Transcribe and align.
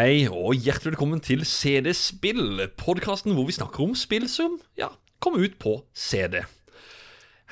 hei, 0.00 0.22
og 0.32 0.54
hjertelig 0.56 0.94
velkommen 0.94 1.20
til 1.20 1.42
CD 1.44 1.90
Spill, 1.96 2.62
podkasten 2.80 3.34
hvor 3.36 3.44
vi 3.44 3.52
snakker 3.52 3.82
om 3.84 3.90
spill 3.98 4.24
som 4.32 4.54
ja, 4.78 4.86
kommer 5.20 5.42
ut 5.44 5.58
på 5.60 5.74
CD. 5.92 6.38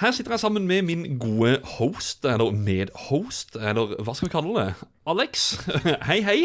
Her 0.01 0.15
sitter 0.17 0.33
jeg 0.33 0.41
sammen 0.41 0.65
med 0.71 0.87
min 0.89 1.19
gode 1.21 1.59
host, 1.75 2.25
eller 2.25 2.55
medhost, 2.57 3.59
eller 3.59 3.99
hva 4.01 4.15
skal 4.17 4.31
vi 4.31 4.33
kalle 4.33 4.55
det? 4.57 4.89
Alex. 5.13 5.45
Hei, 6.09 6.23
hei. 6.25 6.39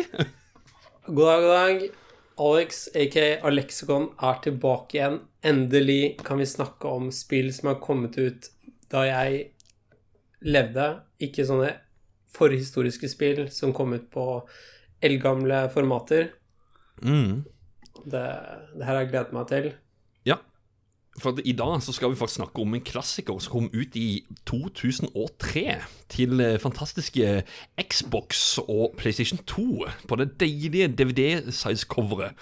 God 1.07 1.23
dag, 1.29 1.45
god 1.45 1.55
dag. 1.55 1.87
Alex, 2.49 2.83
aka 3.05 3.25
Alexicon, 3.47 4.09
er 4.19 4.43
tilbake 4.43 4.99
igjen. 4.99 5.17
Endelig 5.45 6.17
kan 6.25 6.41
vi 6.41 6.49
snakke 6.51 6.91
om 6.99 7.13
spill 7.15 7.53
som 7.55 7.71
har 7.71 7.79
kommet 7.85 8.19
ut 8.19 8.51
da 8.91 9.07
jeg 9.07 9.45
levde. 10.43 10.91
Ikke 11.23 11.47
sånne 11.47 11.77
forhistoriske 12.35 13.15
spill 13.15 13.45
som 13.55 13.71
kom 13.77 13.95
ut 13.95 14.11
på 14.11 14.27
eldgamle 15.03 15.67
formater. 15.73 16.31
Mm. 17.03 17.43
Det, 18.03 18.23
det 18.73 18.83
her 18.83 18.93
har 18.93 19.03
jeg 19.03 19.11
gledet 19.13 19.35
meg 19.35 19.47
til. 19.51 19.69
Ja, 20.27 20.39
for 21.21 21.37
i 21.45 21.53
dag 21.53 21.81
så 21.85 21.93
skal 21.93 22.09
vi 22.09 22.17
faktisk 22.17 22.39
snakke 22.41 22.61
om 22.61 22.73
en 22.73 22.81
klassiker 22.81 23.37
som 23.39 23.53
kom 23.53 23.69
ut 23.73 23.95
i 23.95 24.25
2003 24.49 25.65
til 26.09 26.41
eh, 26.41 26.59
fantastiske 26.59 27.43
Xbox 27.77 28.57
og 28.63 28.95
PlayStation 28.97 29.39
2 29.45 29.85
på 30.09 30.15
det 30.15 30.39
deilige 30.39 30.87
DVD-size-coveret. 30.87 32.33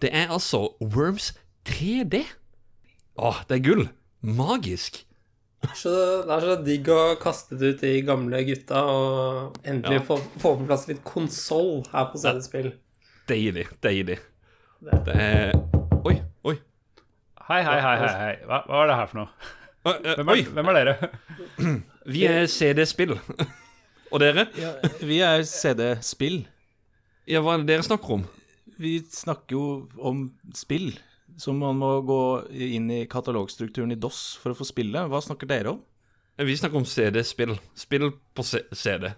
Det 0.00 0.10
er 0.12 0.32
altså 0.32 0.68
Worms 0.80 1.34
3D. 1.68 2.24
Åh, 3.18 3.42
det 3.48 3.58
er 3.58 3.64
gull. 3.68 3.88
Magisk. 4.20 5.04
Så 5.76 5.90
det 6.26 6.32
er 6.36 6.44
så 6.44 6.54
digg 6.64 6.88
å 6.92 7.00
kaste 7.20 7.56
det 7.58 7.74
ut 7.74 7.80
de 7.82 7.92
gamle 8.06 8.38
gutta 8.46 8.82
og 8.86 9.56
endelig 9.66 9.98
Ja. 10.00 10.04
få, 10.06 10.16
få 10.40 10.52
på 10.60 10.66
plass 10.68 10.86
litt 10.88 11.02
konsoll 11.04 11.84
her 11.92 12.08
på 12.12 12.20
CD-spill. 12.22 12.72
Deilig, 13.28 13.66
deilig. 13.82 14.18
Det 14.84 15.14
er 15.16 15.52
Oi, 16.06 16.20
oi. 16.46 16.56
Hei, 17.48 17.62
hei, 17.66 17.80
hei, 17.82 17.96
hei, 18.02 18.12
hei. 18.20 18.34
Hva, 18.46 18.60
hva 18.68 18.82
er 18.84 18.90
det 18.92 18.96
her 19.00 19.06
for 19.10 19.18
noe? 19.22 19.28
Eh, 19.86 20.14
Hvem 20.18 20.28
er, 20.28 20.32
oi. 20.34 20.42
hvem 20.54 20.68
er 20.70 20.78
dere? 20.78 21.10
Vi 22.14 22.24
er 22.30 22.46
CD-spill. 22.50 23.16
Og 24.12 24.20
dere? 24.22 24.44
Ja, 24.58 24.70
vi 25.02 25.16
er 25.26 25.42
CD-spill. 25.42 26.44
Ja, 27.26 27.40
hva 27.42 27.56
er 27.56 27.64
det 27.64 27.72
dere 27.72 27.82
snakker 27.86 28.12
om? 28.20 28.24
Vi 28.78 29.00
snakker 29.10 29.56
jo 29.56 29.64
om 29.98 30.20
spill, 30.54 30.92
så 31.36 31.52
man 31.56 31.76
må 31.80 31.90
gå 32.06 32.20
inn 32.52 32.90
i 32.90 33.02
katalogstrukturen 33.06 33.92
i 33.92 33.98
DOS 34.00 34.36
for 34.40 34.52
å 34.54 34.58
få 34.58 34.64
spille. 34.68 35.06
Hva 35.10 35.20
snakker 35.24 35.46
dere 35.50 35.74
om? 35.76 35.82
Vi 36.38 36.56
snakker 36.56 36.76
om 36.80 36.84
CD-spill. 36.88 37.54
Spill 37.74 38.10
på 38.36 38.44
C- 38.44 38.66
CD. 38.76 39.12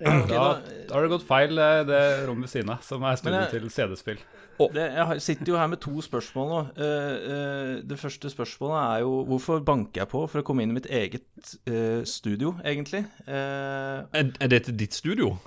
Da, 0.00 0.10
da- 0.26 0.60
da 0.88 0.94
har 0.96 1.02
det 1.04 1.10
gått 1.12 1.26
feil, 1.28 1.58
eh, 1.58 1.82
det 1.86 2.00
rommet 2.26 2.48
ved 2.48 2.50
siden 2.50 2.70
av, 2.74 2.80
som 2.82 3.02
er 3.06 3.16
Men 3.24 3.46
til 3.52 3.68
CD-spill. 3.70 4.18
Jeg 4.58 5.20
sitter 5.22 5.46
jo 5.52 5.56
her 5.58 5.66
med 5.70 5.80
to 5.82 5.90
spørsmål 6.02 6.48
nå. 6.50 6.58
Eh, 6.76 7.14
eh, 7.34 7.82
det 7.82 7.98
første 7.98 8.30
spørsmålet 8.30 8.78
er 8.82 9.00
jo 9.04 9.24
hvorfor 9.28 9.64
banker 9.64 10.02
jeg 10.02 10.08
på 10.12 10.24
for 10.30 10.40
å 10.42 10.44
komme 10.46 10.62
inn 10.62 10.70
i 10.70 10.78
mitt 10.80 10.86
eget 10.90 11.24
studio, 12.06 12.54
egentlig? 12.64 13.04
Eh, 13.26 14.04
Er, 14.14 14.32
er 14.40 14.48
dette 14.48 14.72
ditt 14.76 14.92
studio? 14.94 15.38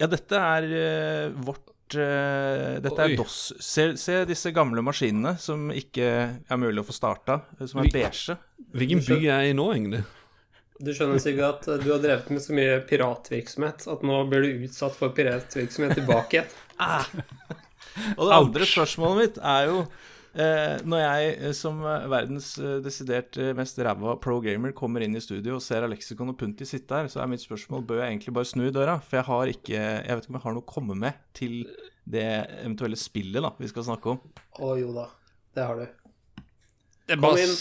ja, 0.00 0.06
dette 0.06 0.36
er 0.36 1.30
vårt 1.32 1.72
eh, 1.94 2.80
Dette 2.82 3.04
Oi. 3.04 3.12
er 3.12 3.16
DOS. 3.20 3.38
Se, 3.62 3.84
se 4.00 4.24
disse 4.28 4.50
gamle 4.56 4.82
maskinene 4.84 5.36
som 5.38 5.68
ikke 5.70 6.08
er 6.42 6.60
mulig 6.60 6.82
å 6.82 6.86
få 6.88 6.96
starta, 6.96 7.40
eh, 7.60 7.66
som 7.70 7.82
er 7.84 7.92
beige. 7.94 8.36
Hvilken 8.76 9.04
by 9.06 9.18
er 9.20 9.44
jeg 9.44 9.54
i 9.54 9.56
nå, 9.56 9.68
egentlig? 9.76 10.02
Du 10.82 10.90
skjønner 10.92 11.22
sikkert 11.22 11.64
at 11.70 11.84
du 11.84 11.88
har 11.88 12.02
drevet 12.02 12.28
med 12.34 12.42
så 12.44 12.56
mye 12.56 12.80
piratvirksomhet 12.88 13.86
at 13.88 14.02
nå 14.04 14.18
blir 14.28 14.44
du 14.44 14.66
utsatt 14.66 14.96
for 14.98 15.14
piratvirksomhet 15.16 15.96
tilbake 16.00 16.42
igjen. 16.42 16.50
Og 18.18 18.26
det 18.28 18.36
andre 18.36 18.66
spørsmålet 18.68 19.22
mitt 19.22 19.38
er 19.40 19.70
jo 19.70 19.78
eh, 19.84 20.15
Når 20.36 21.00
jeg 21.00 21.32
eh, 21.34 21.52
som 21.56 21.80
eh, 21.80 22.06
verdens 22.12 22.50
eh, 22.60 22.78
desidert 22.84 23.38
eh, 23.40 23.54
mest 23.56 23.78
ræva 23.80 24.16
pro-gamer 24.20 24.74
kommer 24.76 25.04
inn 25.04 25.16
i 25.16 25.22
studio 25.24 25.56
og 25.56 25.64
ser 25.64 25.86
Alexicon 25.86 26.32
og 26.32 26.38
Punti 26.40 26.68
sitte 26.68 26.98
her, 26.98 27.10
så 27.12 27.22
er 27.22 27.30
mitt 27.32 27.44
spørsmål 27.44 27.86
bør 27.88 28.02
jeg 28.02 28.14
egentlig 28.14 28.34
bare 28.36 28.50
snu 28.52 28.66
i 28.66 28.72
døra? 28.74 28.98
For 29.00 29.20
jeg 29.20 29.28
har 29.30 29.52
ikke 29.52 29.76
Jeg 29.76 30.08
vet 30.10 30.26
ikke 30.26 30.34
om 30.34 30.40
jeg 30.40 30.46
har 30.46 30.56
noe 30.58 30.66
å 30.66 30.72
komme 30.76 30.98
med 31.06 31.20
til 31.36 31.62
det 32.06 32.26
eventuelle 32.62 32.98
spillet 33.00 33.42
da 33.42 33.54
vi 33.58 33.70
skal 33.70 33.88
snakke 33.88 34.12
om. 34.12 34.20
Å 34.62 34.74
jo 34.78 34.92
da, 34.94 35.08
det 35.56 35.64
har 35.70 35.80
du. 35.80 35.86
Det 37.06 37.14
er 37.14 37.20
Kom 37.20 37.24
bare 37.28 37.42
inn. 37.46 37.52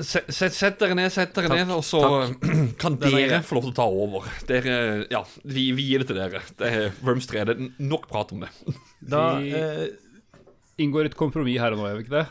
Sett, 0.00 0.30
sett, 0.32 0.54
sett 0.56 0.78
dere 0.80 0.96
ned, 0.96 1.10
sett 1.12 1.34
dere 1.36 1.50
Takk, 1.52 1.58
ned, 1.60 1.72
og 1.76 1.84
så 1.84 2.00
kan 2.82 2.96
er 2.96 3.02
dere 3.04 3.40
få 3.44 3.58
lov 3.58 3.66
til 3.66 3.74
å 3.74 3.76
ta 3.76 3.86
over. 3.88 4.30
Dere, 4.48 4.76
ja, 5.12 5.20
vi, 5.44 5.66
vi 5.76 5.90
gir 5.90 6.02
det 6.02 6.08
til 6.08 6.20
dere. 6.20 6.40
Det 6.56 6.70
er 6.70 7.02
Worms 7.04 7.28
3. 7.28 7.44
Det 7.44 7.56
er 7.56 7.84
nok 7.84 8.08
prat 8.08 8.32
om 8.32 8.46
det. 8.46 8.52
Da 9.04 9.26
eh, 9.44 9.84
Inngår 10.82 11.10
et 11.10 11.18
kompromiss 11.18 11.60
her 11.62 11.74
og 11.74 11.80
nå, 11.80 11.88
gjør 11.88 11.98
vi 12.00 12.06
ikke 12.06 12.16
det? 12.16 12.26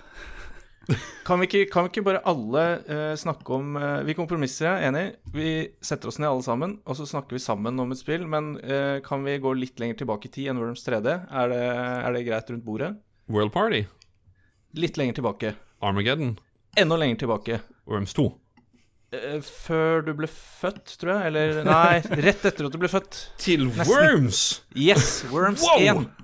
kan, 1.28 1.40
vi 1.40 1.48
ikke, 1.48 1.62
kan 1.72 1.86
vi 1.86 1.94
ikke 1.94 2.04
bare 2.04 2.24
alle 2.28 2.64
uh, 2.90 3.14
snakke 3.16 3.56
om 3.56 3.78
uh, 3.80 4.02
Vi 4.04 4.16
kompromisser, 4.18 4.68
jeg 4.68 4.84
er 4.84 4.90
enig. 4.90 5.04
Vi 5.32 5.54
setter 5.80 6.12
oss 6.12 6.20
ned 6.20 6.28
alle 6.28 6.44
sammen, 6.44 6.78
og 6.84 7.00
så 7.00 7.08
snakker 7.08 7.38
vi 7.38 7.44
sammen 7.44 7.80
om 7.80 7.96
et 7.96 8.02
spill. 8.02 8.28
Men 8.28 8.58
uh, 8.60 9.00
kan 9.06 9.24
vi 9.24 9.40
gå 9.40 9.56
litt 9.56 9.80
lenger 9.80 10.04
tilbake 10.04 10.28
i 10.28 10.34
tid 10.36 10.52
enn 10.52 10.60
Worms 10.60 10.84
3D? 10.84 11.08
Er 11.32 11.54
det, 11.54 11.64
er 11.64 12.18
det 12.18 12.26
greit 12.28 12.52
rundt 12.52 12.68
bordet? 12.68 12.94
World 13.32 13.54
Party, 13.56 13.86
Litt 14.74 14.98
lenger 14.98 15.14
tilbake. 15.22 15.54
Armageddon, 15.86 16.40
Enda 16.76 16.98
lenger 16.98 17.16
tilbake. 17.22 17.60
Worms 17.86 18.14
2. 18.18 18.26
Eh, 19.14 19.42
Før 19.46 20.02
du 20.02 20.14
ble 20.18 20.28
født, 20.32 20.96
tror 20.98 21.14
jeg. 21.14 21.30
Eller 21.30 21.60
nei, 21.68 22.02
rett 22.26 22.48
etter 22.50 22.66
at 22.66 22.74
du 22.74 22.80
ble 22.82 22.90
født. 22.90 23.20
Til 23.42 23.68
Nesten. 23.70 23.92
Worms! 23.92 24.42
Yes, 24.74 25.22
Worms 25.30 25.62
Wow! 25.62 26.02
1. 26.02 26.23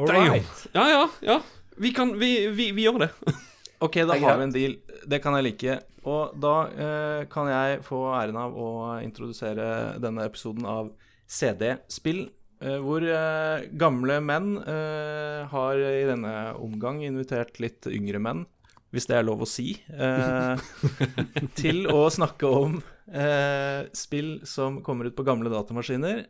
All 0.00 0.08
Damn. 0.08 0.32
right. 0.38 0.64
Ja, 0.72 0.86
ja, 0.88 1.02
ja. 1.28 1.38
Vi 1.80 1.92
kan 1.96 2.14
Vi, 2.20 2.30
vi, 2.56 2.70
vi 2.76 2.86
gjør 2.88 3.06
det. 3.06 3.10
Ok, 3.80 3.94
da 4.04 4.12
har 4.20 4.36
vi 4.36 4.44
en 4.44 4.50
deal. 4.52 4.74
Det 5.08 5.22
kan 5.24 5.32
jeg 5.38 5.44
like. 5.46 5.74
Og 6.04 6.34
da 6.40 6.50
eh, 6.68 7.22
kan 7.32 7.48
jeg 7.48 7.78
få 7.86 8.00
æren 8.12 8.36
av 8.36 8.52
å 8.60 8.66
introdusere 9.00 9.68
denne 10.04 10.26
episoden 10.28 10.66
av 10.68 10.90
CD-spill. 11.32 12.26
eh, 12.60 12.76
hvor 12.84 13.00
eh, 13.08 13.64
gamle 13.80 14.18
menn 14.20 14.50
eh, 14.60 15.46
har 15.48 15.80
i 15.80 16.04
denne 16.10 16.34
omgang 16.60 17.00
invitert 17.06 17.56
litt 17.64 17.88
yngre 17.88 18.20
menn, 18.20 18.44
hvis 18.92 19.08
det 19.08 19.16
er 19.16 19.24
lov 19.24 19.46
å 19.46 19.48
si, 19.48 19.78
eh, 19.88 20.60
til 21.62 21.86
å 21.88 22.02
snakke 22.12 22.52
om 22.52 22.82
eh, 23.08 23.88
spill 23.96 24.42
som 24.44 24.82
kommer 24.84 25.08
ut 25.08 25.16
på 25.16 25.24
gamle 25.24 25.48
datamaskiner. 25.52 26.26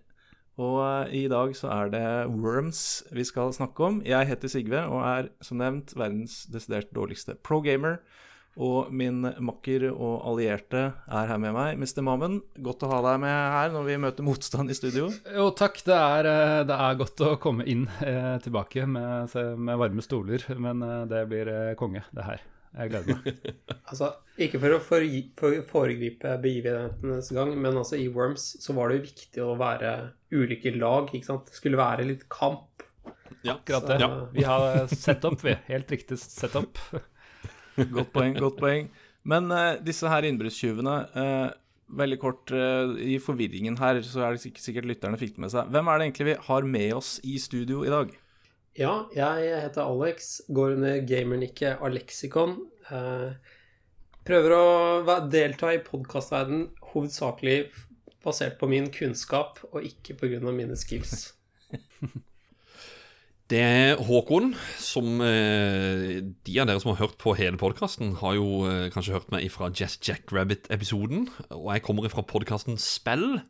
Og 0.60 1.12
i 1.16 1.24
dag 1.30 1.54
så 1.56 1.70
er 1.72 1.92
det 1.92 2.06
Worms 2.28 3.02
vi 3.16 3.24
skal 3.24 3.54
snakke 3.56 3.86
om. 3.86 4.00
Jeg 4.04 4.28
heter 4.28 4.52
Sigve 4.52 4.82
og 4.90 5.00
er 5.06 5.30
som 5.44 5.60
nevnt 5.62 5.94
verdens 5.96 6.42
desidert 6.52 6.92
dårligste 6.96 7.38
pro-gamer. 7.40 8.00
Og 8.60 8.90
min 8.92 9.22
makker 9.22 9.86
og 9.92 10.24
allierte 10.26 10.82
er 10.90 11.28
her 11.30 11.38
med 11.40 11.54
meg, 11.54 11.78
Mr. 11.78 12.02
Mammen. 12.04 12.40
Godt 12.60 12.82
å 12.84 12.90
ha 12.90 12.98
deg 13.06 13.20
med 13.22 13.36
her 13.54 13.72
når 13.72 13.86
vi 13.86 13.98
møter 14.02 14.26
motstand 14.26 14.74
i 14.74 14.76
studio. 14.76 15.06
Jo, 15.32 15.48
takk. 15.56 15.80
Det 15.86 15.96
er, 15.96 16.28
eh, 16.28 16.56
det 16.68 16.76
er 16.76 16.98
godt 16.98 17.24
å 17.24 17.36
komme 17.40 17.64
inn 17.64 17.86
eh, 18.02 18.36
tilbake 18.42 18.88
med, 18.90 19.32
med 19.56 19.80
varme 19.80 20.04
stoler, 20.04 20.44
men 20.58 20.82
eh, 20.84 21.04
det 21.14 21.28
blir 21.30 21.52
eh, 21.54 21.76
konge, 21.78 22.04
det 22.10 22.26
her. 22.26 22.49
Jeg 22.78 22.92
gleder 22.92 23.18
meg. 23.18 23.54
Altså, 23.90 24.12
ikke 24.38 24.60
for 24.62 24.76
å 24.76 24.80
foregripe 25.66 26.36
begivenhetenes 26.42 27.32
gang, 27.34 27.50
men 27.58 27.78
altså 27.80 27.98
i 27.98 28.06
Worms 28.14 28.44
så 28.62 28.74
var 28.76 28.90
det 28.92 29.00
jo 29.00 29.06
viktig 29.08 29.42
å 29.42 29.56
være 29.58 29.94
ulike 30.30 30.70
lag, 30.76 31.10
ikke 31.10 31.26
sant? 31.26 31.48
Det 31.50 31.58
skulle 31.58 31.80
være 31.80 32.06
litt 32.06 32.28
kamp. 32.30 32.84
Akkurat 33.42 33.88
det. 33.90 33.98
Så- 34.04 34.28
Vi 34.36 34.44
har 34.46 34.86
sett 34.94 35.24
opp, 35.26 35.42
vi. 35.42 35.56
Helt 35.66 35.90
riktig 35.90 36.20
sett 36.22 36.54
opp. 36.60 36.78
Godt 37.96 38.12
poeng, 38.12 38.34
godt 38.36 38.58
poeng. 38.60 38.90
Men 39.30 39.50
uh, 39.52 39.78
disse 39.84 40.08
her 40.10 40.26
innbruddstyvene 40.28 40.94
uh, 41.16 41.50
Veldig 41.90 42.18
kort, 42.22 42.50
uh, 42.54 42.92
i 43.02 43.16
forvirringen 43.18 43.74
her, 43.80 43.98
så 44.06 44.22
er 44.22 44.36
det 44.36 44.52
sikkert 44.62 44.86
lytterne 44.86 45.18
fikk 45.18 45.32
det 45.34 45.42
med 45.42 45.50
seg. 45.50 45.70
Hvem 45.74 45.88
er 45.90 45.98
det 45.98 46.04
egentlig 46.06 46.26
vi 46.28 46.34
har 46.46 46.66
med 46.76 46.92
oss 46.94 47.08
i 47.26 47.34
studio 47.42 47.80
i 47.82 47.90
dag? 47.90 48.12
Ja, 48.78 49.08
jeg 49.10 49.62
heter 49.64 49.82
Alex, 49.82 50.40
går 50.48 50.76
under 50.76 51.00
gamernikket 51.02 51.82
Alexicon. 51.82 52.54
Eh, 52.86 53.32
prøver 54.26 54.54
å 54.54 55.18
delta 55.32 55.72
i 55.74 55.82
podkastverdenen 55.82 56.68
hovedsakelig 56.92 57.64
basert 58.22 58.60
på 58.60 58.68
min 58.70 58.90
kunnskap, 58.94 59.58
og 59.72 59.86
ikke 59.86 60.14
pga. 60.20 60.40
mine 60.52 60.76
skills. 60.78 61.32
Det 63.50 63.58
er 63.58 63.98
Håkon, 64.06 64.52
som 64.78 65.18
eh, 65.26 66.20
de 66.22 66.52
av 66.62 66.68
dere 66.68 66.78
som 66.78 66.92
har 66.92 67.00
hørt 67.00 67.16
på 67.18 67.32
hele 67.34 67.58
podkasten, 67.58 68.12
har 68.20 68.36
jo 68.36 68.60
eh, 68.68 68.84
kanskje 68.94 69.16
hørt 69.16 69.32
meg 69.34 69.48
fra 69.50 69.72
Just 69.74 70.06
Jackrabbit-episoden. 70.06 71.24
Og 71.56 71.64
jeg 71.74 71.82
kommer 71.82 72.06
fra 72.12 72.22
podkasten 72.22 72.78
Spill, 72.78 73.40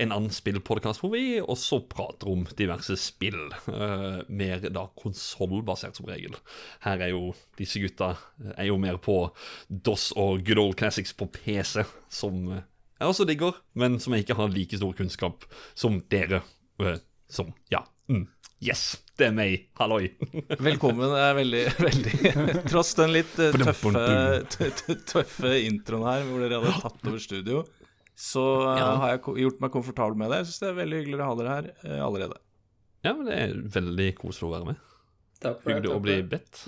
en 0.00 0.14
annen 0.16 0.32
spillpodkast 0.32 1.04
hvor 1.04 1.12
vi 1.12 1.42
også 1.44 1.82
prater 1.92 2.30
om 2.32 2.46
diverse 2.56 2.96
spill. 3.02 3.36
Eh, 3.68 4.22
mer 4.32 4.64
da 4.72 4.86
konsollbasert, 4.96 6.00
som 6.00 6.08
regel. 6.08 6.40
Her 6.86 7.04
er 7.04 7.12
jo 7.12 7.34
disse 7.60 7.84
gutta 7.84 8.14
er 8.54 8.70
jo 8.70 8.80
mer 8.80 8.96
på 8.96 9.18
DOS 9.68 10.14
og 10.16 10.40
Good 10.48 10.64
Old 10.64 10.80
Classics 10.80 11.12
på 11.12 11.28
PC, 11.36 11.84
som 12.08 12.46
jeg 12.48 13.12
også 13.12 13.28
digger, 13.28 13.60
men 13.76 14.00
som 14.00 14.16
jeg 14.16 14.24
ikke 14.24 14.40
har 14.40 14.56
like 14.56 14.80
stor 14.80 14.96
kunnskap 14.96 15.44
som 15.76 16.00
dere. 16.08 16.46
som 17.28 17.52
Ja. 17.68 17.84
Mm. 18.08 18.24
Yes, 18.60 18.98
det 19.20 19.28
er 19.28 19.34
meg. 19.36 19.66
Halloi. 19.78 20.08
Velkommen. 20.60 21.04
Det 21.12 21.20
er 21.26 21.36
veldig, 21.38 21.62
veldig 21.88 22.64
Tross 22.70 22.94
den 22.98 23.12
litt 23.14 23.36
eh, 23.42 23.54
tøffe, 23.60 24.96
tøffe 25.12 25.52
introen 25.66 26.06
her, 26.08 26.24
hvor 26.28 26.42
dere 26.44 26.60
hadde 26.62 26.74
tatt 26.82 27.06
over 27.10 27.22
studio, 27.22 27.62
så 28.20 28.44
eh, 28.66 28.80
Ja. 28.80 28.90
har 29.04 29.14
jeg 29.16 29.36
gjort 29.46 29.60
meg 29.64 29.72
komfortabel 29.76 30.18
med 30.20 30.32
det. 30.32 30.42
Jeg 30.42 30.50
syns 30.50 30.62
det 30.64 30.70
er 30.72 30.78
veldig 30.82 31.00
hyggelig 31.02 31.20
å 31.24 31.28
ha 31.30 31.38
dere 31.40 31.56
her 31.58 31.70
eh, 31.86 32.00
allerede. 32.04 32.40
Ja, 33.06 33.14
men 33.16 33.24
det 33.30 33.36
er 33.46 33.54
veldig 33.80 34.08
koselig 34.18 34.48
å 34.50 34.54
være 34.58 34.70
med. 34.72 34.82
Takk 35.40 35.62
for. 35.62 35.72
Hyggelig 35.72 35.94
å 35.94 36.00
bli 36.04 36.18
bedt. 36.34 36.66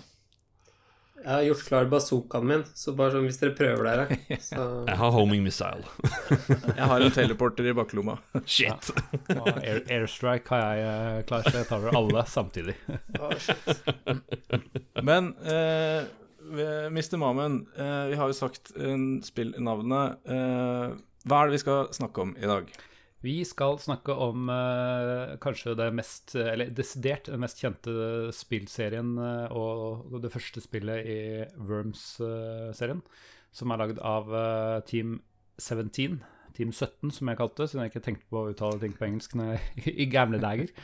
Jeg 1.22 1.30
har 1.30 1.44
gjort 1.46 1.66
klar 1.69 1.88
bazookaen 1.90 2.46
min, 2.48 2.62
så 2.74 2.94
bare 2.98 3.14
sånn 3.14 3.28
hvis 3.28 3.38
dere 3.38 3.54
prøver 3.54 3.86
dere, 3.86 4.38
så 4.42 4.64
Jeg 4.90 4.98
har 4.98 5.12
homing 5.14 5.44
missile. 5.44 5.86
Jeg 6.78 6.88
har 6.90 7.04
en 7.04 7.14
teleporter 7.14 7.69
i 7.70 7.74
baklomma. 7.76 8.16
Shit. 8.42 8.90
Ja. 9.30 9.44
air, 9.54 9.82
airstrike 9.86 10.50
har 10.50 10.64
jeg 10.64 10.88
eh, 10.88 11.20
klar, 11.28 11.46
så 11.46 11.60
jeg 11.60 11.69
tar 11.69 11.78
over 11.78 11.98
alle 12.00 12.24
samtidig. 12.28 12.74
oh. 13.22 13.32
Men 15.04 15.30
eh, 15.46 16.10
Mr. 16.90 17.16
Mamen, 17.22 17.62
eh, 17.76 18.06
vi 18.10 18.18
har 18.18 18.32
jo 18.32 18.36
sagt 18.36 18.75
eh, 18.75 18.96
spillnavnet. 19.26 20.25
Eh, 20.26 20.96
hva 21.22 21.38
er 21.38 21.50
det 21.50 21.60
vi 21.60 21.62
skal 21.62 21.92
snakke 21.94 22.26
om 22.26 22.34
i 22.34 22.50
dag? 22.50 22.72
Vi 23.22 23.36
skal 23.46 23.78
snakke 23.78 24.14
om 24.19 24.48
eh, 24.50 25.36
kanskje 25.42 25.76
det 25.78 25.92
mest, 25.94 26.34
eller 26.34 26.72
desidert 26.74 27.30
den 27.30 27.42
mest 27.44 27.60
kjente 27.62 28.32
spillserien 28.34 29.14
eh, 29.14 29.54
og 29.54 30.16
det 30.24 30.32
første 30.34 30.62
spillet 30.64 31.06
i 31.06 31.20
Worms-serien, 31.54 33.04
som 33.54 33.70
er 33.70 33.82
lagd 33.84 34.02
av 34.02 34.32
eh, 34.34 34.80
Team 34.90 35.20
17, 35.60 36.19
Team 36.56 36.72
17 36.72 37.14
som 37.14 37.30
jeg 37.30 37.38
kalte 37.38 37.62
det, 37.62 37.70
siden 37.70 37.84
jeg 37.84 37.92
ikke 37.92 38.04
tenkte 38.08 38.28
på 38.32 38.42
å 38.42 38.50
uttale 38.52 38.82
ting 38.82 38.98
på 38.98 39.06
engelsk 39.06 39.38
når 39.38 39.62
i 40.02 40.08
gamle 40.10 40.42
dager. 40.42 40.75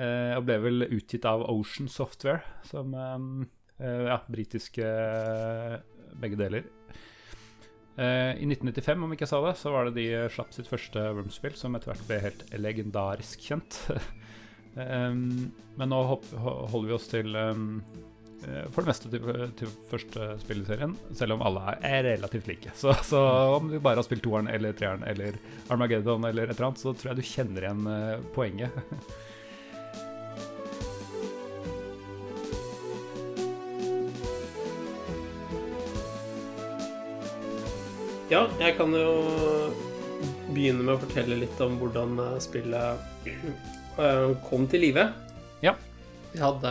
Eh, 0.00 0.34
og 0.36 0.46
ble 0.48 0.58
vel 0.64 0.88
utgitt 0.88 1.26
av 1.28 1.46
Ocean 1.52 1.90
Software, 1.92 2.42
som 2.66 2.94
eh, 2.96 3.46
eh, 3.78 4.04
ja, 4.10 4.20
britiske 4.26 4.90
eh, 4.90 5.80
begge 6.20 6.40
deler. 6.40 6.68
Eh, 7.96 8.36
I 8.38 8.46
1995, 8.46 9.04
om 9.04 9.14
ikke 9.14 9.26
jeg 9.26 9.32
sa 9.32 9.40
det, 9.44 9.56
så 9.60 9.72
var 9.74 9.88
det 9.88 9.96
de 9.98 10.28
slapp 10.32 10.54
sitt 10.54 10.68
første 10.70 11.02
Worms-spill, 11.16 11.56
som 11.58 11.74
etter 11.76 11.92
hvert 11.92 12.06
ble 12.08 12.20
helt 12.22 12.44
legendarisk 12.56 13.42
kjent. 13.50 13.80
um, 14.76 15.50
men 15.78 15.92
nå 15.92 16.00
holder 16.06 16.86
vi 16.86 16.96
oss 16.96 17.10
til 17.10 17.34
um, 17.36 17.82
eh, 18.46 18.66
for 18.70 18.82
det 18.84 18.92
meste 18.92 19.10
til, 19.12 19.26
til 19.58 19.72
første 19.90 20.30
spill 20.44 20.62
i 20.62 20.68
serien, 20.68 20.94
selv 21.18 21.36
om 21.36 21.44
alle 21.48 21.76
er, 21.80 22.04
relativt 22.12 22.52
like. 22.52 22.76
Så, 22.82 22.94
så 23.06 23.24
om 23.58 23.72
du 23.72 23.80
bare 23.80 24.00
har 24.00 24.06
spilt 24.06 24.24
toeren 24.24 24.50
eller 24.52 24.76
treeren 24.76 25.04
eller 25.08 25.40
Armageddon 25.68 26.28
eller 26.30 26.48
et 26.48 26.56
eller 26.56 26.70
annet, 26.70 26.84
så 26.84 26.94
tror 26.94 27.12
jeg 27.12 27.20
du 27.20 27.32
kjenner 27.34 27.68
igjen 27.68 27.90
eh, 27.96 28.30
poenget. 28.36 28.80
Ja, 38.30 38.44
jeg 38.62 38.76
kan 38.78 38.92
jo 38.94 39.08
begynne 40.54 40.84
med 40.84 40.92
å 40.92 41.00
fortelle 41.02 41.34
litt 41.40 41.58
om 41.64 41.72
hvordan 41.80 42.12
eh, 42.22 42.36
spillet 42.38 43.24
eh, 43.26 44.28
kom 44.46 44.68
til 44.70 44.84
live. 44.84 45.08
Ja. 45.64 45.72
Vi 46.30 46.38
hadde 46.38 46.70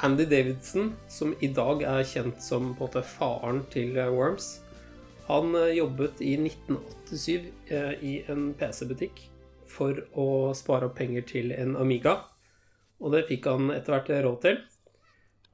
Andy 0.00 0.24
Davidson, 0.24 0.94
som 1.12 1.34
i 1.44 1.50
dag 1.52 1.84
er 1.84 2.08
kjent 2.08 2.40
som 2.40 2.70
på 2.70 2.86
en 2.86 2.88
måte 2.88 3.02
faren 3.04 3.60
til 3.74 4.00
eh, 4.00 4.08
Worms. 4.08 4.48
Han 5.26 5.52
jobbet 5.76 6.24
i 6.24 6.32
1987 6.40 7.52
eh, 7.68 7.92
i 8.00 8.14
en 8.32 8.54
PC-butikk 8.56 9.20
for 9.68 10.00
å 10.16 10.56
spare 10.56 10.88
opp 10.88 10.96
penger 11.02 11.28
til 11.34 11.52
en 11.52 11.76
Amiga. 11.76 12.16
Og 13.04 13.12
det 13.12 13.26
fikk 13.28 13.52
han 13.52 13.68
etter 13.76 13.92
hvert 13.92 14.10
råd 14.24 14.40
til. 14.48 14.64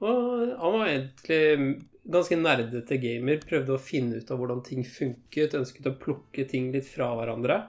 Og 0.07 0.55
han 0.63 0.79
var 0.79 0.95
egentlig 0.95 1.91
ganske 2.13 2.39
nerdete 2.39 2.99
gamer. 3.03 3.41
Prøvde 3.47 3.75
å 3.75 3.83
finne 3.83 4.21
ut 4.21 4.31
av 4.31 4.41
hvordan 4.41 4.63
ting 4.67 4.85
funket. 4.87 5.57
Ønsket 5.59 5.91
å 5.91 5.97
plukke 6.01 6.47
ting 6.49 6.71
litt 6.75 6.89
fra 6.89 7.11
hverandre. 7.19 7.63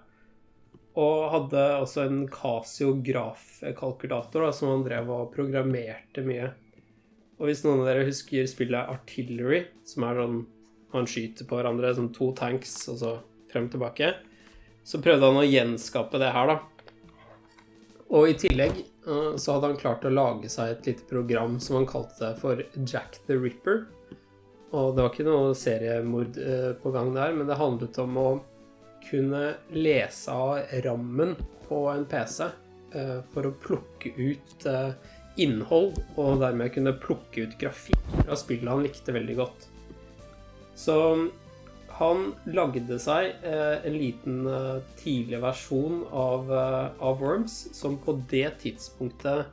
Og 0.98 1.28
hadde 1.34 1.64
også 1.82 2.08
en 2.08 2.24
Casio 2.34 2.96
grafkalkulator 3.06 4.48
da, 4.48 4.54
som 4.54 4.72
han 4.74 4.86
drev 4.86 5.12
og 5.14 5.34
programmerte 5.36 6.24
mye. 6.26 6.52
Og 7.38 7.50
hvis 7.50 7.62
noen 7.66 7.84
av 7.84 7.92
dere 7.92 8.08
husker 8.08 8.48
spillet 8.50 8.90
Artillery, 8.90 9.68
som 9.86 10.08
er 10.08 10.24
sånn 10.24 10.40
han 10.96 11.06
skyter 11.10 11.46
på 11.46 11.58
hverandre 11.60 11.92
som 11.94 12.08
to 12.16 12.32
tanks, 12.34 12.74
og 12.90 12.98
så 13.02 13.12
frem 13.52 13.68
og 13.68 13.74
tilbake, 13.76 14.14
så 14.88 15.02
prøvde 15.04 15.30
han 15.30 15.42
å 15.42 15.46
gjenskape 15.46 16.22
det 16.22 16.32
her, 16.34 16.54
da. 16.54 16.88
Og 18.16 18.32
i 18.32 18.38
tillegg 18.40 18.80
eh, 18.80 19.34
så 19.36 19.58
hadde 19.58 19.74
han 19.74 19.80
klart 19.82 20.08
å 20.08 20.14
lage 20.14 20.50
seg 20.50 20.72
et 20.72 20.90
lite 20.90 21.08
program 21.10 21.60
som 21.64 21.82
han 21.82 21.90
kalte 21.90 22.32
for 22.40 22.64
Jack 22.88 23.20
the 23.28 23.36
Ripper. 23.36 23.84
Og 24.76 24.96
det 24.96 25.04
var 25.04 25.14
ikke 25.14 25.28
noe 25.28 25.56
seriemord 25.56 26.38
eh, 26.42 26.72
på 26.82 26.92
gang 26.92 27.14
der, 27.16 27.36
men 27.36 27.48
det 27.48 27.60
handlet 27.60 28.00
om 28.04 28.18
å 28.20 28.30
kunne 29.08 29.44
lese 29.72 30.34
av 30.34 30.74
rammen 30.84 31.36
på 31.70 31.86
en 31.94 32.04
PC 32.10 32.44
eh, 32.44 33.20
for 33.32 33.48
å 33.48 33.56
plukke 33.64 34.12
ut 34.18 34.68
eh, 34.68 34.92
innhold, 35.40 35.96
og 36.20 36.42
dermed 36.44 36.74
kunne 36.76 36.98
plukke 37.00 37.48
ut 37.48 37.58
grafikk 37.62 38.16
fra 38.18 38.36
spillet 38.40 38.74
han 38.74 38.84
likte 38.84 39.16
veldig 39.16 39.38
godt. 39.40 39.68
Så 40.78 40.98
han 41.98 42.26
lagde 42.54 42.98
seg 43.02 43.40
en 43.42 43.96
liten 43.96 44.44
tidlig 45.00 45.40
versjon 45.42 46.04
av, 46.14 46.52
av 46.54 47.22
Worms, 47.22 47.56
som 47.74 47.96
på 48.02 48.14
det 48.30 48.52
tidspunktet 48.62 49.48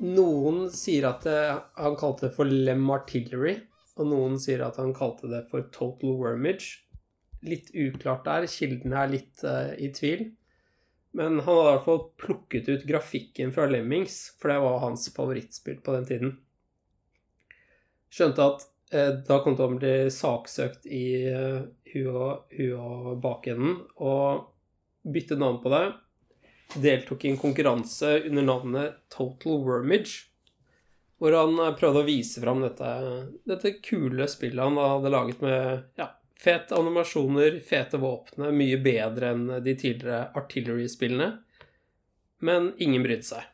Noen 0.00 0.70
sier 0.72 1.04
at 1.10 1.26
eh, 1.28 1.58
han 1.76 1.96
kalte 2.00 2.28
det 2.28 2.36
for 2.36 2.48
Lem 2.48 2.86
Artillery, 2.92 3.58
og 4.00 4.08
noen 4.08 4.38
sier 4.40 4.62
at 4.64 4.78
han 4.80 4.94
kalte 4.96 5.28
det 5.28 5.42
for 5.50 5.66
Total 5.74 6.14
Wormage. 6.16 6.80
Litt 7.44 7.68
uklart 7.76 8.24
der, 8.24 8.46
kildene 8.48 9.02
er 9.02 9.12
litt 9.12 9.42
uh, 9.44 9.72
i 9.76 9.90
tvil. 9.96 10.30
Men 11.16 11.40
han 11.40 11.44
hadde 11.44 11.60
i 11.62 11.70
hvert 11.74 11.86
fall 11.86 12.02
plukket 12.20 12.68
ut 12.70 12.86
grafikken 12.88 13.52
fra 13.52 13.66
Lemmings, 13.68 14.22
for 14.40 14.52
det 14.52 14.60
var 14.64 14.82
hans 14.84 15.08
favorittspill 15.12 15.80
på 15.84 15.96
den 15.96 16.08
tiden. 16.08 16.34
Skjønte 18.10 18.46
at 18.46 18.66
eh, 18.94 19.12
da 19.26 19.40
kom 19.42 19.56
til 19.58 19.66
å 19.66 19.74
bli 19.76 19.94
saksøkt 20.14 20.86
i 20.86 21.04
uh, 21.28 21.66
huet 21.92 22.60
og, 22.76 23.10
bakenden, 23.22 23.80
og 24.00 24.48
bytte 25.04 25.38
navn 25.40 25.60
på 25.64 25.72
det. 25.74 25.84
Deltok 26.74 27.24
i 27.24 27.32
en 27.32 27.40
konkurranse 27.40 28.20
under 28.28 28.46
navnet 28.46 28.98
Total 29.10 29.58
Wormage, 29.64 30.28
hvor 31.18 31.34
han 31.34 31.58
eh, 31.58 31.74
prøvde 31.78 32.04
å 32.04 32.08
vise 32.08 32.42
fram 32.42 32.62
dette, 32.64 32.90
dette 33.48 33.76
kule 33.84 34.28
spillet 34.30 34.62
han 34.62 34.78
hadde 34.80 35.12
laget 35.12 35.42
med 35.44 36.00
ja, 36.00 36.12
fete 36.40 36.78
animasjoner, 36.78 37.58
fete 37.66 38.00
våpne, 38.00 38.52
mye 38.56 38.78
bedre 38.80 39.34
enn 39.34 39.46
de 39.64 39.74
tidligere 39.74 40.30
Artillery-spillene. 40.38 41.32
Men 42.40 42.72
ingen 42.80 43.04
brydde 43.04 43.26
seg. 43.34 43.44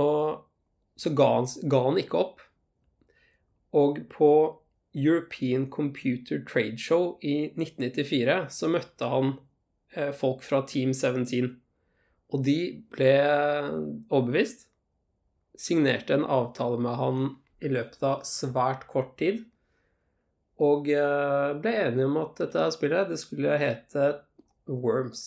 Og 0.00 0.46
så 0.96 1.12
ga 1.12 1.28
han, 1.34 1.48
ga 1.68 1.82
han 1.88 2.00
ikke 2.00 2.20
opp. 2.20 2.40
Og 3.76 4.00
på 4.12 4.30
European 4.94 5.70
Computer 5.70 6.40
Trade 6.48 6.78
Show 6.78 7.18
i 7.20 7.52
1994 7.56 8.38
så 8.52 8.68
møtte 8.72 9.08
han 9.08 9.34
eh, 9.96 10.12
folk 10.16 10.44
fra 10.44 10.62
Team 10.68 10.92
17. 10.92 11.58
Og 12.32 12.44
de 12.46 12.58
ble 12.92 13.14
overbevist. 14.08 14.66
Signerte 15.58 16.16
en 16.16 16.24
avtale 16.24 16.80
med 16.80 16.96
han 16.98 17.24
i 17.62 17.70
løpet 17.70 18.02
av 18.06 18.26
svært 18.26 18.86
kort 18.90 19.14
tid. 19.20 19.42
Og 20.62 20.90
eh, 20.92 21.52
ble 21.60 21.72
enige 21.86 22.08
om 22.08 22.20
at 22.22 22.36
dette 22.42 22.68
spillet 22.74 23.10
det 23.12 23.18
skulle 23.20 23.58
hete 23.60 24.12
Worms. 24.70 25.24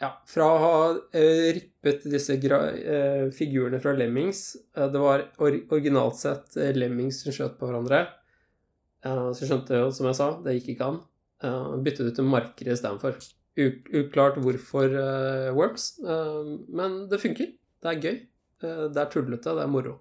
Ja, 0.00 0.14
fra 0.28 0.46
å 0.48 0.58
ha 0.62 0.74
eh, 1.18 1.52
rippet 1.58 2.06
disse 2.10 2.38
eh, 2.38 3.28
figurene 3.34 3.78
fra 3.82 3.92
Lemmings 3.94 4.40
Det 4.72 5.00
var 5.02 5.26
or 5.42 5.58
originalt 5.74 6.16
sett 6.18 6.56
Lemmings 6.76 7.20
som 7.22 7.34
skjøt 7.34 7.58
på 7.60 7.68
hverandre. 7.68 8.06
Så 9.02 9.48
skjønte 9.48 9.80
jo, 9.80 9.88
som 9.90 10.06
jeg 10.06 10.14
sa, 10.14 10.28
det 10.44 10.52
gikk 10.60 10.76
ikke 10.76 10.88
an. 10.92 10.98
Byttet 11.82 12.06
ut 12.06 12.14
til 12.14 12.28
markere 12.30 12.76
istedenfor. 12.76 13.16
Uklart 13.58 14.38
hvorfor 14.40 14.94
uh, 14.96 15.50
Worms, 15.56 15.90
uh, 16.04 16.56
men 16.72 17.02
det 17.10 17.20
funker. 17.20 17.52
Det 17.82 17.90
er 17.90 18.00
gøy. 18.00 18.22
Uh, 18.64 18.86
det 18.88 19.02
er 19.02 19.12
tullete, 19.12 19.52
det 19.58 19.66
er 19.66 19.70
moro. 19.70 19.98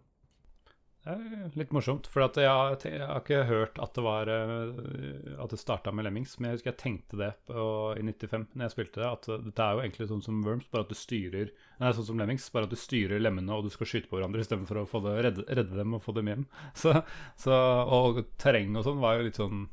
Det 1.01 1.15
er 1.15 1.55
litt 1.57 1.71
morsomt, 1.73 2.05
for 2.05 2.21
jeg, 2.21 2.43
jeg 2.45 2.99
har 3.01 3.23
ikke 3.23 3.39
hørt 3.49 3.79
at 3.81 3.95
det 3.97 4.03
var 4.05 4.29
eh, 4.29 5.31
At 5.41 5.49
det 5.49 5.57
starta 5.57 5.89
med 5.89 6.05
Lemmings, 6.05 6.35
men 6.37 6.51
jeg 6.51 6.59
husker 6.59 6.69
jeg 6.69 6.77
tenkte 6.77 7.17
det 7.17 7.31
på, 7.49 7.63
i 7.97 8.03
95 8.05 8.51
når 8.53 8.67
jeg 8.67 8.73
spilte 8.75 9.01
det, 9.01 9.07
at 9.09 9.47
det 9.47 9.65
er 9.65 9.73
jo 9.73 9.81
egentlig 9.81 10.07
sånn 10.11 10.21
som 10.21 10.43
Worms, 10.45 10.67
bare 10.69 10.85
at 10.85 10.93
du 10.93 10.99
styrer 10.99 11.49
Nei, 11.81 11.93
sånn 11.97 12.05
som 12.11 12.21
Lemmings, 12.21 12.45
bare 12.53 12.69
at 12.69 12.75
du 12.75 12.77
styrer 12.77 13.23
lemmene 13.23 13.57
og 13.57 13.65
du 13.65 13.73
skal 13.73 13.89
skyte 13.89 14.11
på 14.11 14.19
hverandre 14.19 14.45
istedenfor 14.45 14.83
å 14.83 15.01
det, 15.07 15.15
redde, 15.25 15.47
redde 15.49 15.79
dem 15.79 15.97
og 15.97 16.03
få 16.05 16.13
dem 16.13 16.29
hjem. 16.29 16.45
Så, 16.81 16.93
så, 17.39 17.55
og 17.97 18.21
terreng 18.41 18.77
og 18.77 18.85
sånn 18.85 19.01
var 19.01 19.17
jo 19.17 19.25
litt 19.25 19.37
sånn 19.39 19.65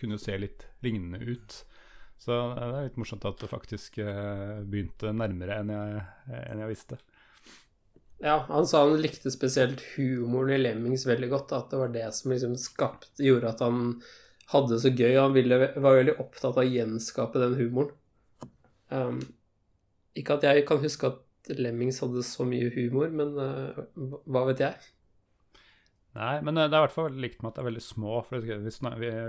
Kunne 0.00 0.16
jo 0.18 0.22
se 0.22 0.34
litt 0.40 0.66
lignende 0.82 1.22
ut. 1.22 1.62
Så 2.22 2.36
det 2.54 2.66
er 2.66 2.84
litt 2.86 2.98
morsomt 3.00 3.24
at 3.26 3.40
det 3.42 3.50
faktisk 3.50 3.98
eh, 3.98 4.60
begynte 4.62 5.10
nærmere 5.16 5.58
enn 5.58 5.72
jeg, 5.74 6.02
enn 6.44 6.62
jeg 6.62 6.70
visste. 6.70 6.98
Ja, 8.22 8.44
han 8.46 8.66
sa 8.70 8.84
han 8.84 9.00
likte 9.02 9.32
spesielt 9.34 9.82
humoren 9.96 10.54
i 10.54 10.60
Lemmings 10.60 11.06
veldig 11.08 11.32
godt. 11.32 11.54
At 11.56 11.72
det 11.72 11.80
var 11.80 11.90
det 11.90 12.06
som 12.14 12.30
liksom 12.30 12.54
skapt, 12.60 13.10
gjorde 13.18 13.50
at 13.50 13.64
han 13.66 13.96
hadde 14.52 14.76
det 14.76 14.80
så 14.84 14.92
gøy. 14.94 15.16
Han 15.18 15.34
ville, 15.34 15.58
var 15.74 15.98
veldig 15.98 16.14
opptatt 16.22 16.54
av 16.54 16.62
å 16.62 16.68
gjenskape 16.68 17.42
den 17.42 17.58
humoren. 17.58 17.90
Um, 18.92 19.18
ikke 20.14 20.36
at 20.38 20.46
jeg 20.46 20.66
kan 20.68 20.82
huske 20.82 21.10
at 21.10 21.52
Lemmings 21.58 21.98
hadde 22.04 22.22
så 22.26 22.46
mye 22.46 22.70
humor, 22.76 23.10
men 23.10 23.34
uh, 23.34 23.82
hva 24.30 24.44
vet 24.52 24.62
jeg? 24.62 24.90
Nei, 26.18 26.36
men 26.44 26.58
eh, 26.60 26.68
det 26.68 26.76
er 26.76 26.82
i 26.82 26.86
hvert 26.86 26.94
fall 26.94 27.18
likt 27.20 27.40
med 27.40 27.52
at 27.52 27.58
det 27.58 27.64
er 27.64 27.70
veldig 27.70 27.84
små. 27.84 28.20
For 28.28 28.44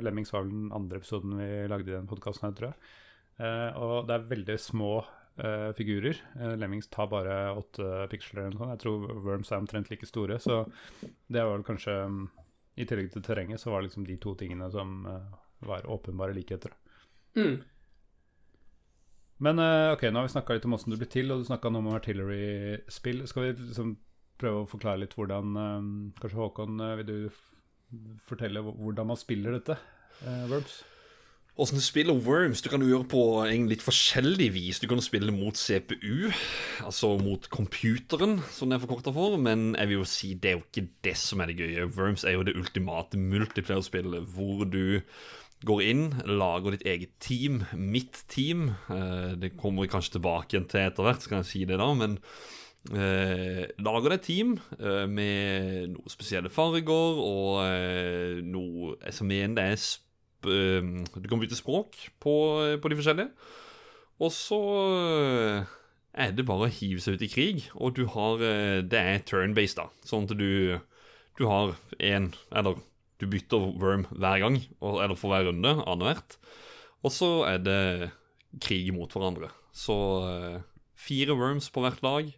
Lemmings 0.04 0.34
var 0.34 0.46
vel 0.46 0.54
den 0.54 0.70
andre 0.76 1.00
episoden 1.00 1.36
vi 1.40 1.50
lagde 1.72 1.92
i 1.92 1.96
den 1.96 2.10
podkasten 2.10 2.50
her, 2.50 2.56
tror 2.58 2.72
jeg. 2.72 2.94
Uh, 3.34 3.70
og 3.82 3.94
det 4.06 4.14
er 4.14 4.30
veldig 4.30 4.56
små 4.62 4.92
uh, 5.02 5.72
figurer. 5.78 6.20
Uh, 6.38 6.54
Lemmings 6.60 6.92
tar 6.94 7.10
bare 7.10 7.38
åtte 7.58 8.06
piksler 8.12 8.44
eller 8.44 8.58
noe 8.58 8.62
sånt. 8.66 8.76
Jeg 8.76 8.84
tror 8.84 9.24
Worms 9.26 9.52
er 9.52 9.64
omtrent 9.64 9.90
like 9.90 10.10
store, 10.10 10.38
så 10.44 10.64
det 11.02 11.42
var 11.42 11.56
vel 11.56 11.66
kanskje 11.66 11.98
um, 12.06 12.24
I 12.78 12.86
tillegg 12.90 13.10
til 13.14 13.26
terrenget 13.26 13.64
så 13.64 13.72
var 13.72 13.82
det 13.82 13.90
liksom 13.90 14.06
de 14.06 14.20
to 14.22 14.36
tingene 14.38 14.70
som 14.74 15.06
var 15.64 15.86
åpenbare 15.90 16.36
likheter. 16.36 16.74
Mm. 17.38 17.62
Men 19.44 19.60
ok, 19.94 20.04
nå 20.10 20.20
har 20.20 20.28
vi 20.28 20.34
snakka 20.34 20.58
litt 20.58 20.66
om 20.68 20.76
åssen 20.76 20.94
du 20.94 20.98
blir 21.00 21.10
til, 21.10 21.32
og 21.32 21.42
du 21.42 21.48
snakka 21.48 21.72
noe 21.72 21.84
om 21.84 21.94
artillery-spill. 21.94 23.24
Skal 23.30 23.46
vi 23.46 23.54
liksom 23.62 23.94
prøve 24.42 24.64
å 24.64 24.70
forklare 24.70 25.04
litt 25.04 25.18
hvordan 25.18 25.58
um, 25.58 25.92
Kanskje 26.20 26.40
Håkon, 26.40 26.80
uh, 26.82 26.96
vil 27.00 27.10
du 27.10 28.18
fortelle 28.26 28.64
hvordan 28.64 29.12
man 29.12 29.20
spiller 29.20 29.60
dette, 29.60 29.78
Verbs? 30.50 30.82
Åssen 31.54 31.78
du 31.78 31.84
spiller 31.86 32.18
Worms, 32.18 32.64
du 32.66 32.70
kan 32.72 32.82
jo 32.82 32.88
gjøre 32.90 33.06
på 33.12 33.20
en 33.46 33.68
litt 33.70 33.84
forskjellig 33.86 34.48
vis. 34.56 34.80
Du 34.82 34.88
kan 34.90 34.98
spille 35.06 35.30
mot 35.30 35.54
CPU, 35.54 36.32
altså 36.82 37.12
mot 37.22 37.46
computeren, 37.54 38.40
som 38.50 38.72
det 38.72 38.80
er 38.80 38.82
forkorta 38.88 39.14
for. 39.14 39.38
Men 39.38 39.76
jeg 39.78 39.92
vil 39.92 40.00
jo 40.00 40.08
si 40.10 40.32
det 40.34 40.50
er 40.50 40.58
jo 40.58 40.64
ikke 40.64 40.88
det 41.06 41.14
som 41.22 41.44
er 41.44 41.52
det 41.52 41.60
gøye. 41.62 41.86
Worms 41.94 42.26
er 42.26 42.40
jo 42.40 42.48
det 42.48 42.58
ultimate 42.58 43.22
multiplayer-spillet 43.22 44.34
hvor 44.34 44.66
du 44.66 44.98
går 45.70 45.86
inn, 45.86 46.04
lager 46.26 46.74
ditt 46.74 46.88
eget 46.90 47.14
team, 47.22 47.62
mitt 47.78 48.24
team. 48.34 48.72
Eh, 48.90 49.38
det 49.38 49.54
kommer 49.54 49.86
vi 49.86 49.94
kanskje 49.94 50.18
tilbake 50.18 50.56
igjen 50.56 50.66
til 50.74 50.88
etter 50.88 51.06
hvert, 51.06 51.22
skal 51.22 51.44
jeg 51.44 51.52
si 51.52 51.64
det 51.70 51.78
da, 51.78 51.92
men 51.94 52.18
Eh, 52.92 53.64
lager 53.80 54.12
et 54.12 54.26
team 54.26 54.58
eh, 54.76 55.06
med 55.08 55.94
noen 55.94 56.12
spesielle 56.12 56.50
farger 56.52 57.22
og 57.24 57.62
eh, 57.64 58.42
noe 58.44 58.98
som 59.16 59.30
mener 59.32 59.56
det 59.56 59.64
er 59.72 59.80
sp 59.80 60.50
eh, 60.52 60.90
Du 61.16 61.30
kan 61.32 61.40
bytte 61.40 61.56
språk 61.56 61.96
på, 62.20 62.34
på, 62.84 62.92
de 62.92 62.98
forskjellige. 63.00 63.32
Og 64.20 64.34
så 64.36 64.60
eh, 64.98 65.72
er 66.12 66.36
det 66.36 66.44
bare 66.50 66.68
å 66.68 66.76
hive 66.76 67.00
seg 67.00 67.16
ut 67.16 67.24
i 67.24 67.32
krig, 67.32 67.64
og 67.80 67.96
du 67.96 68.04
har 68.18 68.44
eh, 68.44 68.84
Det 68.84 69.00
er 69.00 69.24
turn-based, 69.32 69.80
da. 69.80 69.88
Sånn 70.04 70.28
at 70.28 70.36
du, 70.36 70.76
du 71.40 71.48
har 71.48 71.78
én 72.04 72.34
Eller 72.52 72.84
du 73.24 73.30
bytter 73.32 73.72
worm 73.80 74.10
hver 74.12 74.44
gang, 74.44 74.60
eller 74.84 75.16
for 75.16 75.32
hver 75.32 75.48
runde, 75.48 75.78
annethvert. 75.88 76.36
Og 77.08 77.16
så 77.16 77.32
er 77.48 77.64
det 77.64 77.82
krig 78.60 78.92
mot 78.92 79.08
hverandre. 79.08 79.54
Så 79.72 79.96
fire 81.00 81.38
worms 81.40 81.70
på 81.72 81.86
hvert 81.86 82.04
lag. 82.04 82.34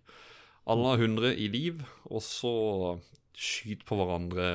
Alle 0.66 0.94
har 0.94 1.04
100 1.04 1.36
i 1.38 1.50
liv, 1.54 1.84
og 2.10 2.24
så 2.26 2.56
skyt 3.36 3.84
på 3.86 3.98
hverandre 4.00 4.48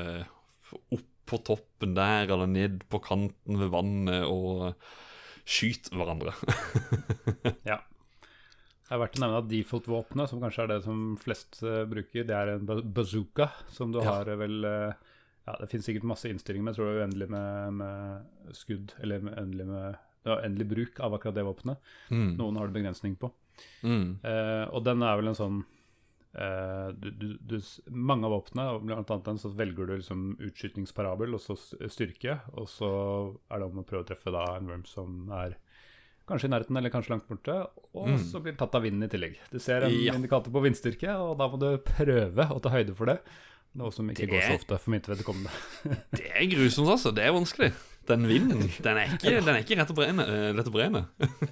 opp 0.91 1.07
på 1.31 1.39
toppen 1.47 1.95
der 1.95 2.31
eller 2.31 2.51
ned 2.51 2.83
på 2.91 3.01
kanten 3.05 3.61
ved 3.61 3.71
vannet 3.71 4.27
og 4.27 4.75
skyt 5.49 5.93
hverandre. 5.95 6.35
ja. 7.71 7.79
Det 7.81 8.97
er 8.97 9.03
verdt 9.05 9.21
å 9.21 9.23
nevne 9.23 9.39
at 9.39 9.51
default-våpenet, 9.51 10.33
som 10.33 10.43
kanskje 10.43 10.65
er 10.65 10.73
det 10.73 10.81
som 10.83 11.03
flest 11.23 11.61
uh, 11.63 11.85
bruker, 11.87 12.27
det 12.27 12.35
er 12.35 12.57
en 12.57 12.67
bazooka, 12.67 13.47
som 13.71 13.95
du 13.95 14.01
ja. 14.01 14.09
har 14.09 14.31
uh, 14.31 14.39
vel 14.41 14.67
uh, 14.67 15.17
Ja, 15.47 15.55
det 15.61 15.71
finnes 15.71 15.87
sikkert 15.87 16.09
masse 16.11 16.31
innstillinger, 16.31 16.67
men 16.67 16.75
jeg 16.75 16.81
tror 16.81 16.91
det 16.91 16.97
er 16.97 17.05
uendelig 17.05 17.29
med, 17.31 17.79
med 17.79 18.57
skudd, 18.59 18.95
eller 19.03 19.23
uendelig, 19.31 19.69
med, 19.71 20.01
ja, 20.27 20.41
endelig 20.43 20.67
bruk 20.75 20.99
av 21.07 21.15
akkurat 21.17 21.39
det 21.39 21.47
våpenet. 21.47 21.93
Mm. 22.11 22.33
Noen 22.39 22.59
har 22.59 22.69
det 22.69 22.77
begrensning 22.81 23.15
på. 23.21 23.31
Mm. 23.85 24.23
og 24.73 24.85
den 24.87 25.03
er 25.05 25.19
vel 25.21 25.29
en 25.29 25.37
sånn 25.37 25.57
Uh, 26.31 26.95
du, 26.95 27.11
du, 27.11 27.27
du, 27.43 27.57
mange 27.91 28.29
av 28.29 28.37
våpnene, 28.37 28.79
blant 28.85 29.11
annet 29.11 29.27
den, 29.27 29.41
så 29.43 29.51
velger 29.51 29.89
du 29.89 29.97
liksom 29.97 30.37
utskytningsparabel 30.47 31.35
og 31.35 31.43
så 31.43 31.57
styrke. 31.59 32.39
Og 32.55 32.71
så 32.71 32.91
er 33.51 33.61
det 33.61 33.69
om 33.71 33.83
å 33.83 33.87
prøve 33.87 34.05
å 34.07 34.11
treffe 34.13 34.35
da 34.35 34.47
en 34.55 34.71
worm 34.71 34.87
som 34.89 35.27
er 35.41 35.59
kanskje 36.31 36.47
i 36.47 36.53
nærheten 36.53 36.79
eller 36.79 36.95
kanskje 36.95 37.15
langt 37.17 37.29
borte. 37.29 37.57
Og 37.91 38.13
mm. 38.15 38.19
så 38.31 38.43
blir 38.43 38.55
det 38.55 38.63
tatt 38.63 38.79
av 38.79 38.87
vinden 38.87 39.07
i 39.07 39.11
tillegg. 39.11 39.39
Du 39.51 39.59
ser 39.63 39.87
en 39.87 39.95
ja. 39.97 40.15
indikator 40.15 40.55
på 40.55 40.63
vindstyrke, 40.65 41.17
og 41.19 41.35
da 41.41 41.51
må 41.51 41.59
du 41.61 41.71
prøve 41.87 42.47
å 42.55 42.61
ta 42.63 42.75
høyde 42.75 42.95
for 42.97 43.11
det. 43.11 43.21
Noe 43.79 43.95
som 43.95 44.09
ikke 44.11 44.27
det, 44.27 44.33
går 44.33 44.47
så 44.49 44.59
ofte 44.59 44.79
for 44.83 44.95
mitt 44.95 45.07
vedkommende. 45.07 45.51
det 46.19 46.27
er 46.31 46.47
grusomt, 46.51 46.91
altså. 46.91 47.15
Det 47.15 47.27
er 47.27 47.35
vanskelig. 47.35 47.73
Den 48.09 48.25
vinden, 48.27 48.65
den 48.83 48.97
er 48.99 49.13
ikke, 49.13 49.37
den 49.45 49.53
er 49.53 49.61
ikke 49.63 49.77
rett. 49.79 49.91
Lett 50.57 50.71
å 50.71 50.73
brenne. 50.75 51.03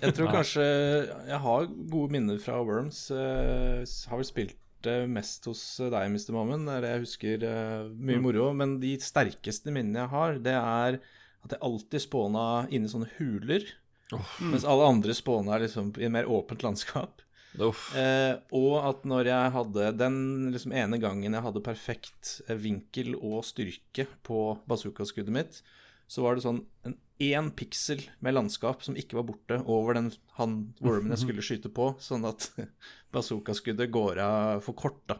jeg 0.01 0.15
tror 0.17 0.31
kanskje 0.33 0.65
Jeg 0.65 1.39
har 1.45 1.69
gode 1.93 2.15
minner 2.15 2.41
fra 2.43 2.57
Worms. 2.65 3.05
Uh, 3.13 3.85
har 3.85 4.19
vel 4.19 4.27
spilt 4.27 4.57
spilte 4.79 5.09
mest 5.11 5.47
hos 5.47 5.61
deg, 5.91 6.11
Mr. 6.13 6.33
Mammen. 6.33 6.67
Det 6.67 6.75
er 6.77 6.85
det 6.85 6.91
jeg 6.93 7.05
husker 7.05 7.45
uh, 7.45 7.89
mye 7.99 8.19
mm. 8.19 8.25
moro. 8.25 8.51
Men 8.55 8.79
de 8.81 8.95
sterkeste 9.03 9.73
minnene 9.75 10.05
jeg 10.05 10.13
har, 10.13 10.39
det 10.39 10.55
er 10.55 11.01
at 11.45 11.55
jeg 11.55 11.63
alltid 11.63 12.03
spåna 12.03 12.45
inni 12.71 12.91
sånne 12.91 13.11
huler. 13.19 13.67
Oh. 14.15 14.37
Mens 14.41 14.65
alle 14.65 14.87
andre 14.89 15.15
spåna 15.15 15.59
liksom 15.61 15.93
i 15.99 16.07
en 16.07 16.15
mer 16.15 16.31
åpent 16.31 16.63
landskap. 16.63 17.23
Eh, 17.59 18.35
og 18.55 18.75
at 18.87 19.05
når 19.09 19.31
jeg 19.33 19.53
hadde 19.55 19.87
den 19.99 20.19
liksom 20.53 20.75
ene 20.77 20.99
gangen 21.01 21.33
jeg 21.33 21.43
hadde 21.43 21.63
perfekt 21.65 22.35
eh, 22.47 22.59
vinkel 22.61 23.17
og 23.17 23.41
styrke 23.49 24.05
på 24.23 24.43
bazookaskuddet 24.69 25.35
mitt, 25.35 25.59
så 26.07 26.23
var 26.23 26.37
det 26.37 26.45
sånn 26.45 26.61
en 26.87 26.95
én 27.19 27.51
piksel 27.59 28.05
med 28.23 28.37
landskap 28.37 28.85
som 28.87 28.97
ikke 28.99 29.19
var 29.19 29.27
borte, 29.31 29.59
over 29.67 29.99
den 29.99 30.13
han 30.39 30.59
wormen 30.85 31.15
jeg 31.15 31.25
skulle 31.25 31.45
skyte 31.45 31.71
på, 31.75 31.91
sånn 32.03 32.27
at 32.29 32.51
bazookaskuddet 33.15 33.91
går 33.95 34.23
av 34.23 34.63
for 34.67 34.79
kort, 34.79 35.03
da. 35.11 35.19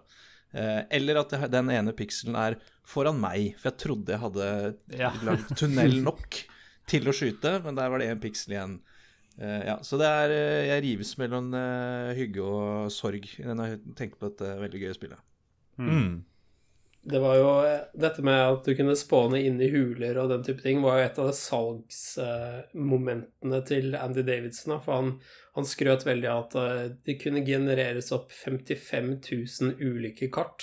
Eh, 0.53 0.83
eller 0.97 1.21
at 1.21 1.35
den 1.53 1.73
ene 1.75 1.93
pikselen 1.97 2.39
er 2.39 2.59
foran 2.87 3.19
meg, 3.21 3.53
for 3.59 3.73
jeg 3.73 3.83
trodde 3.83 4.15
jeg 4.15 4.23
hadde 4.23 4.47
ja. 4.97 5.11
lagd 5.27 5.51
tunnel 5.59 5.99
nok 6.09 6.41
til 6.89 7.11
å 7.11 7.15
skyte, 7.17 7.59
men 7.67 7.77
der 7.77 7.91
var 7.93 8.01
det 8.01 8.09
én 8.13 8.23
piksel 8.23 8.55
igjen. 8.55 8.79
Eh, 9.39 9.61
ja, 9.69 9.77
så 9.85 9.99
det 10.01 10.09
er 10.09 10.33
eh, 10.35 10.65
Jeg 10.71 10.85
rives 10.87 11.13
mellom 11.21 11.53
hygge 12.19 12.43
og 12.47 12.89
sorg 12.95 13.29
når 13.43 13.75
jeg 13.75 13.99
tenker 13.99 14.19
på 14.19 14.31
dette 14.31 14.57
veldig 14.63 14.87
gøye 14.87 14.99
spillet. 14.99 15.25
Mm 15.79 16.19
det 17.03 17.19
var 17.23 17.37
jo 17.39 17.51
Dette 17.99 18.23
med 18.27 18.41
at 18.43 18.65
du 18.67 18.75
kunne 18.77 18.97
spåne 18.99 19.41
inn 19.41 19.61
i 19.63 19.71
huler 19.73 20.19
og 20.21 20.29
den 20.33 20.45
type 20.47 20.63
ting, 20.65 20.83
var 20.85 20.99
jo 20.99 21.05
et 21.07 21.19
av 21.23 21.29
salgsmomentene 21.37 23.59
til 23.69 23.87
Andy 23.99 24.23
Davidson. 24.27 24.73
For 24.85 24.93
han, 24.97 25.09
han 25.57 25.67
skrøt 25.69 26.03
veldig 26.09 26.29
av 26.33 26.39
at 26.47 26.53
eh, 26.63 26.87
det 27.07 27.15
kunne 27.23 27.47
genereres 27.47 28.09
opp 28.17 28.29
55 28.35 29.09
000 29.25 29.81
ulike 29.81 30.27
kart. 30.35 30.61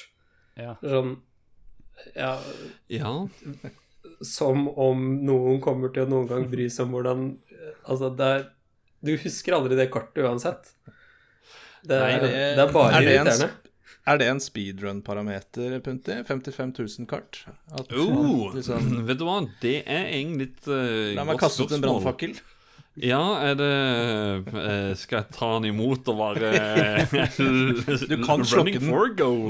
Ja. 0.59 0.73
Sånn 0.83 1.11
ja, 2.15 2.39
ja. 2.91 3.27
Som 4.21 4.69
om 4.69 5.25
noen 5.25 5.61
kommer 5.63 5.89
til 5.95 6.03
å 6.05 6.09
noen 6.11 6.27
gang 6.29 6.49
bry 6.51 6.69
seg 6.71 6.85
om 6.87 6.93
hvordan 6.97 7.19
Altså, 7.85 8.09
det 8.13 8.25
er 8.25 8.43
Du 9.05 9.17
husker 9.21 9.53
aldri 9.57 9.75
det 9.77 9.93
kartet 9.93 10.23
uansett. 10.25 10.63
Det, 11.85 11.99
Nei, 11.99 12.19
det, 12.21 12.29
det 12.57 12.63
er 12.63 12.71
bare 12.73 12.93
er 12.97 13.01
irriterende. 13.05 13.49
Er 14.05 14.19
det 14.21 14.25
en 14.29 14.39
speedrun-parameter, 14.41 15.79
Punti? 15.81 16.19
55 16.27 16.73
000 16.77 17.07
kart? 17.09 17.41
At, 17.73 17.89
oh, 17.93 18.51
liksom... 18.55 18.91
Vet 19.09 19.21
du 19.21 19.25
hva, 19.25 19.39
det 19.63 19.79
er 19.81 20.11
egentlig 20.11 20.51
litt 20.51 20.67
uh, 20.69 21.15
La 21.17 21.25
meg 21.25 21.41
kaste 21.41 21.65
ut 21.65 21.73
en 21.73 21.81
brannfakkel. 21.81 22.37
Ja, 22.95 23.19
er 23.43 23.57
det 23.59 23.71
uh, 24.55 24.93
Skal 24.95 25.17
jeg 25.17 25.33
ta 25.35 25.49
den 25.57 25.65
imot 25.73 26.07
og 26.07 26.15
bare 26.15 26.51
Du 28.07 28.15
kan 28.23 28.45
slokke 28.47 28.79
den, 28.79 28.93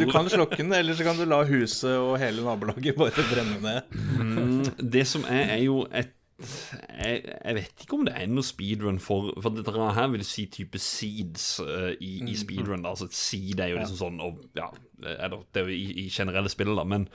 du 0.02 0.08
kan 0.10 0.32
slokke 0.34 0.64
den, 0.64 0.74
eller 0.74 0.98
så 0.98 1.06
kan 1.06 1.20
du 1.20 1.28
la 1.30 1.44
huset 1.46 1.92
og 1.92 2.16
hele 2.24 2.42
nabolaget 2.42 2.98
bare 2.98 3.28
brenne 3.30 3.60
ned. 3.62 4.00
Mm, 4.18 4.64
det 4.82 5.06
som 5.12 5.28
er, 5.30 5.52
er 5.60 5.62
jo 5.68 5.84
et 5.94 6.16
jeg, 6.36 7.22
jeg, 7.46 7.56
vet 7.56 7.84
ikke 7.84 7.96
om 7.96 8.06
det 8.08 8.14
er 8.20 8.28
noe 8.28 8.44
speedrun 8.44 8.98
for 9.00 9.32
For 9.40 9.56
dette 9.56 9.72
her 9.72 10.10
vil 10.12 10.24
si 10.28 10.46
type 10.52 10.80
seeds 10.84 11.46
uh, 11.64 11.94
i, 11.94 12.18
i, 12.20 12.24
mm. 12.28 12.40
speedrun. 12.42 12.84
Da. 12.84 12.92
Altså 12.92 13.08
et 13.08 13.16
seed 13.16 13.62
er 13.64 13.72
jo 13.72 13.80
liksom 13.80 14.00
sånn 14.02 14.24
og, 14.24 14.42
ja, 14.58 14.68
eller, 15.16 15.46
Det 15.52 15.64
er 15.64 15.70
jo 15.70 15.78
i, 15.78 15.86
i 16.04 16.08
generelle 16.12 16.52
spill, 16.52 16.74
da, 16.76 16.84
men 16.88 17.08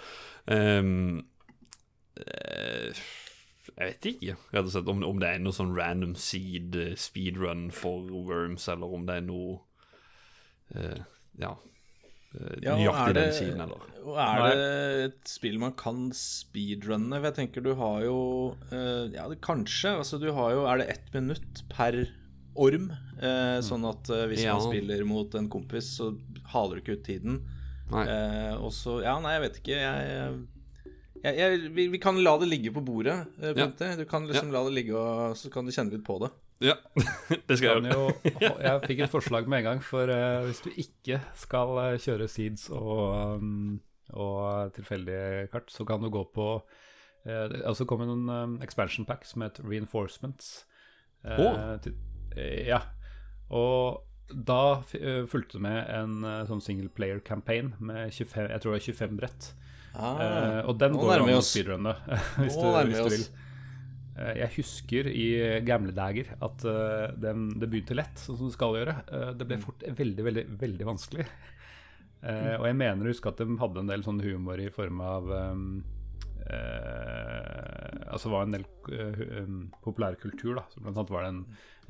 um, 0.49 1.21
uh, 2.23 3.03
Jeg 3.77 3.91
vet 3.93 4.11
ikke 4.15 4.39
rett 4.55 4.65
og 4.65 4.73
slett 4.73 4.93
om, 4.93 5.05
om, 5.07 5.21
det 5.21 5.35
er 5.35 5.45
noe 5.45 5.57
sånn 5.57 5.77
random 5.77 6.17
seed 6.19 6.79
uh, 6.81 6.95
speedrun 6.99 7.69
for 7.75 8.09
Worms, 8.09 8.71
eller 8.73 8.97
om 8.97 9.05
det 9.09 9.21
er 9.21 9.29
noe 9.29 9.61
Ja 10.71 11.51
eh, 11.51 11.70
Ja, 12.63 12.77
nøyaktig 12.79 13.15
det- 13.15 13.23
den 13.25 13.33
siden, 13.35 13.61
eller 13.65 13.87
Og 14.07 14.17
er 14.17 14.43
det 14.55 15.05
et 15.11 15.29
spill 15.29 15.59
man 15.59 15.73
kan 15.73 16.11
speedrunne? 16.15 17.19
Jeg 17.23 17.35
tenker 17.35 17.61
du 17.65 17.75
har 17.75 18.03
jo 18.05 18.55
eh, 18.71 19.11
Ja, 19.17 19.29
det, 19.29 19.41
kanskje. 19.43 19.97
Altså, 19.99 20.19
du 20.21 20.31
har 20.33 20.53
jo 20.55 20.65
Er 20.67 20.79
det 20.79 20.89
ett 20.95 21.13
minutt 21.13 21.63
per 21.69 22.07
orm? 22.57 22.91
Eh, 23.21 23.59
sånn 23.67 23.85
at 23.89 24.09
eh, 24.11 24.27
hvis 24.31 24.45
Ja. 24.45 24.55
man 24.57 24.63
spiller 24.71 25.05
mot 25.05 25.35
en 25.35 25.49
kompis, 25.51 25.91
så 25.99 26.17
haler 26.55 26.77
du 26.77 26.81
ikke 26.83 26.99
ut 26.99 27.05
tiden. 27.05 27.43
Nei. 27.91 28.07
Eh, 28.07 28.55
og 28.57 28.71
så 28.73 29.03
Ja, 29.03 29.19
nei, 29.21 29.33
jeg 29.39 29.43
vet 29.51 29.59
ikke. 29.61 29.77
Jeg, 29.77 30.47
jeg, 31.25 31.37
jeg 31.37 31.71
vi, 31.75 31.89
vi 31.89 31.99
kan 31.99 32.17
la 32.23 32.39
det 32.39 32.49
ligge 32.49 32.73
på 32.73 32.85
bordet, 32.85 33.27
eh, 33.43 33.53
Ja. 33.57 33.67
Du 33.97 34.05
kan 34.07 34.27
liksom 34.27 34.53
la 34.53 34.63
det 34.65 34.73
ligge, 34.73 34.95
og 34.95 35.35
så 35.37 35.51
kan 35.51 35.67
du 35.67 35.73
kjenne 35.73 35.91
litt 35.93 36.05
på 36.07 36.21
det. 36.21 36.31
Ja, 36.61 36.77
det 37.49 37.57
skal 37.57 37.81
jeg 37.81 37.93
gjøre. 37.93 37.95
jo, 37.95 38.51
jeg 38.67 38.83
fikk 38.85 39.05
et 39.07 39.13
forslag 39.13 39.49
med 39.49 39.63
en 39.63 39.69
gang, 39.71 39.83
for 39.85 40.13
uh, 40.13 40.45
hvis 40.49 40.61
du 40.65 40.71
ikke 40.75 41.21
skal 41.39 41.73
eh, 41.87 41.97
kjøre 42.03 42.29
seeds 42.29 42.69
og, 42.77 43.41
um, 43.41 43.81
og 44.13 44.75
tilfeldige 44.77 45.49
kart, 45.53 45.73
så 45.73 45.87
kan 45.89 46.05
du 46.05 46.11
gå 46.13 46.27
på 46.35 46.51
uh, 46.61 47.47
Altså 47.65 47.89
kom 47.89 48.05
det 48.05 48.11
noen 48.11 48.29
um, 48.29 48.61
expansion 48.65 49.09
packs 49.09 49.33
som 49.35 49.47
het 49.47 49.63
Reinforcements. 49.65 50.67
Uh, 51.25 51.41
oh. 51.41 51.59
til, 51.85 51.97
eh, 52.37 52.69
ja. 52.69 52.85
Og 53.51 54.07
da 54.31 54.83
eh, 54.95 55.27
fulgte 55.27 55.59
det 55.59 55.65
med 55.65 55.79
en 55.91 56.25
eh, 56.25 56.43
sånn 56.49 56.63
single 56.63 56.91
player 56.95 57.21
campaign 57.25 57.75
med 57.83 58.13
25, 58.15 58.51
jeg 58.53 58.63
tror 58.63 58.75
det 58.75 58.81
er 58.81 58.87
25 58.87 59.19
brett. 59.19 59.53
Eh, 59.91 60.61
og 60.71 60.77
den 60.79 60.95
nå 60.95 61.03
går 61.03 61.25
an 61.25 61.33
å 61.35 61.41
speedrunne 61.43 61.97
hvis, 62.39 62.55
du, 62.55 62.67
hvis 62.87 63.01
du 63.01 63.03
oss. 63.03 63.15
vil. 63.17 63.25
Eh, 64.21 64.35
Jeg 64.43 64.53
husker 64.59 65.09
i 65.11 65.27
gamle 65.65 65.95
dager 65.97 66.35
at 66.45 66.59
det, 66.63 67.33
det 67.61 67.69
begynte 67.73 67.97
lett, 67.97 68.21
sånn 68.21 68.37
som 68.39 68.51
det 68.51 68.57
skal 68.59 68.77
gjøre. 68.77 68.97
Eh, 69.09 69.31
det 69.41 69.47
ble 69.49 69.57
Mm. 69.57 69.65
fort 69.65 69.83
veldig, 70.03 70.25
veldig 70.29 70.45
veldig 70.61 70.87
vanskelig. 70.93 71.27
Eh, 72.23 72.55
og 72.61 72.67
jeg 72.69 72.77
mener 72.77 73.07
å 73.07 73.15
huske 73.15 73.31
at 73.33 73.39
de 73.41 73.47
hadde 73.57 73.81
en 73.81 73.89
del 73.89 74.03
sånn 74.05 74.21
humor 74.21 74.61
i 74.61 74.69
form 74.69 75.01
av 75.01 75.31
um, 75.33 75.63
eh, 76.45 77.97
Altså 78.11 78.29
var 78.33 78.43
en 78.43 78.51
del 78.57 78.65
uh, 78.91 79.21
um, 79.45 79.59
populærkultur, 79.85 80.57
da. 80.59 80.65
Så 80.73 80.81
blant 80.83 80.97
annet 80.99 81.13
var 81.15 81.23
det 81.23 81.29
en, 81.31 81.41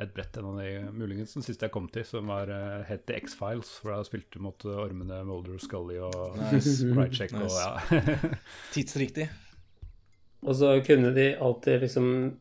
et 0.04 0.10
brett, 0.14 0.36
en 0.36 0.50
av 0.50 0.58
de 0.60 0.66
muligens 0.92 1.32
den 1.32 1.42
siste 1.46 1.64
jeg 1.66 1.72
kom 1.72 1.86
til, 1.88 2.04
som 2.04 2.28
var 2.28 2.50
uh, 2.52 2.82
het 2.86 3.06
The 3.08 3.16
X-Files. 3.22 3.70
For 3.80 3.94
da 3.94 4.02
spilte 4.04 4.36
du 4.36 4.44
mot 4.44 4.66
eh, 4.68 4.76
ormene 4.84 5.22
Molder 5.24 5.56
og 5.56 5.62
Scully 5.64 5.96
og 6.04 6.36
Nice. 6.52 6.76
Bright 6.92 7.16
Check 7.16 7.32
og 7.40 7.48
ja. 7.48 7.70
Tidsriktig. 8.74 9.30
Og 10.42 10.54
så 10.56 10.74
kunne 10.86 11.10
de 11.16 11.34
alltid 11.36 11.82
liksom 11.84 12.36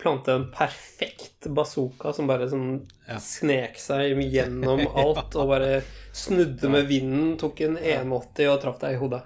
plante 0.00 0.32
en 0.34 0.46
perfekt 0.52 1.46
bazooka 1.54 2.12
som 2.12 2.26
bare 2.28 2.48
sånn 2.50 2.82
Ja. 3.08 3.16
snek 3.22 3.76
seg 3.80 4.18
gjennom 4.32 4.82
alt 5.02 5.36
og 5.40 5.48
bare 5.52 5.82
snudde 6.16 6.68
med 6.72 6.88
vinden, 6.90 7.36
tok 7.40 7.60
en 7.64 7.76
180 7.78 8.48
og 8.52 8.60
traff 8.64 8.80
deg 8.82 8.96
i 8.96 9.00
hodet. 9.00 9.22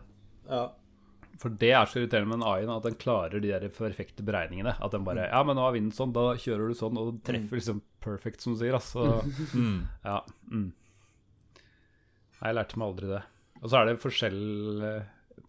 Ja. 0.48 0.68
For 1.38 1.54
det 1.54 1.70
er 1.70 1.86
så 1.86 2.00
irriterende 2.00 2.32
med 2.32 2.40
en 2.42 2.48
AI, 2.50 2.64
at 2.76 2.82
den 2.88 2.96
klarer 2.98 3.38
de 3.42 3.52
der 3.52 3.68
perfekte 3.70 4.24
beregningene. 4.26 4.72
At 4.82 4.90
den 4.94 5.04
bare 5.06 5.28
Ja, 5.30 5.42
men 5.46 5.54
nå 5.58 5.66
er 5.68 5.76
vinden 5.76 5.94
sånn, 5.94 6.12
da 6.14 6.32
kjører 6.34 6.66
du 6.72 6.74
sånn, 6.74 6.98
og 6.98 7.20
treffer 7.26 7.60
liksom 7.60 7.82
perfect, 8.02 8.42
som 8.42 8.54
du 8.56 8.62
sier. 8.64 8.74
Altså. 8.74 9.22
Ja. 10.08 10.20
Mm. 10.50 10.72
Nei, 12.38 12.50
jeg 12.50 12.54
lærte 12.58 12.78
meg 12.78 12.88
aldri 12.92 13.10
det. 13.12 13.22
Og 13.62 13.70
så 13.70 13.78
er 13.80 13.86
det 13.88 14.00
forskjell 14.02 14.42
eh, 14.86 15.06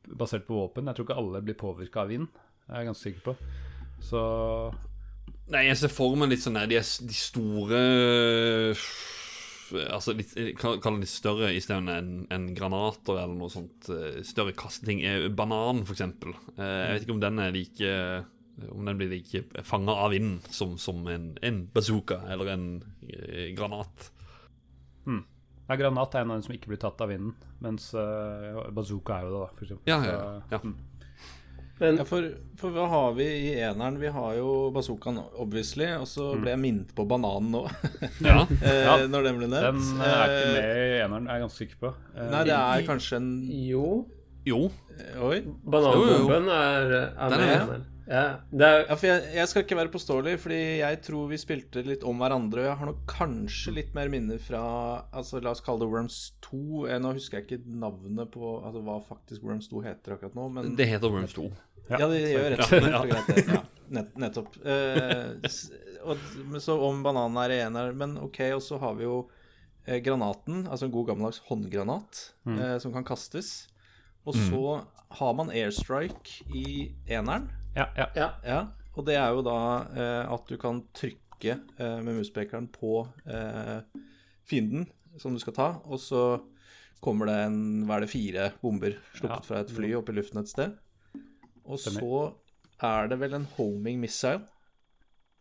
basert 0.07 0.45
på 0.47 0.55
våpen. 0.57 0.85
Jeg 0.89 0.95
tror 0.99 1.05
ikke 1.09 1.17
alle 1.21 1.41
blir 1.45 1.57
påvirka 1.59 2.03
av 2.05 2.09
vind. 2.13 2.27
Det 2.67 2.73
er 2.75 2.83
jeg 2.83 2.89
ganske 2.91 3.07
sikker 3.09 3.25
på. 3.29 3.35
Så 4.05 4.21
Nei, 5.49 5.63
jeg 5.65 5.77
ser 5.81 5.89
for 5.89 6.13
meg 6.17 6.29
litt 6.29 6.43
sånn 6.43 6.57
der, 6.59 6.67
de, 6.69 6.77
de 6.77 7.15
store 7.17 7.79
Altså 9.89 10.15
litt, 10.17 10.31
kall 10.57 10.79
det 10.81 11.03
litt 11.03 11.11
større 11.11 11.51
istedenfor 11.53 11.99
enn 11.99 12.13
en 12.33 12.45
granater 12.57 13.19
eller 13.21 13.35
noe 13.37 13.51
sånt. 13.53 13.89
eh, 13.93 14.21
Større 14.25 14.53
kasteting. 14.57 15.03
Eh, 15.05 15.27
Banan, 15.29 15.83
for 15.85 15.93
eksempel. 15.93 16.33
Eh, 16.57 16.63
Jeg 16.65 16.93
vet 16.95 17.05
ikke 17.05 17.13
om 17.17 17.21
den 17.21 17.39
er 17.43 17.51
like 17.53 17.91
Om 18.73 18.85
den 18.89 18.97
blir 18.97 19.11
like 19.13 19.43
fanga 19.63 19.93
av 19.93 20.09
vinden 20.11 20.41
som, 20.51 20.73
som 20.81 21.05
en, 21.07 21.29
en 21.45 21.59
bazooka 21.73 22.17
eller 22.33 22.49
en 22.55 22.65
eh, 23.07 23.53
granat. 23.55 24.09
Ja, 25.69 25.75
granat 25.79 26.15
er 26.17 26.25
en 26.25 26.31
av 26.33 26.39
dem 26.39 26.45
som 26.49 26.55
ikke 26.57 26.71
blir 26.73 26.81
tatt 26.81 27.01
av 27.05 27.11
vinden, 27.13 27.35
mens 27.61 27.91
uh, 27.93 28.65
bazooka 28.73 29.19
er 29.19 29.27
jo 29.27 29.33
det, 29.35 29.41
da, 29.43 29.49
for 29.55 29.67
eksempel. 29.67 29.91
Ja, 29.93 29.99
ja, 30.03 30.15
Så, 30.17 30.55
ja. 30.55 30.59
mm. 30.63 30.77
Men 31.79 31.95
Ja, 31.95 32.03
for, 32.03 32.25
for 32.59 32.73
hva 32.75 32.89
har 32.91 33.13
vi 33.15 33.23
i 33.23 33.51
eneren? 33.63 33.95
Vi 34.01 34.09
har 34.11 34.33
jo 34.35 34.49
bazookaen, 34.75 35.21
obviously, 35.39 35.85
og 35.95 36.09
så 36.11 36.33
ble 36.41 36.51
jeg 36.51 36.59
minnet 36.59 36.89
på 36.97 37.05
bananen 37.07 37.53
nå, 37.55 37.61
Ja. 38.25 38.41
eh, 38.59 38.81
Ja, 38.83 38.97
når 39.07 39.29
den 39.29 39.37
ble 39.39 39.47
nevnt. 39.53 39.79
Den 39.93 40.01
eh, 40.03 40.17
er 40.17 40.33
ikke 40.33 40.49
med 40.57 40.81
i 40.81 40.97
eneren, 41.05 41.29
er 41.29 41.37
jeg 41.39 41.45
ganske 41.45 41.61
sikker 41.63 41.79
på. 41.85 41.93
Nei, 42.33 42.41
det 42.49 42.57
er 42.57 42.83
kanskje 42.89 43.21
en 43.21 43.29
jo, 43.69 43.85
Jo. 44.49 44.65
Oi. 45.23 45.39
bananbomben 45.71 46.49
er, 46.51 46.93
er 47.15 47.31
Den 47.37 47.45
er 47.47 47.65
med. 47.71 47.87
Ja, 48.09 48.41
det 48.49 48.65
er 48.65 48.79
Ja, 48.87 48.95
for 48.97 49.05
jeg, 49.05 49.25
jeg 49.37 49.49
skal 49.51 49.63
ikke 49.63 49.77
være 49.77 49.91
påståelig, 49.93 50.35
fordi 50.41 50.59
jeg 50.81 50.99
tror 51.05 51.27
vi 51.29 51.37
spilte 51.37 51.83
litt 51.85 52.03
om 52.07 52.17
hverandre. 52.21 52.63
Og 52.63 52.69
Jeg 52.71 52.79
har 52.81 52.89
nok 52.89 53.03
kanskje 53.09 53.75
litt 53.75 53.91
mer 53.97 54.09
minner 54.09 54.41
fra 54.41 54.61
altså 55.13 55.41
La 55.45 55.53
oss 55.53 55.61
kalle 55.65 55.83
det 55.83 55.91
Worms 55.91 56.19
2. 56.47 56.61
Eh, 56.89 57.01
Nå 57.03 57.13
husker 57.17 57.39
jeg 57.39 57.47
ikke 57.47 57.77
navnet 57.83 58.31
på 58.33 58.55
altså 58.57 58.81
hva 58.85 58.97
faktisk 59.05 59.45
Worms 59.45 59.69
2 59.69 59.83
heter 59.85 60.17
akkurat 60.17 60.37
nå, 60.37 60.47
men 60.57 60.73
Det 60.79 60.89
heter 60.89 61.13
Worms 61.13 61.37
2. 61.37 61.49
Ja, 61.89 62.05
det 62.05 62.19
gjør 62.21 62.51
rett 62.53 62.65
og 62.65 62.69
slett 62.69 63.29
det. 63.49 63.61
Nett, 63.89 64.09
nettopp. 64.21 64.57
Uh, 64.61 65.39
og, 66.05 66.59
så 66.61 66.75
om 66.85 66.99
bananen 67.01 67.39
er 67.41 67.55
en 67.63 67.77
her 67.79 67.95
Men 67.97 68.19
ok, 68.21 68.37
og 68.53 68.61
så 68.61 68.77
har 68.81 68.93
vi 68.99 69.07
jo 69.07 69.23
eh, 69.87 69.97
granaten, 70.05 70.67
altså 70.69 70.85
en 70.85 70.93
god 70.93 71.09
gammeldags 71.09 71.41
håndgranat 71.47 72.21
eh, 72.45 72.75
som 72.83 72.93
kan 72.93 73.07
kastes. 73.07 73.67
Og 74.29 74.37
så 74.37 74.61
har 75.17 75.33
man 75.33 75.49
airstrike 75.49 76.45
i 76.53 76.91
eneren. 77.09 77.49
Ja, 77.75 77.87
ja. 77.97 78.07
Ja. 78.17 78.29
Ja, 78.43 78.59
og 78.97 79.05
det 79.07 79.15
er 79.19 79.33
jo 79.35 79.43
da 79.45 79.57
eh, 79.93 80.31
at 80.33 80.47
du 80.49 80.57
kan 80.61 80.81
trykke 80.97 81.59
eh, 81.77 81.99
med 82.03 82.17
muspekeren 82.19 82.67
på 82.73 83.03
eh, 83.29 83.79
fienden 84.49 84.87
som 85.19 85.33
du 85.35 85.39
skal 85.41 85.55
ta, 85.55 85.67
og 85.85 85.99
så 86.01 86.23
kommer 87.03 87.29
det 87.29 87.37
en, 87.47 87.59
hva 87.87 87.97
er 87.99 88.03
det, 88.05 88.11
fire 88.11 88.49
bomber 88.61 88.97
sluppet 89.15 89.37
Ja. 89.37 89.45
fra 89.47 89.61
et 89.63 89.71
fly 89.71 89.93
opp 89.95 90.09
i 90.11 90.15
luften 90.17 90.41
et 90.41 90.51
sted. 90.51 90.73
Og 91.63 91.79
Stemmer. 91.79 92.01
så 92.03 92.89
er 92.89 93.07
det 93.11 93.19
vel 93.21 93.37
en 93.37 93.47
homing 93.55 93.99
missile 94.01 94.43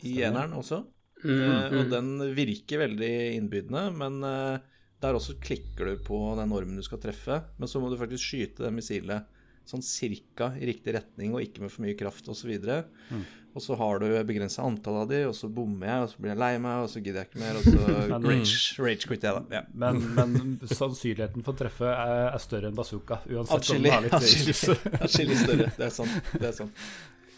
i 0.06 0.20
eneren 0.26 0.54
også. 0.58 0.84
Mm, 0.84 0.94
Eh, 1.18 1.72
og 1.74 1.80
mm. 1.88 1.88
den 1.90 2.10
virker 2.36 2.78
veldig 2.84 3.08
innbydende, 3.34 3.80
men 3.98 4.20
eh, 4.22 4.60
der 5.02 5.16
også 5.18 5.34
klikker 5.42 5.88
du 5.90 6.04
på 6.06 6.20
den 6.38 6.52
ormen 6.54 6.76
du 6.78 6.82
skal 6.86 7.00
treffe. 7.02 7.40
Men 7.58 7.66
så 7.66 7.80
må 7.82 7.90
du 7.90 7.96
faktisk 7.98 8.22
skyte 8.22 8.62
det 8.62 8.70
missilet 8.76 9.26
sånn 9.68 9.83
cirka 9.85 10.52
i 10.57 10.64
riktig 10.70 10.94
retning 10.96 11.35
og 11.37 11.42
ikke 11.44 11.61
med 11.66 11.72
for 11.74 11.85
mye 11.85 11.96
kraft 11.98 12.28
osv. 12.33 12.54
Og, 12.57 12.64
så 12.64 12.78
Mm. 13.12 13.24
og 13.57 13.62
så 13.64 13.76
har 13.81 13.98
du 14.00 14.07
begrensa 14.28 14.62
antall 14.64 15.02
av 15.02 15.09
de, 15.11 15.18
og 15.28 15.35
så 15.35 15.48
bommer 15.52 15.87
jeg, 15.88 16.02
og 16.04 16.09
så 16.12 16.20
blir 16.22 16.33
jeg 16.33 16.38
lei 16.38 16.50
meg, 16.62 16.83
og 16.85 16.88
så 16.92 17.02
gidder 17.02 17.20
jeg 17.24 17.28
ikke 17.31 17.42
mer, 17.42 17.59
og 17.59 17.66
så 17.66 17.98
Men- 18.12 18.28
rage, 18.31 18.57
rage 18.85 19.09
quit 19.11 19.26
jeg, 19.28 19.35
da. 19.35 19.59
Ja. 19.59 19.62
Men, 19.74 20.00
men 20.14 20.59
sannsynligheten 20.68 21.44
for 21.44 21.52
å 21.57 21.61
treffe 21.62 21.90
er, 21.92 22.24
er 22.33 22.38
større 22.44 22.70
enn 22.72 22.78
bazooka, 22.78 23.20
uansett 23.28 23.52
om 23.52 23.61
Atskillig, 23.61 23.90
det 23.90 23.98
er 23.98 24.07
litt 24.09 24.18
atskillig, 24.20 24.96
atskillig 25.02 25.38
større. 25.44 25.68
Det 25.76 25.87
er 25.90 25.94
sant. 26.00 26.33
Det 26.38 26.48
er 26.52 26.57
sant. 26.62 26.88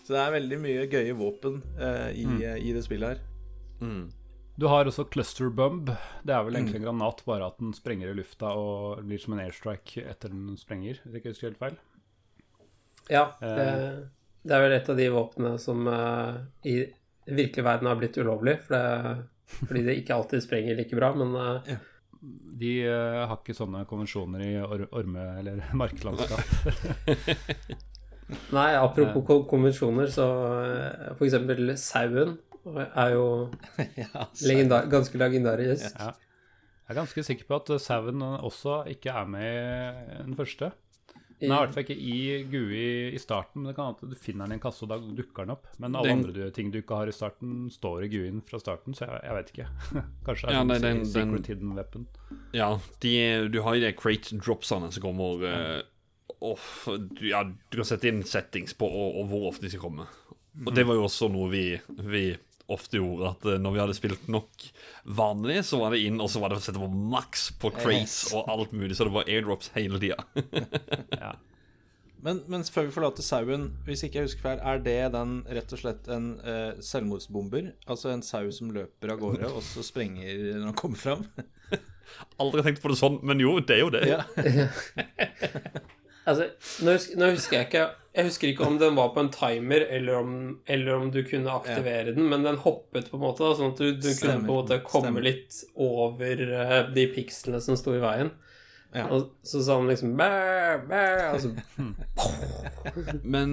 Så 0.05 0.15
det 0.17 0.23
er 0.27 0.33
veldig 0.39 0.57
mye 0.63 0.87
gøye 0.91 1.13
våpen 1.19 1.61
uh, 1.79 2.09
i, 2.11 2.27
i 2.67 2.73
det 2.75 2.83
spillet 2.87 3.15
her. 3.15 3.21
Mm. 3.81 4.09
Du 4.61 4.67
har 4.69 4.85
også 4.91 5.07
cluster 5.09 5.49
bomb. 5.57 5.87
Det 6.27 6.35
er 6.35 6.43
vel 6.45 6.59
egentlig 6.59 6.81
en 6.83 6.89
granat, 6.89 7.23
bare 7.25 7.47
at 7.47 7.57
den 7.63 7.71
sprenger 7.73 8.11
i 8.11 8.17
lufta 8.19 8.51
og 8.59 8.99
blir 9.07 9.23
som 9.23 9.33
en 9.33 9.41
airstrike 9.47 10.03
etter 10.11 10.29
den 10.35 10.59
sprenger. 10.61 10.99
Det 11.07 11.15
er 11.15 11.23
ikke 11.31 11.47
helt 11.47 11.63
feil. 11.63 11.79
Ja, 13.11 13.25
Eh. 13.43 13.57
det, 13.59 13.69
det 14.47 14.55
er 14.57 14.63
vel 14.65 14.73
et 14.79 14.89
av 14.89 14.97
de 14.97 15.09
våpnene 15.13 15.59
som 15.61 15.87
uh, 15.91 16.39
i 16.65 16.79
den 17.27 17.37
virkelige 17.37 17.67
verden 17.67 17.89
har 17.91 17.99
blitt 18.01 18.17
ulovlig, 18.23 18.57
for 18.65 18.75
det, 18.77 19.27
fordi 19.67 19.83
det 19.89 19.97
ikke 20.01 20.15
alltid 20.17 20.43
sprenger 20.47 20.79
like 20.79 20.97
bra, 20.97 21.11
men 21.19 21.35
eh, 21.37 21.77
De 22.61 22.73
uh, 22.87 23.27
har 23.27 23.37
ikke 23.41 23.57
sånne 23.57 23.83
konvensjoner 23.89 24.43
i 24.47 24.53
or 24.63 24.87
orme- 24.93 25.39
eller 25.41 25.61
marklandskap. 25.83 26.45
Nei, 28.55 28.69
apropos 28.79 29.25
ko- 29.27 29.45
konvensjoner, 29.51 30.07
så 30.13 30.27
uh, 30.31 31.15
for 31.19 31.27
eksempel 31.27 31.73
sauen 31.81 32.37
er 32.71 33.15
jo 33.17 33.25
Ja, 34.05 34.27
legenda 34.47 34.83
ganske 34.91 35.19
legendarisk. 35.19 35.97
Ja. 35.99 36.13
Jeg 36.15 36.95
er 36.95 36.99
ganske 37.01 37.23
sikker 37.27 37.47
på 37.49 37.59
at 37.61 37.73
sauen 37.83 38.23
også 38.23 38.81
ikke 38.91 39.13
er 39.15 39.27
med 39.31 39.51
i 39.51 40.23
den 40.27 40.37
første. 40.39 40.71
Den 41.41 41.51
er 41.53 41.57
i 41.57 41.65
hvert 41.67 41.75
fall 41.75 41.85
ikke 41.87 41.97
i 41.97 42.43
GUI 42.53 43.15
i 43.15 43.19
starten, 43.23 43.63
men 43.63 43.71
det 43.71 43.77
kan 43.77 43.87
hende 43.95 44.11
du 44.13 44.17
finner 44.21 44.45
den 44.47 44.53
i 44.53 44.59
en 44.59 44.63
kasse, 44.65 44.83
og 44.85 44.91
da 44.93 44.99
dukker 44.99 45.47
den 45.47 45.55
opp. 45.55 45.67
Men 45.79 45.95
alle 45.97 46.09
Den- 46.09 46.19
andre 46.25 46.33
du- 46.33 46.51
ting 46.51 46.71
du 46.71 46.79
ikke 46.83 46.95
har 47.01 47.09
i 47.09 47.13
starten, 47.17 47.71
står 47.73 48.05
i 48.05 48.09
GUI-en 48.13 48.43
fra 48.43 48.59
starten, 48.61 48.95
så 48.95 49.07
jeg, 49.09 49.21
jeg 49.25 49.35
vet 49.39 49.53
ikke. 49.55 49.69
Kanskje 50.27 50.47
det 50.49 50.55
Ja, 50.59 50.63
nei, 50.65 50.79
den- 50.79 51.05
secret 51.07 51.43
den- 51.43 51.49
hidden 51.55 51.75
weapon. 51.77 52.07
Ja, 52.53 52.79
de, 53.01 53.15
du 53.49 53.63
har 53.63 53.75
jo 53.75 53.81
de 53.87 53.93
crate 53.97 54.37
dropsene 54.39 54.93
som 54.93 55.03
kommer 55.03 55.45
eh, 55.49 55.83
åh, 56.41 56.69
du, 57.17 57.27
Ja, 57.29 57.43
du 57.45 57.77
kan 57.81 57.85
sette 57.85 58.09
inn 58.09 58.23
settings 58.23 58.73
på 58.75 58.87
og, 58.89 59.17
og 59.23 59.29
hvor 59.33 59.49
ofte 59.51 59.63
de 59.63 59.71
skal 59.71 59.81
komme. 59.89 60.07
Og 60.67 60.75
det 60.75 60.85
var 60.87 60.95
jo 60.99 61.05
også 61.07 61.29
noe 61.31 61.49
vi, 61.51 61.65
vi 62.05 62.37
ofte 62.73 63.01
gjorde. 63.01 63.35
At 63.35 63.47
eh, 63.49 63.61
når 63.63 63.75
vi 63.75 63.83
hadde 63.83 63.99
spilt 63.99 64.27
nok 64.33 64.67
vanlig, 65.19 65.61
så 65.69 65.81
var 65.83 65.95
det 65.95 66.03
inn, 66.07 66.21
og 66.23 66.31
så 66.33 66.43
var 66.43 66.53
det 66.53 66.61
å 66.61 66.65
sette 66.65 66.81
på 66.81 66.91
maks 66.91 67.51
på 67.61 67.73
craze 67.77 68.35
og 68.37 68.51
alt 68.53 68.75
mulig. 68.77 68.97
Så 68.99 69.09
det 69.09 69.15
var 69.15 69.31
airdrops 69.31 69.73
hele 69.77 70.03
tida. 70.03 70.25
Ja. 71.21 71.37
Men, 72.21 72.43
men 72.53 72.61
før 72.69 72.85
vi 72.85 72.93
forlater 72.93 73.25
sauen, 73.25 73.63
hvis 73.87 74.03
ikke 74.05 74.19
jeg 74.19 74.29
husker 74.29 74.45
feil, 74.45 74.59
er 74.61 74.83
det 74.85 74.97
den 75.15 75.39
rett 75.57 75.71
og 75.73 75.81
slett 75.81 76.09
en 76.13 76.27
uh, 76.45 76.77
selvmordsbomber? 76.85 77.71
Altså 77.89 78.11
en 78.13 78.25
sau 78.25 78.51
som 78.53 78.73
løper 78.75 79.15
av 79.15 79.23
gårde, 79.23 79.49
og 79.49 79.65
så 79.65 79.85
sprenger 79.87 80.29
når 80.59 80.67
han 80.67 80.77
kommer 80.77 81.01
fram? 81.01 81.25
Aldri 82.43 82.67
tenkt 82.67 82.85
på 82.85 82.93
det 82.93 82.99
sånn, 83.01 83.17
men 83.25 83.41
jo, 83.41 83.55
det 83.65 83.79
er 83.79 83.83
jo 83.87 83.93
det. 83.95 84.05
Ja. 84.11 84.21
Altså, 86.29 86.51
nå 86.85 86.95
husker, 86.97 87.17
nå 87.17 87.31
husker 87.33 87.57
jeg 87.57 87.69
ikke 87.71 87.87
Jeg 88.17 88.27
husker 88.27 88.51
ikke 88.51 88.67
om 88.67 88.77
den 88.81 88.99
var 88.99 89.13
på 89.15 89.23
en 89.23 89.31
timer, 89.33 89.87
eller 89.89 90.19
om, 90.19 90.35
eller 90.67 90.99
om 90.99 91.09
du 91.15 91.23
kunne 91.25 91.53
aktivere 91.55 92.13
den, 92.17 92.27
men 92.29 92.45
den 92.45 92.59
hoppet 92.61 93.09
på 93.11 93.17
en 93.17 93.23
måte, 93.23 93.47
da, 93.47 93.55
sånn 93.57 93.73
at 93.73 93.81
du, 93.81 93.93
du 93.95 94.09
kunne 94.11 94.41
på 94.43 94.51
en 94.51 94.51
måte 94.51 94.81
komme 94.83 95.13
Stemmer. 95.13 95.27
litt 95.29 95.61
over 95.79 96.43
uh, 96.51 96.79
de 96.91 97.07
pikslene 97.15 97.63
som 97.63 97.79
sto 97.79 97.95
i 97.95 98.03
veien. 98.03 98.33
Ja. 98.91 99.05
Og 99.15 99.29
så 99.47 99.61
sa 99.63 99.77
han 99.79 99.87
liksom 99.87 100.17
bæ, 100.19 100.27
bæ, 100.91 101.03
og 101.31 101.41
så 101.45 101.53
Men 103.35 103.53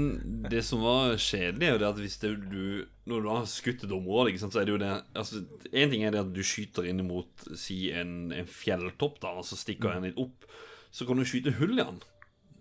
det 0.49 0.63
som 0.65 0.81
var 0.81 1.13
kjedelig, 1.21 1.67
er 1.67 1.75
jo 1.75 1.81
det 1.83 1.89
at 1.91 2.01
hvis 2.01 2.17
det, 2.23 2.31
du 2.49 2.87
Når 3.05 3.21
du 3.21 3.29
har 3.29 3.45
skutt 3.45 3.85
et 3.85 3.93
område, 3.93 4.33
sant, 4.41 4.55
så 4.55 4.63
er 4.63 4.65
det 4.65 4.73
jo 4.73 4.81
det 4.81 4.89
altså, 5.13 5.43
En 5.69 5.93
ting 5.93 6.07
er 6.07 6.15
det 6.15 6.23
at 6.23 6.33
du 6.33 6.41
skyter 6.41 6.89
inn 6.89 7.05
mot 7.05 7.45
si 7.53 7.91
en, 7.93 8.31
en 8.33 8.49
fjelltopp, 8.49 9.21
da, 9.21 9.37
og 9.37 9.45
så 9.45 9.59
stikker 9.59 9.93
den 9.93 10.09
litt 10.09 10.17
opp. 10.17 10.49
Så 10.89 11.05
kan 11.05 11.21
du 11.21 11.27
skyte 11.27 11.53
hull 11.59 11.77
i 11.77 11.83
den. 11.83 12.01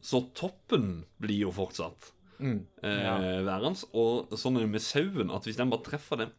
Så 0.07 0.21
toppen 0.39 1.01
blir 1.23 1.47
jo 1.49 1.55
fortsatt 1.57 2.13
Mm. 2.39 2.59
eh, 2.85 3.41
værende. 3.47 3.81
Og 3.97 4.35
sånn 4.37 4.59
er 4.59 4.67
det 4.67 4.73
med 4.75 4.83
sauen, 4.85 5.31
at 5.33 5.47
hvis 5.49 5.57
den 5.57 5.71
bare 5.73 5.87
treffer 5.87 6.19
den 6.21 6.33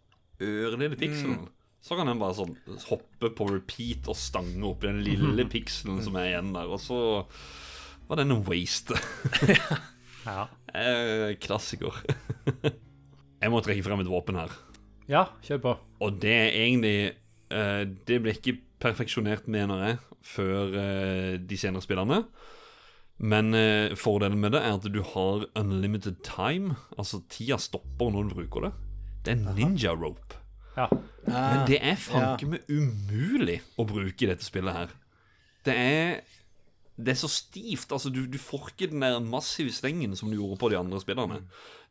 ørlille 0.45 0.93
pikselen, 0.99 1.47
så 1.82 1.97
kan 1.97 2.06
den 2.12 2.19
bare 2.21 2.36
sånn 2.38 2.53
hoppe 2.86 3.32
på 3.34 3.47
repeat 3.49 4.06
og 4.12 4.15
stange 4.19 4.62
opp 4.69 4.82
den 4.86 4.99
lille 5.03 5.45
pikselen 5.53 6.03
som 6.06 6.15
er 6.21 6.30
igjen 6.36 6.53
der. 6.53 6.69
Og 6.69 6.77
så 6.84 6.99
var 8.08 8.21
den 8.21 8.32
en 8.38 8.45
waste. 8.47 8.93
Ja. 10.27 10.41
Eh, 10.75 11.38
klassiker. 11.39 11.95
Jeg 13.41 13.51
må 13.53 13.62
trekke 13.63 13.84
frem 13.86 14.01
et 14.03 14.10
våpen 14.12 14.36
her. 14.36 14.51
ja, 15.08 15.21
kjør 15.45 15.62
på. 15.63 15.73
Og 16.03 16.17
det 16.19 16.34
er 16.36 16.49
egentlig 16.51 17.13
uh, 17.53 17.86
Det 18.06 18.17
ble 18.21 18.34
ikke 18.36 18.58
perfeksjonert, 18.84 19.47
mener 19.47 19.86
jeg, 19.86 19.97
før 20.27 20.73
uh, 20.75 21.38
de 21.39 21.58
senere 21.58 21.82
spillerne. 21.86 22.19
Men 23.17 23.53
eh, 23.58 23.95
fordelen 23.97 24.39
med 24.39 24.53
det 24.53 24.62
er 24.62 24.75
at 24.77 24.86
du 24.93 24.99
har 25.13 25.47
unlimited 25.58 26.19
time. 26.25 26.75
Altså 26.97 27.23
tida 27.34 27.58
stopper 27.62 28.12
når 28.13 28.30
du 28.30 28.36
bruker 28.38 28.67
det. 28.67 28.73
Det 29.25 29.34
er 29.34 29.56
ninja 29.58 29.95
rope. 29.97 30.38
Ja. 30.77 30.86
Men 31.25 31.63
det 31.67 31.80
er 31.82 31.97
fanken 31.97 32.53
meg 32.53 32.67
umulig 32.69 33.60
å 33.82 33.86
bruke 33.89 34.23
i 34.23 34.30
dette 34.30 34.45
spillet 34.45 34.75
her. 34.77 34.93
Det 35.65 35.73
er 35.73 36.19
Det 36.97 37.12
er 37.13 37.19
så 37.19 37.30
stivt. 37.30 37.91
Altså, 37.93 38.10
du, 38.10 38.23
du 38.25 38.38
får 38.41 38.71
ikke 38.71 38.88
den 38.89 39.03
der 39.06 39.19
massive 39.21 39.69
slengen 39.73 40.15
som 40.17 40.32
du 40.32 40.38
gjorde 40.39 40.58
på 40.62 40.69
de 40.73 40.80
andre 40.80 41.01
spillerne. 41.01 41.43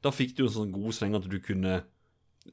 Da 0.02 0.10
fikk 0.10 0.32
du 0.34 0.46
en 0.46 0.54
sånn 0.54 0.72
god 0.74 0.96
sleng 0.96 1.14
at 1.14 1.28
du 1.30 1.36
kunne 1.38 1.76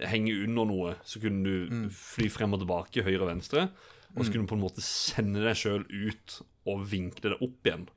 henge 0.02 0.36
under 0.44 0.68
noe. 0.70 0.92
Så 1.06 1.22
kunne 1.22 1.42
du 1.46 1.88
fly 1.94 2.30
frem 2.30 2.54
og 2.54 2.62
tilbake, 2.62 3.06
høyre 3.06 3.24
og 3.26 3.32
venstre. 3.32 3.68
Og 4.14 4.22
så 4.26 4.30
kunne 4.34 4.46
du 4.46 4.52
på 4.52 4.58
en 4.60 4.66
måte 4.66 4.86
sende 4.86 5.42
deg 5.42 5.58
sjøl 5.58 5.86
ut 5.90 6.40
og 6.70 6.86
vinkle 6.92 7.34
det 7.34 7.40
opp 7.42 7.66
igjen. 7.70 7.88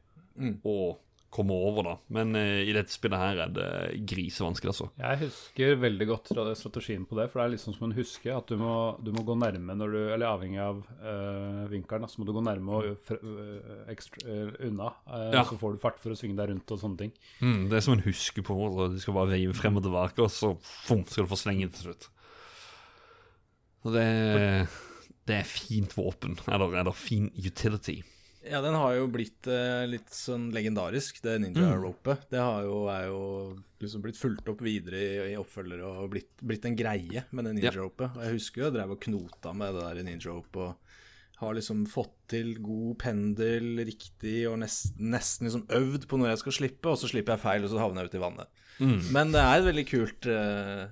Og 0.67 1.03
komme 1.37 1.53
over, 1.53 1.85
da. 1.85 1.95
Men 2.17 2.37
uh, 2.39 2.63
i 2.65 2.73
dette 2.75 2.93
spillet 2.95 3.21
her 3.21 3.41
er 3.45 3.53
det 3.53 3.69
grisevanskelig, 4.09 4.73
altså. 4.73 4.89
Jeg 5.01 5.21
husker 5.25 5.75
veldig 5.83 6.09
godt 6.09 6.33
strategien 6.59 7.05
på 7.09 7.19
det, 7.19 7.27
for 7.31 7.41
det 7.41 7.47
er 7.47 7.55
liksom 7.57 7.77
som 7.77 7.89
en 7.89 7.97
huske 7.97 8.33
at 8.33 8.49
du 8.49 8.57
må, 8.61 8.73
du 9.05 9.13
må 9.15 9.25
gå 9.27 9.37
nærme 9.39 9.77
når 9.77 9.93
du 9.93 9.99
Eller 10.15 10.29
avhengig 10.31 10.63
av 10.63 10.81
uh, 11.03 11.67
vinkelen, 11.73 12.09
så 12.09 12.23
må 12.23 12.29
du 12.29 12.33
gå 12.37 12.45
nærme 12.47 12.79
og 12.79 13.13
øh, 13.17 13.85
ekstra, 13.93 14.23
unna. 14.69 14.91
Ja. 15.35 15.45
Så 15.49 15.59
får 15.61 15.77
du 15.77 15.83
fart 15.83 16.01
for 16.01 16.15
å 16.15 16.19
svinge 16.19 16.39
deg 16.39 16.53
rundt 16.53 16.73
og 16.73 16.81
sånne 16.81 17.05
ting. 17.05 17.15
Mm, 17.43 17.69
det 17.71 17.79
er 17.79 17.87
som 17.87 17.97
en 17.97 18.07
huske 18.07 18.45
på. 18.47 18.57
Altså. 18.69 18.89
Du 18.95 19.03
skal 19.03 19.19
bare 19.19 19.35
veive 19.35 19.57
frem 19.57 19.81
og 19.81 19.87
tilbake, 19.87 20.23
og 20.25 20.33
så 20.33 20.55
fum, 20.63 21.05
skal 21.11 21.27
du 21.27 21.33
få 21.33 21.41
slenge 21.41 21.69
til 21.75 21.91
slutt. 21.91 22.11
Og 23.87 23.95
det, 23.95 24.07
det 25.29 25.41
er 25.41 25.49
fint 25.49 25.93
våpen. 25.95 26.39
Eller, 26.49 26.81
eller 26.81 26.97
fin 26.97 27.29
utility. 27.37 28.01
Ja, 28.47 28.61
den 28.63 28.77
har 28.79 28.95
jo 28.95 29.07
blitt 29.11 29.49
eh, 29.51 29.85
litt 29.91 30.13
sånn 30.15 30.49
legendarisk, 30.55 31.19
det 31.25 31.39
ninja-ropet. 31.43 32.29
Det 32.31 32.41
har 32.43 32.67
jo, 32.67 32.85
er 32.93 33.09
jo 33.11 33.21
liksom 33.83 34.05
blitt 34.05 34.19
fulgt 34.21 34.49
opp 34.53 34.63
videre 34.65 35.01
i, 35.03 35.33
i 35.33 35.39
oppfølgere 35.39 35.87
og 35.87 36.11
blitt, 36.15 36.33
blitt 36.47 36.67
en 36.69 36.79
greie 36.79 37.25
med 37.31 37.49
det 37.49 37.57
ninja-ropet. 37.59 38.17
Og 38.17 38.27
jeg 38.27 38.37
husker 38.39 38.63
jo 38.63 38.69
jeg 38.69 38.77
drev 38.79 38.95
og 38.97 39.03
knota 39.03 39.55
med 39.57 39.75
det 39.77 39.87
der 39.89 40.07
ninja-ropet 40.11 40.63
og 40.63 40.77
har 41.37 41.53
liksom 41.59 41.83
fått 41.93 42.15
til 42.33 42.55
god 42.65 42.95
pendel, 43.03 43.75
riktig, 43.85 44.39
og 44.49 44.57
nesten, 44.63 45.11
nesten 45.13 45.45
liksom 45.51 45.67
øvd 45.77 46.07
på 46.09 46.17
når 46.17 46.31
jeg 46.33 46.41
skal 46.47 46.55
slippe, 46.61 46.89
og 46.89 46.97
så 46.97 47.11
slipper 47.11 47.37
jeg 47.37 47.43
feil, 47.43 47.67
og 47.67 47.73
så 47.75 47.83
havner 47.83 48.07
jeg 48.07 48.15
ute 48.15 48.17
i 48.17 48.25
vannet. 48.25 48.63
Men 49.13 49.35
det 49.35 49.43
er 49.43 49.59
et 49.59 49.67
veldig 49.69 49.85
kult 49.91 50.29
eh, 50.33 50.87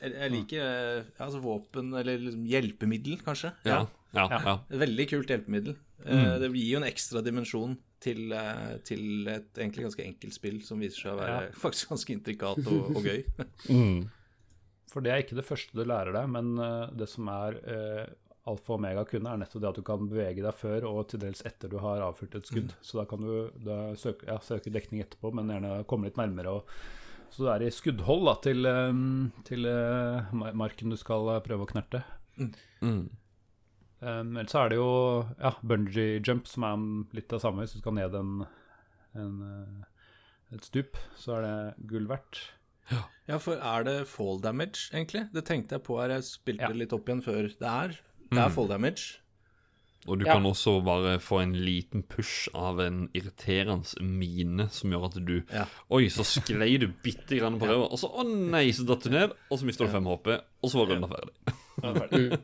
jeg, 0.00 0.12
jeg 0.12 0.32
liker 0.34 0.62
eh, 0.64 1.06
altså 1.22 1.40
våpen, 1.44 1.94
eller 1.98 2.18
liksom 2.22 2.44
hjelpemiddel, 2.50 3.20
kanskje. 3.26 3.52
Ja, 3.66 3.84
ja, 4.16 4.26
ja. 4.32 4.56
Veldig 4.84 5.06
kult 5.12 5.30
hjelpemiddel. 5.32 5.76
Eh, 6.04 6.38
Det 6.42 6.50
gir 6.52 6.74
jo 6.74 6.80
en 6.82 6.88
ekstra 6.90 7.22
dimensjon 7.24 7.78
til, 8.04 8.32
eh, 8.36 8.76
til 8.84 9.26
et 9.32 9.54
egentlig 9.56 9.86
ganske 9.86 10.04
enkelt 10.04 10.34
spill 10.36 10.60
som 10.62 10.78
viser 10.82 11.00
seg 11.06 11.14
å 11.14 11.20
være 11.22 11.38
Ja. 11.46 11.54
faktisk 11.56 11.88
ganske 11.94 12.12
intrikat 12.12 12.60
og, 12.66 12.92
og 12.96 13.02
gøy. 13.06 13.24
For 14.92 15.02
det 15.04 15.10
er 15.12 15.22
ikke 15.24 15.36
det 15.36 15.44
første 15.48 15.74
du 15.76 15.82
lærer 15.84 16.12
deg, 16.14 16.28
men 16.30 16.54
øh, 16.62 16.86
det 16.96 17.08
som 17.10 17.26
er 17.28 17.56
øh, 17.66 18.04
alfa 18.46 18.72
og 18.72 18.78
omega 18.78 19.02
kunne, 19.08 19.32
er 19.32 19.40
nettopp 19.42 19.60
det 19.64 19.68
at 19.72 19.80
du 19.80 19.82
kan 19.88 20.06
bevege 20.08 20.44
deg 20.44 20.54
før 20.54 20.86
og 20.88 21.08
til 21.10 21.20
dels 21.24 21.42
etter 21.48 21.68
du 21.72 21.78
har 21.82 22.04
avfyrt 22.06 22.36
et 22.38 22.46
skudd. 22.46 22.72
Så 22.86 23.00
da 23.00 23.04
kan 23.10 23.20
du 23.24 23.50
da 23.66 23.80
søke, 23.98 24.28
ja, 24.30 24.38
søke 24.38 24.70
dekning 24.72 25.02
etterpå, 25.02 25.32
men 25.34 25.50
gjerne 25.50 25.80
komme 25.90 26.06
litt 26.08 26.16
nærmere. 26.20 26.54
Og, 26.60 26.78
så 27.34 27.42
du 27.42 27.48
er 27.50 27.64
i 27.66 27.72
skuddhold 27.74 28.24
da, 28.30 28.36
til, 28.46 28.68
til 29.48 29.66
øh, 29.66 30.32
marken 30.54 30.94
du 30.94 30.96
skal 31.00 31.26
prøve 31.44 31.66
å 31.66 31.70
knerte. 31.72 32.04
Mm. 32.38 33.08
Um, 34.02 34.34
Ellers 34.36 34.52
så 34.52 34.64
er 34.66 34.68
det 34.72 34.76
jo 34.78 34.88
ja, 35.40 35.52
bungee 35.64 36.18
jump, 36.20 36.46
som 36.50 36.66
er 36.68 36.82
litt 37.16 37.32
av 37.32 37.40
samme. 37.40 37.64
Hvis 37.64 37.72
du 37.76 37.80
skal 37.80 37.94
ned 37.96 38.14
en, 38.18 38.32
en, 39.16 39.36
øh, 39.46 40.56
et 40.56 40.64
stup, 40.68 40.98
så 41.16 41.38
er 41.38 41.46
det 41.46 41.86
gull 41.88 42.08
verdt. 42.10 42.42
Ja, 43.26 43.38
for 43.42 43.56
er 43.58 43.86
det 43.88 43.94
fall 44.06 44.38
damage, 44.44 44.90
egentlig? 44.92 45.24
Det 45.34 45.42
tenkte 45.48 45.74
jeg 45.78 45.82
på 45.88 45.96
her. 45.98 46.12
Jeg 46.18 46.26
spilte 46.28 46.68
Ja. 46.68 46.76
litt 46.76 46.92
opp 46.94 47.08
igjen 47.08 47.24
før. 47.24 47.48
Det 47.48 47.66
er, 47.72 47.96
det 48.30 48.38
er 48.44 48.52
fall 48.54 48.68
damage. 48.70 49.16
Og 50.08 50.18
du 50.20 50.24
Ja. 50.26 50.34
kan 50.34 50.44
også 50.44 50.82
bare 50.84 51.18
få 51.18 51.40
en 51.42 51.52
liten 51.52 52.02
push 52.02 52.48
av 52.54 52.78
en 52.80 53.08
irriterende 53.14 53.84
mine 54.00 54.68
som 54.70 54.90
gjør 54.90 55.06
at 55.06 55.24
du 55.24 55.42
Ja. 55.52 55.64
Oi, 55.90 56.06
så 56.08 56.22
sklei 56.24 56.78
du 56.78 56.86
bitte 57.02 57.38
grann 57.38 57.58
på 57.58 57.66
ræva, 57.66 57.90
og 57.90 57.98
så 57.98 58.08
å 58.14 58.22
nei, 58.26 58.68
så 58.70 58.86
datt 58.86 59.02
du 59.02 59.10
ned, 59.10 59.32
og 59.50 59.58
så 59.58 59.64
mista 59.64 59.84
du 59.84 59.90
fem 59.90 60.04
HP, 60.06 60.28
og 60.62 60.70
så 60.70 60.78
var 60.78 60.94
runden 60.94 61.10
ferdig. 61.10 62.38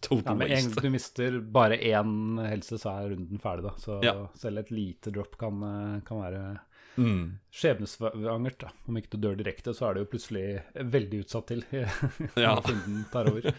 Total 0.00 0.32
Ja, 0.32 0.34
med 0.40 0.50
en 0.50 0.64
waste. 0.70 0.82
du 0.82 0.90
mister 0.90 1.40
bare 1.40 1.78
én 1.78 2.38
helse, 2.48 2.78
så 2.78 2.90
er 2.92 3.10
runden 3.14 3.38
ferdig, 3.40 3.62
da. 3.62 3.74
Så 3.78 4.02
Ja. 4.04 4.14
selv 4.36 4.58
et 4.58 4.70
lite 4.70 5.12
drop 5.12 5.36
kan, 5.38 5.62
eh, 5.62 6.00
kan 6.06 6.18
være 6.22 6.60
Mm. 6.98 7.38
skjebnesvangert. 7.52 8.58
da. 8.58 8.68
Om 8.88 8.96
ikke 8.96 9.10
du 9.10 9.18
dør 9.18 9.36
direkte, 9.36 9.74
så 9.74 9.90
er 9.90 9.94
du 9.94 10.00
jo 10.00 10.06
plutselig 10.06 10.62
veldig 10.76 11.24
utsatt 11.24 11.46
til 11.46 11.62
Ja. 12.36 12.56
runden 12.60 13.04
tar 13.12 13.26
over. 13.30 13.42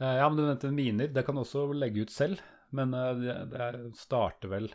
Eh, 0.00 0.16
Ja, 0.18 0.28
men 0.28 0.36
du 0.36 0.42
nevnte 0.42 0.72
miner. 0.74 1.06
Det 1.06 1.24
kan 1.24 1.36
du 1.36 1.42
også 1.42 1.72
legge 1.72 2.00
ut 2.02 2.10
selv, 2.10 2.40
men 2.74 2.94
eh, 2.98 3.12
det, 3.22 3.60
er- 3.68 3.78
starter 3.98 4.50
vel 4.52 4.68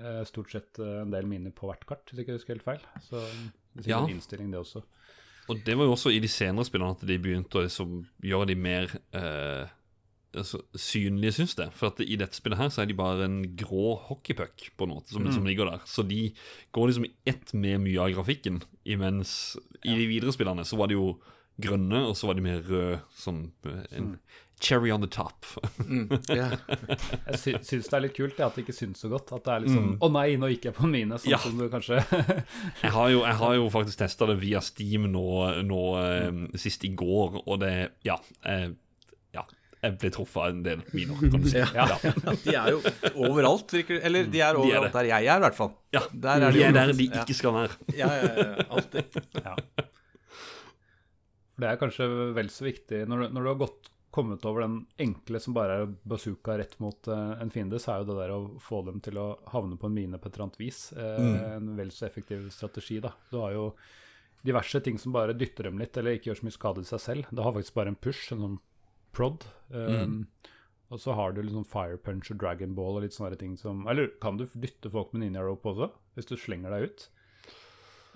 eh, 0.00 0.22
stort 0.28 0.50
sett 0.54 0.80
eh, 0.82 1.02
en 1.04 1.12
del 1.14 1.28
miner 1.30 1.52
på 1.54 1.68
hvert 1.70 1.84
kart, 1.88 2.06
hvis 2.10 2.22
ikke 2.24 2.34
jeg 2.34 2.40
husker 2.40 2.56
helt 2.56 2.66
feil. 2.66 2.88
Så 3.04 3.20
det 3.76 3.86
er 3.86 3.92
Ja. 3.94 4.00
en 4.04 4.14
innstilling, 4.16 4.50
det 4.54 4.60
også. 4.64 4.82
Og 5.50 5.58
det 5.66 5.74
var 5.76 5.88
jo 5.88 5.94
også 5.96 6.12
i 6.14 6.20
de 6.22 6.28
senere 6.30 6.64
spillene 6.68 6.94
at 6.94 7.00
de 7.06 7.16
begynte 7.18 7.58
å 7.58 7.64
liksom 7.66 7.94
gjøre 8.22 8.46
de 8.52 8.54
mer 8.62 8.92
eh, 9.18 9.66
altså, 10.38 10.60
synlige, 10.78 11.32
syns 11.40 11.56
jeg. 11.58 11.72
For 11.74 11.90
at 11.90 12.00
i 12.04 12.14
dette 12.20 12.38
spillet 12.38 12.60
her 12.60 12.70
så 12.72 12.84
er 12.84 12.90
de 12.92 12.94
bare 12.98 13.26
en 13.26 13.40
grå 13.58 13.96
hockeypuck 14.06 14.68
på 14.78 14.86
en 14.86 14.94
måte, 14.94 15.10
som, 15.16 15.26
som 15.34 15.44
ligger 15.48 15.66
der. 15.72 15.82
Så 15.90 16.04
de 16.08 16.28
går 16.72 16.92
liksom 16.92 17.08
i 17.08 17.12
ett 17.34 17.52
med 17.58 17.82
mye 17.84 18.00
av 18.06 18.14
grafikken, 18.14 18.62
imens 18.86 19.56
i 19.82 19.96
de 19.98 20.06
videre 20.10 20.32
spillene 20.34 20.64
så 20.64 20.78
var 20.78 20.92
de 20.92 20.96
jo 21.00 21.10
grønne, 21.62 22.06
og 22.08 22.14
så 22.16 22.30
var 22.30 22.38
de 22.38 22.46
mer 22.46 22.62
røde, 22.64 23.02
sånn 23.18 23.42
en 23.92 24.14
cherry 24.62 24.92
on 24.94 25.00
the 25.02 25.10
top. 25.10 25.46
Mm. 25.82 26.06
Ja. 26.30 26.50
Jeg 27.26 27.38
sy 27.40 27.54
syns 27.66 27.90
det 27.90 27.96
er 27.98 28.04
litt 28.06 28.14
kult 28.16 28.36
det 28.38 28.46
at 28.46 28.56
det 28.56 28.64
ikke 28.64 28.76
syns 28.76 29.02
så 29.02 29.10
godt. 29.12 29.32
At 29.34 29.46
det 29.48 29.56
er 29.56 29.64
liksom 29.66 29.88
Å 29.98 30.10
nei, 30.14 30.28
nå 30.40 30.52
gikk 30.54 30.68
jeg 30.70 30.76
på 30.78 30.90
mine, 30.90 31.18
sånn 31.18 31.34
Ja. 31.34 31.40
som 31.42 31.58
du 31.58 31.66
kanskje 31.72 31.98
Jeg 32.84 32.92
har 32.94 33.10
jo, 33.12 33.24
jeg 33.26 33.38
har 33.42 33.56
jo 33.58 33.66
faktisk 33.74 34.02
testa 34.04 34.28
det 34.30 34.38
via 34.42 34.62
Steam 34.64 35.08
nå, 35.12 35.26
nå 35.66 35.82
mm. 35.98 36.40
sist 36.62 36.86
i 36.88 36.92
går, 36.94 37.42
og 37.42 37.60
det 37.64 37.74
Ja. 38.06 38.20
Eh, 38.46 38.70
ja 39.34 39.44
jeg 39.82 39.96
ble 39.98 40.12
truffet 40.14 40.38
av 40.38 40.52
en 40.52 40.60
del 40.62 40.82
miner, 40.94 41.18
kan 41.18 41.42
du 41.42 41.48
si. 41.50 41.58
Ja. 41.58 41.86
De 42.44 42.52
er 42.54 42.68
jo 42.70 42.82
overalt, 43.26 43.72
virker 43.74 43.98
det. 43.98 44.04
Eller 44.06 44.28
de 44.30 44.38
er 44.38 44.54
De 44.54 44.68
er 44.70 44.78
overalt 44.78 44.94
der 44.94 45.08
jeg 45.10 45.26
er, 45.26 45.40
i 45.40 45.42
hvert 45.42 45.58
fall. 45.58 45.72
Ja, 45.96 46.04
Der 46.12 46.46
er 46.46 46.54
de 46.54 46.60
de 46.60 46.62
er 46.68 46.76
der 46.76 46.92
overalt. 46.92 47.00
de 47.00 47.08
Ja. 47.08 47.24
ikke 47.24 47.34
skal 47.34 47.56
være. 47.56 47.80
Ja, 47.98 48.12
ja, 48.14 48.30
ja, 48.38 48.66
alltid. 48.70 49.18
Ja. 49.42 49.56
For 51.52 51.64
det 51.64 51.72
er 51.72 51.80
kanskje 51.82 52.06
vel 52.36 52.48
så 52.48 52.64
viktig 52.64 53.02
Når 53.10 53.24
du, 53.24 53.34
når 53.34 53.44
du 53.44 53.50
har 53.50 53.58
gått, 53.60 53.91
kommet 54.12 54.44
over 54.48 54.64
den 54.64 54.76
enkle 55.00 55.40
som 55.40 55.54
bare 55.56 55.78
er 55.80 55.92
bazooka 56.08 56.58
rett 56.60 56.74
mot 56.84 57.08
uh, 57.08 57.32
en 57.40 57.50
fiende, 57.52 57.80
så 57.80 57.94
er 57.94 58.02
jo 58.02 58.10
det 58.10 58.18
der 58.20 58.34
å 58.34 58.40
få 58.60 58.82
dem 58.86 59.00
til 59.04 59.18
å 59.20 59.26
havne 59.54 59.78
på 59.80 59.88
en 59.88 59.96
mine 59.96 60.20
på 60.20 60.28
et 60.28 60.36
eller 60.36 60.50
annet 60.50 60.60
vis 60.60 60.80
eh, 60.92 61.54
en 61.56 61.70
vel 61.78 61.92
så 61.94 62.06
effektiv 62.08 62.44
strategi. 62.52 62.98
da. 63.00 63.14
Du 63.32 63.38
har 63.40 63.54
jo 63.56 63.70
diverse 64.44 64.82
ting 64.84 64.98
som 65.00 65.14
bare 65.14 65.36
dytter 65.38 65.70
dem 65.70 65.80
litt, 65.80 65.96
eller 65.96 66.18
ikke 66.18 66.30
gjør 66.32 66.42
så 66.42 66.48
mye 66.48 66.58
skade 66.58 66.84
i 66.84 66.90
seg 66.90 67.00
selv. 67.00 67.30
Det 67.30 67.46
har 67.46 67.56
faktisk 67.56 67.78
bare 67.78 67.94
en 67.94 68.00
push, 68.04 68.26
en 68.34 68.44
sånn 68.44 68.58
prod. 69.16 69.46
Um, 69.70 70.26
Og 70.92 71.00
så 71.00 71.14
har 71.16 71.32
du 71.32 71.40
liksom 71.40 71.64
fire 71.64 71.96
punch 71.96 72.28
og 72.34 72.36
dragon 72.42 72.74
ball 72.76 72.98
og 72.98 73.06
litt 73.06 73.14
sånne 73.16 73.38
ting 73.40 73.54
som 73.56 73.86
Eller 73.88 74.10
kan 74.20 74.36
du 74.36 74.44
dytte 74.52 74.90
folk 74.92 75.14
med 75.14 75.22
ninja 75.24 75.40
rope 75.40 75.70
også, 75.72 75.88
hvis 76.18 76.28
du 76.28 76.34
slenger 76.36 76.74
deg 76.74 76.90
ut? 76.90 77.06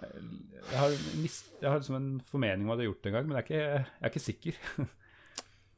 Jeg 0.03 0.77
har, 0.77 0.93
mist, 1.23 1.49
jeg 1.63 1.71
har 1.71 1.81
liksom 1.81 1.97
en 1.97 2.11
formening 2.21 2.67
om 2.67 2.75
at 2.75 2.83
jeg 2.83 2.85
har 2.85 2.93
gjort 2.93 3.03
det 3.07 3.11
en 3.11 3.17
gang, 3.17 3.29
men 3.31 3.39
jeg 3.39 3.41
er 3.41 3.47
ikke, 3.47 3.63
jeg 3.65 4.05
er 4.05 4.13
ikke 4.13 4.25
sikker. 4.27 4.61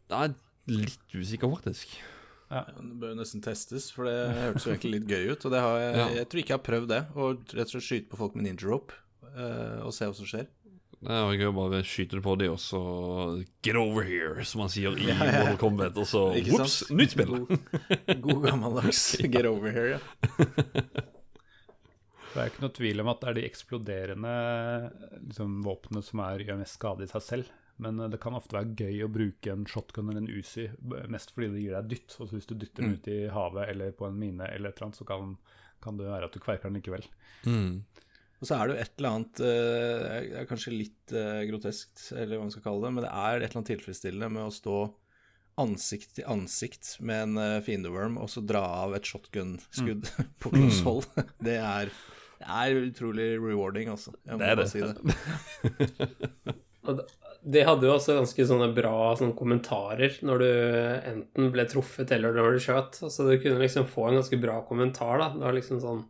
Jeg 0.08 0.30
er 0.30 0.34
litt 0.72 1.14
usikker, 1.16 1.50
faktisk. 1.56 1.96
Ja. 2.48 2.62
Det 2.72 2.94
bør 3.00 3.10
jo 3.12 3.18
nesten 3.20 3.42
testes, 3.44 3.90
for 3.92 4.08
det 4.08 4.14
hørtes 4.38 4.64
jo 4.64 4.72
egentlig 4.72 4.94
litt 4.96 5.10
gøy 5.10 5.34
ut. 5.34 5.44
Og 5.44 5.52
det 5.52 5.60
har 5.64 5.80
jeg, 5.82 5.96
Ja. 5.98 6.06
jeg 6.22 6.28
tror 6.28 6.40
ikke 6.42 6.54
jeg 6.54 6.58
har 6.60 6.68
prøvd 6.70 6.88
det. 6.94 7.02
Å 7.12 7.26
rett 7.36 7.66
og 7.66 7.74
slett 7.74 7.88
skyte 7.88 8.08
på 8.12 8.20
folk 8.22 8.38
med 8.38 8.46
ninja 8.48 8.68
rope 8.70 8.96
uh, 9.36 9.84
og 9.84 9.92
se 9.92 10.08
hva 10.08 10.16
som 10.16 10.28
skjer. 10.28 10.48
Det 10.98 11.12
er 11.14 11.20
jo 11.22 11.36
gøy 11.38 11.46
å 11.52 11.54
bare 11.54 11.82
skyte 11.86 12.16
det 12.18 12.24
på 12.24 12.32
de, 12.40 12.48
og 12.50 12.58
så 12.58 12.80
Get 13.62 13.76
over 13.78 14.02
here, 14.02 14.42
som 14.48 14.64
man 14.64 14.72
sier 14.72 14.96
i 14.98 15.12
Mortal 15.20 15.60
Kombat. 15.60 16.00
Og 16.00 16.08
så 16.10 16.24
ops, 16.56 16.80
nytt 16.90 17.14
spill! 17.14 17.36
God, 17.46 18.24
god 18.24 18.42
gammeldags 18.48 19.04
get 19.36 19.46
over 19.46 19.70
here, 19.70 19.98
ja. 19.98 20.00
Det 22.28 22.42
er 22.44 22.50
ikke 22.50 22.62
noe 22.62 22.74
tvil 22.76 23.00
om 23.02 23.08
at 23.10 23.22
det 23.22 23.28
er 23.30 23.36
de 23.38 23.44
eksploderende 23.48 24.32
liksom, 25.28 25.54
våpnene 25.64 26.02
som 26.06 26.20
er, 26.22 26.42
gjør 26.44 26.58
mest 26.60 26.76
skade 26.76 27.06
i 27.06 27.10
seg 27.10 27.24
selv. 27.24 27.48
Men 27.82 28.00
eh, 28.02 28.08
det 28.12 28.18
kan 28.22 28.34
ofte 28.38 28.56
være 28.58 28.74
gøy 28.78 29.04
å 29.06 29.10
bruke 29.12 29.52
en 29.54 29.66
shotgun 29.70 30.10
eller 30.10 30.24
en 30.24 30.32
Uzi, 30.34 30.66
mest 31.12 31.30
fordi 31.34 31.52
det 31.54 31.62
gir 31.64 31.76
deg 31.78 31.92
dytt. 31.94 32.16
Og 32.18 32.26
så 32.28 32.34
hvis 32.38 32.48
du 32.50 32.56
dytter 32.58 32.82
den 32.84 32.96
ut 32.98 33.08
i 33.12 33.20
havet 33.32 33.70
eller 33.72 33.94
på 33.96 34.08
en 34.08 34.18
mine, 34.18 34.48
eller 34.50 34.72
et 34.72 34.76
eller 34.78 34.88
annet, 34.90 35.00
så 35.00 35.06
kan, 35.08 35.36
kan 35.84 35.98
det 36.00 36.08
være 36.10 36.28
at 36.28 36.34
du 36.36 36.42
kverker 36.42 36.68
den 36.70 36.78
likevel. 36.80 37.06
Mm. 37.46 37.84
Og 38.38 38.46
så 38.46 38.54
er 38.54 38.68
det 38.70 38.74
jo 38.76 38.82
et 38.84 39.00
eller 39.00 39.14
annet 39.16 39.40
eh, 39.42 40.24
Det 40.30 40.38
er 40.42 40.46
kanskje 40.46 40.74
litt 40.76 41.14
eh, 41.16 41.40
groteskt, 41.50 42.04
eller 42.14 42.36
hva 42.38 42.44
man 42.46 42.52
skal 42.54 42.66
kalle 42.68 42.84
det, 42.86 42.92
men 42.94 43.06
det 43.06 43.10
er 43.10 43.34
et 43.38 43.48
eller 43.48 43.58
annet 43.62 43.72
tilfredsstillende 43.74 44.28
med 44.36 44.46
å 44.46 44.54
stå 44.54 44.76
ansikt 45.58 46.12
til 46.14 46.28
ansikt 46.30 46.92
med 47.02 47.32
en 47.32 47.62
fiendeworm 47.66 48.14
og 48.22 48.28
så 48.30 48.38
dra 48.46 48.60
av 48.84 48.92
et 48.94 49.08
shotgun-skudd 49.10 50.06
på 50.44 50.52
close 50.54 50.84
hold. 50.86 51.08
Det 51.48 51.56
er, 51.58 51.90
det 52.38 52.46
er 52.46 52.78
utrolig 52.84 53.26
rewarding, 53.42 53.90
altså. 53.90 54.14
Jeg 54.22 54.38
må 54.38 54.38
Det 54.38 54.52
er 54.52 54.54
bare 54.54 54.62
det. 54.62 54.70
si 54.70 54.78
det. 54.86 56.54
De 57.42 57.62
hadde 57.64 57.86
jo 57.86 57.94
også 57.94 58.16
ganske 58.18 58.44
sånne 58.50 58.66
bra 58.74 59.14
sånne 59.16 59.36
kommentarer 59.38 60.16
når 60.26 60.42
du 60.42 60.48
enten 61.12 61.50
ble 61.54 61.64
truffet 61.70 62.10
eller 62.16 62.34
når 62.34 62.56
du 62.56 62.62
skjøt. 62.64 62.98
Altså 63.06 63.28
du 63.28 63.36
kunne 63.40 63.60
liksom 63.62 63.86
få 63.88 64.08
en 64.08 64.18
ganske 64.18 64.38
bra 64.42 64.56
kommentar, 64.68 65.18
da. 65.22 65.28
Det 65.36 65.44
var 65.46 65.54
liksom 65.58 65.82
sånn 65.84 66.06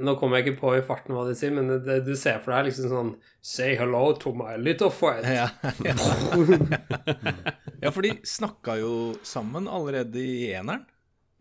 Nå 0.00 0.14
kommer 0.16 0.38
jeg 0.38 0.46
ikke 0.52 0.60
på 0.60 0.70
i 0.78 0.82
farten 0.86 1.12
hva 1.16 1.24
de 1.26 1.34
sier, 1.36 1.50
men 1.52 1.66
det, 1.68 1.80
det, 1.84 1.96
du 2.06 2.14
ser 2.16 2.38
for 2.40 2.54
deg 2.54 2.68
liksom 2.68 2.88
sånn 2.92 3.08
Say 3.44 3.74
hello 3.76 4.12
to 4.22 4.30
my 4.38 4.54
little 4.56 4.88
friend. 4.94 5.26
Ja, 5.26 5.48
ja. 5.84 5.94
ja, 7.82 7.90
for 7.90 8.02
de 8.06 8.14
snakka 8.26 8.78
jo 8.80 8.92
sammen 9.26 9.68
allerede 9.68 10.20
i 10.22 10.50
eneren. 10.54 10.86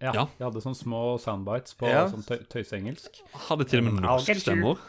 Ja, 0.01 0.13
Ja. 0.15 0.25
De 0.37 0.45
hadde 0.47 0.61
sånne 0.63 0.79
små 0.79 1.01
soundbites 1.21 1.75
på 1.77 1.87
Ja. 1.89 2.05
sånn 2.09 2.23
tøy 2.25 2.39
tøyseengelsk. 2.51 3.21
Hadde 3.49 3.65
til 3.67 3.81
og 3.83 3.89
med 3.89 4.01
norsk 4.03 4.31
stemmer. 4.41 4.79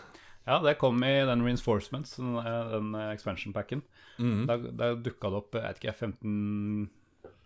Ja, 0.51 0.59
det 0.65 0.77
kom 0.81 0.99
i 1.07 1.13
den 1.29 1.45
Reinforcements, 1.47 2.17
den, 2.19 2.35
eh, 2.43 2.71
den 2.75 2.95
expansion 3.13 3.55
packen. 3.55 3.85
Mm. 4.19 4.47
Da, 4.51 4.57
da 4.59 4.89
dukka 4.99 5.31
det 5.31 5.39
opp 5.45 5.55
jeg 5.55 5.63
vet 5.69 5.79
ikke, 5.85 5.95
15 5.95 6.89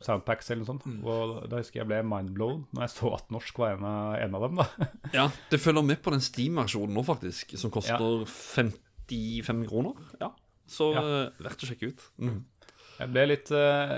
soundpacks 0.04 0.50
eller 0.50 0.64
noe 0.64 0.70
sånt. 0.72 0.86
Og 1.04 1.34
da 1.52 1.60
husker 1.60 1.80
jeg 1.82 1.88
ble 1.90 2.00
mindblown 2.04 2.64
når 2.74 2.86
jeg 2.86 2.92
så 2.96 3.12
at 3.16 3.30
norsk 3.32 3.60
var 3.62 3.76
en 3.76 3.84
av, 3.88 4.14
en 4.20 4.34
av 4.38 4.46
dem. 4.48 4.60
da. 4.62 4.88
Ja, 5.18 5.26
det 5.52 5.60
følger 5.62 5.84
med 5.86 6.00
på 6.04 6.12
den 6.14 6.24
Steam-versjonen 6.24 6.96
nå, 6.96 7.04
faktisk, 7.06 7.54
som 7.60 7.72
koster 7.74 8.00
Ja. 8.00 8.24
55 8.28 9.66
kroner. 9.70 9.94
Ja, 10.20 10.32
Så 10.66 10.94
Ja. 10.94 11.00
eh, 11.04 11.30
verdt 11.44 11.60
å 11.60 11.68
sjekke 11.68 11.90
ut. 11.92 12.00
Mm. 12.18 12.38
Jeg 13.00 13.10
ble 13.10 13.24
litt, 13.26 13.50
uh, 13.50 13.94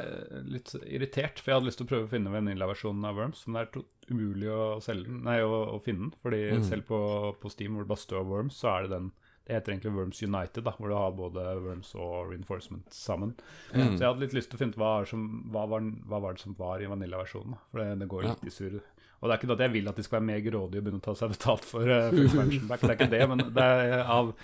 litt 0.49 0.73
irritert, 0.87 1.41
for 1.43 1.53
jeg 1.53 1.59
hadde 1.59 1.69
lyst 1.69 1.81
til 1.83 1.87
å 1.87 1.91
prøve 1.91 2.07
å 2.09 2.13
finne 2.15 2.33
Vanilla-versjonen 2.33 3.05
av 3.09 3.19
Worms, 3.21 3.43
men 3.47 3.59
det 3.59 3.67
er 3.67 3.85
umulig 4.15 4.49
å, 4.55 4.65
selge 4.85 5.13
nei, 5.13 5.39
å, 5.45 5.59
å 5.75 5.79
finne 5.85 6.07
den. 6.07 6.17
Fordi 6.25 6.41
selv 6.65 6.87
på, 6.89 6.99
på 7.43 7.53
Steam, 7.53 7.75
hvor 7.77 7.85
det 7.87 7.93
bare 7.93 8.05
står 8.07 8.27
Worms, 8.31 8.61
så 8.63 8.73
er 8.77 8.87
det 8.87 8.93
den 8.97 9.13
Det 9.47 9.55
heter 9.55 9.73
egentlig 9.77 9.93
Worms 9.95 10.23
United, 10.25 10.65
da, 10.67 10.73
hvor 10.75 10.91
du 10.91 10.95
har 10.99 11.13
både 11.15 11.43
Worms 11.63 11.93
og 11.95 12.33
Reinforcement 12.33 12.89
sammen. 12.91 13.37
Så 13.71 13.79
jeg 13.79 14.09
hadde 14.09 14.25
litt 14.25 14.35
lyst 14.35 14.51
til 14.51 14.59
å 14.59 14.63
finne 14.65 14.75
ut 14.75 14.81
hva, 14.81 14.93
som, 15.07 15.27
hva, 15.55 15.63
var, 15.71 15.85
hva 16.11 16.19
var 16.25 16.35
det 16.35 16.43
som 16.43 16.57
var 16.59 16.83
i 16.83 16.89
Vanilla-versjonen. 16.91 17.55
For 17.71 17.79
det, 17.83 17.93
det 18.01 18.09
går 18.11 18.25
Ja. 18.27 18.33
litt 18.35 18.49
i 18.51 18.55
surr. 18.57 18.81
Og 19.21 19.29
det 19.31 19.37
er 19.37 19.39
ikke 19.39 19.53
at 19.55 19.63
jeg 19.65 19.73
vil 19.77 19.87
at 19.89 19.97
de 20.01 20.03
skal 20.05 20.19
være 20.19 20.27
mer 20.33 20.41
grådige 20.45 20.81
og 20.83 20.89
begynne 20.89 20.99
å 20.99 21.05
ta 21.07 21.15
seg 21.17 21.31
betalt 21.37 21.65
for, 21.65 21.87
uh, 21.89 22.09
full 22.11 22.27
expansion 22.27 22.67
pack, 22.69 22.83
det 22.83 22.91
er 22.91 22.99
ikke 22.99 23.13
det, 23.15 23.23
men 23.31 23.45
det 23.55 23.69
er 23.87 24.03
av 24.03 24.35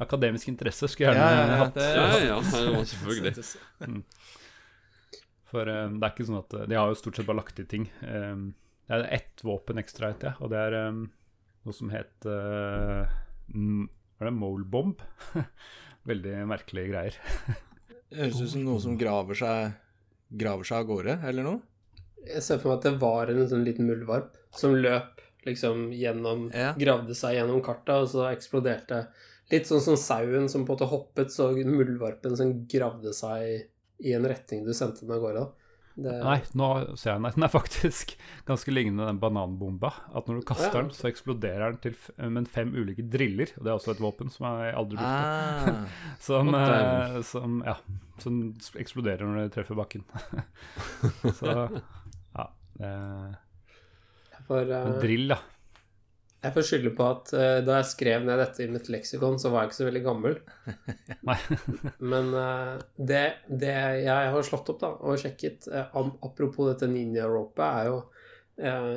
akademisk 0.00 0.48
interesse 0.48 0.88
skulle 0.88 1.12
jeg 1.12 1.18
gjerne 1.20 1.36
ja, 1.36 1.46
ja, 1.52 1.58
hatt. 1.64 1.74
det- 1.74 1.94
Ja, 1.96 2.06
ja, 2.18 2.36
ja, 2.72 2.84
selvfølgelig. 2.84 4.04
For 5.52 5.68
um, 5.68 5.98
det 6.00 6.06
er 6.06 6.14
ikke 6.14 6.26
sånn 6.28 6.38
at 6.40 6.54
De 6.70 6.78
har 6.78 6.88
jo 6.88 6.96
stort 6.96 7.18
sett 7.18 7.26
bare 7.28 7.36
lagt 7.42 7.56
til 7.58 7.66
ting. 7.68 7.88
Um, 8.06 8.54
det 8.88 8.96
er 8.98 9.08
ett 9.20 9.42
våpen 9.44 9.78
ekstra, 9.80 10.12
vet 10.12 10.24
jeg, 10.26 10.36
og 10.40 10.50
det 10.52 10.58
er 10.58 10.76
um, 10.88 11.02
noe 11.66 11.76
som 11.76 11.90
het 11.92 12.26
uh, 12.28 13.04
Hva 13.52 14.24
er 14.24 14.30
det? 14.30 14.34
Molebomb? 14.38 15.02
Veldig 16.10 16.38
merkelige 16.50 16.90
greier. 16.90 17.18
Det 18.10 18.18
høres 18.24 18.40
ut 18.42 18.50
som 18.54 18.64
noe 18.66 18.80
som 18.82 18.96
graver 18.98 19.38
seg, 19.38 19.76
graver 20.40 20.66
seg 20.66 20.80
av 20.82 20.88
gårde, 20.88 21.18
eller 21.28 21.46
noe. 21.46 21.60
Jeg 22.26 22.42
ser 22.44 22.58
for 22.62 22.72
meg 22.72 22.80
at 22.80 22.86
det 22.88 22.96
var 23.02 23.30
en 23.32 23.44
sånn 23.50 23.64
liten 23.66 23.86
muldvarp 23.88 24.34
som 24.54 24.74
løp 24.78 25.20
liksom 25.46 25.88
gjennom 25.96 26.48
Ja. 26.54 26.72
Gravde 26.78 27.14
seg 27.18 27.36
gjennom 27.38 27.62
kartet, 27.64 27.94
og 28.02 28.08
så 28.10 28.26
eksploderte 28.30 29.04
Litt 29.52 29.68
sånn 29.68 29.82
som 29.84 29.98
sauen 30.00 30.48
som 30.48 30.64
på 30.64 30.72
en 30.72 30.78
måte 30.78 30.90
hoppet, 30.90 31.32
så 31.34 31.50
muldvarpen 31.52 32.36
som 32.38 32.54
gravde 32.70 33.12
seg 33.16 33.68
i 34.02 34.14
en 34.16 34.26
retning 34.26 34.64
du 34.66 34.72
sendte 34.74 35.04
den 35.04 35.14
av 35.14 35.22
gårde. 35.22 35.44
Det, 35.92 36.12
Nei, 36.24 36.38
nå 36.56 36.66
ser 36.96 37.10
jeg 37.10 37.20
den. 37.20 37.34
Den 37.36 37.44
er 37.44 37.52
faktisk 37.52 38.14
ganske 38.48 38.72
lignende 38.72 39.10
den 39.10 39.20
bananbomba. 39.20 39.90
At 40.16 40.28
når 40.28 40.40
du 40.40 40.46
kaster 40.48 40.70
Ja. 40.70 40.80
den, 40.80 40.90
så 40.96 41.10
eksploderer 41.10 41.74
den 41.74 41.80
til 41.84 42.30
men 42.32 42.48
fem 42.48 42.72
ulike 42.72 43.04
driller. 43.12 43.52
Og 43.58 43.64
det 43.66 43.72
er 43.72 43.76
også 43.76 43.92
et 43.92 44.00
våpen 44.00 44.32
som 44.32 44.48
jeg 44.48 44.74
aldri 44.78 44.96
brukte. 44.96 45.76
Ah, 45.76 45.84
Som, 46.28 46.54
eh, 46.56 47.20
som, 47.28 47.60
ja, 47.66 47.76
som 48.24 48.40
eksploderer 48.80 49.26
når 49.26 49.42
det 49.42 49.54
treffer 49.58 49.76
bakken. 49.76 50.06
så 51.40 51.56
ja. 52.32 52.48
Eh, 52.80 53.32
for, 54.48 54.64
uh... 54.64 54.94
drill, 55.02 55.36
ja. 55.36 55.42
Jeg 56.42 56.54
får 56.56 56.64
skylde 56.66 56.90
på 56.98 57.06
at 57.06 57.32
uh, 57.36 57.58
da 57.62 57.78
jeg 57.78 57.90
skrev 57.92 58.24
ned 58.26 58.40
dette 58.42 58.64
i 58.64 58.70
mitt 58.70 58.88
leksikon, 58.90 59.38
så 59.38 59.52
var 59.52 59.62
jeg 59.62 59.70
ikke 59.70 59.78
så 59.78 59.88
veldig 59.88 60.04
gammel. 60.06 60.38
Men 62.12 62.32
uh, 62.34 62.80
det, 62.98 63.24
det 63.46 63.74
jeg 64.02 64.32
har 64.34 64.48
slått 64.48 64.72
opp 64.74 64.80
da, 64.82 64.90
og 64.98 65.20
sjekket, 65.22 65.68
uh, 65.70 66.00
apropos 66.26 66.72
dette 66.72 66.90
ninja-ropet, 66.90 67.62
er 67.62 67.90
jo 67.90 68.00
eh, 68.62 68.94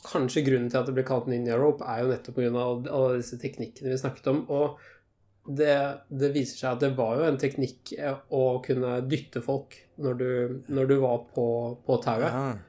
Kanskje 0.00 0.40
grunnen 0.46 0.70
til 0.72 0.80
at 0.80 0.86
det 0.88 0.94
blir 0.96 1.04
kalt 1.04 1.26
ninja-rope, 1.28 1.84
er 1.84 1.98
jo 2.00 2.08
nettopp 2.08 2.38
pga. 2.38 2.62
alle 2.88 3.18
disse 3.18 3.36
teknikkene 3.36 3.90
vi 3.92 3.98
snakket 4.00 4.30
om. 4.32 4.38
Og 4.48 4.78
det, 5.44 5.74
det 6.08 6.30
viser 6.32 6.56
seg 6.56 6.70
at 6.70 6.86
det 6.86 6.90
var 6.96 7.18
jo 7.18 7.26
en 7.26 7.36
teknikk 7.40 7.92
å 8.32 8.44
kunne 8.64 8.94
dytte 9.04 9.42
folk 9.44 9.76
når 10.00 10.16
du, 10.16 10.30
når 10.72 10.88
du 10.88 10.94
var 11.02 11.20
på, 11.36 11.46
på 11.84 11.98
tauet. 12.00 12.64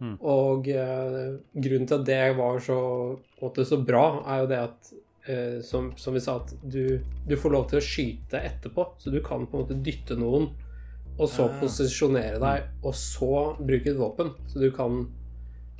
Ah. 0.00 0.14
Og 0.20 0.68
eh, 0.68 1.36
grunnen 1.54 1.88
til 1.88 1.98
at 2.00 2.06
det 2.06 2.20
var 2.38 2.60
så, 2.64 2.78
måte, 3.40 3.64
så 3.68 3.78
bra, 3.82 4.04
er 4.26 4.42
jo 4.42 4.50
det 4.52 4.60
at 4.60 4.92
eh, 5.28 5.58
som, 5.64 5.92
som 5.96 6.14
vi 6.14 6.20
sa, 6.24 6.36
at 6.42 6.54
du, 6.62 6.98
du 7.26 7.36
får 7.36 7.54
lov 7.54 7.68
til 7.70 7.80
å 7.80 7.84
skyte 7.84 8.40
etterpå. 8.40 8.88
Så 8.98 9.10
du 9.14 9.20
kan 9.24 9.46
på 9.46 9.56
en 9.56 9.64
måte 9.64 9.80
dytte 9.82 10.18
noen, 10.20 10.50
og 11.16 11.28
så 11.32 11.48
Ah. 11.48 11.60
posisjonere 11.60 12.40
deg, 12.42 12.66
og 12.84 12.94
så 12.94 13.56
bruke 13.60 13.90
et 13.90 14.00
våpen. 14.00 14.34
Så 14.52 14.60
du 14.60 14.70
kan 14.70 15.06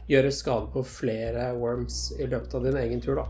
gjøre 0.09 0.31
skade 0.33 0.71
på 0.73 0.85
flere 0.87 1.51
worms 1.59 2.13
i 2.19 2.27
løpet 2.31 2.55
av 2.55 2.65
din 2.65 2.77
egen 2.79 3.03
tur, 3.05 3.19
da. 3.19 3.27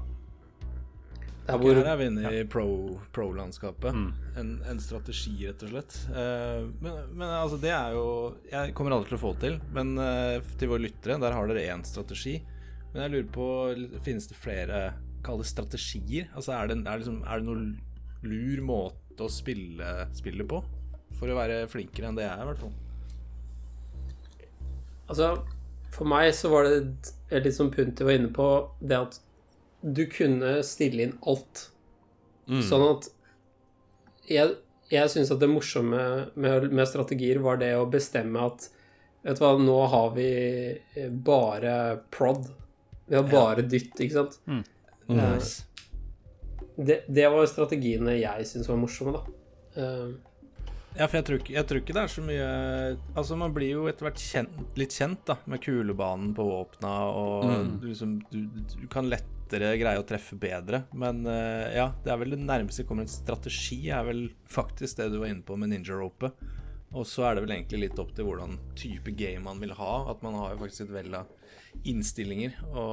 Der 1.47 1.61
hvor 1.63 1.79
Her 1.79 1.89
er 1.93 1.99
vi 2.01 2.07
inne 2.11 2.31
i 2.35 2.43
pro- 2.51 2.99
pro-landskapet. 3.15 3.95
Mm. 3.95 4.09
en, 4.41 4.51
en 4.67 4.81
strategi, 4.83 5.37
rett 5.47 5.63
og 5.63 5.71
slett. 5.71 5.97
Uh, 6.11 6.67
men, 6.83 6.97
men 7.15 7.27
altså, 7.29 7.59
det 7.63 7.71
er 7.71 7.95
jo 7.95 8.07
Jeg 8.51 8.75
kommer 8.75 8.97
aldri 8.97 9.13
til 9.13 9.19
å 9.21 9.23
få 9.23 9.33
det 9.37 9.45
til, 9.45 9.59
men 9.77 9.95
uh, 10.01 10.43
til 10.59 10.73
våre 10.73 10.83
lyttere, 10.89 11.21
der 11.23 11.37
har 11.37 11.51
dere 11.51 11.67
én 11.75 11.85
strategi. 11.87 12.41
Men 12.93 13.05
jeg 13.05 13.13
lurer 13.15 13.31
på, 13.35 13.49
finnes 14.07 14.27
det 14.31 14.39
flere 14.41 14.87
Kall 15.27 15.41
det 15.43 15.49
strategier? 15.51 16.29
Altså, 16.39 16.55
er 16.55 16.71
det, 16.71 16.81
er 16.87 17.03
liksom, 17.03 17.21
er 17.27 17.43
det 17.43 17.49
noen 17.49 17.69
lur 18.27 18.63
måte 18.67 19.27
å 19.27 19.31
spille 19.33 20.09
spillet 20.15 20.47
på? 20.51 20.61
For 21.17 21.31
å 21.31 21.39
være 21.39 21.65
flinkere 21.71 22.11
enn 22.11 22.19
det 22.19 22.27
jeg 22.27 22.35
er, 22.35 22.43
i 22.43 22.51
hvert 22.51 22.63
fall. 22.63 22.75
Altså, 25.07 25.31
for 25.95 26.11
meg 26.11 26.33
så 26.37 26.51
var 26.53 26.67
det 26.67 27.43
litt 27.45 27.57
som 27.57 27.71
Punti 27.73 28.05
var 28.07 28.19
inne 28.19 28.33
på, 28.35 28.47
det 28.83 28.99
at 28.99 29.19
du 29.83 30.05
kunne 30.11 30.63
stille 30.67 31.03
inn 31.09 31.17
alt. 31.27 31.67
Mm. 32.49 32.63
Sånn 32.63 32.85
at 32.93 33.09
jeg, 34.31 34.57
jeg 34.91 35.11
syns 35.13 35.31
at 35.35 35.41
det 35.43 35.49
morsomme 35.51 36.01
med, 36.35 36.69
med 36.73 36.89
strategier 36.89 37.39
var 37.45 37.59
det 37.63 37.73
å 37.79 37.87
bestemme 37.91 38.47
at 38.53 38.71
Vet 39.27 39.41
du 39.41 39.43
hva, 39.43 39.57
nå 39.59 39.77
har 39.91 40.13
vi 40.15 40.27
eh, 40.95 41.09
bare 41.11 41.73
prod. 42.15 42.45
Vi 43.11 43.17
har 43.19 43.25
bare 43.27 43.65
dytt, 43.67 43.97
ikke 43.99 44.15
sant? 44.21 44.37
Mm. 44.47 44.61
Eh, 45.11 45.49
det, 46.77 47.01
det 47.11 47.25
var 47.35 47.49
strategiene 47.51 48.15
jeg 48.21 48.47
syns 48.47 48.69
var 48.71 48.79
morsomme, 48.79 49.17
da. 49.17 49.35
Eh, 49.83 50.15
Ja, 50.97 51.09
for 51.11 51.19
jeg 51.19 51.27
tror, 51.27 51.41
ikke, 51.43 51.53
jeg 51.59 51.67
tror 51.69 51.81
ikke 51.83 51.93
det 51.97 52.03
er 52.07 52.13
så 52.15 52.23
mye 52.25 52.45
Altså, 53.19 53.37
man 53.37 53.53
blir 53.53 53.75
jo 53.75 53.83
etter 53.91 54.07
hvert 54.07 54.23
kjent, 54.23 54.63
litt 54.81 54.95
kjent 54.97 55.27
da 55.29 55.35
med 55.51 55.61
kulebanen 55.67 56.31
på 56.39 56.47
våpna, 56.47 56.93
og 57.11 57.51
Mm. 57.51 57.75
du, 57.83 57.89
liksom, 57.91 58.15
du, 58.31 58.39
du 58.79 58.87
kan 58.95 59.11
lettere 59.47 59.77
greie 59.79 60.01
å 60.01 60.07
treffe 60.07 60.37
bedre. 60.39 60.85
Men 60.93 61.25
eh, 61.27 61.77
ja, 61.79 61.93
det 62.05 62.13
er 62.13 62.19
vel 62.21 62.35
det 62.35 62.43
nærmeste 62.43 62.83
det 62.83 62.89
kommer 62.89 63.07
en 63.07 63.11
strategi, 63.11 63.89
er 63.91 64.05
vel 64.07 64.29
faktisk 64.51 64.99
det 64.99 65.11
du 65.13 65.21
var 65.23 65.31
inne 65.31 65.47
på 65.47 65.57
med 65.57 65.71
ninja-rope. 65.71 66.33
Og 66.97 67.07
så 67.07 67.27
er 67.27 67.37
det 67.37 67.45
vel 67.45 67.57
egentlig 67.57 67.83
litt 67.87 67.99
opp 67.99 68.13
til 68.15 68.27
hvordan 68.29 68.59
type 68.79 69.13
game 69.19 69.45
man 69.45 69.61
vil 69.61 69.75
ha. 69.77 70.07
At 70.11 70.23
man 70.25 70.37
har 70.39 70.55
jo 70.55 70.63
faktisk 70.63 70.87
et 70.87 70.95
vell 70.95 71.17
av 71.19 71.31
innstillinger 71.87 72.55
å, 72.73 72.85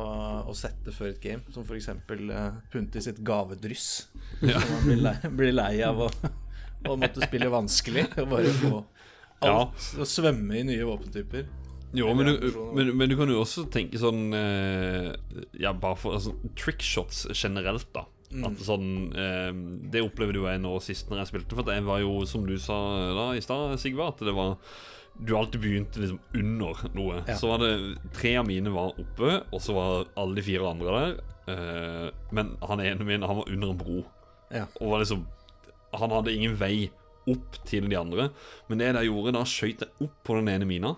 å 0.50 0.56
sette 0.58 0.92
før 0.92 1.13
et 1.13 1.22
game. 1.24 1.46
Som 1.54 1.63
f.eks. 1.63 1.89
Uh, 2.10 2.58
Punti 2.74 3.04
sitt 3.06 3.22
gavedryss. 3.26 4.10
Ja. 4.44 4.60
Som 4.60 4.74
man 4.76 4.88
blir 4.89 5.04
lei, 5.06 5.16
blir 5.39 5.54
lei 5.56 5.74
av 5.86 6.02
å, 6.04 6.10
å 6.89 6.98
måtte 7.00 7.24
spille 7.24 7.54
vanskelig. 7.54 8.10
Og 8.18 8.34
bare 8.34 8.56
få 8.60 8.82
alt 9.44 9.94
og 10.00 10.10
svømme 10.10 10.60
i 10.60 10.68
nye 10.68 10.89
våpentyper. 10.89 11.48
Jo, 11.93 12.10
men 12.17 12.25
du, 12.25 12.47
men, 12.73 12.89
men 12.97 13.12
du 13.12 13.15
kan 13.19 13.29
jo 13.29 13.43
også 13.43 13.67
tenke 13.73 13.99
sånn 14.01 14.34
eh, 14.34 15.12
Ja, 15.62 15.75
bare 15.77 15.97
for 15.99 16.17
altså, 16.17 16.34
trickshots 16.58 17.27
generelt, 17.38 17.89
da. 17.93 18.08
At 18.47 18.63
sånn 18.65 19.12
eh, 19.13 19.51
Det 19.93 20.01
opplevde 20.01 20.39
jo 20.39 20.47
jeg 20.49 20.62
nå 20.63 20.71
sist 20.82 21.12
når 21.12 21.21
jeg 21.21 21.32
spilte. 21.34 21.58
For 21.60 21.69
jeg 21.69 21.86
var 21.86 22.01
jo, 22.01 22.15
som 22.29 22.47
du 22.47 22.56
sa 22.62 22.77
da 23.13 23.27
i 23.38 23.43
stad, 23.45 23.75
Sigvard, 23.82 24.15
at 24.15 24.25
det 24.25 24.34
var 24.34 24.56
Du 25.13 25.36
alltid 25.38 25.62
begynte 25.62 26.01
liksom 26.01 26.17
under 26.39 26.82
noe. 26.97 27.21
Ja. 27.27 27.38
Så 27.38 27.51
var 27.51 27.62
det 27.62 27.75
Tre 28.17 28.34
av 28.41 28.49
mine 28.49 28.73
var 28.73 28.97
oppe, 28.97 29.38
og 29.51 29.62
så 29.62 29.77
var 29.77 30.10
alle 30.17 30.39
de 30.39 30.47
fire 30.49 30.73
andre 30.73 30.97
der. 30.97 31.15
Eh, 31.53 32.10
men 32.34 32.56
han 32.63 32.82
ene 32.82 33.06
min, 33.06 33.27
han 33.27 33.41
var 33.43 33.53
under 33.53 33.73
en 33.75 33.79
bro. 33.79 34.01
Ja. 34.53 34.65
Og 34.82 34.93
var 34.95 35.03
liksom 35.03 35.25
Han 35.93 36.13
hadde 36.13 36.34
ingen 36.34 36.58
vei 36.58 36.89
opp 37.29 37.62
til 37.69 37.86
de 37.88 37.95
andre. 37.95 38.32
Men 38.67 38.82
det 38.82 38.89
jeg 38.89 39.12
gjorde, 39.12 39.38
da 39.38 39.45
skøyt 39.47 39.86
jeg 39.86 39.93
opp 40.03 40.15
på 40.25 40.41
den 40.41 40.49
ene 40.51 40.67
mina. 40.67 40.95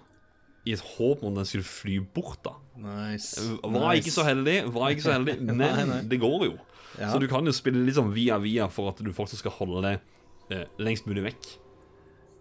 I 0.65 0.73
et 0.73 0.81
håp 0.95 1.21
om 1.25 1.35
den 1.37 1.45
skulle 1.45 1.67
fly 1.67 1.99
bort, 2.15 2.39
da. 2.45 2.55
Nice. 2.81 3.41
Var 3.61 3.99
ikke 3.99 4.13
så 4.13 4.25
heldig, 4.27 4.55
var 4.73 4.95
ikke 4.95 5.05
så 5.05 5.13
heldig 5.15 5.37
men 5.45 5.61
Nei, 5.61 5.83
nei. 5.89 5.99
det 6.09 6.19
går 6.23 6.47
jo. 6.49 6.55
Ja. 6.95 7.11
Så 7.11 7.19
du 7.21 7.27
kan 7.29 7.45
jo 7.45 7.53
spille 7.55 7.83
litt 7.85 7.97
sånn 7.97 8.13
via 8.15 8.39
via 8.41 8.69
for 8.71 8.89
at 8.93 9.01
du 9.03 9.11
fortsatt 9.13 9.41
skal 9.43 9.53
holde 9.57 9.83
det 9.85 9.93
eh, 10.55 10.65
lengst 10.81 11.07
mulig 11.09 11.25
vekk. 11.27 11.51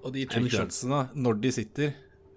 Og 0.04 0.12
de 0.14 0.24
trickshotsene, 0.28 1.06
når 1.16 1.38
de 1.42 1.52
sitter 1.56 1.94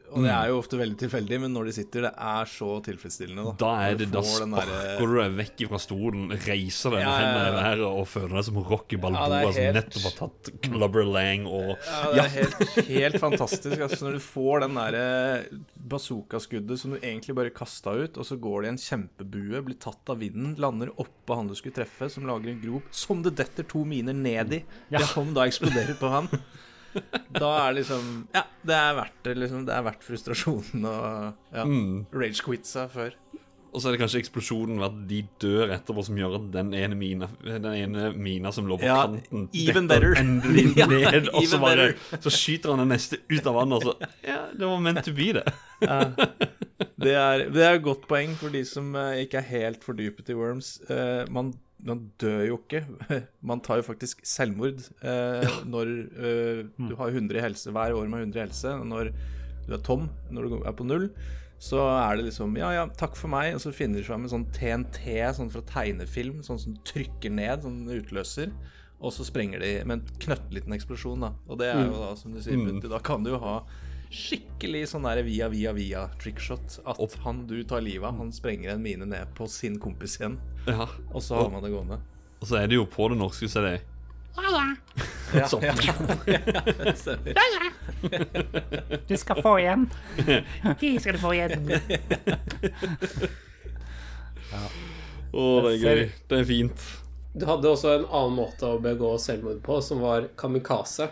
Og 0.08 0.24
det 0.24 0.32
er 0.32 0.48
jo 0.50 0.58
ofte 0.62 0.78
veldig 0.80 0.96
tilfeldig, 1.02 1.38
men 1.44 1.52
når 1.54 1.68
de 1.68 1.74
sitter, 1.76 2.06
det 2.08 2.12
er 2.16 2.48
så 2.48 2.68
tilfredsstillende. 2.86 3.44
Da, 3.50 3.54
Da 3.60 3.72
er 3.90 3.98
det, 4.00 4.08
da 4.14 4.22
sparker 4.24 4.72
der... 4.72 5.02
du 5.04 5.16
deg 5.18 5.34
vekk 5.42 5.64
fra 5.72 5.80
stolen, 5.84 6.30
reiser 6.46 6.96
deg 6.96 7.02
med 7.02 7.04
Ja, 7.04 7.12
ja, 7.12 7.18
hendene 7.26 7.48
i 7.50 7.56
været 7.58 7.84
og 7.88 8.08
føler 8.08 8.36
deg 8.38 8.46
som 8.48 8.60
Rocky 8.70 9.00
Balboa 9.04 9.42
er 9.42 9.52
som 9.58 9.76
nettopp 9.78 10.06
har 10.08 10.16
tatt 10.22 10.52
Clubber 10.68 11.04
Lang 11.12 11.48
og 11.52 11.74
Ja, 11.76 12.14
det 12.14 12.24
er 12.24 12.34
helt, 12.38 12.80
helt 12.88 13.20
fantastisk. 13.22 13.76
Altså, 13.88 14.00
når 14.08 14.18
du 14.18 14.24
får 14.30 14.64
den 14.64 14.80
derre 14.80 15.08
bazookaskuddet 15.92 16.80
som 16.80 16.94
du 16.96 17.00
egentlig 17.02 17.36
bare 17.38 17.54
kasta 17.56 17.94
ut, 17.98 18.18
og 18.20 18.28
så 18.28 18.38
går 18.42 18.64
det 18.64 18.70
i 18.70 18.74
en 18.76 18.82
kjempebue, 18.84 19.62
blir 19.68 19.80
tatt 19.82 20.12
av 20.14 20.22
vinden, 20.24 20.56
lander 20.62 20.92
oppå 21.00 21.38
han 21.40 21.50
du 21.52 21.56
skulle 21.58 21.76
treffe, 21.78 22.10
som 22.12 22.28
lager 22.28 22.52
en 22.54 22.62
grop 22.64 22.88
som 22.96 23.22
det 23.26 23.36
detter 23.40 23.68
to 23.68 23.84
miner 23.88 24.16
ned 24.18 24.58
i, 24.60 24.64
Ja. 24.94 25.04
som 25.08 25.34
da 25.36 25.46
eksploderer 25.48 25.98
på 26.00 26.10
han. 26.12 26.32
Da 27.38 27.52
er 27.68 27.78
liksom 27.78 28.28
Ja, 28.36 28.44
det 28.68 28.78
er 28.78 28.98
verdt 28.98 29.20
det, 29.28 29.36
liksom. 29.44 29.66
Det 29.68 29.76
er 29.76 29.86
verdt 29.86 30.06
frustrasjonen 30.06 30.88
og 30.90 31.56
ja, 31.56 31.66
mm. 31.68 32.08
rage-quitsa 32.16 32.88
før. 32.92 33.16
Og 33.78 33.82
så 33.84 33.90
er 33.90 33.94
det 33.94 34.00
kanskje 34.02 34.22
eksplosjonen 34.24 34.80
ved 34.80 34.86
at 34.88 35.02
de 35.10 35.18
dør 35.44 35.74
etterpå, 35.76 36.04
som 36.08 36.18
gjør 36.18 36.38
at 36.40 36.46
den 36.56 36.72
ene 36.74 36.96
mina 36.98 37.28
Den 37.44 37.68
ene 37.70 38.08
mina 38.16 38.52
som 38.56 38.66
lå 38.70 38.80
på 38.80 38.88
Ja, 38.88 39.04
kanten, 39.04 39.48
even 39.54 39.90
detter 39.92 40.16
endelig 40.18 40.64
ned. 40.80 41.04
Ja, 41.04 41.22
og 41.34 41.46
så 41.50 41.60
bare. 41.62 41.92
Så 42.24 42.34
skyter 42.34 42.74
han 42.74 42.82
den 42.86 42.96
neste 42.96 43.20
ut 43.30 43.44
av 43.44 43.60
vannet, 43.60 43.78
og 43.78 43.92
så 43.92 44.12
Ja, 44.26 44.40
det 44.54 44.66
var 44.66 44.82
meant 44.82 45.04
to 45.06 45.14
be, 45.14 45.30
det. 45.38 45.46
Ja. 45.84 46.00
Det 46.98 47.14
er, 47.14 47.44
det 47.54 47.64
er 47.64 47.78
et 47.78 47.86
godt 47.86 48.08
poeng 48.10 48.34
for 48.40 48.54
de 48.54 48.64
som 48.66 48.96
eh, 48.98 49.24
ikke 49.28 49.44
er 49.44 49.50
helt 49.52 49.86
fordypet 49.86 50.32
i 50.34 50.38
Worms. 50.38 50.78
Eh, 50.90 51.28
man, 51.34 51.52
man 51.86 52.06
dør 52.20 52.44
jo 52.48 52.60
ikke. 52.62 52.84
Man 53.50 53.62
tar 53.64 53.82
jo 53.82 53.86
faktisk 53.86 54.24
selvmord 54.26 54.82
eh, 55.06 55.58
når 55.70 55.92
eh, 56.18 56.62
du 56.78 56.96
har 56.98 57.12
100 57.14 57.38
i 57.38 57.44
helse 57.44 57.74
hver 57.74 57.96
år 57.98 58.08
med 58.10 58.26
100 58.28 58.40
i 58.40 58.46
helse. 58.48 58.74
Når 58.88 59.12
du 59.68 59.76
er 59.76 59.84
tom, 59.86 60.08
når 60.34 60.48
du 60.48 60.56
er 60.64 60.74
på 60.78 60.88
null, 60.88 61.10
så 61.62 61.82
er 61.90 62.18
det 62.18 62.28
liksom 62.30 62.56
Ja, 62.58 62.72
ja, 62.76 62.88
takk 62.98 63.18
for 63.20 63.32
meg. 63.34 63.54
Og 63.58 63.62
så 63.64 63.74
finner 63.76 64.02
de 64.02 64.08
fram 64.08 64.26
en 64.26 64.34
sånn 64.34 64.48
TNT 64.56 65.20
sånn 65.38 65.54
fra 65.54 65.64
tegnefilm, 65.70 66.42
sånn 66.46 66.62
som 66.62 66.78
trykker 66.88 67.34
ned, 67.34 67.66
sånn 67.66 67.86
utløser. 68.00 68.54
Og 68.98 69.14
så 69.14 69.28
sprenger 69.28 69.62
de 69.62 69.74
med 69.86 70.00
en 70.00 70.22
knøttliten 70.24 70.74
eksplosjon, 70.74 71.28
da. 71.28 71.36
Og 71.46 71.60
det 71.62 71.70
er 71.70 71.84
jo 71.86 72.00
da, 72.02 72.16
som 72.18 72.34
du 72.34 72.42
sier, 72.42 72.58
Mm. 72.58 72.82
Da 72.90 72.98
kan 73.06 73.22
du 73.24 73.36
jo 73.36 73.42
ha 73.44 73.60
skikkelig 74.12 74.86
sånn 74.94 75.04
der 75.08 75.20
via, 75.26 75.48
via, 75.52 75.74
via 75.76 76.06
trickshot. 76.22 76.80
At 76.88 77.00
Opp. 77.04 77.16
han 77.26 77.46
du 77.50 77.58
tar 77.68 77.82
livet 77.84 78.08
av, 78.08 78.18
han 78.22 78.32
sprenger 78.34 78.74
en 78.76 78.82
mine 78.84 79.06
ned 79.10 79.34
på 79.38 79.48
sin 79.52 79.80
kompis 79.84 80.18
igjen. 80.20 80.38
Ja. 80.68 80.88
Og 81.14 81.22
så 81.24 81.36
har 81.42 81.50
man 81.54 81.64
det 81.64 81.72
gående. 81.74 82.00
Og 82.42 82.48
så 82.50 82.60
er 82.62 82.68
det 82.70 82.76
jo 82.78 82.86
på 82.86 83.08
det 83.12 83.18
norske, 83.20 83.50
så 83.50 83.62
det 83.66 83.80
Ja, 85.34 85.48
Sånn. 85.50 85.64
ja. 85.66 85.74
Det. 86.28 87.32
Du 89.08 89.16
skal 89.18 89.42
få 89.42 89.56
igjen. 89.60 89.88
De 90.80 90.92
skal 91.02 91.18
du 91.18 91.20
få 91.24 91.32
igjen. 91.34 91.72
Å, 95.34 95.44
det 95.66 95.72
er 95.74 95.82
gøy. 95.82 96.04
Det 96.30 96.40
er 96.40 96.46
fint. 96.48 96.86
Du 97.38 97.46
hadde 97.50 97.70
også 97.70 97.92
en 97.98 98.06
annen 98.08 98.38
måte 98.40 98.70
å 98.70 98.78
begå 98.82 99.12
selvmord 99.22 99.60
på, 99.66 99.82
som 99.86 100.00
var 100.06 100.30
kamikaze. 100.40 101.10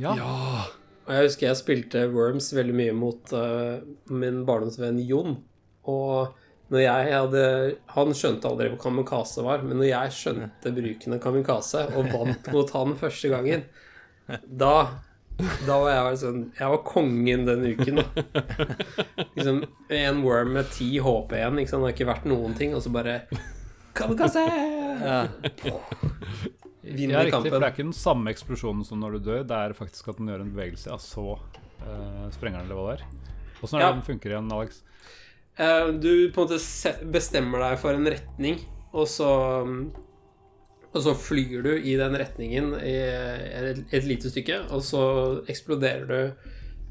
Ja. 0.00 0.14
Ja. 0.18 0.64
Og 1.04 1.12
jeg 1.12 1.28
husker 1.28 1.48
jeg 1.50 1.60
spilte 1.60 2.06
Worms 2.12 2.48
veldig 2.56 2.74
mye 2.76 2.94
mot 2.96 3.34
uh, 3.36 3.82
min 4.12 4.42
barndomsvenn 4.48 5.02
Jon. 5.04 5.36
Og 5.90 6.32
når 6.72 6.80
jeg 6.80 7.08
hadde 7.12 7.42
Han 7.92 8.14
skjønte 8.16 8.48
aldri 8.48 8.70
hva 8.72 8.78
kamikaze 8.80 9.44
var, 9.44 9.64
men 9.66 9.78
når 9.80 9.90
jeg 9.90 10.14
skjønte 10.18 10.72
bruken 10.74 11.16
av 11.16 11.20
kamikaze 11.24 11.82
og 11.92 12.08
vant 12.14 12.48
mot 12.54 12.72
han 12.76 12.96
første 13.00 13.32
gangen, 13.32 13.66
da 14.48 14.76
da 15.66 15.80
var 15.82 15.90
jeg 15.90 16.18
sånn 16.20 16.42
Jeg 16.54 16.70
var 16.70 16.82
kongen 16.86 17.42
den 17.48 17.64
uken. 17.74 17.98
Liksom 19.34 19.64
en 19.98 20.20
worm 20.22 20.52
med 20.54 20.70
ti 20.70 20.92
HP 21.02 21.34
igjen, 21.40 21.58
det 21.58 21.74
har 21.74 21.90
ikke 21.90 22.06
vært 22.12 22.28
noen 22.30 22.54
ting, 22.58 22.76
og 22.76 22.84
så 22.84 22.92
bare 22.94 23.24
Kamikaze! 23.98 24.46
Ja. 24.46 25.24
Vinner 26.84 27.14
Ja, 27.16 27.24
riktig, 27.24 27.50
for 27.50 27.58
det 27.60 27.66
er 27.68 27.72
ikke 27.72 27.86
den 27.88 27.96
samme 27.96 28.30
eksplosjonen 28.34 28.84
som 28.84 29.00
når 29.00 29.16
du 29.18 29.30
dør. 29.30 29.44
Det 29.48 29.56
er 29.56 29.72
faktisk 29.76 30.08
at 30.12 30.18
den 30.20 30.28
gjør 30.28 30.42
en 30.44 30.52
bevegelse, 30.52 30.90
ja, 30.92 30.98
så 31.00 31.24
uh, 31.38 32.26
sprenger 32.34 32.60
den 32.60 32.66
eller 32.68 32.76
hva 32.80 32.86
det 32.90 32.96
er. 33.00 33.06
Åssen 33.64 33.78
er 33.78 33.80
det 33.80 33.86
Ja. 33.88 33.92
den 33.96 34.02
funker 34.08 34.34
igjen, 34.34 34.52
Alex? 34.52 34.82
Uh, 35.58 35.92
Du 36.02 36.10
på 36.34 36.44
en 36.44 36.48
måte 36.48 36.94
bestemmer 37.14 37.62
deg 37.64 37.78
for 37.80 37.96
en 37.96 38.04
retning, 38.12 38.58
og 38.92 39.08
så 39.08 39.30
Og 40.94 41.02
så 41.02 41.14
flyr 41.18 41.62
du 41.64 41.72
i 41.74 41.96
den 41.98 42.14
retningen 42.14 42.74
i 42.78 42.92
et, 42.94 43.80
et 43.90 44.04
lite 44.06 44.30
stykke, 44.30 44.60
og 44.70 44.82
så 44.86 45.00
eksploderer 45.50 46.04
du 46.06 46.20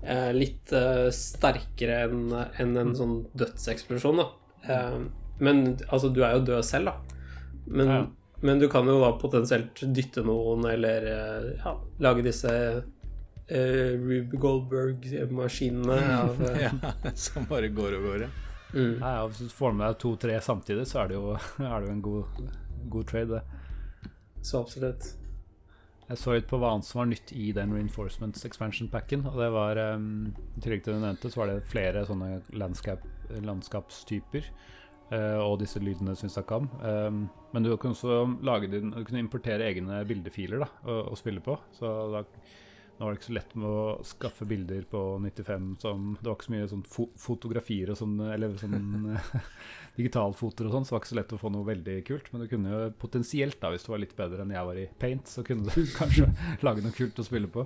eh, 0.03 0.31
litt 0.35 0.73
eh, 0.75 1.07
sterkere 1.15 2.01
enn 2.09 2.33
en, 2.35 2.73
en 2.81 2.91
sånn 2.99 3.13
dødseksplosjon, 3.39 4.19
da. 4.19 4.25
Eh, 4.67 4.97
men 5.39 5.63
altså, 5.87 6.11
du 6.11 6.19
er 6.27 6.35
jo 6.35 6.43
død 6.49 6.67
selv, 6.67 6.91
da. 6.91 7.21
Men, 7.67 7.87
Ja. 7.93 8.01
Men 8.43 8.59
du 8.59 8.67
kan 8.69 8.87
jo 8.87 8.97
da 8.99 9.13
potensielt 9.15 9.81
dytte 9.95 10.23
noen, 10.27 10.65
eller 10.67 11.05
eh, 11.07 11.45
ja, 11.63 11.71
lage 12.03 12.25
disse 12.25 12.51
uh, 12.51 13.93
Rube 14.03 14.39
Goldberg-maskinene 14.43 15.99
av 16.17 16.43
eh, 16.49 16.63
ja. 16.65 17.13
Som 17.15 17.47
bare 17.47 17.71
går 17.71 17.95
og 17.99 18.07
går, 18.09 18.25
ja. 18.25 18.29
mm. 18.73 18.93
Nei, 18.99 19.13
ja, 19.15 19.23
hvis 19.29 19.45
du 19.45 19.55
får 19.55 19.75
med 19.77 19.87
deg 19.87 19.99
to-tre 20.03 20.37
samtidig, 20.43 20.85
så 20.91 21.05
er 21.05 21.13
det 21.13 21.19
jo, 21.21 21.37
er 21.71 21.75
det 21.77 21.87
jo 21.87 21.95
en 21.95 22.05
god, 22.09 22.43
god 22.97 23.11
trade, 23.13 23.39
det. 23.39 24.11
Så 24.43 24.59
absolutt. 24.59 25.13
Jeg 26.09 26.19
så 26.19 26.35
litt 26.35 26.49
på 26.51 26.59
hva 26.59 26.73
annet 26.75 26.85
som 26.89 26.99
var 26.99 27.07
nytt 27.13 27.31
i 27.31 27.53
den 27.55 27.71
Reinforcements 27.71 28.43
expansion 28.43 28.89
packen. 28.91 29.23
Og 29.29 29.39
det 29.39 29.47
var 29.55 29.79
um, 29.95 30.33
I 30.57 30.63
tillegg 30.65 30.83
til 30.83 30.91
det 30.91 30.99
du 30.99 31.05
nevnte, 31.07 31.31
så 31.31 31.39
var 31.39 31.53
det 31.53 31.69
flere 31.71 32.03
sånne 32.09 32.41
landskap, 32.59 33.05
landskapstyper. 33.39 34.51
Eh, 35.13 35.39
og 35.43 35.59
disse 35.61 35.81
lydene 35.83 36.17
syns 36.19 36.39
jeg 36.39 36.49
kan. 36.49 36.67
Um, 36.81 37.23
men 37.53 37.65
du 37.65 37.71
kunne 37.77 37.95
også 37.95 38.23
lage 38.45 38.71
din, 38.71 38.91
du 38.93 39.05
kunne 39.05 39.23
importere 39.23 39.69
egne 39.69 40.01
bildefiler 40.09 40.65
da, 40.65 40.69
og, 40.87 40.99
og 41.13 41.19
spille 41.19 41.43
på. 41.45 41.57
Så 41.77 41.93
da 42.13 42.25
Nå 42.93 43.07
var 43.07 43.15
det 43.15 43.17
ikke 43.17 43.25
så 43.25 43.33
lett 43.33 43.53
med 43.57 43.65
å 43.67 43.85
skaffe 44.05 44.45
bilder 44.45 44.83
på 44.85 44.99
95 45.19 45.63
som 45.81 46.03
Det 46.19 46.27
var 46.27 46.35
ikke 46.37 46.45
så 46.45 46.53
mye 46.53 46.67
sånn 46.69 46.83
fo 46.85 47.07
fotografier 47.17 47.89
og 47.89 47.97
sånn, 47.97 48.13
eller 48.35 48.53
sånn 48.61 49.15
digitalfoter 49.97 50.69
og 50.69 50.75
sånn, 50.75 50.85
så 50.85 50.93
det 50.93 50.95
var 50.95 51.01
ikke 51.01 51.11
så 51.11 51.17
lett 51.17 51.33
å 51.33 51.39
få 51.41 51.51
noe 51.53 51.67
veldig 51.71 51.97
kult. 52.05 52.29
Men 52.31 52.43
du 52.43 52.51
kunne 52.51 52.75
jo 52.75 52.91
potensielt, 53.01 53.57
da, 53.61 53.73
hvis 53.73 53.87
du 53.87 53.89
var 53.95 54.03
litt 54.03 54.13
bedre 54.17 54.45
enn 54.45 54.53
jeg 54.53 54.69
var 54.69 54.79
i 54.79 54.85
paint, 55.01 55.25
så 55.29 55.41
kunne 55.47 55.73
du 55.73 55.89
kanskje 55.99 56.29
lage 56.65 56.85
noe 56.85 56.95
kult 56.95 57.17
å 57.17 57.25
spille 57.25 57.49
på. 57.51 57.65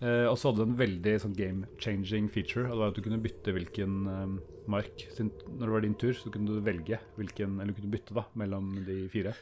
Eh, 0.00 0.24
og 0.30 0.38
så 0.40 0.48
hadde 0.50 0.64
du 0.64 0.70
en 0.70 0.78
veldig 0.80 1.12
sånn 1.20 1.34
game-changing 1.36 2.30
feature. 2.32 2.64
Og 2.68 2.72
det 2.72 2.78
var 2.80 2.88
at 2.88 2.94
du 2.96 3.02
kunne 3.04 3.20
bytte 3.22 3.52
hvilken 3.52 3.98
eh, 4.08 4.38
mark 4.70 5.06
sin, 5.16 5.30
Når 5.58 5.66
det 5.66 5.74
var 5.74 5.80
din 5.84 5.94
tur, 6.00 6.12
så 6.16 6.30
kunne 6.32 6.46
du 6.46 6.60
velge 6.64 6.98
hvilken 7.18 7.60
Eller 7.60 7.72
du 7.74 7.80
kunne 7.82 7.92
bytte 7.92 8.14
da 8.16 8.24
mellom 8.40 8.72
de 8.86 9.08
fire. 9.12 9.34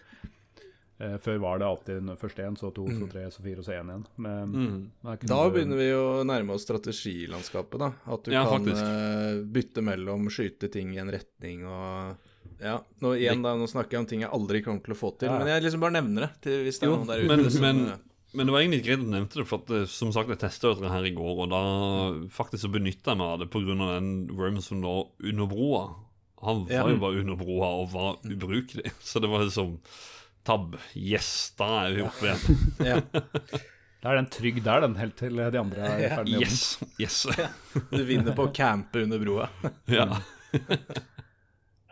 Eh, 1.01 1.15
før 1.23 1.39
var 1.39 1.61
det 1.61 1.67
alltid 1.69 2.09
først 2.19 2.41
én, 2.43 2.57
så 2.59 2.73
to, 2.75 2.85
så 2.91 3.07
tre, 3.07 3.23
så 3.31 3.39
fire, 3.45 3.61
og 3.63 3.67
så 3.69 3.77
én 3.77 3.87
igjen. 3.93 4.07
Men, 4.17 4.49
Mm. 4.51 4.91
da 5.05 5.15
Da 5.15 5.49
du- 5.49 5.55
begynner 5.55 5.77
vi 5.79 5.91
å 5.95 6.25
nærme 6.27 6.51
oss 6.57 6.65
strategilandskapet, 6.67 7.79
da. 7.79 7.93
At 8.13 8.25
du 8.25 8.33
Ja, 8.33 8.45
kan 8.45 8.65
faktisk. 8.65 8.83
eh, 8.83 9.45
bytte 9.47 9.81
mellom, 9.81 10.27
skyte 10.29 10.69
ting 10.73 10.95
i 10.95 10.99
en 10.99 11.11
retning 11.11 11.65
og 11.65 12.17
Ja. 12.61 12.81
Nå, 13.01 13.15
igjen, 13.15 13.41
da, 13.45 13.55
nå 13.55 13.69
snakker 13.71 13.91
jeg 13.93 14.01
om 14.01 14.07
ting 14.07 14.21
jeg 14.23 14.31
aldri 14.31 14.61
kommer 14.65 14.83
til 14.83 14.95
å 14.95 14.99
få 14.99 15.17
til, 15.17 15.29
Ja. 15.29 15.39
men 15.39 15.47
jeg 15.47 15.63
liksom 15.63 15.79
bare 15.81 15.93
nevner 16.03 16.21
det 16.23 16.41
til, 16.43 16.65
hvis 16.65 16.81
det 16.81 16.89
er 16.89 16.91
Jo, 16.91 16.97
noen 16.97 17.07
der 17.07 17.21
ute 17.23 17.29
men- 17.37 17.51
som 17.51 17.61
men- 17.63 18.01
Men 18.39 18.47
det 18.47 18.55
var 18.55 18.63
egentlig 18.63 18.85
greit 18.87 19.01
at 19.01 19.07
du 19.09 19.13
nevnte 19.13 19.41
det, 19.41 19.47
for 19.51 19.65
at, 19.65 19.71
eh, 19.75 19.87
som 19.91 20.13
sagt, 20.15 20.31
jeg 20.31 20.39
testa 20.45 20.71
dette 20.71 20.91
her 20.93 21.07
i 21.09 21.15
går, 21.17 21.41
og 21.43 21.49
da 21.51 21.63
faktisk 22.31 22.63
så 22.65 22.71
benytta 22.71 23.11
jeg 23.13 23.19
meg 23.19 23.33
av 23.35 23.41
det 23.43 23.49
pga. 23.51 23.75
den 23.99 24.13
wormen 24.39 24.63
som 24.63 24.85
lå 24.85 24.93
under 25.27 25.49
broa. 25.51 25.83
Han 26.45 26.63
var 26.69 26.73
Ja. 26.77 26.85
jo 26.93 27.01
bare 27.03 27.19
under 27.25 27.35
broa 27.41 27.73
og 27.83 27.91
var 27.91 28.21
ubrukelig, 28.23 28.93
så 29.03 29.19
det 29.21 29.29
var 29.33 29.43
liksom 29.43 29.81
Tab. 30.47 30.79
Yes, 30.95 31.53
da 31.59 31.67
er 31.89 31.97
vi 31.99 32.05
oppe 32.07 32.25
igjen. 32.31 32.63
Ja. 32.95 33.01
Da 34.01 34.13
er 34.13 34.21
den 34.21 34.29
trygg 34.31 34.63
der, 34.65 34.81
den, 34.87 34.95
helt 34.97 35.17
til 35.19 35.35
de 35.37 35.59
andre 35.59 35.83
er 35.83 36.15
ferdig 36.15 36.39
med 36.39 36.45
jobben. 36.47 36.95
Yes. 37.03 37.27
yes. 37.27 37.83
Du 37.91 38.05
vinner 38.07 38.37
på 38.39 38.47
å 38.47 38.53
campe 38.55 39.03
under 39.03 39.19
broa. 39.21 39.49
Ja. 39.99 40.07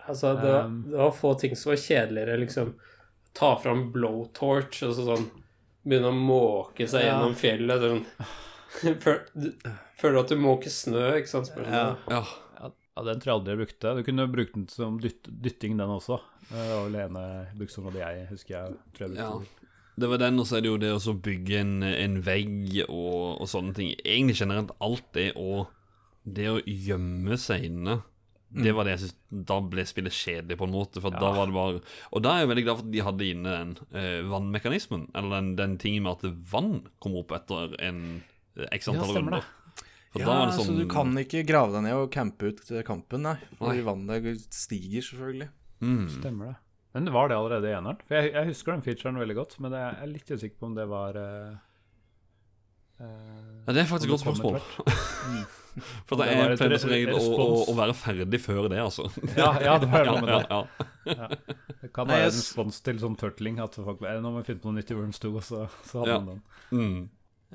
Altså, 0.06 0.36
det 0.38 0.46
var, 0.52 0.64
Um, 0.70 0.78
det 0.90 0.96
var 1.02 1.10
få 1.18 1.34
ting 1.40 1.56
som 1.58 1.72
var 1.72 1.80
kjedeligere, 1.82 2.38
liksom. 2.44 2.74
Ta 3.36 3.56
fram 3.60 3.88
blowtorch 3.92 4.84
og 4.86 4.94
så 4.94 5.04
sånn 5.10 5.26
Begynne 5.86 6.10
å 6.10 6.16
måke 6.18 6.88
seg 6.90 7.04
Ja. 7.04 7.12
gjennom 7.14 7.36
fjellet. 7.38 7.84
Sånn. 7.86 8.04
Føler 10.00 10.18
at 10.20 10.32
du 10.32 10.36
måker 10.40 10.72
snø, 10.72 11.04
ikke 11.20 11.30
sant? 11.30 11.52
Ja. 11.56 11.94
ja. 12.10 12.24
Den 12.96 13.20
tror 13.20 13.28
jeg 13.30 13.36
aldri 13.36 13.52
jeg 13.54 13.60
brukte. 13.60 13.92
Du 13.98 14.02
kunne 14.06 14.26
brukt 14.32 14.54
den 14.56 14.66
som 14.72 14.96
dytt, 15.00 15.28
dytting, 15.28 15.76
den 15.78 15.92
også. 15.92 16.18
Det 16.48 16.64
var 16.70 16.84
vel 16.86 16.98
ene 17.04 17.22
bruksområdet 17.58 18.00
jeg 18.02 18.26
husker 18.30 18.54
jeg 18.56 18.76
tror 18.96 19.06
jeg 19.06 19.14
brukte. 19.16 19.28
Ja. 19.28 19.72
Det 19.96 20.08
var 20.12 20.20
den, 20.20 20.40
og 20.40 20.46
så 20.48 20.58
er 20.58 20.64
det 20.64 20.68
jo 20.70 20.80
det 20.80 20.90
å 20.92 21.14
bygge 21.24 21.60
en, 21.62 21.74
en 21.86 22.16
vegg 22.24 22.82
og, 22.88 23.40
og 23.40 23.48
sånne 23.48 23.72
ting. 23.76 23.94
Egentlig 24.04 24.36
generelt 24.42 24.74
alt 24.84 25.06
det 25.16 25.30
og 25.40 25.70
det 26.26 26.48
å 26.52 26.58
gjemme 26.64 27.38
seg 27.40 27.68
inne. 27.70 28.00
Det 28.48 28.72
var 28.72 28.86
det 28.86 28.92
jeg 28.94 29.00
synes 29.02 29.16
Da 29.48 29.56
ble 29.60 29.82
spillet 29.84 30.14
kjedelig, 30.14 30.56
på 30.60 30.64
en 30.68 30.72
måte. 30.72 31.00
For 31.02 31.10
da 31.10 31.32
var 31.34 31.48
det 31.50 31.54
bare 31.56 31.80
Og 32.14 32.22
da 32.22 32.36
er 32.36 32.44
jeg 32.44 32.50
veldig 32.52 32.64
glad 32.68 32.78
for 32.78 32.86
at 32.86 32.92
de 32.94 33.02
hadde 33.08 33.26
inne 33.32 33.54
den 33.58 33.72
eh, 33.98 34.20
vannmekanismen. 34.30 35.08
Eller 35.18 35.34
den, 35.40 35.48
den 35.58 35.74
tingen 35.82 36.06
med 36.06 36.20
at 36.22 36.38
vann 36.52 36.76
kom 37.02 37.16
opp 37.18 37.34
etter 37.36 37.74
en 37.82 38.00
eh, 38.56 38.68
x 38.78 38.86
Ja, 38.86 38.94
antall 38.94 39.10
ja, 39.16 39.20
runder. 39.20 39.48
For 40.14 40.22
da 40.22 40.24
Ja, 40.24 40.28
var 40.30 40.46
det 40.46 40.54
sånn 40.60 40.70
så 40.70 40.76
du 40.78 40.86
kan 40.88 41.10
ikke 41.20 41.42
grave 41.48 41.74
deg 41.74 41.84
ned 41.88 41.98
og 41.98 42.06
campe 42.14 42.52
ut 42.52 42.62
til 42.64 42.86
kampen, 42.86 43.26
nei. 43.26 43.34
For 43.58 43.74
Nei. 43.74 43.82
vannet 43.84 44.46
stiger, 44.54 45.02
selvfølgelig. 45.04 45.50
mm. 45.82 46.06
Stemmer 46.14 46.52
det. 46.52 46.56
Men 46.96 47.10
var 47.12 47.28
det 47.28 47.36
allerede 47.36 47.68
i 47.68 47.74
eneren? 47.76 47.98
For 48.08 48.16
jeg, 48.16 48.30
jeg 48.32 48.48
husker 48.54 48.72
den 48.72 48.86
featuren 48.86 49.18
veldig 49.20 49.34
godt, 49.36 49.58
men 49.60 49.74
jeg 49.76 49.98
er 50.00 50.08
litt 50.14 50.30
usikker 50.32 50.56
på 50.62 50.70
om 50.70 50.78
det 50.78 50.86
var 50.88 51.18
uh, 51.20 51.58
uh, 53.02 53.66
Ja, 53.66 53.74
det 53.76 53.82
er 53.82 53.90
faktisk 53.90 54.08
et 54.08 54.14
godt 54.14 54.24
spørsmål. 54.24 54.60
For 56.08 56.18
det 56.20 56.28
det 56.30 56.36
er 56.36 56.54
pleide 56.56 56.78
som 56.82 56.92
regel 56.92 57.16
å, 57.16 57.46
å, 57.66 57.74
være 57.76 57.96
ferdig 57.98 58.40
før 58.42 58.68
det, 58.72 58.78
altså. 58.80 59.08
Ja, 59.36 59.50
ja, 59.62 59.74
det 59.82 59.90
var 59.92 60.08
noe 60.08 60.22
med 60.24 60.32
ja, 60.50 60.60
det. 60.78 61.16
ja. 61.16 61.28
Det 61.82 61.90
kan 61.94 62.08
Nei, 62.08 62.16
være 62.16 62.24
jeg 62.24 62.32
en 62.32 62.38
respons 62.38 62.80
til 62.86 63.02
sånn 63.02 63.18
turtling. 63.20 63.60
At 63.62 63.76
folk 63.76 64.00
bare, 64.00 64.22
Nå 64.24 64.32
må 64.32 64.40
vi 64.42 64.48
finne 64.52 64.62
på 64.64 64.72
noe 64.72 64.80
nytt 64.80 64.94
i 64.94 64.98
Worms 64.98 65.20
2, 65.22 65.34
og 65.36 65.44
så, 65.46 65.66
så 65.86 66.02
hadde 66.02 66.16
Ja. 66.16 66.22
man 66.24 66.32
den. 66.32 66.42
Mm. 66.72 67.04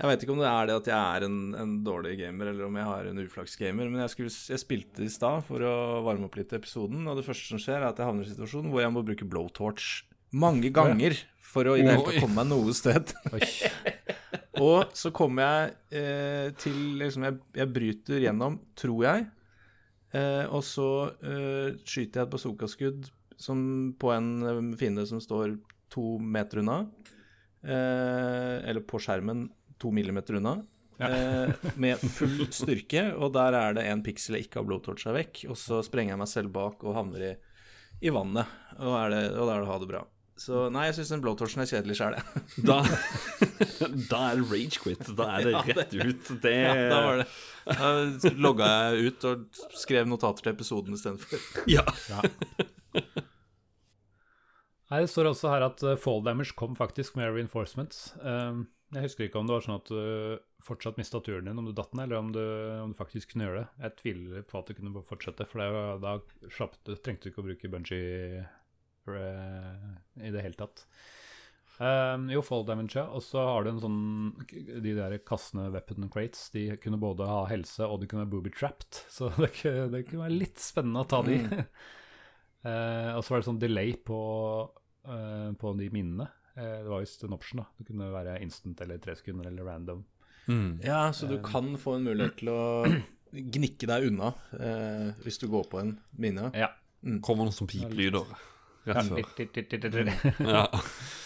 Jeg 0.02 0.08
vet 0.08 0.22
ikke 0.24 0.32
om 0.34 0.40
det 0.40 0.48
er 0.48 0.70
det 0.70 0.76
at 0.80 0.88
jeg 0.88 0.98
er 1.18 1.26
en, 1.28 1.40
en 1.60 1.74
dårlig 1.84 2.14
gamer, 2.22 2.48
eller 2.54 2.70
om 2.70 2.78
jeg 2.80 2.88
har 2.88 3.10
en 3.10 3.20
uflaksgamer, 3.26 3.90
men 3.92 4.00
jeg, 4.06 4.14
skulle, 4.14 4.32
jeg 4.54 4.62
spilte 4.62 5.04
i 5.04 5.10
stad 5.12 5.44
for 5.50 5.66
å 5.68 5.74
varme 6.06 6.30
opp 6.30 6.38
litt 6.40 6.54
episoden, 6.56 7.04
og 7.12 7.20
det 7.20 7.26
første 7.28 7.52
som 7.52 7.60
skjer, 7.60 7.82
er 7.82 7.90
at 7.90 8.00
jeg 8.00 8.08
havner 8.08 8.24
i 8.24 8.30
en 8.30 8.34
situasjon 8.38 8.72
hvor 8.72 8.86
jeg 8.86 8.94
må 8.96 9.04
bruke 9.06 9.28
blowtorch 9.28 9.90
mange 10.32 10.72
ganger 10.72 11.18
for 11.44 11.68
å 11.68 11.76
i 11.76 11.84
det 11.84 11.92
hele 11.92 12.06
tatt 12.08 12.24
komme 12.24 12.40
meg 12.40 12.48
noe 12.54 12.74
sted. 12.78 13.12
Og 14.62 14.92
så 14.98 15.12
kommer 15.16 15.46
jeg 15.48 16.02
eh, 16.02 16.50
til 16.60 16.78
liksom 17.00 17.26
jeg, 17.26 17.40
jeg 17.58 17.74
bryter 17.74 18.26
gjennom, 18.26 18.60
tror 18.78 19.06
jeg. 19.08 19.26
Eh, 20.18 20.44
og 20.52 20.64
så 20.68 20.90
eh, 21.24 21.78
skyter 21.88 22.22
jeg 22.22 22.28
et 22.28 22.34
bazooka-skudd 22.36 23.10
på 24.02 24.12
en 24.14 24.30
eh, 24.46 24.60
fiende 24.78 25.08
som 25.10 25.22
står 25.24 25.56
to 25.92 26.18
meter 26.22 26.62
unna. 26.62 26.84
Eh, 27.64 28.58
eller 28.70 28.86
på 28.86 29.02
skjermen 29.02 29.48
to 29.82 29.94
millimeter 29.96 30.40
unna. 30.42 30.60
Ja. 31.02 31.08
med 31.82 31.98
full 32.14 32.44
styrke, 32.54 33.08
og 33.18 33.32
der 33.34 33.56
er 33.58 33.74
det 33.74 33.88
en 33.90 34.04
piksel 34.06 34.36
jeg 34.38 34.46
ikke 34.46 34.60
har 34.60 34.68
blodtorcha 34.68 35.16
vekk. 35.16 35.48
Og 35.50 35.58
så 35.58 35.80
sprenger 35.82 36.14
jeg 36.14 36.22
meg 36.22 36.30
selv 36.30 36.52
bak 36.54 36.84
og 36.86 36.94
havner 36.94 37.24
i, 37.26 37.32
i 38.06 38.12
vannet. 38.14 38.52
Og, 38.78 38.94
det, 39.10 39.24
og 39.34 39.48
da 39.50 39.56
er 39.56 39.64
det 39.64 39.72
ha 39.72 39.80
det 39.82 39.90
bra. 39.90 40.04
Så 40.42 40.68
nei, 40.74 40.88
jeg 40.90 41.00
syns 41.00 41.12
den 41.16 41.24
blowtorchen 41.26 41.62
er 41.62 41.70
kjedelig 41.70 41.98
sjæl, 42.00 42.16
jeg. 42.18 42.44
Da, 42.66 42.80
da 44.12 44.22
er 44.32 44.42
det 44.42 44.48
rage 44.50 44.82
quit. 44.84 45.04
Da 45.18 45.28
er 45.38 45.48
det 45.48 45.64
rett 45.70 45.96
ut. 45.96 46.32
Det, 46.44 46.54
Ja, 46.56 46.76
da 46.90 47.02
var 47.06 47.22
det. 47.22 47.28
Da 47.72 48.34
logga 48.42 48.70
jeg 48.72 49.12
ut 49.12 49.26
og 49.30 49.64
skrev 49.78 50.10
notater 50.10 50.48
til 50.48 50.56
episoden 50.56 50.98
istedenfor. 50.98 51.44
Ja. 51.70 51.86
Nei, 54.92 55.00
Det 55.06 55.10
står 55.12 55.30
også 55.32 55.52
her 55.54 55.64
at 55.70 55.84
uh, 55.88 55.96
fall 56.00 56.24
damage 56.26 56.56
kom 56.60 56.76
faktisk 56.76 57.16
med 57.20 57.32
reinforcements. 57.32 58.10
Um, 58.20 58.66
jeg 58.92 59.06
husker 59.06 59.24
ikke 59.24 59.40
om 59.40 59.48
det 59.48 59.56
var 59.56 59.64
sånn 59.64 59.78
at 59.78 59.88
du 59.88 60.66
fortsatt 60.66 60.98
mista 61.00 61.22
turen 61.24 61.48
din 61.48 61.62
om 61.62 61.70
du 61.70 61.72
datt 61.76 61.94
den, 61.94 62.02
eller 62.04 62.20
om 62.20 62.34
du, 62.36 62.42
om 62.84 62.92
du 62.92 62.98
faktisk 62.98 63.32
kunne 63.32 63.48
gjøre 63.48 63.62
det. 63.62 63.86
Jeg 63.86 63.96
tviler 64.02 64.44
på 64.50 64.60
at 64.60 64.68
du 64.68 64.76
kunne 64.76 65.04
fortsette, 65.08 65.48
for 65.48 65.64
det 65.64 65.70
da 66.04 66.18
slapp 66.52 66.76
du, 66.84 66.92
trengte 67.00 67.30
du 67.30 67.32
ikke 67.32 67.44
å 67.44 67.48
bruke 67.48 67.72
bungee 67.72 68.44
uh, 69.08 69.96
i 70.20 70.34
det 70.34 70.44
hele 70.44 70.60
tatt. 70.60 70.84
Um, 71.82 72.28
jo, 72.30 72.44
fall 72.46 72.62
damage, 72.68 72.94
ja. 73.00 73.08
Og 73.10 73.24
så 73.26 73.42
har 73.42 73.64
du 73.66 73.72
en 73.72 73.80
sånn 73.82 74.02
De 74.86 74.92
der 74.94 75.16
kassene 75.26 75.64
weapon 75.74 76.06
crates, 76.14 76.44
de 76.54 76.68
kunne 76.84 77.00
både 77.02 77.26
ha 77.26 77.40
helse 77.50 77.88
og 77.88 78.04
de 78.04 78.10
kunne 78.12 78.26
være 78.28 78.34
booby-trapped. 78.36 79.00
Så 79.16 79.32
det, 79.40 79.50
kunne- 79.58 79.88
det 79.96 80.04
kunne 80.10 80.28
være 80.28 80.38
litt 80.44 80.62
spennende 80.62 81.02
å 81.02 81.10
ta 81.10 81.24
de. 81.26 81.40
uh, 81.42 83.10
og 83.18 83.24
så 83.26 83.34
var 83.34 83.42
det 83.42 83.48
sånn 83.50 83.62
delay 83.64 83.96
på, 83.98 84.20
uh, 85.10 85.50
på 85.58 85.74
de 85.80 85.90
minnene. 85.96 86.28
Uh, 86.54 86.84
det 86.84 86.92
var 86.92 87.02
visst 87.02 87.24
en 87.26 87.34
option. 87.38 87.64
da 87.64 87.68
Det 87.80 87.88
kunne 87.90 88.12
være 88.14 88.38
instant 88.46 88.82
eller 88.86 89.02
tre 89.02 89.16
sekunder 89.18 89.50
eller 89.50 89.66
random. 89.72 90.04
Mm. 90.52 90.70
Ja, 90.86 91.08
så 91.14 91.28
du 91.30 91.38
kan 91.46 91.74
få 91.82 91.96
en 91.98 92.06
mulighet 92.10 92.38
til 92.44 92.50
å 92.54 92.62
gnikke 93.56 93.88
deg 93.88 94.08
unna 94.10 94.34
eh, 94.58 95.12
hvis 95.24 95.38
du 95.40 95.46
går 95.48 95.68
på 95.72 95.80
en 95.80 95.92
minne. 96.20 96.50
Ja. 96.58 96.68
Kommer 97.24 97.46
noen 97.48 97.56
som 97.56 97.70
pipelyder 97.70 98.26
rett 98.84 98.98
før. 99.08 99.22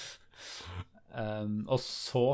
Um, 1.15 1.61
og 1.71 1.79
så 1.79 2.25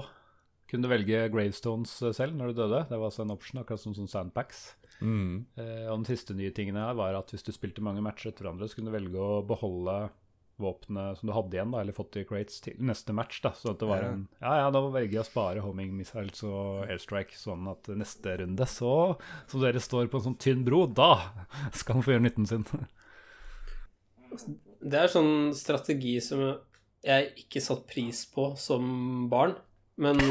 kunne 0.72 0.88
du 0.88 0.92
velge 0.92 1.26
gravestones 1.34 1.92
eh, 2.02 2.14
selv 2.16 2.34
når 2.40 2.52
du 2.54 2.62
døde. 2.64 2.86
Det 2.90 2.98
var 2.98 3.10
også 3.12 3.26
en 3.26 3.34
option, 3.36 3.60
akkurat 3.62 3.82
som 3.84 3.94
sånn 3.98 4.10
sandpacks. 4.10 4.72
Mm. 5.02 5.46
Uh, 5.58 5.88
og 5.92 6.02
den 6.02 6.08
siste 6.10 6.34
nye 6.38 6.54
tingen 6.56 6.78
her 6.80 6.96
var 6.98 7.18
at 7.18 7.30
hvis 7.34 7.44
du 7.46 7.52
spilte 7.54 7.84
mange 7.84 8.02
matcher 8.06 8.32
etter 8.32 8.46
hverandre, 8.48 8.70
så 8.70 8.80
kunne 8.80 8.92
du 8.92 8.96
velge 8.98 9.22
å 9.22 9.42
beholde 9.46 9.98
våpenet 10.62 11.18
som 11.18 11.26
du 11.26 11.34
hadde 11.34 11.58
igjen, 11.58 11.72
da, 11.74 11.80
eller 11.82 11.96
fått 11.98 12.20
i 12.22 12.24
crates 12.30 12.60
til 12.62 12.78
neste 12.86 13.14
match. 13.18 13.40
da, 13.42 13.50
Så 13.58 13.72
at 13.72 13.80
det 13.82 13.88
var 13.90 14.04
Ja. 14.04 14.10
en 14.14 14.28
Ja, 14.42 14.56
ja, 14.62 14.70
da 14.70 14.82
velger 14.94 15.18
jeg 15.18 15.24
å 15.26 15.30
spare 15.32 15.64
homing 15.66 15.96
missiles 15.98 16.44
og 16.46 16.86
airstrike, 16.86 17.34
sånn 17.34 17.66
at 17.72 17.90
neste 17.98 18.38
runde, 18.44 18.68
så 18.70 19.18
Som 19.48 19.62
dere 19.62 19.82
står 19.82 20.08
på 20.08 20.20
en 20.22 20.28
sånn 20.30 20.38
tynn 20.38 20.64
bro, 20.64 20.86
da 20.86 21.32
skal 21.74 21.96
han 21.96 22.04
få 22.04 22.14
gjøre 22.14 22.28
nytten 22.30 22.48
sin. 22.48 22.66
Det 24.82 24.98
er 25.02 25.12
sånn 25.12 25.52
strategi 25.58 26.20
som 26.24 26.44
jeg 27.06 27.32
ikke 27.43 27.64
satt 27.64 27.84
pris 27.89 28.24
på 28.32 28.52
som 28.60 29.28
barn. 29.32 29.56
Men 30.02 30.22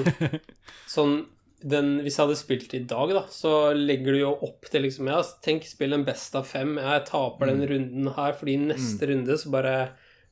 sånn 0.97 1.23
den, 1.61 1.99
Hvis 2.01 2.17
jeg 2.17 2.25
hadde 2.25 2.39
spilt 2.41 2.73
i 2.73 2.79
dag, 2.89 3.11
da, 3.13 3.27
så 3.29 3.75
legger 3.77 4.17
du 4.17 4.23
jo 4.23 4.31
opp 4.47 4.65
til 4.73 4.87
liksom 4.87 5.11
Ja, 5.11 5.19
tenk, 5.45 5.67
spill 5.69 5.93
en 5.93 6.07
best 6.07 6.37
av 6.39 6.49
fem. 6.49 6.79
Jeg 6.81 7.05
taper 7.11 7.53
den 7.53 7.67
runden 7.69 8.09
her, 8.17 8.33
fordi 8.39 8.57
neste 8.63 9.11
runde 9.11 9.37
så 9.39 9.53
bare 9.53 9.75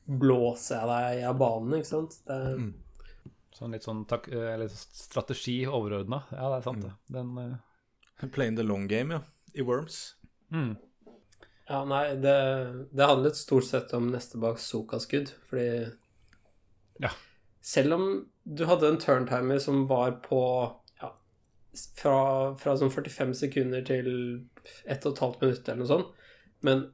blåser 0.09 0.79
jeg 0.79 0.89
deg 0.89 1.27
av 1.29 1.37
banen, 1.37 1.75
ikke 1.77 1.91
sant. 1.91 2.17
Det, 2.25 2.39
Sånn 3.59 3.75
litt 3.75 3.83
sånn 3.83 4.05
tak 4.07 4.29
eller 4.31 4.71
strategi 4.71 5.59
overordna. 5.67 6.23
Ja, 6.31 6.47
det 6.47 6.59
er 6.61 6.65
sant, 6.65 6.85
det. 6.85 6.93
Den 7.11 7.33
uh... 7.37 8.29
Playing 8.33 8.55
the 8.57 8.63
long 8.63 8.87
game, 8.87 9.19
ja. 9.19 9.21
I 9.53 9.65
Worms. 9.65 10.15
mm. 10.49 10.77
Ja, 11.69 11.83
nei, 11.85 12.15
det, 12.17 12.37
det 12.97 13.05
handlet 13.05 13.37
stort 13.37 13.67
sett 13.67 13.91
om 13.93 14.07
neste 14.09 14.39
bak 14.41 14.57
Soka-skudd, 14.57 15.29
fordi 15.45 15.67
Ja. 16.99 17.11
Selv 17.61 17.95
om 17.97 18.05
du 18.43 18.65
hadde 18.65 18.87
en 18.87 19.01
turntimer 19.01 19.59
som 19.59 19.85
var 19.87 20.11
på 20.23 20.41
ja, 21.01 21.11
fra, 21.97 22.15
fra 22.59 22.77
sånn 22.79 22.93
45 22.93 23.35
sekunder 23.43 23.83
til 23.87 24.07
1 24.85 25.03
12 25.03 25.41
minutter 25.41 25.73
eller 25.73 25.83
noe 25.83 25.91
sånt. 25.91 26.15
Men 26.65 26.87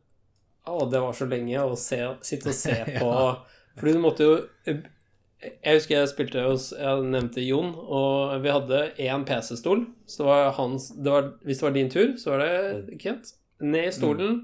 å, 0.65 0.85
det 0.89 1.01
var 1.01 1.13
så 1.13 1.27
lenge 1.29 1.61
å 1.61 1.77
se, 1.77 2.01
sitte 2.25 2.51
og 2.51 2.57
se 2.57 2.75
på 3.01 3.11
Fordi 3.77 3.93
du 3.93 4.01
måtte 4.01 4.25
jo 4.25 4.35
Jeg 4.65 5.77
husker 5.77 5.99
jeg 5.99 6.11
spilte 6.11 6.45
hos 6.47 6.71
Jeg 6.73 7.05
nevnte 7.05 7.43
Jon, 7.45 7.73
og 7.75 8.35
vi 8.41 8.53
hadde 8.53 8.81
én 9.01 9.25
PC-stol. 9.27 9.85
Så 10.09 10.23
det 10.23 10.29
var 10.29 10.53
hans 10.57 10.89
det 10.97 11.13
var, 11.13 11.31
Hvis 11.45 11.61
det 11.61 11.67
var 11.67 11.75
din 11.77 11.91
tur, 11.93 12.15
så 12.21 12.33
var 12.33 12.45
det 12.45 12.99
Kent. 13.01 13.35
Ned 13.61 13.87
i 13.87 13.93
stolen, 13.95 14.39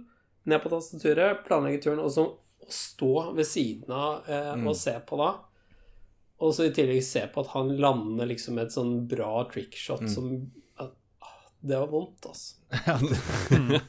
ned 0.48 0.62
på 0.64 0.70
tastaturet, 0.72 1.42
planlegge 1.44 1.82
turen, 1.84 2.00
og 2.00 2.14
så 2.14 2.30
stå 2.72 3.32
ved 3.36 3.44
siden 3.44 3.92
av 3.92 4.30
eh, 4.32 4.54
og 4.64 4.78
se 4.78 4.94
på 5.04 5.18
da. 5.20 5.34
Og 6.42 6.56
så 6.58 6.66
i 6.68 6.74
tillegg 6.74 7.04
se 7.06 7.22
på 7.30 7.44
at 7.44 7.52
han 7.54 7.76
lander 7.78 8.30
liksom 8.32 8.58
et 8.62 8.74
sånn 8.74 8.96
bra 9.12 9.44
trickshot 9.52 10.08
som 10.10 10.32
ah, 10.82 10.90
Det 11.62 11.78
var 11.78 11.92
vondt, 11.92 12.26
altså. 12.32 12.58
Ja, 12.88 12.96
det, 13.04 13.82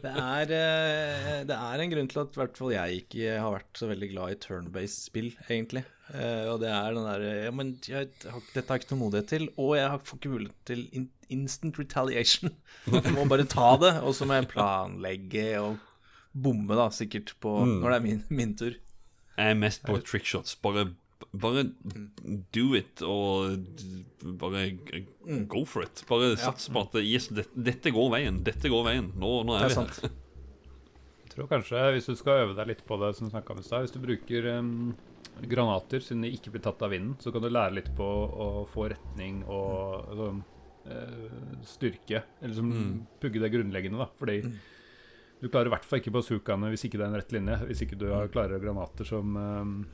det, 0.00 0.10
er, 0.12 0.52
eh, 0.56 1.40
det 1.48 1.56
er 1.58 1.80
en 1.82 1.90
grunn 1.92 2.08
til 2.08 2.20
at 2.22 2.36
i 2.36 2.40
hvert 2.40 2.56
fall 2.60 2.70
jeg 2.72 3.00
ikke 3.02 3.32
har 3.42 3.50
vært 3.56 3.80
så 3.80 3.88
veldig 3.90 4.08
glad 4.12 4.32
i 4.34 4.38
turn-based 4.44 5.08
spill, 5.10 5.32
egentlig. 5.50 5.82
Eh, 6.14 6.46
Og 6.52 6.60
det 6.62 6.70
er 6.70 6.94
den 6.96 7.08
derre 7.08 7.32
Ja, 7.48 7.50
men 7.54 7.74
jeg, 7.82 8.08
dette 8.20 8.30
har 8.68 8.78
jeg 8.78 8.84
ikke 8.86 8.94
noe 8.94 9.02
modighet 9.02 9.28
til, 9.34 9.48
og 9.58 9.74
jeg 9.80 10.00
får 10.08 10.20
ikke 10.20 10.32
mulighet 10.36 10.64
til 10.70 10.86
instant 11.32 11.78
retaliation. 11.82 12.54
Jeg 12.92 13.14
må 13.16 13.24
bare 13.30 13.46
ta 13.48 13.70
det, 13.80 13.92
og 14.04 14.12
så 14.16 14.26
må 14.28 14.36
jeg 14.36 14.50
planlegge 14.52 15.46
og 15.62 15.78
bomme, 16.32 16.76
da, 16.78 16.88
sikkert, 16.92 17.34
på 17.40 17.58
når 17.68 17.86
det 17.88 17.96
er 17.98 18.04
min, 18.06 18.20
min 18.32 18.52
tur. 18.56 18.74
Jeg 19.36 19.54
er 19.54 19.56
mest 19.56 19.82
på 19.88 19.96
trickshots. 20.04 20.54
Bare, 20.64 20.86
bare 21.32 21.64
do 22.54 22.64
it, 22.78 23.02
og 23.06 23.58
bare 24.40 24.64
go 25.50 25.64
for 25.68 25.86
it. 25.86 26.02
Bare 26.08 26.32
sats 26.40 26.68
på 26.72 26.82
at 26.84 26.98
yes, 27.02 27.28
det, 27.34 27.46
dette 27.54 27.92
går 27.94 28.10
veien. 28.14 28.42
Dette 28.46 28.70
går 28.72 28.84
veien. 28.88 29.12
Nå, 29.16 29.32
nå 29.46 29.56
Det 29.56 29.62
er 29.62 29.64
er 29.64 29.72
vi 29.74 29.78
sant. 29.80 30.02
her. 30.02 30.16
Jeg 31.22 31.36
tror 31.38 31.48
kanskje, 31.48 31.82
hvis 31.94 32.10
du 32.10 32.16
skal 32.18 32.42
øve 32.42 32.54
deg 32.58 32.68
litt 32.74 32.82
på 32.84 32.98
det, 33.00 33.14
som 33.16 33.24
du 33.24 33.32
snakket 33.32 33.54
om 33.54 33.60
i 33.62 33.64
stad 33.64 33.86
Hvis 33.86 33.94
du 33.94 34.00
bruker 34.02 34.48
um, 34.58 34.72
granater 35.48 36.02
siden 36.04 36.26
de 36.26 36.32
ikke 36.36 36.52
blir 36.52 36.64
tatt 36.66 36.82
av 36.84 36.92
vinden, 36.92 37.14
så 37.24 37.32
kan 37.32 37.40
du 37.40 37.48
lære 37.48 37.78
litt 37.78 37.88
på 37.96 38.04
å 38.04 38.48
få 38.68 38.90
retning 38.92 39.38
og 39.48 40.10
sånn, 40.18 40.42
eh, 40.92 41.56
styrke. 41.64 42.20
Eller 42.42 42.52
liksom 42.52 43.06
pugge 43.22 43.40
det 43.40 43.48
grunnleggende, 43.54 44.02
da. 44.04 44.10
Fordi 44.20 44.42
du 45.42 45.48
klarer 45.50 45.66
i 45.66 45.72
hvert 45.74 45.86
fall 45.88 45.98
ikke 45.98 46.14
bazookaene 46.14 46.70
hvis 46.70 46.86
ikke 46.86 47.00
det 47.00 47.04
er 47.04 47.10
en 47.10 47.18
rett 47.18 47.32
linje. 47.34 47.58
Hvis 47.66 47.82
ikke 47.82 47.98
du 47.98 48.06
har 48.12 48.30
klare 48.30 48.60
granater 48.62 49.08
som 49.08 49.34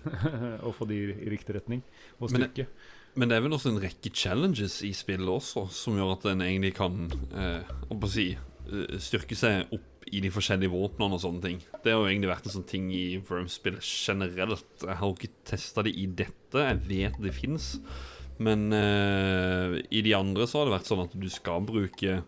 Å 0.69 0.73
få 0.77 0.89
de 0.91 0.99
i 1.09 1.31
riktig 1.33 1.57
retning 1.57 1.81
og 2.19 2.29
styrke. 2.35 2.69
Men 3.19 3.31
det 3.31 3.39
er 3.39 3.45
vel 3.47 3.57
også 3.57 3.73
en 3.73 3.81
rekke 3.83 4.13
challenges 4.15 4.83
i 4.87 4.93
spillet 4.95 5.31
også, 5.33 5.65
som 5.75 5.97
gjør 5.99 6.13
at 6.15 6.27
en 6.31 6.45
egentlig 6.45 6.75
kan 6.77 7.09
eh, 7.33 8.05
si, 8.13 8.29
eh, 8.37 8.99
styrke 9.03 9.39
seg 9.39 9.73
opp 9.75 10.05
i 10.13 10.21
de 10.25 10.31
forskjellige 10.33 10.73
våpnene 10.73 11.17
og 11.17 11.23
sånne 11.25 11.43
ting. 11.45 11.59
Det 11.83 11.93
har 11.93 12.03
jo 12.03 12.11
egentlig 12.11 12.31
vært 12.31 12.47
en 12.49 12.55
sånn 12.59 12.69
ting 12.69 12.87
i 12.95 13.19
Worms-spill 13.29 13.81
generelt. 13.83 14.69
Jeg 14.85 15.01
har 15.01 15.05
jo 15.09 15.17
ikke 15.17 15.33
testa 15.49 15.85
det 15.85 15.97
i 15.97 16.07
dette, 16.21 16.63
jeg 16.63 16.85
vet 16.89 17.19
det 17.25 17.35
fins. 17.37 17.73
Men 18.39 18.69
eh, 18.77 19.81
i 19.91 20.05
de 20.05 20.15
andre 20.15 20.47
så 20.47 20.61
har 20.61 20.69
det 20.69 20.77
vært 20.77 20.93
sånn 20.93 21.05
at 21.09 21.17
du 21.19 21.27
skal 21.33 21.65
bruke 21.67 22.21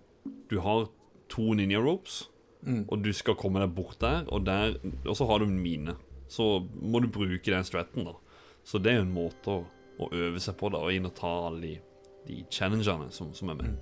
Du 0.50 0.56
har 0.64 0.88
to 1.30 1.52
ninja 1.54 1.78
ropes, 1.78 2.24
og 2.62 2.96
du 3.02 3.10
skal 3.16 3.36
komme 3.40 3.62
deg 3.62 3.72
bort 3.74 3.98
der, 4.02 4.24
og, 4.28 4.44
der, 4.44 4.74
og 5.06 5.16
så 5.16 5.26
har 5.30 5.40
du 5.40 5.46
en 5.48 5.60
mine. 5.62 5.94
Så 6.30 6.66
må 6.80 7.00
du 7.02 7.08
bruke 7.10 7.50
den 7.50 7.64
stratten, 7.66 8.04
da. 8.06 8.14
Så 8.64 8.78
det 8.78 8.92
er 8.92 9.00
jo 9.00 9.06
en 9.08 9.14
måte 9.14 9.50
å, 9.54 9.62
å 9.98 10.10
øve 10.12 10.40
seg 10.42 10.58
på, 10.60 10.68
da, 10.70 10.82
og 10.84 10.92
inn 10.94 11.08
og 11.08 11.14
ta 11.18 11.30
alle 11.48 11.60
de, 11.64 11.74
de 12.28 12.42
challengene 12.52 13.08
som, 13.14 13.32
som 13.34 13.50
er 13.54 13.62
med. 13.62 13.78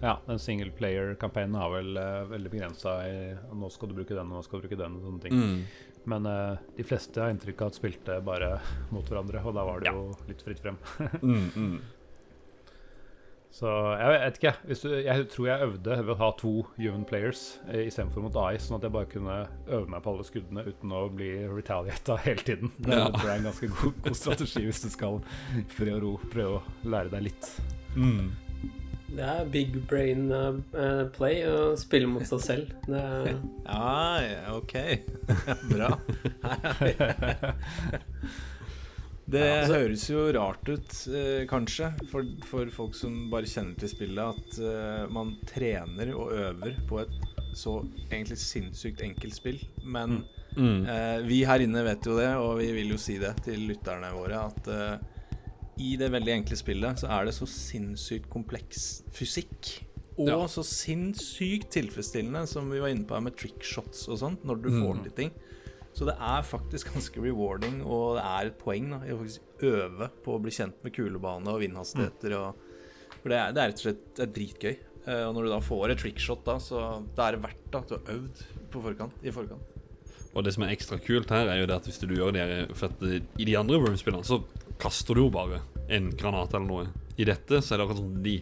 Ja, 0.00 0.14
den 0.24 0.38
single 0.40 0.70
player-kampanjen 0.72 1.56
har 1.60 1.72
vel 1.74 1.96
uh, 2.00 2.24
veldig 2.30 2.50
begrensa 2.54 2.94
i 3.04 3.16
Nå 3.52 3.68
skal 3.72 3.90
du 3.90 3.98
bruke 3.98 4.14
den, 4.16 4.30
og 4.32 4.38
nå 4.38 4.44
skal 4.46 4.60
du 4.60 4.64
bruke 4.68 4.78
den, 4.80 4.94
og 4.96 5.04
sånne 5.04 5.24
ting. 5.26 5.36
Mm. 5.36 5.88
Men 6.08 6.28
uh, 6.30 6.60
de 6.78 6.86
fleste 6.88 7.20
har 7.20 7.32
inntrykk 7.34 7.66
av 7.66 7.72
at 7.72 7.76
spilte 7.76 8.16
bare 8.24 8.54
mot 8.94 9.04
hverandre, 9.04 9.42
og 9.44 9.56
da 9.58 9.64
var 9.68 9.82
det 9.82 9.90
Ja. 9.90 9.96
jo 9.98 10.14
litt 10.30 10.44
fritt 10.46 10.62
frem. 10.64 10.78
Mm, 11.20 11.50
mm. 11.56 11.74
Så 13.50 13.66
jeg 13.98 14.10
vet 14.14 14.36
ikke. 14.38 14.52
Hvis 14.68 14.80
du, 14.84 14.88
jeg 14.94 15.24
tror 15.32 15.46
jeg 15.48 15.64
øvde 15.66 15.96
ved 16.06 16.12
å 16.14 16.18
ha 16.20 16.28
to 16.38 16.52
human 16.76 17.02
players 17.04 17.40
eh, 17.68 17.88
istedenfor 17.88 18.22
mot 18.22 18.36
AI, 18.38 18.60
sånn 18.62 18.76
at 18.78 18.84
jeg 18.86 18.94
bare 18.94 19.08
kunne 19.10 19.38
øve 19.66 19.88
meg 19.90 20.04
på 20.04 20.12
alle 20.12 20.26
skuddene 20.28 20.62
uten 20.68 20.92
å 20.94 21.00
bli 21.10 21.32
retaliata 21.50 22.14
hele 22.22 22.44
tiden. 22.46 22.70
Det 22.78 22.94
Ja. 22.94 23.08
tror 23.10 23.26
jeg 23.26 23.32
er 23.34 23.40
en 23.42 23.48
ganske 23.50 23.72
god, 23.74 23.98
god 24.06 24.14
strategi 24.20 24.62
hvis 24.68 24.84
du 24.84 24.88
skal 24.94 25.18
i 25.58 25.64
fred 25.74 25.96
og 25.98 26.02
ro 26.06 26.12
prøve 26.30 26.60
å 26.60 26.62
lære 26.94 27.10
deg 27.16 27.26
litt. 27.26 27.50
Mm. 27.96 28.30
Det 29.10 29.24
er 29.26 29.48
big 29.50 29.74
brain 29.90 30.28
eh, 30.30 31.08
play 31.16 31.40
å 31.50 31.72
spille 31.76 32.06
mot 32.06 32.22
seg 32.22 32.40
selv. 32.46 32.70
Det 32.86 33.00
er, 33.02 33.32
Ja, 33.66 34.20
ja, 34.30 34.54
ok. 34.54 34.76
Bra. 35.74 35.90
Det 39.30 39.66
høres 39.70 40.04
jo 40.10 40.24
rart 40.34 40.68
ut, 40.68 40.94
eh, 41.14 41.44
kanskje, 41.50 41.92
for, 42.10 42.26
for 42.48 42.70
folk 42.74 42.94
som 42.98 43.28
bare 43.30 43.46
kjenner 43.50 43.76
til 43.78 43.88
spillet, 43.92 44.18
at 44.18 44.58
eh, 44.58 45.06
man 45.12 45.36
trener 45.46 46.12
og 46.16 46.32
øver 46.34 46.76
på 46.88 47.00
et 47.04 47.14
så 47.56 47.80
egentlig 48.10 48.38
sinnssykt 48.38 49.02
enkelt 49.06 49.34
spill. 49.34 49.60
Men 49.84 50.24
Mm. 50.56 50.82
eh, 50.90 51.20
vi 51.28 51.44
her 51.46 51.62
inne 51.62 51.84
vet 51.86 52.02
jo 52.04 52.16
det, 52.18 52.26
og 52.34 52.56
vi 52.58 52.72
vil 52.74 52.88
jo 52.90 52.96
si 52.98 53.18
det 53.22 53.36
til 53.44 53.68
lytterne 53.68 54.08
våre, 54.16 54.40
at 54.50 54.66
eh, 54.66 54.98
i 55.78 55.92
det 55.96 56.08
veldig 56.10 56.32
enkle 56.40 56.56
spillet 56.58 56.98
så 56.98 57.06
er 57.08 57.28
det 57.28 57.34
så 57.36 57.46
sinnssykt 57.46 58.26
kompleks 58.28 59.02
fysikk. 59.14 59.84
Og 60.18 60.26
Ja. 60.28 60.40
så 60.50 60.64
sinnssykt 60.66 61.70
tilfredsstillende, 61.70 62.42
som 62.50 62.68
vi 62.68 62.80
var 62.82 62.88
inne 62.90 63.06
på 63.06 63.14
her 63.14 63.22
med 63.22 63.36
trickshots 63.38 64.08
og 64.10 64.18
sånt, 64.18 64.42
når 64.44 64.60
du 64.62 64.68
Mm. 64.70 64.82
får 64.82 65.02
til 65.04 65.12
ting. 65.12 65.30
Så 65.96 66.06
det 66.06 66.14
er 66.16 66.46
faktisk 66.46 66.92
ganske 66.94 67.22
rewarding, 67.22 67.80
og 67.82 68.18
det 68.18 68.26
er 68.26 68.50
et 68.50 68.60
poeng 68.60 68.92
da, 68.94 69.00
i 69.04 69.14
å 69.14 69.18
faktisk 69.20 69.66
øve 69.70 70.10
på 70.24 70.36
å 70.36 70.42
bli 70.42 70.54
kjent 70.54 70.78
med 70.84 70.94
kulebane 70.96 71.50
og 71.50 71.64
vindhastigheter. 71.64 72.36
Og, 72.38 73.18
for 73.18 73.32
det 73.32 73.40
er, 73.40 73.56
det 73.56 73.62
er 73.62 73.72
rett 73.72 73.82
og 73.82 73.86
slett 73.88 74.22
er 74.22 74.32
dritgøy. 74.38 74.72
Eh, 75.08 75.24
og 75.26 75.34
når 75.34 75.46
du 75.46 75.52
da 75.54 75.60
får 75.64 75.92
et 75.94 76.02
trickshot, 76.04 76.44
da, 76.46 76.56
så 76.62 76.86
det 77.16 77.26
er 77.26 77.40
verdt 77.42 77.76
at 77.80 77.90
du 77.90 77.96
har 77.96 78.16
øvd 78.16 78.42
på 78.70 78.84
forkant, 78.86 79.20
i 79.26 79.34
forkant. 79.34 79.76
Og 80.30 80.46
det 80.46 80.54
som 80.54 80.62
er 80.62 80.72
ekstra 80.76 81.00
kult 81.02 81.32
her, 81.34 81.50
er 81.50 81.58
jo 81.58 81.66
det 81.66 81.76
at 81.80 81.88
hvis 81.88 81.98
du 81.98 82.12
gjør 82.14 82.34
det 82.36 82.42
her 82.46 82.68
For 82.78 82.92
i 83.10 83.46
de 83.48 83.56
andre 83.58 83.80
Worm-spillene 83.82 84.22
så 84.22 84.38
kaster 84.78 85.18
du 85.18 85.24
jo 85.24 85.32
bare 85.34 85.58
en 85.90 86.12
granat 86.14 86.54
eller 86.54 86.68
noe. 86.68 86.84
I 87.18 87.26
dette 87.26 87.58
så 87.58 87.74
er 87.74 87.80
det 87.80 87.86
akkurat 87.88 87.98
sånn 87.98 88.20
de 88.22 88.36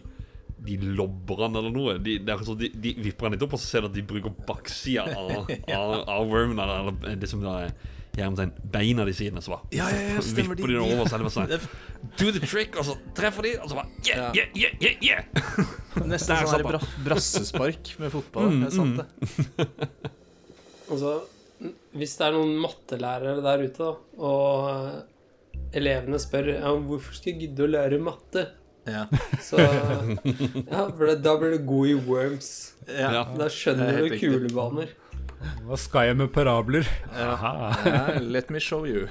de 0.65 0.75
lobber 0.97 1.45
han 1.45 1.55
eller 1.59 1.71
noe. 1.73 1.97
De, 2.03 2.17
de, 2.19 2.69
de 2.83 2.93
vipper 3.05 3.27
han 3.29 3.35
litt 3.35 3.45
opp, 3.45 3.53
og 3.55 3.61
så 3.61 3.67
ser 3.69 3.85
du 3.85 3.91
at 3.91 3.95
de 3.95 4.03
bruker 4.09 4.33
baksida 4.47 5.05
av, 5.15 5.47
av, 5.75 5.93
av 6.03 6.27
wormen, 6.29 6.59
eller, 6.59 6.91
eller 6.91 7.15
det 7.21 7.29
som 7.31 7.41
da 7.45 7.61
er 7.67 7.73
Hermetegn 8.19 8.49
beina 8.73 9.05
de 9.07 9.13
sine 9.15 9.39
så 9.39 9.53
bare 9.53 9.69
Ja, 9.77 9.85
ja, 9.93 9.99
ja, 10.17 10.21
vipper 10.35 10.57
de- 10.57 10.65
de 10.65 10.73
den 10.73 10.81
over, 10.81 11.05
så 11.07 11.15
er 11.15 11.21
det 11.21 11.27
bare 11.29 11.35
sånn 11.37 12.15
Do 12.19 12.31
the 12.35 12.41
trick, 12.43 12.75
og 12.75 12.83
så 12.87 12.95
treffer 13.15 13.45
de, 13.45 13.51
og 13.61 13.69
så 13.71 13.77
bare 13.77 13.87
Yeah, 14.09 14.33
yeah, 14.35 14.49
yeah, 14.57 14.73
yeah, 14.81 15.05
yeah. 15.05 15.21
er 15.95 16.07
nesten 16.13 16.33
Der 16.33 16.49
sånn 16.49 16.57
her 16.57 16.65
bra, 16.67 16.81
brassespark 17.05 17.93
med 18.01 18.11
fotball. 18.11 18.49
Mm, 18.51 18.65
er 18.65 18.73
sant, 18.75 18.99
det. 18.99 19.79
altså, 20.91 21.13
hvis 21.95 22.17
det 22.19 22.27
er 22.27 22.35
noen 22.35 22.53
mattelærere 22.63 23.39
der 23.45 23.63
ute, 23.67 23.87
da, 23.87 24.19
og 24.25 24.67
eh, 24.73 25.69
elevene 25.79 26.19
spør 26.19 26.51
ja, 26.57 26.73
hvorfor 26.89 27.15
skal 27.17 27.33
jeg 27.33 27.41
gidde 27.45 27.65
å 27.67 27.71
lære 27.71 28.01
matte, 28.03 28.45
Ja. 28.89 29.05
så 29.47 29.59
Ja, 29.61 30.83
for 30.89 31.05
det, 31.05 31.19
da 31.25 31.35
blir 31.39 31.55
du 31.57 31.63
god 31.69 31.91
i 31.91 31.95
worms. 32.07 32.51
Ja. 32.87 33.11
Ja. 33.13 33.23
Da 33.37 33.47
er 33.47 33.53
skjønner 33.53 34.01
du 34.03 34.17
kulebaner. 34.17 34.93
Hva 35.63 35.77
skal 35.79 36.09
jeg 36.09 36.19
med 36.19 36.31
parabler? 36.35 36.87
Aha. 37.15 37.53
Ja, 37.85 38.05
let 38.19 38.49
me 38.51 38.59
show 38.59 38.83
you. 38.87 39.07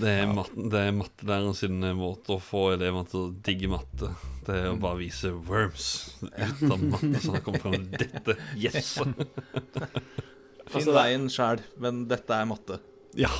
Det 0.00 0.10
er, 0.10 0.28
matte, 0.30 0.68
det 0.70 0.80
er 0.86 0.92
mattelæreren 0.94 1.56
sin 1.56 1.80
måte 1.98 2.36
å 2.36 2.42
få 2.42 2.68
elevene 2.76 3.08
til 3.10 3.24
å 3.24 3.32
digge 3.46 3.70
matte. 3.72 4.12
Det 4.46 4.54
er 4.54 4.68
å 4.70 4.76
bare 4.80 5.00
vise 5.00 5.32
worms 5.34 5.88
ut 6.22 6.62
av 6.68 6.84
matte, 6.84 7.22
så 7.24 7.34
det 7.34 7.42
kommer 7.46 7.64
fram 7.64 7.88
dette. 7.90 8.36
Yes! 8.60 8.96
Finn 9.00 9.16
Altså, 10.70 10.92
veien 10.94 11.26
sjæl, 11.32 11.64
men 11.82 12.04
dette 12.10 12.36
er 12.36 12.46
matte. 12.46 12.76
Ja. 13.18 13.32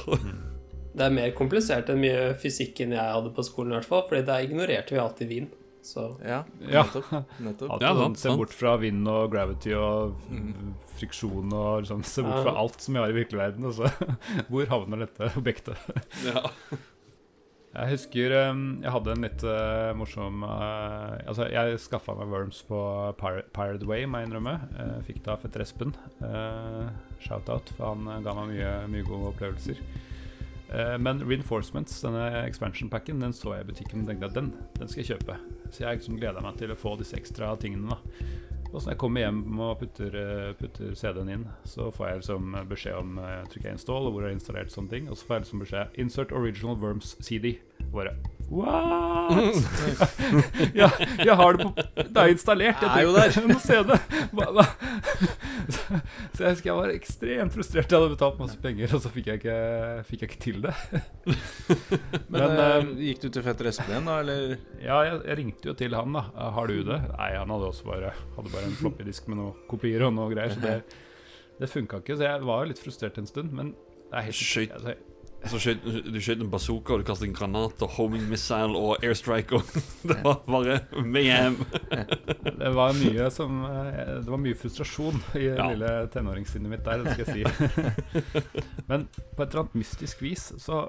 Det 0.90 1.06
er 1.06 1.14
mer 1.14 1.30
komplisert 1.38 1.90
enn 1.92 2.00
mye 2.02 2.34
fysikk 2.40 2.80
enn 2.82 2.96
jeg 2.96 3.14
hadde 3.14 3.30
på 3.36 3.44
skolen, 3.46 3.72
i 3.72 3.78
hvert 3.78 3.88
fall, 3.90 4.06
Fordi 4.08 4.24
der 4.26 4.46
ignorerte 4.48 4.96
vi 4.96 5.02
alltid 5.02 5.28
vind. 5.30 5.56
Så 5.82 6.10
Ja, 6.20 6.42
nettopp. 6.60 7.08
nettopp. 7.40 7.70
Alt, 7.72 7.82
Ja, 7.82 7.94
sant, 7.96 8.18
se 8.20 8.28
bort 8.36 8.52
fra 8.52 8.74
vind 8.76 9.08
og 9.08 9.30
gravity 9.32 9.72
og 9.72 10.18
friksjon 10.98 11.52
og 11.56 11.82
liksom, 11.86 12.02
se 12.04 12.22
bort 12.26 12.42
fra 12.44 12.52
alt 12.60 12.80
som 12.84 12.94
vi 12.94 13.00
har 13.00 13.08
i 13.08 13.16
virkelig 13.16 13.40
verden. 13.40 13.64
Og 13.70 13.78
så, 13.78 13.88
hvor 14.50 14.66
havner 14.68 15.06
dette 15.06 15.30
objektet? 15.40 15.76
ja. 16.26 16.44
Jeg 17.70 17.92
husker 17.92 18.32
um, 18.50 18.62
jeg 18.82 18.90
hadde 18.90 19.12
en 19.14 19.22
litt 19.22 19.42
uh, 19.46 19.92
morsom 19.94 20.40
uh, 20.42 21.14
Altså, 21.22 21.44
jeg 21.54 21.76
skaffa 21.78 22.16
meg 22.18 22.32
Worms 22.32 22.64
på 22.66 22.80
Pir 23.20 23.44
Pirate 23.54 23.86
Way, 23.86 24.08
må 24.10 24.18
jeg 24.18 24.26
innrømme. 24.26 24.56
Uh, 24.74 24.96
fikk 25.06 25.20
det 25.22 25.30
av 25.30 25.44
fetter 25.44 25.62
Espen. 25.62 25.94
Uh, 26.18 26.90
Shout-out, 27.22 27.70
for 27.76 27.92
han 27.92 28.10
uh, 28.10 28.18
ga 28.26 28.34
meg 28.40 28.56
mye, 28.56 28.72
mye 28.90 29.06
gode 29.06 29.30
opplevelser. 29.30 29.78
Uh, 30.70 30.96
men 31.02 31.22
Reinforcements, 31.26 31.96
denne 32.04 32.44
expansion 32.44 32.90
packen, 32.90 33.20
den 33.22 33.34
så 33.34 33.56
jeg 33.56 33.66
i 33.66 33.70
butikken 33.72 34.04
og 34.04 34.12
tenkte 34.12 34.30
at 34.30 34.36
den, 34.36 34.52
den 34.78 34.90
skal 34.90 35.02
jeg 35.02 35.16
kjøpe. 35.16 35.38
Så 35.70 35.82
jeg 35.84 35.98
liksom 35.98 36.20
gleda 36.20 36.42
meg 36.44 36.60
til 36.60 36.70
å 36.70 36.78
få 36.78 36.94
disse 37.00 37.18
ekstra 37.18 37.50
tingene. 37.60 37.90
da 37.90 37.98
Og 38.70 38.78
så 38.78 38.86
når 38.86 38.92
jeg 38.94 39.00
kommer 39.02 39.24
hjem 39.24 39.62
og 39.66 39.78
putter, 39.80 40.16
eh, 40.20 40.50
putter 40.58 40.94
CD-en 40.94 41.32
inn, 41.34 41.46
så 41.66 41.88
får 41.94 42.06
jeg 42.06 42.20
liksom 42.20 42.52
beskjed 42.70 42.98
om 42.98 43.18
eh, 43.18 43.40
trykker 43.50 43.70
jeg 43.70 43.78
install, 43.80 44.06
og 44.06 44.14
hvor 44.14 44.22
jeg 44.22 44.30
har 44.30 44.38
installert 44.38 44.74
sånne 44.74 44.94
ting. 44.94 45.08
Og 45.10 45.18
så 45.18 45.26
får 45.26 45.34
jeg 45.36 45.44
liksom 45.46 45.64
beskjed 45.64 45.98
'Insert 45.98 46.32
original 46.32 46.78
Worms 46.78 47.16
CD'. 47.18 47.58
Og 47.88 47.96
bare 47.98 48.14
What?! 48.50 49.54
ja, 50.80 50.90
jeg 51.22 51.36
har 51.36 51.52
det 51.52 51.66
på 51.66 51.74
Det 52.02 52.16
er 52.16 52.32
installert. 52.34 52.82
Jeg 52.82 53.06
Er 53.06 53.30
trenger 53.30 53.30
ikke 53.30 53.52
noe 53.52 53.62
CD. 53.62 53.98
Hva, 54.34 54.46
hva? 54.54 54.64
Så, 56.34 56.44
jeg 56.44 56.54
husker 56.54 56.70
jeg 56.70 56.78
var 56.78 56.92
ekstremt 56.94 57.56
frustrert. 57.56 57.90
Jeg 57.90 57.98
hadde 58.00 58.14
betalt 58.14 58.40
masse 58.40 58.58
penger, 58.62 58.94
og 58.96 59.02
så 59.04 59.12
fikk 59.12 59.30
jeg 59.30 59.40
ikke, 59.42 59.56
fikk 60.08 60.24
jeg 60.24 60.30
ikke 60.30 60.40
til 60.44 60.62
det. 60.64 60.74
Men, 62.32 62.38
Men, 62.38 62.56
uh, 62.56 62.90
gikk 63.02 63.22
du 63.24 63.28
til 63.28 63.44
fetter 63.46 63.70
Espen 63.70 63.92
igjen, 63.94 64.08
da, 64.10 64.16
eller? 64.22 64.56
Ja, 64.78 65.02
jeg, 65.08 65.20
jeg 65.26 65.38
ringte 65.42 65.70
jo 65.72 65.76
til 65.78 65.96
han, 65.98 66.16
da. 66.16 66.24
Har 66.56 66.70
du 66.70 66.80
det? 66.86 66.98
Nei, 67.12 67.30
han 67.36 67.54
hadde 67.54 67.70
også 67.70 67.86
bare 67.90 68.14
Hadde 68.36 68.52
bare 68.54 68.66
en 68.70 68.76
floppy 68.78 69.06
disk 69.06 69.28
med 69.30 69.40
noen 69.42 69.62
kopier 69.70 70.06
og 70.06 70.14
noe 70.16 70.30
greier. 70.32 70.54
Så 70.54 70.62
det, 70.64 70.76
det 71.60 71.70
funka 71.70 72.02
ikke. 72.04 72.18
Så 72.18 72.28
jeg 72.28 72.46
var 72.48 72.64
jo 72.64 72.72
litt 72.72 72.82
frustrert 72.82 73.18
en 73.20 73.28
stund, 73.30 73.54
men 73.56 73.74
det 74.10 74.18
er 74.18 74.28
helt 74.30 74.40
Skøyt. 74.40 74.72
altså, 74.78 74.94
Så 74.94 75.09
skjøt, 75.48 75.84
du 76.12 76.18
skjøt 76.20 76.42
en 76.44 76.50
bazooka, 76.52 76.92
og 76.92 77.00
du 77.00 77.06
kastet 77.08 77.28
en 77.30 77.34
granat 77.36 77.80
og 77.86 77.94
homing 77.96 78.26
missile 78.28 78.76
og 78.76 79.00
airstrike. 79.04 79.56
Og 79.56 79.62
det 80.10 80.18
var 80.24 80.42
bare 80.46 80.80
mayhem. 81.00 81.56
Det 82.60 82.70
var 82.76 82.92
mye 82.92 83.26
som 83.32 83.62
eh, 83.64 84.18
Det 84.20 84.28
var 84.28 84.40
mye 84.42 84.56
frustrasjon 84.58 85.16
i 85.38 85.46
det 85.46 85.54
Ja. 85.56 85.70
lille 85.72 85.90
tenåringssinnet 86.12 86.68
mitt 86.74 86.84
der, 86.84 87.00
det 87.06 87.14
skal 87.14 87.30
jeg 87.30 87.48
si. 87.48 88.10
Men 88.90 89.06
på 89.14 89.42
et 89.42 89.48
eller 89.48 89.62
annet 89.64 89.78
mystisk 89.80 90.20
vis 90.22 90.50
så 90.60 90.82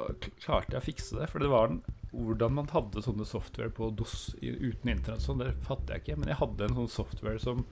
klarte 0.43 0.75
jeg 0.75 0.81
å 0.81 0.85
fikse 0.85 1.19
det. 1.21 1.29
For 1.31 1.39
det 1.43 1.51
var 1.53 1.71
den 1.71 1.81
hvordan 2.11 2.57
man 2.57 2.67
hadde 2.73 2.99
sånne 3.05 3.23
software 3.23 3.71
på 3.71 3.87
DOS 3.95 4.33
uten 4.41 4.89
internett, 4.91 5.23
sånn, 5.23 5.39
det 5.39 5.53
fatter 5.63 5.95
jeg 5.95 6.03
ikke. 6.03 6.17
Men 6.19 6.33
jeg 6.33 6.41
hadde 6.41 6.67
en 6.67 6.75
sånn 6.81 6.91
software 6.91 7.39
som 7.39 7.63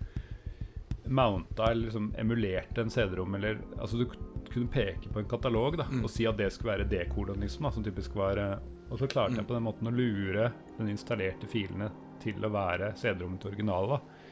mounta 1.10 1.72
eller 1.72 1.88
liksom 1.88 2.12
emulerte 2.18 2.82
en 2.82 2.92
CD-rom, 2.94 3.36
eller 3.36 3.60
Altså 3.80 3.98
du 3.98 4.06
kunne 4.50 4.72
peke 4.72 5.12
på 5.14 5.22
en 5.22 5.30
katalog 5.30 5.78
da, 5.78 5.86
og 6.04 6.10
si 6.10 6.26
at 6.30 6.38
det 6.40 6.52
skulle 6.54 6.78
være 6.78 6.90
dekoden, 6.90 7.42
liksom, 7.44 7.68
da, 7.68 7.72
som 7.76 7.86
typisk 7.86 8.16
var 8.18 8.38
eh, 8.42 8.58
Og 8.90 9.00
så 9.02 9.10
klarte 9.10 9.38
jeg 9.38 9.48
på 9.50 9.54
den 9.58 9.66
måten 9.68 9.90
å 9.90 9.94
lure 9.94 10.52
den 10.80 10.90
installerte 10.90 11.50
filene 11.50 11.92
til 12.24 12.42
å 12.44 12.50
være 12.52 12.94
CD-rommet 13.00 13.42
til 13.44 13.54
originalen. 13.54 13.96
da. 13.96 14.28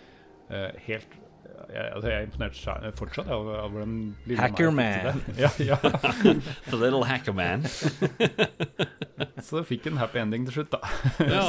Eh, 0.49 0.83
helt 0.87 1.17
jeg, 1.67 1.83
altså 1.95 2.09
jeg 2.09 2.17
er 2.17 2.25
imponert 2.27 2.93
fortsatt 2.97 3.29
av, 3.33 3.47
av 3.63 3.71
hvordan 3.73 3.93
lille 4.27 4.41
Hacker 4.41 4.71
meg 4.75 5.07
fikk 5.07 5.25
til 5.25 5.33
det. 5.33 5.37
Ja, 5.43 5.51
ja. 5.63 5.77
The 6.69 6.79
little 6.79 7.03
hacker 7.07 7.33
man. 7.35 7.65
Så 9.47 9.63
fikk 9.67 9.87
en 9.89 9.97
happy 10.01 10.21
ending 10.21 10.47
til 10.47 10.59
slutt, 10.59 10.75
da. 10.75 10.81
Ja. 11.23 11.45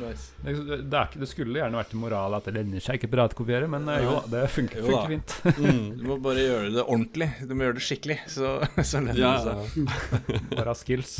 Nice. 0.00 0.30
Det, 0.42 0.54
det, 0.88 0.96
er 0.96 1.10
ikke, 1.10 1.20
det 1.22 1.28
skulle 1.30 1.60
gjerne 1.60 1.78
vært 1.82 1.92
en 1.96 2.02
moral 2.02 2.36
at 2.38 2.48
det 2.48 2.54
lønner 2.56 2.82
seg 2.84 2.98
ikke 3.00 3.10
piratkopiere, 3.12 3.68
men 3.70 3.86
ja. 3.92 3.98
jo 4.06 4.14
da, 4.16 4.24
det 4.34 4.46
funker, 4.54 4.82
Jo 4.88 5.02
fint. 5.10 5.36
Mm. 5.62 5.84
Du 6.00 6.04
må 6.08 6.16
bare 6.24 6.42
gjøre 6.46 6.72
det 6.74 6.82
ordentlig. 6.86 7.28
Du 7.46 7.52
må 7.54 7.66
gjøre 7.68 7.78
det 7.78 7.84
skikkelig, 7.86 8.18
så, 8.32 8.56
så 8.88 9.02
lønner 9.04 9.20
Ja, 9.20 9.36
det 9.44 9.56
seg. 9.60 9.96
Bare 10.56 10.68
ha 10.72 10.76
skills. 10.78 11.16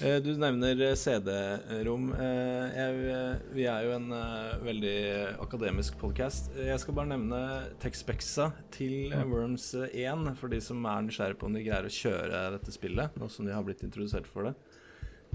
Eh, 0.00 0.16
Du 0.22 0.30
nevner 0.38 0.78
eh, 0.88 0.94
CD-rom. 0.98 2.08
Eh, 2.14 2.78
eh, 2.84 3.36
Vi 3.54 3.64
er 3.66 3.86
jo 3.86 3.94
en 3.96 4.12
eh, 4.14 4.56
veldig 4.62 4.96
akademisk 5.42 5.98
podkast. 5.98 6.52
Jeg 6.58 6.78
skal 6.82 6.94
bare 6.94 7.10
nevne 7.12 7.40
Texpexa 7.82 8.50
til 8.74 9.12
eh, 9.12 9.24
Worms 9.26 9.72
eh, 9.78 9.90
1, 10.06 10.28
for 10.38 10.52
de 10.54 10.60
som 10.62 10.86
er 10.86 11.06
nysgjerrige 11.08 11.40
på 11.40 11.48
om 11.50 11.56
de 11.58 11.64
greier 11.66 11.88
å 11.88 11.94
kjøre 12.00 12.44
dette 12.56 12.74
spillet, 12.74 13.18
nå 13.18 13.30
som 13.32 13.48
de 13.48 13.54
har 13.56 13.66
blitt 13.66 13.82
introdusert 13.86 14.28
for 14.30 14.46
det. 14.50 14.54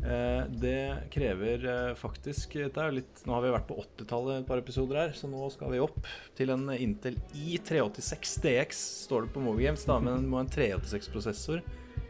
Eh, 0.04 0.44
Det 0.60 1.10
krever 1.14 1.64
eh, 1.70 1.94
faktisk 1.96 2.56
det 2.60 2.82
er 2.82 2.96
litt, 2.98 3.22
Nå 3.28 3.36
har 3.38 3.44
vi 3.46 3.52
vært 3.54 3.68
på 3.70 3.78
80-tallet 3.84 4.42
et 4.42 4.48
par 4.50 4.60
episoder 4.60 5.00
her, 5.00 5.14
så 5.16 5.30
nå 5.32 5.46
skal 5.54 5.72
vi 5.72 5.80
opp 5.84 6.00
til 6.36 6.52
en 6.52 6.66
Intel 6.76 7.20
i386 7.38 8.34
DX, 8.44 8.82
står 9.06 9.28
det 9.28 9.34
på 9.36 9.44
Movie 9.46 9.70
Games, 9.70 9.86
da, 9.88 10.00
men 10.04 10.26
du 10.26 10.32
må 10.32 10.42
ha 10.42 10.46
en 10.48 10.52
386-prosessor 10.52 11.62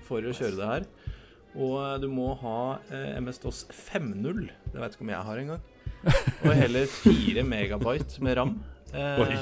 for 0.07 0.25
å 0.25 0.33
kjøre 0.33 0.57
det 0.57 0.71
her. 0.71 0.87
Og 1.53 1.75
eh, 1.83 1.97
du 2.01 2.07
må 2.09 2.31
ha 2.41 2.57
eh, 2.89 3.13
MS-DOS 3.21 3.65
5.0, 3.69 4.47
det 4.73 4.81
vet 4.81 4.95
ikke 4.97 5.05
om 5.05 5.13
jeg 5.13 5.27
har 5.29 5.43
engang. 5.43 5.69
Og 6.43 6.49
heller 6.57 6.89
4 6.97 7.43
megabyte 7.47 8.23
med 8.25 8.39
ram. 8.41 8.55
Eh, 8.93 9.17
Oi. 9.23 9.35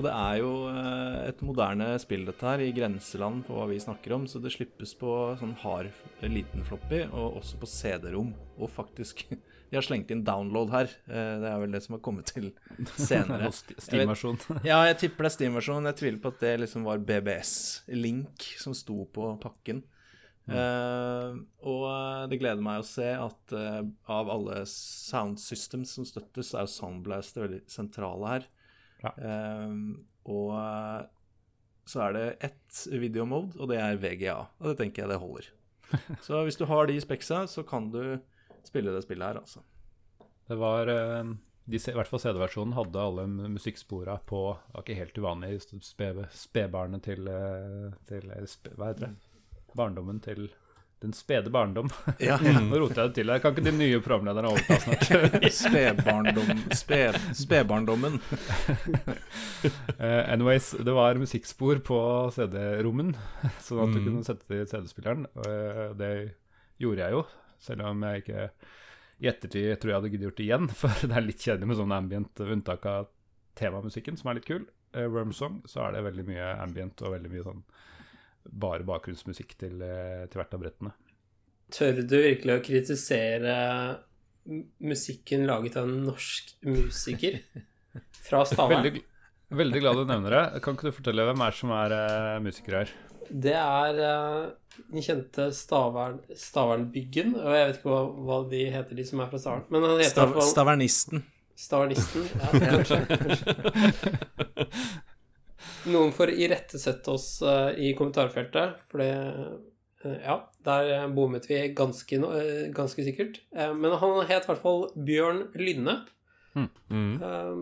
Og 0.00 0.06
det 0.06 0.12
er 0.16 0.36
jo 0.40 0.50
eh, 0.70 1.16
et 1.28 1.42
moderne 1.44 1.90
spill, 2.00 2.22
dette 2.24 2.46
her, 2.46 2.62
i 2.64 2.72
grenseland 2.72 3.42
på 3.44 3.52
hva 3.58 3.66
vi 3.68 3.76
snakker 3.82 4.14
om. 4.16 4.22
Så 4.24 4.40
det 4.40 4.54
slippes 4.54 4.94
på 4.96 5.12
sånn 5.36 5.52
hard 5.60 5.90
liten 6.24 6.64
floppy, 6.64 7.02
og 7.10 7.36
også 7.42 7.60
på 7.60 7.68
CD-rom. 7.68 8.32
Og 8.56 8.72
faktisk 8.72 9.26
De 9.70 9.76
har 9.76 9.84
slengt 9.86 10.08
inn 10.10 10.24
download 10.26 10.72
her. 10.72 10.88
Eh, 11.04 11.34
det 11.44 11.50
er 11.52 11.60
vel 11.62 11.76
det 11.76 11.82
som 11.84 11.98
har 11.98 12.00
kommet 12.02 12.32
til 12.32 12.48
senere. 12.96 13.52
Og 13.52 13.76
Steam-versjon. 13.84 14.40
Ja, 14.64 14.80
jeg 14.88 14.96
tipper 15.04 15.28
det 15.28 15.34
er 15.34 15.36
Steam-versjonen. 15.36 15.90
Jeg 15.92 16.00
tviler 16.00 16.24
på 16.24 16.32
at 16.32 16.40
det 16.42 16.54
liksom 16.64 16.88
var 16.88 17.04
BBS-link 17.04 18.48
som 18.58 18.74
sto 18.74 19.04
på 19.12 19.34
pakken. 19.44 19.84
Eh, 20.48 21.36
og 21.68 21.84
eh, 21.92 22.24
det 22.32 22.40
gleder 22.40 22.64
meg 22.64 22.80
å 22.80 22.88
se 22.88 23.12
at 23.12 23.52
uh, 23.54 23.84
av 24.10 24.32
alle 24.32 24.62
sound 24.66 25.38
systems 25.38 25.92
som 25.94 26.08
støttes, 26.08 26.54
er 26.56 26.64
jo 26.64 26.72
Soundblast 26.72 27.38
veldig 27.38 27.60
sentrale 27.70 28.32
her. 28.32 28.48
Ja. 29.02 29.12
Eh, 29.16 29.74
og 30.30 30.50
eh, 30.58 31.02
så 31.90 32.02
er 32.06 32.12
det 32.16 32.24
ett 32.50 32.80
videomode, 32.92 33.56
og 33.58 33.70
det 33.72 33.78
er 33.82 33.96
VGA. 33.98 34.36
Og 34.60 34.68
det 34.70 34.76
tenker 34.82 35.02
jeg 35.04 35.10
det 35.14 35.20
holder. 35.22 35.48
Så 36.26 36.44
hvis 36.46 36.58
du 36.60 36.66
har 36.70 36.86
de 36.86 37.00
speksa, 37.02 37.40
så 37.50 37.64
kan 37.66 37.88
du 37.90 38.02
spille 38.62 38.92
det 38.94 39.00
spillet 39.02 39.26
her, 39.26 39.40
altså. 39.40 39.62
Det 40.46 40.58
var 40.60 40.86
eh, 40.92 41.32
de, 41.70 41.78
I 41.80 41.96
hvert 41.96 42.06
fall 42.10 42.22
CD-versjonen 42.22 42.76
hadde 42.76 43.02
alle 43.02 43.24
mu- 43.30 43.48
musikkspora 43.56 44.18
på 44.26 44.42
Det 44.68 44.74
var 44.76 44.84
ikke 44.84 44.98
helt 45.00 45.18
uvanlig. 45.18 45.50
spe- 45.82 46.28
Spedbarnet 46.34 47.02
til, 47.08 47.26
eh, 47.26 47.90
til 48.06 48.30
spe, 48.50 48.76
Hva 48.78 48.92
heter 48.92 49.08
det? 49.08 49.66
Barndommen 49.74 50.20
til 50.22 50.48
den 51.00 51.12
spede 51.16 51.50
barndom. 51.50 51.88
Ja. 52.20 52.36
Nå 52.70 52.76
roter 52.82 53.02
jeg 53.02 53.08
det 53.10 53.14
til. 53.20 53.30
Jeg 53.32 53.42
Kan 53.42 53.54
ikke 53.54 53.64
de 53.70 53.72
nye 53.78 54.00
programlederne 54.04 54.50
overta 54.52 54.76
snart? 54.84 55.46
Spedbarndom, 55.62 56.50
sped, 56.76 57.16
spedbarndommen. 57.38 58.18
Uh, 59.98 60.32
anyways, 60.32 60.70
det 60.84 60.92
var 60.92 61.18
musikkspor 61.20 61.80
på 61.84 61.98
CD-rommen, 62.34 63.14
sånn 63.64 63.82
at 63.84 63.94
du 63.94 64.00
Mm. 64.00 64.04
kunne 64.06 64.24
sette 64.26 64.44
det 64.48 64.60
i 64.64 64.68
CD-spilleren. 64.70 65.26
Og 65.36 65.46
eh, 65.48 65.94
det 65.98 66.10
gjorde 66.80 67.02
jeg 67.06 67.16
jo, 67.16 67.22
selv 67.60 67.84
om 67.90 68.02
jeg 68.06 68.22
ikke 68.22 68.44
i 69.20 69.28
ettertid 69.28 69.74
tror 69.80 69.90
jeg 69.90 69.98
hadde 69.98 70.10
giddet 70.12 70.26
gjort 70.28 70.38
det 70.40 70.46
igjen, 70.46 70.68
for 70.80 71.06
det 71.08 71.16
er 71.16 71.26
litt 71.26 71.42
kjedelig 71.44 71.68
med 71.68 71.76
sånn 71.80 71.92
ambient 71.96 72.40
unntak 72.46 72.86
av 72.88 73.08
temamusikken, 73.60 74.16
som 74.16 74.30
er 74.30 74.38
litt 74.40 74.48
kul. 74.48 74.64
Uh, 74.96 75.06
Wormsong, 75.12 75.60
så 75.70 75.84
er 75.88 75.92
det 75.98 76.04
veldig 76.08 76.24
mye 76.28 76.46
ambient 76.64 77.02
og 77.04 77.12
veldig 77.16 77.30
mye 77.34 77.44
sånn 77.46 77.60
bare 78.44 78.86
bakgrunnsmusikk 78.86 79.56
til, 79.58 79.82
eh, 79.82 80.26
til 80.30 80.40
hvert 80.40 80.54
av 80.56 80.62
brettene. 80.62 80.92
Tør 81.70 82.00
du 82.02 82.16
virkelig 82.18 82.56
å 82.56 82.64
kritisere 82.64 83.54
musikken 84.82 85.46
laget 85.46 85.76
av 85.78 85.86
en 85.86 86.04
norsk 86.08 86.56
musiker 86.66 87.38
fra 88.24 88.42
Stavern? 88.48 88.82
Veldig, 88.82 89.02
veldig 89.60 89.82
glad 89.84 90.00
du 90.00 90.04
nevner 90.08 90.36
det. 90.36 90.44
Kan 90.64 90.74
ikke 90.76 90.90
du 90.90 90.98
fortelle 90.98 91.28
hvem 91.28 91.46
er 91.46 91.56
som 91.56 91.74
er 91.76 91.94
uh, 91.94 92.40
musikere 92.42 92.82
her? 92.82 92.94
Det 93.30 93.54
er 93.54 94.00
uh, 94.02 94.50
den 94.90 95.04
kjente 95.06 95.50
Stavern, 95.54 96.18
Stavernbyggen, 96.34 97.36
og 97.38 97.54
jeg 97.54 97.68
vet 97.68 97.78
ikke 97.78 97.92
hva, 97.92 98.02
hva 98.26 98.40
de 98.50 98.64
heter, 98.74 98.98
de 98.98 99.06
som 99.06 99.22
er 99.22 99.30
fra 99.30 99.42
Stavern. 99.42 99.68
Men 99.70 99.86
han 99.86 100.02
heter 100.02 100.16
Stav, 100.16 100.40
stavernisten. 100.50 101.22
Stavernisten. 101.60 102.26
Ja, 102.40 102.48
kanskje. 102.80 102.98
Noen 105.88 106.12
får 106.12 106.34
irettesette 106.36 107.12
oss 107.12 107.40
eh, 107.42 107.78
i 107.88 107.92
kommentarfeltet, 107.96 108.82
for 108.90 109.00
det 109.02 109.10
eh, 110.04 110.16
Ja, 110.24 110.36
der 110.64 111.08
bommet 111.12 111.48
vi 111.48 111.60
ganske, 111.76 112.16
eh, 112.16 112.68
ganske 112.76 113.04
sikkert. 113.04 113.40
Eh, 113.56 113.72
men 113.76 113.96
han 114.00 114.16
het 114.28 114.44
i 114.44 114.50
hvert 114.50 114.62
fall 114.64 114.88
Bjørn 114.96 115.46
Lynne. 115.60 116.00
Mm. 116.56 117.20
Eh, 117.22 117.60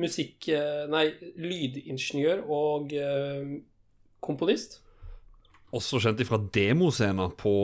musikk... 0.00 0.48
eh, 0.48 0.84
nei, 0.92 1.06
lydingeniør 1.40 2.44
og 2.48 2.92
eh, 2.96 3.58
komponist. 4.24 4.80
Også 5.76 6.00
kjent 6.02 6.20
ifra 6.24 6.40
demoscener 6.54 7.32
på 7.38 7.54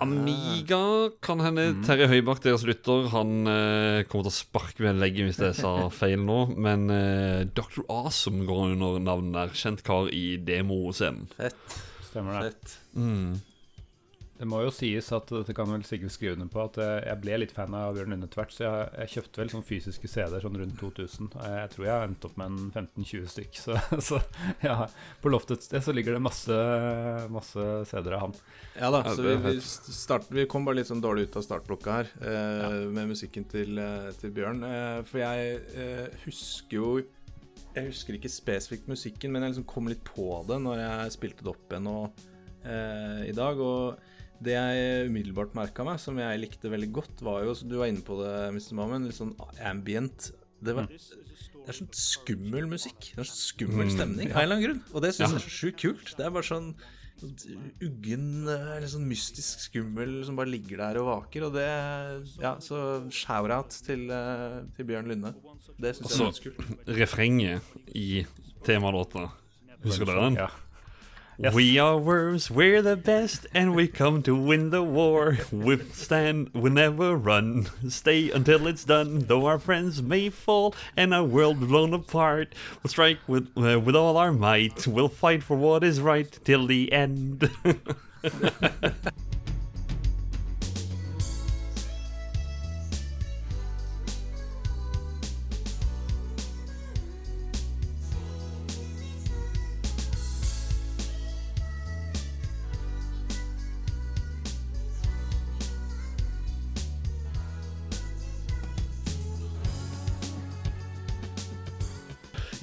Amiga, 0.00 0.80
kan 1.24 1.42
hende. 1.44 1.66
Terje 1.84 2.08
Høibakk, 2.10 2.40
deres 2.44 2.64
lytter, 2.68 3.10
han 3.12 3.44
eh, 3.50 4.00
kommer 4.08 4.26
til 4.28 4.32
å 4.32 4.38
sparke 4.38 4.84
meg 4.86 4.96
i 4.96 5.02
legget 5.02 5.28
hvis 5.28 5.40
jeg 5.44 5.58
sa 5.60 5.74
feil 6.00 6.24
nå. 6.24 6.38
Men 6.56 6.88
eh, 6.94 7.42
Dr. 7.52 7.84
Awesome 7.92 8.46
går 8.48 8.72
under 8.72 8.98
navnet 9.04 9.36
der. 9.36 9.54
Kjent 9.60 9.84
kar 9.86 10.08
i 10.14 10.24
demo-scenen. 10.40 11.28
Fett. 11.36 11.78
Stemmer 12.10 12.40
det? 12.40 12.50
Fett. 12.54 12.76
Mm. 12.96 13.38
Det 14.40 14.46
må 14.48 14.62
jo 14.64 14.70
sies 14.72 15.10
at 15.12 15.28
dette 15.28 15.52
kan 15.52 15.68
vel 15.68 15.82
sikkert 15.84 16.14
skrive 16.14 16.38
under 16.38 16.48
på, 16.48 16.62
at 16.64 16.78
eh, 16.80 17.02
jeg 17.10 17.20
ble 17.20 17.34
litt 17.42 17.50
fan 17.52 17.74
av 17.76 17.92
Bjørn 17.92 18.14
Lunde 18.14 18.28
tvert. 18.32 18.54
Så 18.56 18.64
jeg, 18.64 18.86
jeg 19.02 19.12
kjøpte 19.14 19.42
vel 19.42 19.50
sånn 19.52 19.64
fysiske 19.68 20.08
CD-er 20.08 20.40
sånn 20.40 20.56
rundt 20.56 20.78
2000. 20.80 21.28
Jeg, 21.34 21.56
jeg 21.58 21.72
tror 21.74 21.84
jeg 21.84 21.92
har 21.92 22.06
endt 22.08 22.24
opp 22.24 22.38
med 22.40 22.54
en 22.54 22.70
15-20 22.72 23.26
stykk. 23.34 23.58
Så, 23.60 23.76
så 24.08 24.20
ja, 24.64 24.86
på 25.20 25.32
loftet 25.32 25.58
et 25.58 25.66
sted 25.68 25.84
så 25.84 25.92
ligger 25.92 26.16
det 26.16 26.22
masse, 26.24 26.56
masse 27.34 27.66
CD-er 27.90 28.16
av 28.16 28.24
han. 28.24 28.36
Ja 28.80 28.88
da, 28.94 29.02
så 29.12 29.26
vi, 29.26 29.34
vi, 29.44 29.54
start, 29.60 30.30
vi 30.32 30.46
kom 30.48 30.64
bare 30.64 30.80
litt 30.80 30.88
sånn 30.88 31.04
dårlig 31.04 31.26
ut 31.28 31.36
av 31.36 31.44
startblokka 31.44 31.96
her 31.98 32.12
eh, 32.32 32.76
med 32.88 33.10
musikken 33.12 33.44
til, 33.50 33.76
eh, 33.76 34.08
til 34.22 34.32
Bjørn. 34.38 34.64
Eh, 34.64 35.00
for 35.10 35.20
jeg 35.20 35.58
eh, 35.76 36.22
husker 36.24 36.78
jo 36.80 36.90
Jeg 37.74 37.90
husker 37.90 38.16
ikke 38.16 38.32
spesifikt 38.32 38.88
musikken, 38.88 39.34
men 39.34 39.44
jeg 39.44 39.52
liksom 39.52 39.68
kom 39.68 39.92
litt 39.92 40.00
på 40.08 40.32
det 40.48 40.56
når 40.64 40.80
jeg 40.80 41.18
spilte 41.18 41.44
det 41.44 41.52
opp 41.52 41.68
igjen 41.76 41.90
og, 41.92 42.24
eh, 42.64 43.28
i 43.28 43.36
dag. 43.36 43.60
Og 43.60 44.09
det 44.42 44.54
jeg 44.56 45.08
umiddelbart 45.10 45.54
merka 45.54 45.84
meg, 45.84 45.98
som 46.00 46.16
jeg 46.18 46.40
likte 46.40 46.70
veldig 46.72 46.90
godt, 46.92 47.20
var 47.26 47.42
jo 47.44 47.54
Du 47.68 47.76
var 47.78 47.86
inne 47.92 48.00
på 48.06 48.16
det, 48.22 48.34
Mr. 48.54 48.74
Mammen, 48.78 49.04
litt 49.08 49.18
sånn 49.18 49.34
ambient. 49.64 50.30
Det, 50.62 50.74
var, 50.76 50.86
det 50.88 51.68
er 51.68 51.76
sånn 51.76 51.92
skummel 51.96 52.66
musikk. 52.68 53.12
Det 53.14 53.20
er 53.24 53.28
sånn 53.28 53.44
skummel 53.44 53.86
Mm, 53.88 53.92
stemning 53.96 54.30
av 54.32 54.36
en 54.36 54.42
eller 54.44 54.56
annen 54.56 54.64
grunn. 54.68 54.82
Og 54.94 55.02
det 55.04 55.12
syns 55.14 55.20
Ja. 55.20 55.26
jeg 55.28 55.42
er 55.42 55.48
så 55.48 55.58
sjukt 55.60 55.80
kult. 55.84 56.16
Det 56.16 56.26
er 56.26 56.30
bare 56.30 56.48
sånn 56.48 56.74
uggen, 57.84 58.26
litt 58.48 58.76
eller 58.76 58.88
sånn 58.88 59.04
mystisk 59.08 59.60
skummel 59.66 60.22
som 60.24 60.36
bare 60.38 60.48
ligger 60.52 60.80
der 60.80 60.98
og 61.02 61.08
vaker. 61.10 61.46
Og 61.48 61.52
det 61.56 61.66
Ja, 62.40 62.54
så 62.64 63.04
shout-out 63.12 63.76
til, 63.84 64.10
eh, 64.10 64.62
til 64.76 64.84
Bjørn 64.88 65.08
Lunde. 65.08 65.34
Det 65.78 65.94
syns 65.96 66.10
jeg 66.10 66.20
er 66.20 66.30
ganske 66.30 66.52
kult. 66.56 66.86
Refrenget 66.96 67.62
i 67.94 68.26
temalåta. 68.64 69.30
Husker 69.84 70.04
dere 70.06 70.24
den? 70.28 70.34
Ja. 70.36 70.48
Yes. 71.42 71.54
We 71.54 71.78
are 71.78 71.96
worms, 71.96 72.50
we're 72.50 72.82
the 72.82 72.96
best, 72.96 73.46
and 73.54 73.74
we 73.74 73.88
come 73.88 74.22
to 74.24 74.36
win 74.36 74.68
the 74.68 74.82
war. 74.82 75.38
Withstand, 75.50 76.50
we 76.52 76.68
never 76.68 77.16
run. 77.16 77.66
Stay 77.88 78.30
until 78.30 78.66
it's 78.66 78.84
done. 78.84 79.20
Though 79.20 79.46
our 79.46 79.58
friends 79.58 80.02
may 80.02 80.28
fall 80.28 80.74
and 80.98 81.14
our 81.14 81.24
world 81.24 81.60
blown 81.60 81.94
apart, 81.94 82.54
we'll 82.82 82.90
strike 82.90 83.20
with 83.26 83.48
uh, 83.56 83.80
with 83.80 83.96
all 83.96 84.18
our 84.18 84.32
might. 84.32 84.86
We'll 84.86 85.08
fight 85.08 85.42
for 85.42 85.56
what 85.56 85.82
is 85.82 85.98
right 85.98 86.30
till 86.44 86.66
the 86.66 86.92
end. 86.92 87.50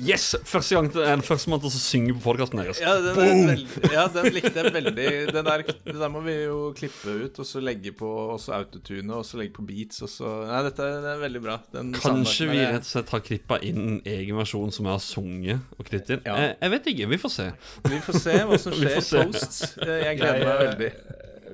yes! 0.04 0.26
Første 0.48 0.76
gang 0.78 0.90
til, 0.94 1.02
en 1.10 1.24
førstemann 1.26 1.62
til 1.64 1.70
å 1.72 1.80
synge 1.82 2.16
på 2.18 2.22
podkasten 2.26 2.62
deres. 2.62 2.80
Ja 2.84 2.94
den, 3.02 3.16
veldig, 3.18 3.92
ja, 3.94 4.06
den 4.14 4.30
likte 4.36 4.54
jeg 4.64 4.74
veldig. 4.76 5.08
Den 5.34 5.48
der, 5.50 5.64
den 5.88 6.00
der 6.04 6.12
må 6.14 6.22
vi 6.26 6.36
jo 6.44 6.60
klippe 6.78 7.16
ut, 7.26 7.40
og 7.44 7.48
så 7.50 7.62
legge 7.64 7.94
på 7.98 8.10
også 8.38 8.56
autotune, 8.58 9.14
og 9.18 9.26
så 9.28 9.40
legge 9.42 9.56
på 9.58 9.66
beats, 9.68 10.02
og 10.06 10.12
så 10.14 10.34
Nei, 10.48 10.62
dette 10.70 10.86
er, 10.86 11.00
det 11.06 11.14
er 11.16 11.24
veldig 11.26 11.44
bra. 11.48 11.58
Den 11.74 11.94
Kanskje 11.98 12.50
vi 12.52 12.62
rett 12.64 12.86
og 12.86 12.92
slett 12.92 13.14
har 13.16 13.24
klippa 13.28 13.60
inn 13.66 13.82
en 13.88 14.02
egen 14.18 14.38
versjon 14.40 14.74
som 14.76 14.88
jeg 14.90 14.98
har 15.00 15.04
sunget 15.06 15.78
og 15.78 15.88
klippet 15.90 16.18
inn. 16.18 16.26
Ja. 16.28 16.38
Jeg, 16.46 16.58
Jeg 16.62 16.76
vet 16.78 16.92
ikke, 16.94 17.10
vi 17.16 17.22
får 17.26 17.36
se. 17.40 17.48
Vi 17.90 18.02
får 18.08 18.20
se 18.26 18.38
hva 18.52 18.60
som 18.62 18.76
skjer 18.80 19.00
post. 19.32 19.64
Eh, 19.84 19.96
Jeg 20.08 20.20
gleder 20.22 20.46
meg 20.46 20.64
veldig. 20.68 20.92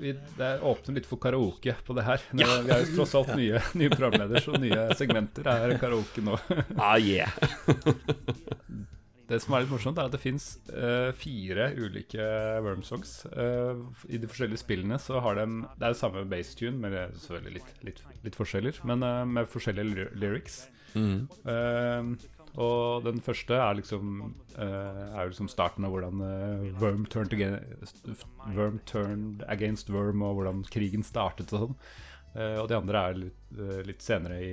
Vi, 0.04 0.14
det 0.38 0.47
er 0.47 0.64
åpner 0.68 0.99
litt 0.99 1.08
for 1.08 1.22
karaoke 1.24 1.76
på 1.86 1.95
det 1.97 2.06
her. 2.08 2.24
Nå, 2.38 2.47
Vi 2.68 2.74
er 2.76 2.84
jo 2.84 2.97
tross 2.97 3.16
alt 3.20 3.34
nye, 3.39 3.62
nye 3.80 3.93
programledere, 3.93 4.43
så 4.43 4.60
nye 4.60 4.89
segmenter 4.99 5.47
er 5.49 5.78
karaoke 5.82 6.24
nå. 6.26 6.38
Ah, 6.84 6.97
yeah. 6.99 7.32
Det 9.24 9.39
som 9.39 9.56
er 9.56 9.64
litt 9.64 9.72
morsomt, 9.72 9.97
er 9.97 10.10
at 10.10 10.14
det 10.14 10.20
fins 10.22 10.45
fire 11.18 11.70
ulike 11.80 12.26
Worm-songs. 12.62 13.14
Eh, 13.32 13.80
I 14.12 14.20
de 14.20 14.30
forskjellige 14.30 14.62
spillene 14.62 14.99
så 15.01 15.22
har 15.24 15.39
de 15.39 15.45
Det 15.64 15.88
er 15.88 15.93
jo 15.95 15.99
samme 16.01 16.26
basetune, 16.30 16.76
men 16.76 16.93
det 16.93 16.99
er 17.06 17.16
selvfølgelig 17.24 17.56
litt, 17.56 17.72
litt, 17.88 18.01
litt 18.28 18.38
forskjeller. 18.38 18.82
Men 18.89 19.08
uh, 19.08 19.24
med 19.26 19.49
forskjellige 19.49 20.10
lyrics. 20.20 20.60
Mm. 20.93 21.24
Eh, 21.49 22.12
og 22.62 23.06
den 23.08 23.22
første 23.24 23.58
er 23.58 23.78
liksom 23.80 24.10
eh, 24.62 25.04
Er 25.18 25.30
liksom 25.30 25.49
starten 25.49 25.88
av 25.88 25.93
hvordan 25.95 26.22
eh, 26.22 26.66
Worm, 26.82 27.08
turned 27.10 27.34
against, 27.34 28.04
Worm 28.54 28.80
turned 28.86 29.43
against 29.49 29.89
Worm, 29.89 30.22
og 30.22 30.38
hvordan 30.38 30.66
krigen 30.70 31.06
startet 31.06 31.54
og 31.56 31.64
sånn. 31.64 31.80
Eh, 32.34 32.60
og 32.62 32.68
de 32.70 32.78
andre 32.78 33.01
er 33.08 33.18
litt, 33.24 33.39
litt 33.88 34.06
senere 34.06 34.38
i, 34.41 34.51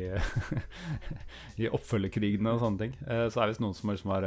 i 1.65 1.69
oppfølgerkrigene 1.69 2.55
og 2.55 2.63
sånne 2.65 2.87
ting. 2.87 2.95
Så 3.05 3.37
er 3.37 3.43
det 3.43 3.53
visst 3.53 3.65
noen 3.65 3.77
som 3.77 3.93
liksom 3.93 4.15
har 4.15 4.27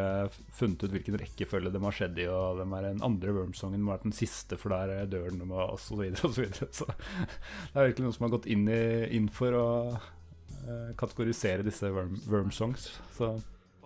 funnet 0.54 0.86
ut 0.86 0.94
hvilken 0.94 1.18
rekkefølge 1.22 1.74
de 1.74 1.82
har 1.82 1.98
skjedd 1.98 2.22
i, 2.22 2.28
og 2.30 2.60
hvem 2.60 2.76
er 2.78 2.88
den 2.92 3.06
andre 3.06 3.34
Worm-songen 3.38 3.82
må 3.86 3.94
være 3.96 4.06
den 4.12 4.18
siste, 4.18 4.58
for 4.58 4.74
der 4.74 4.94
er 5.00 5.10
dør 5.10 5.34
de, 5.34 5.48
og 5.50 5.80
så 5.82 5.98
videre 5.98 6.30
og 6.30 6.38
så 6.38 6.46
videre. 6.46 6.70
Så 6.74 6.90
det 7.74 7.74
er 7.74 7.90
virkelig 7.90 8.06
noen 8.06 8.18
som 8.20 8.28
har 8.28 8.36
gått 8.38 8.52
inn, 8.54 8.70
i, 8.70 8.84
inn 9.18 9.32
for 9.34 9.58
å 9.58 9.66
kategorisere 10.98 11.66
disse 11.66 11.90
Worm- 11.92 12.22
Worm-songs. 12.32 12.86
Så 13.18 13.34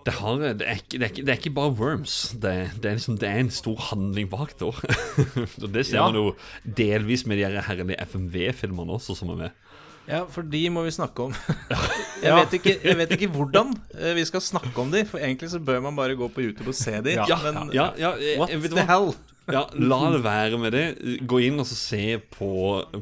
Det, 0.07 0.13
har, 0.15 0.37
det, 0.39 0.63
er 0.63 0.81
det, 0.93 1.01
er 1.03 1.15
det 1.19 1.29
er 1.33 1.39
ikke 1.41 1.51
bare 1.57 1.73
worms. 1.75 2.13
Det, 2.39 2.53
det, 2.79 2.87
er 2.87 2.95
liksom, 2.95 3.17
det 3.19 3.27
er 3.27 3.41
en 3.43 3.49
stor 3.51 3.79
handling 3.89 4.29
bak 4.31 4.53
det 4.59 4.69
òg. 4.69 4.77
det 5.75 5.83
ser 5.89 5.97
Ja. 5.99 6.05
man 6.07 6.15
jo 6.15 6.29
delvis 6.77 7.25
med 7.27 7.41
de 7.41 7.43
her 7.49 7.65
herlige 7.67 7.97
FMV-filmene 8.07 8.95
også, 8.95 9.17
som 9.19 9.33
er 9.35 9.41
med. 9.45 9.63
Ja, 10.07 10.21
for 10.31 10.47
de 10.47 10.61
må 10.71 10.85
vi 10.85 10.93
snakke 10.95 11.25
om. 11.27 11.33
Jeg, 12.23 12.31
vet 12.33 12.53
ikke, 12.57 12.71
jeg 12.81 12.95
vet 12.97 13.11
ikke 13.13 13.27
hvordan 13.35 13.73
eh, 13.99 14.13
vi 14.17 14.23
skal 14.25 14.41
snakke 14.41 14.71
om 14.81 14.89
de, 14.93 15.03
for 15.05 15.19
egentlig 15.21 15.49
så 15.51 15.59
bør 15.61 15.81
man 15.83 15.97
bare 15.99 16.15
gå 16.17 16.29
på 16.33 16.41
YouTube 16.45 16.71
og 16.71 16.77
se 16.79 16.95
de. 17.05 17.17
Ja, 17.19 17.25
men 17.43 17.73
Ja, 17.75 17.89
ja, 17.99 18.13
eh, 18.15 18.39
what 18.39 18.49
the 18.55 18.85
hell? 18.87 19.11
Ja, 19.51 19.65
La 19.79 19.99
det 20.15 20.23
være 20.25 20.57
med 20.59 20.73
det. 20.73 20.85
Gå 21.29 21.41
inn 21.45 21.59
og 21.61 21.67
så 21.69 21.75
se 21.77 22.17
på, 22.33 22.49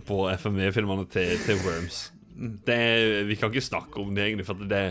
på 0.10 0.18
FMV-filmene 0.42 1.06
til, 1.14 1.38
til 1.46 1.62
Worms. 1.64 2.02
Det, 2.68 2.82
vi 3.30 3.38
kan 3.40 3.54
ikke 3.54 3.64
snakke 3.70 4.02
om 4.02 4.12
det, 4.18 4.26
egentlig, 4.28 4.46
for 4.50 4.66
det 4.68 4.84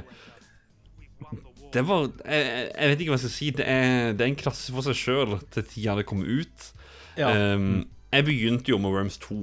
Det 1.75 1.83
var 1.89 2.07
jeg, 2.07 2.69
jeg 2.71 2.91
vet 2.91 3.03
ikke 3.03 3.13
hva 3.13 3.19
jeg 3.19 3.25
skal 3.27 3.35
si. 3.35 3.51
Det 3.59 3.67
er, 3.67 4.15
det 4.15 4.25
er 4.25 4.33
en 4.33 4.41
klasse 4.41 4.75
for 4.75 4.87
seg 4.87 4.99
sjøl 4.99 5.37
til 5.55 5.67
tida 5.73 5.97
det 5.99 6.07
kom 6.09 6.23
ut. 6.23 6.71
Ja. 7.19 7.33
Um, 7.55 7.85
jeg 8.15 8.27
begynte 8.29 8.71
jo 8.71 8.79
med 8.83 8.95
Worms 8.95 9.19
2. 9.23 9.41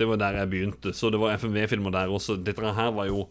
Det 0.00 0.08
var 0.08 0.20
der 0.20 0.40
jeg 0.40 0.52
begynte. 0.52 0.92
Så 0.96 1.10
det 1.12 1.20
var 1.20 1.36
FMV-filmer 1.40 1.92
der 1.94 2.12
også. 2.12 2.38
Dette 2.44 2.74
her 2.76 2.92
var 2.96 3.08
jo 3.08 3.26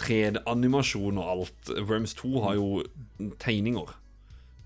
3D-animasjon 0.00 1.20
og 1.20 1.30
alt. 1.34 1.72
Worms 1.88 2.16
2 2.18 2.42
har 2.44 2.56
jo 2.58 2.82
tegninger. 3.40 3.94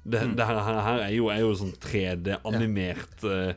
Det, 0.02 0.22
det 0.38 0.46
her, 0.46 0.62
her, 0.64 1.02
er 1.04 1.12
jo, 1.12 1.28
er 1.28 1.42
jo 1.42 1.52
sånn 1.58 1.74
3D-animert 1.76 3.24
eh, 3.28 3.50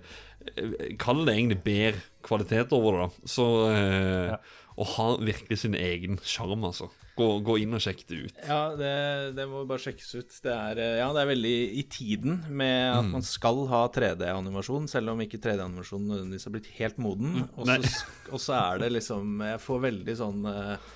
Kall 0.99 1.21
det 1.23 1.37
egentlig 1.37 1.61
bedre 1.63 2.01
kvalitet 2.27 2.73
over 2.75 2.97
det, 2.97 3.05
da. 3.05 3.29
Så 3.31 3.47
uh, 3.69 4.33
Ja. 4.33 4.41
Og 4.73 4.87
har 4.95 5.19
virkelig 5.21 5.59
sin 5.61 5.75
egen 5.77 6.17
sjarm, 6.25 6.63
altså. 6.65 6.87
Gå, 7.15 7.27
gå 7.45 7.55
inn 7.61 7.75
og 7.77 7.81
sjekk 7.83 7.99
det 8.09 8.17
ut. 8.25 8.37
Ja, 8.47 8.61
det, 8.73 9.35
det 9.37 9.43
må 9.51 9.59
bare 9.69 9.83
sjekkes 9.83 10.15
ut. 10.17 10.31
Det 10.41 10.49
er, 10.53 10.79
eh, 10.81 10.95
ja, 10.97 11.11
det 11.13 11.21
er 11.21 11.29
veldig 11.29 11.53
i 11.77 11.83
tiden 11.93 12.39
med 12.49 12.87
at 12.97 13.11
man 13.11 13.21
skal 13.27 13.67
ha 13.69 13.83
3D-animasjon, 13.93 14.87
selv 14.89 15.13
om 15.13 15.21
ikke 15.21 15.37
3D-animasjonen 15.43 16.09
nødvendigvis 16.09 16.47
har 16.49 16.55
blitt 16.55 16.71
helt 16.79 16.97
moden. 16.97 17.43
Og 17.53 18.39
så, 18.41 18.57
er 18.57 18.81
det 18.81 18.91
liksom 18.95 19.43
Jeg 19.45 19.61
får 19.61 19.83
veldig 19.85 20.15
sånn 20.23 20.45
eh, 20.49 20.91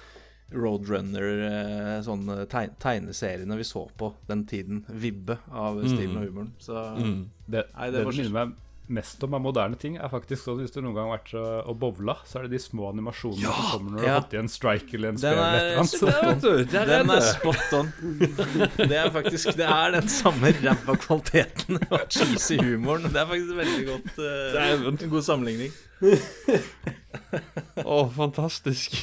Roadrunner, 0.58 1.26
eh, 1.52 1.96
sånne 2.08 2.46
teg 2.50 2.78
tegneseriene 2.82 3.58
vi 3.60 3.66
så 3.68 3.84
på 4.00 4.14
den 4.30 4.46
tiden. 4.48 4.86
Vibbe 4.88 5.38
av 5.52 5.82
stilen 5.84 6.18
og 6.22 6.30
humoren. 6.30 6.54
Så 6.64 6.74
Mm. 6.98 7.26
det, 7.46 7.66
Nei, 7.76 7.90
det 7.92 8.06
det 8.06 8.16
minner 8.16 8.32
meg 8.40 8.56
mest 8.88 9.24
om 9.26 9.34
av 9.36 9.42
moderne 9.44 9.76
ting, 9.80 9.98
er 10.00 10.08
faktisk 10.12 10.46
sånn 10.48 10.62
hvis 10.62 10.72
du 10.72 10.80
noen 10.82 10.94
gang 10.96 11.10
har 11.10 11.18
vært 11.18 11.34
uh, 11.36 11.68
og 11.68 11.76
bowla, 11.82 12.14
så 12.28 12.40
er 12.40 12.46
det 12.48 12.54
de 12.56 12.60
små 12.64 12.88
animasjonene 12.94 13.44
som 13.52 13.66
kommer 13.74 13.92
når 13.92 14.00
du 14.00 14.06
Ja. 14.08 14.14
har 14.14 14.22
fått 14.24 14.34
i 14.38 14.40
en 14.40 14.48
strike 14.54 14.94
eller 14.96 15.10
en 15.10 15.20
Den 15.22 15.34
eller 15.38 15.68
et 15.68 15.78
er 15.82 15.84
eller. 15.84 16.88
Den 16.88 17.10
er 17.12 17.22
spot 17.28 17.74
on. 17.80 17.92
Det 18.78 18.98
er 19.02 19.10
faktisk 19.12 19.52
Det 19.60 19.68
er 19.68 19.92
den 19.98 20.08
samme 20.08 20.54
ræva 20.62 20.96
kvaliteten 21.04 21.82
og 21.92 22.08
cheesy 22.10 22.58
humoren. 22.62 23.10
Det 23.12 23.20
er 23.22 23.28
faktisk 23.34 23.56
veldig 23.60 23.86
godt 23.92 24.16
Det 24.18 24.64
er 24.64 24.88
En 24.88 24.98
god 25.12 25.28
sammenligning. 25.28 25.72
Å, 27.84 27.98
fantastisk. 28.16 28.96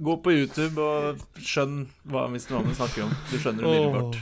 Gå 0.00 0.14
på 0.24 0.32
YouTube 0.32 0.80
og 0.80 1.20
skjønn 1.44 1.82
hva 2.08 2.22
Mr. 2.30 2.54
Mammen 2.56 2.76
snakker 2.78 3.04
om. 3.04 3.10
Du 3.32 3.36
skjønner 3.36 3.66
det 3.66 3.72
umiddelbart. 3.74 4.20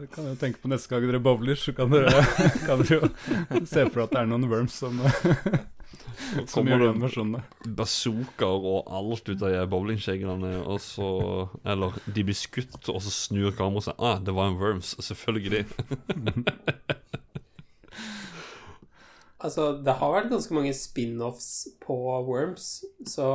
Det 0.00 0.08
kan 0.12 0.26
jeg 0.28 0.38
tenke 0.40 0.62
på 0.62 0.70
neste 0.72 0.90
gang 0.90 1.04
dere 1.06 1.20
bowler, 1.22 1.58
så 1.58 1.74
kan 1.76 1.92
dere, 1.92 2.22
kan 2.66 2.80
dere 2.82 3.00
jo 3.00 3.64
se 3.68 3.84
for 3.90 4.04
at 4.04 4.14
det 4.14 4.22
er 4.22 4.30
noen 4.30 4.46
worms 4.50 4.78
som, 4.82 5.00
som 6.52 6.68
gjør 6.68 6.84
den 6.84 6.94
animasjonene. 6.94 7.42
bazookaer 7.78 8.68
og 8.72 8.90
alt 9.00 9.28
ut 9.30 9.44
av 9.46 9.68
bowlingskjeggene, 9.72 10.54
og 10.64 10.80
så 10.84 11.10
Eller 11.64 12.00
de 12.06 12.26
blir 12.26 12.38
skutt, 12.38 12.80
og 12.88 13.02
så 13.04 13.12
snur 13.12 13.52
kameraet 13.56 13.90
seg. 13.90 14.00
Ah, 14.00 14.18
det 14.24 14.34
var 14.36 14.50
en 14.50 14.60
worms. 14.60 14.96
Selvfølgelig. 15.04 15.66
Altså, 19.40 19.70
det 19.80 19.94
har 19.96 20.10
vært 20.12 20.26
ganske 20.28 20.52
mange 20.52 20.72
spin-offs 20.76 21.64
på 21.80 21.94
Worms, 22.26 22.82
så 23.08 23.28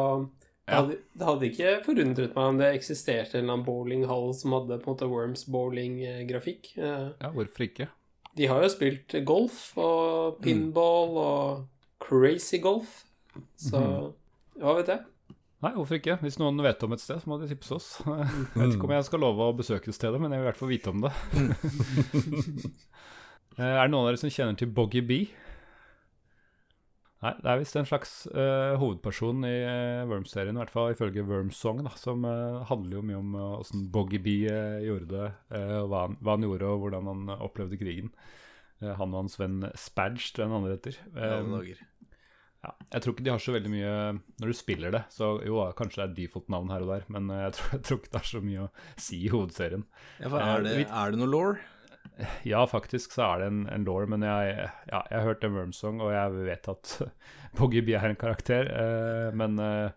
det 0.66 0.74
Ja. 0.74 0.82
hadde, 0.82 0.98
det 1.14 1.26
hadde 1.28 1.50
ikke 1.52 1.74
forundret 1.86 2.36
meg 2.36 2.46
om 2.50 2.58
det 2.58 2.72
eksisterte 2.76 3.38
en 3.38 3.64
bowlinghall 3.64 4.32
som 4.34 4.52
hadde 4.58 4.80
på 4.82 4.90
en 4.90 4.96
måte 4.96 5.10
Worms 5.12 5.44
bowling-grafikk. 5.46 6.72
Eh, 6.78 7.10
Ja, 7.22 7.30
hvorfor 7.32 7.68
ikke? 7.68 7.88
De 8.36 8.48
har 8.48 8.62
jo 8.66 8.70
spilt 8.74 9.14
golf 9.26 9.78
og 9.78 10.42
pinball 10.42 11.18
og 11.18 11.68
crazy 12.04 12.58
golf, 12.60 13.04
så 13.56 14.12
hva 14.60 14.74
vet 14.82 14.88
jeg? 14.88 15.00
Nei, 15.64 15.72
hvorfor 15.72 15.96
ikke? 15.98 16.18
Hvis 16.22 16.36
noen 16.38 16.60
vet 16.62 16.84
om 16.84 16.92
et 16.94 17.00
sted, 17.00 17.22
så 17.24 17.28
må 17.32 17.40
de 17.42 17.48
tipse 17.48 17.72
oss. 17.74 18.02
Jeg 18.06 18.60
vet 18.60 18.76
ikke 18.76 18.84
om 18.90 18.92
jeg 18.92 19.06
skal 19.08 19.20
love 19.24 19.48
å 19.48 19.56
besøke 19.56 19.94
stedet, 19.96 20.20
men 20.22 20.32
jeg 20.32 20.42
vil 20.42 20.46
i 20.46 20.50
hvert 20.52 20.60
fall 20.60 20.70
vite 20.70 20.92
om 20.92 21.02
det. 21.06 21.14
Eh, 23.56 23.64
er 23.64 23.86
det 23.88 23.92
noen 23.94 24.04
av 24.04 24.10
dere 24.12 24.20
som 24.20 24.32
kjenner 24.36 24.58
til 24.60 24.68
Boggy 24.76 25.00
Bee? 25.00 25.30
Nei, 27.26 27.32
det 27.42 27.50
er 27.50 27.58
visst 27.58 27.78
en 27.80 27.88
slags 27.90 28.12
uh, 28.36 28.76
hovedperson 28.78 29.46
i 29.48 29.56
uh, 29.66 30.06
Worms-serien, 30.06 30.54
i 30.54 30.62
hvert 30.62 30.74
fall 30.74 30.92
ifølge 30.94 31.24
Worms 31.26 31.58
Song, 31.58 31.80
da, 31.88 31.96
som 31.98 32.22
uh, 32.28 32.62
handler 32.70 33.00
jo 33.00 33.06
mye 33.08 33.18
om 33.18 33.32
uh, 33.34 33.46
åssen 33.64 33.88
Boggy 33.94 34.20
Bee 34.22 34.52
eh, 34.52 34.84
gjorde 34.86 35.10
det, 35.10 35.32
og 35.80 35.90
hva 35.90 36.04
han, 36.04 36.20
hva 36.22 36.36
han 36.36 36.46
gjorde, 36.46 36.70
og 36.70 36.84
hvordan 36.84 37.10
han 37.10 37.34
opplevde 37.40 37.80
krigen. 37.82 38.14
Han 38.84 39.14
og 39.16 39.24
hans 39.24 39.40
venn 39.40 39.64
Spadge, 39.80 40.30
tror 40.36 40.44
jeg 40.44 40.52
han 40.52 40.58
andre 40.60 40.76
heter. 40.76 40.98
Ja, 41.16 41.38
Eh, 42.66 42.66
ja, 42.66 42.72
jeg 42.94 43.02
tror 43.02 43.14
ikke 43.14 43.26
de 43.26 43.30
har 43.30 43.42
så 43.44 43.54
veldig 43.54 43.70
mye 43.70 43.90
Når 44.42 44.50
du 44.50 44.56
spiller 44.58 44.90
det, 44.90 45.04
så 45.14 45.36
jo, 45.46 45.60
kanskje 45.78 46.02
det 46.02 46.06
er 46.06 46.16
default-navn 46.18 46.72
her 46.74 46.86
og 46.86 46.92
der, 46.96 47.04
men 47.14 47.30
jeg 47.30 47.54
tror, 47.58 47.72
jeg 47.78 47.84
tror 47.86 48.00
ikke 48.02 48.14
det 48.14 48.22
er 48.22 48.30
så 48.32 48.42
mye 48.42 48.64
å 48.66 48.72
si 49.08 49.20
i 49.22 49.32
hovedserien. 49.34 49.86
Ja, 50.22 50.32
er, 50.42 50.66
det, 50.66 50.76
er 50.86 51.14
det 51.14 51.22
noe 51.22 51.30
law? 51.30 51.58
Ja, 52.48 52.64
faktisk 52.70 53.16
så 53.16 53.26
er 53.28 53.44
det 53.44 53.52
en, 53.52 53.66
en 53.72 53.86
law, 53.88 54.06
men 54.08 54.24
jeg, 54.24 54.70
ja, 54.92 55.02
jeg 55.12 55.18
har 55.18 55.28
hørt 55.28 55.44
en 55.44 55.58
Wormsong, 55.58 56.02
og 56.04 56.14
jeg 56.16 56.48
vet 56.48 56.72
at 56.72 56.96
Boggy 57.58 57.84
Bee 57.86 58.00
er 58.00 58.14
en 58.14 58.20
karakter, 58.20 58.72
eh, 58.72 59.30
men 59.36 59.60
eh, 59.60 59.94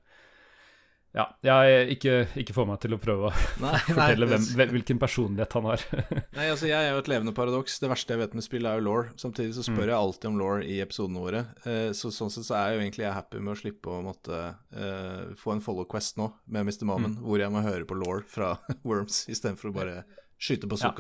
ja, 1.17 1.25
jeg 1.43 1.95
ikke, 1.97 2.13
ikke 2.37 2.55
få 2.55 2.65
meg 2.69 2.79
til 2.83 2.93
å 2.95 2.99
prøve 3.01 3.31
å 3.31 3.33
Nei, 3.65 3.79
fortelle 3.87 4.27
nei, 4.27 4.31
hvem, 4.35 4.45
hvem, 4.59 4.73
hvilken 4.77 5.01
personlighet 5.01 5.57
han 5.57 5.69
har. 5.71 5.85
Nei, 6.37 6.49
altså 6.53 6.69
Jeg 6.69 6.79
er 6.79 6.93
jo 6.93 7.01
et 7.01 7.11
levende 7.11 7.35
paradoks. 7.37 7.79
Det 7.83 7.91
verste 7.91 8.15
jeg 8.15 8.23
vet 8.23 8.37
med 8.37 8.45
spill, 8.45 8.69
er 8.69 8.79
jo 8.79 8.87
law. 8.87 9.09
Samtidig 9.21 9.57
så 9.57 9.65
spør 9.67 9.87
jeg 9.89 9.97
alltid 9.97 10.29
om 10.31 10.39
law 10.43 10.63
i 10.63 10.79
episodene 10.85 11.25
våre. 11.25 11.43
Eh, 11.65 11.89
så 11.97 12.13
Sånn 12.15 12.33
sett 12.35 12.47
så 12.47 12.59
er 12.59 12.69
jeg 12.69 12.77
jo 12.77 12.85
egentlig 12.85 13.07
jeg 13.07 13.17
happy 13.17 13.41
med 13.41 13.55
å 13.55 13.59
slippe 13.63 13.95
å 13.95 14.05
måtte 14.05 14.39
eh, 14.45 15.35
få 15.41 15.57
en 15.57 15.65
follow 15.65 15.89
quest 15.91 16.21
nå 16.21 16.29
med 16.53 16.69
Mr. 16.69 16.85
Mammen, 16.91 17.19
hvor 17.25 17.41
jeg 17.41 17.55
må 17.55 17.65
høre 17.65 17.89
på 17.89 17.99
law 17.99 18.23
fra 18.29 18.55
Worms 18.85 19.25
istedenfor 19.33 19.73
å 19.73 19.77
bare 19.81 20.01
skyte 20.39 20.69
på 20.71 20.79
Ja. 20.79 20.93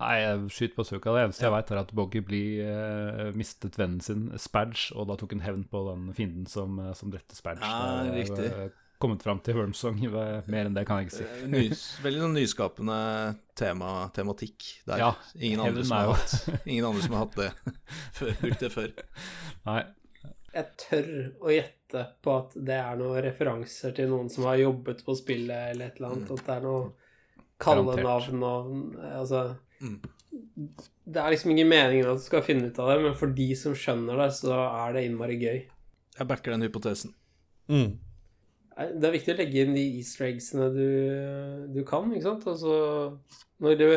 Nei, 0.00 0.48
skyt 0.48 0.74
Suka. 0.88 1.12
Det 1.12 1.26
eneste 1.26 1.44
jeg 1.44 1.52
vet 1.52 1.70
er 1.70 1.82
at 1.82 1.92
Boggy 1.92 2.22
eh, 2.64 3.32
mistet 3.36 3.76
vennen 3.76 4.00
sin, 4.00 4.30
Spadge, 4.40 4.88
og 4.96 5.08
da 5.10 5.16
tok 5.20 5.32
hun 5.36 5.44
hevn 5.44 5.64
på 5.68 5.82
den 5.90 6.12
fienden 6.16 6.46
som, 6.48 6.78
eh, 6.80 6.92
som 6.94 7.10
drepte 7.12 7.36
Spadge. 7.36 7.60
Ja, 7.60 8.02
Det 8.04 8.08
er, 8.08 8.24
riktig. 8.24 8.46
eh, 8.52 8.68
kommet 8.98 9.22
fram 9.22 9.40
til 9.44 9.54
Wormsong. 9.58 10.00
Mer 10.48 10.64
enn 10.70 10.74
det 10.74 10.86
kan 10.88 11.02
jeg 11.02 11.10
ikke 11.10 11.18
si. 11.18 11.24
Eh, 11.24 11.46
Nys, 11.52 11.82
veldig 12.02 12.22
sånn 12.24 12.36
nyskapende 12.38 12.98
tema, 13.54 14.10
tematikk 14.16 14.64
der. 14.86 14.98
Ja, 14.98 15.12
ingen, 15.38 15.60
andre 15.60 15.84
som 15.84 15.96
har 15.98 16.14
hatt, 16.14 16.64
ingen 16.66 16.84
andre 16.88 17.02
som 17.02 17.12
har 17.12 17.26
hatt 17.26 17.36
det 17.36 17.52
før, 18.16 18.32
brukt 18.40 18.60
det 18.64 18.72
før. 18.72 18.92
Nei, 19.66 19.82
Jeg 20.56 20.70
tør 20.80 21.10
å 21.44 21.50
gjette 21.52 22.06
på 22.24 22.32
at 22.32 22.54
det 22.56 22.78
er 22.80 22.96
noen 22.96 23.20
referanser 23.22 23.92
til 23.94 24.08
noen 24.08 24.30
som 24.32 24.44
har 24.48 24.56
jobbet 24.56 25.04
på 25.04 25.14
spillet, 25.14 25.74
eller 25.74 25.90
et 25.90 25.98
eller 26.00 26.14
annet. 26.14 26.30
At 26.32 26.46
det 26.46 26.54
er 26.56 26.64
noe 26.64 26.86
kallenavn 27.62 28.42
og 28.42 28.74
Altså 29.06 29.54
Mm. 29.80 30.00
Det 31.04 31.20
er 31.20 31.30
liksom 31.32 31.52
ingen 31.52 31.68
meningen 31.68 32.08
at 32.08 32.20
du 32.20 32.24
skal 32.24 32.44
finne 32.44 32.70
ut 32.70 32.78
av 32.80 32.90
det, 32.90 32.96
men 33.04 33.14
for 33.18 33.32
de 33.36 33.46
som 33.58 33.74
skjønner 33.76 34.18
det, 34.22 34.30
så 34.38 34.56
er 34.56 34.96
det 34.96 35.04
innmari 35.06 35.38
gøy. 35.40 35.58
Jeg 36.16 36.28
backer 36.30 36.54
den 36.54 36.64
hypotesen. 36.64 37.12
Mm. 37.68 37.98
Det 38.76 39.08
er 39.08 39.14
viktig 39.14 39.32
å 39.34 39.38
legge 39.38 39.62
inn 39.62 39.76
de 39.76 39.84
easter 39.98 40.26
eggsene 40.30 40.68
du, 40.74 40.88
du 41.72 41.82
kan, 41.88 42.10
ikke 42.12 42.26
sant? 42.26 42.48
Altså, 42.52 42.74
når 43.64 43.78
det, 43.80 43.90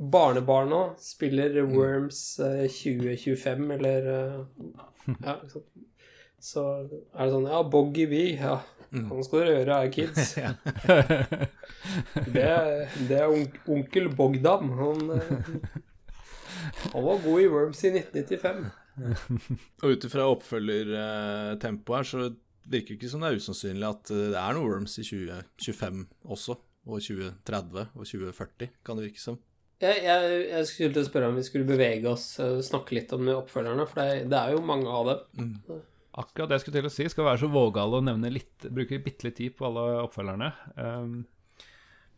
barnebarna 0.00 0.82
spiller 1.00 1.58
Worms 1.68 2.22
eh, 2.44 2.64
2025, 2.72 3.66
eller 3.76 4.10
eh, 4.14 4.38
Ja, 5.10 5.36
ikke 5.36 5.54
sant? 5.58 5.86
Så 6.40 6.62
er 6.80 6.86
det 6.88 7.32
sånn 7.34 7.50
Ja, 7.50 7.60
Boggy 7.68 8.06
Bee, 8.08 8.36
ja. 8.40 8.60
Han 8.90 9.22
skal 9.22 9.44
dere 9.44 9.58
høre, 9.60 9.76
er 9.84 9.92
kids. 9.94 10.34
Det, 12.34 12.46
det 13.08 13.16
er 13.16 13.30
onk, 13.30 13.60
onkel 13.70 14.08
Bogdan. 14.16 14.72
Han, 14.78 15.04
eh, 15.14 15.68
han 16.92 17.04
var 17.06 17.22
god 17.24 17.42
i 17.42 17.48
Worms 17.50 17.82
i 17.86 17.92
1995. 17.94 18.64
Og 19.80 19.94
ut 19.94 20.06
ifra 20.08 20.26
oppfølgertempoet 20.32 22.00
her, 22.00 22.08
så 22.08 22.24
virker 22.70 22.92
det 22.94 22.98
ikke 22.98 23.12
som 23.12 23.22
det 23.22 23.30
er 23.30 23.38
usannsynlig 23.40 23.86
at 23.88 24.10
eh, 24.14 24.26
det 24.34 24.40
er 24.40 24.58
noe 24.58 24.66
Worms 24.66 24.98
i 24.98 25.06
2025 25.06 26.02
også. 26.36 26.58
Og 26.90 26.96
2030 27.04 27.86
og 27.86 28.04
2040, 28.08 28.70
kan 28.86 28.98
det 28.98 29.06
virke 29.10 29.22
som. 29.22 29.38
Jeg, 29.80 30.00
jeg, 30.04 30.40
jeg 30.50 30.68
skulle 30.68 30.94
til 30.96 31.04
å 31.04 31.08
spørre 31.08 31.28
om 31.30 31.36
vi 31.38 31.44
skulle 31.46 31.68
bevege 31.68 32.08
oss 32.10 32.34
snakke 32.66 32.96
litt 32.96 33.12
om 33.16 33.22
de 33.28 33.36
oppfølgerne, 33.36 33.86
for 33.88 34.00
det, 34.02 34.26
det 34.32 34.40
er 34.40 34.54
jo 34.56 34.64
mange 34.64 34.88
av 34.92 35.10
dem. 35.10 35.20
Akkurat 36.18 36.50
det 36.50 36.58
jeg 36.58 36.64
skulle 36.64 36.80
til 36.80 36.88
å 36.88 36.94
si. 36.94 37.08
Skal 37.12 37.28
være 37.28 37.42
så 37.44 37.50
vågale 37.52 38.00
å 38.00 38.04
nevne 38.04 38.32
litt, 38.32 38.66
bruke 38.68 38.98
bitte 39.02 39.28
litt 39.28 39.38
tid 39.38 39.56
på 39.58 39.68
alle 39.68 39.84
oppfølgerne. 40.04 40.50
Um, 40.76 41.20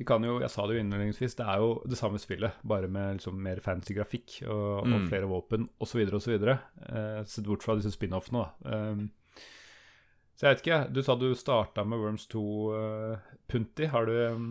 vi 0.00 0.06
kan 0.08 0.24
jo, 0.24 0.38
Jeg 0.40 0.50
sa 0.50 0.64
det 0.66 0.74
jo 0.74 0.82
innledningsvis, 0.82 1.36
det 1.38 1.46
er 1.46 1.60
jo 1.62 1.74
det 1.86 1.98
samme 2.00 2.18
spillet, 2.18 2.56
bare 2.66 2.88
med 2.90 3.18
liksom 3.20 3.36
mer 3.38 3.60
fancy 3.62 3.94
grafikk 3.94 4.40
og, 4.48 4.88
og 4.88 5.04
flere 5.10 5.28
våpen 5.30 5.68
osv. 5.84 6.00
osv. 6.08 6.38
Uh, 6.42 7.20
sett 7.28 7.46
bort 7.46 7.62
fra 7.62 7.76
disse 7.78 7.92
spin-offene, 7.94 8.42
da. 8.42 8.78
Um, 8.90 9.10
så 10.34 10.48
jeg 10.48 10.56
vet 10.56 10.62
ikke, 10.64 10.78
du 10.90 11.02
sa 11.06 11.14
du 11.14 11.28
starta 11.38 11.84
med 11.86 12.00
Worms 12.02 12.24
2, 12.32 12.42
uh, 12.74 13.34
Punti. 13.46 13.86
Har 13.92 14.08
du 14.08 14.16
um, 14.32 14.48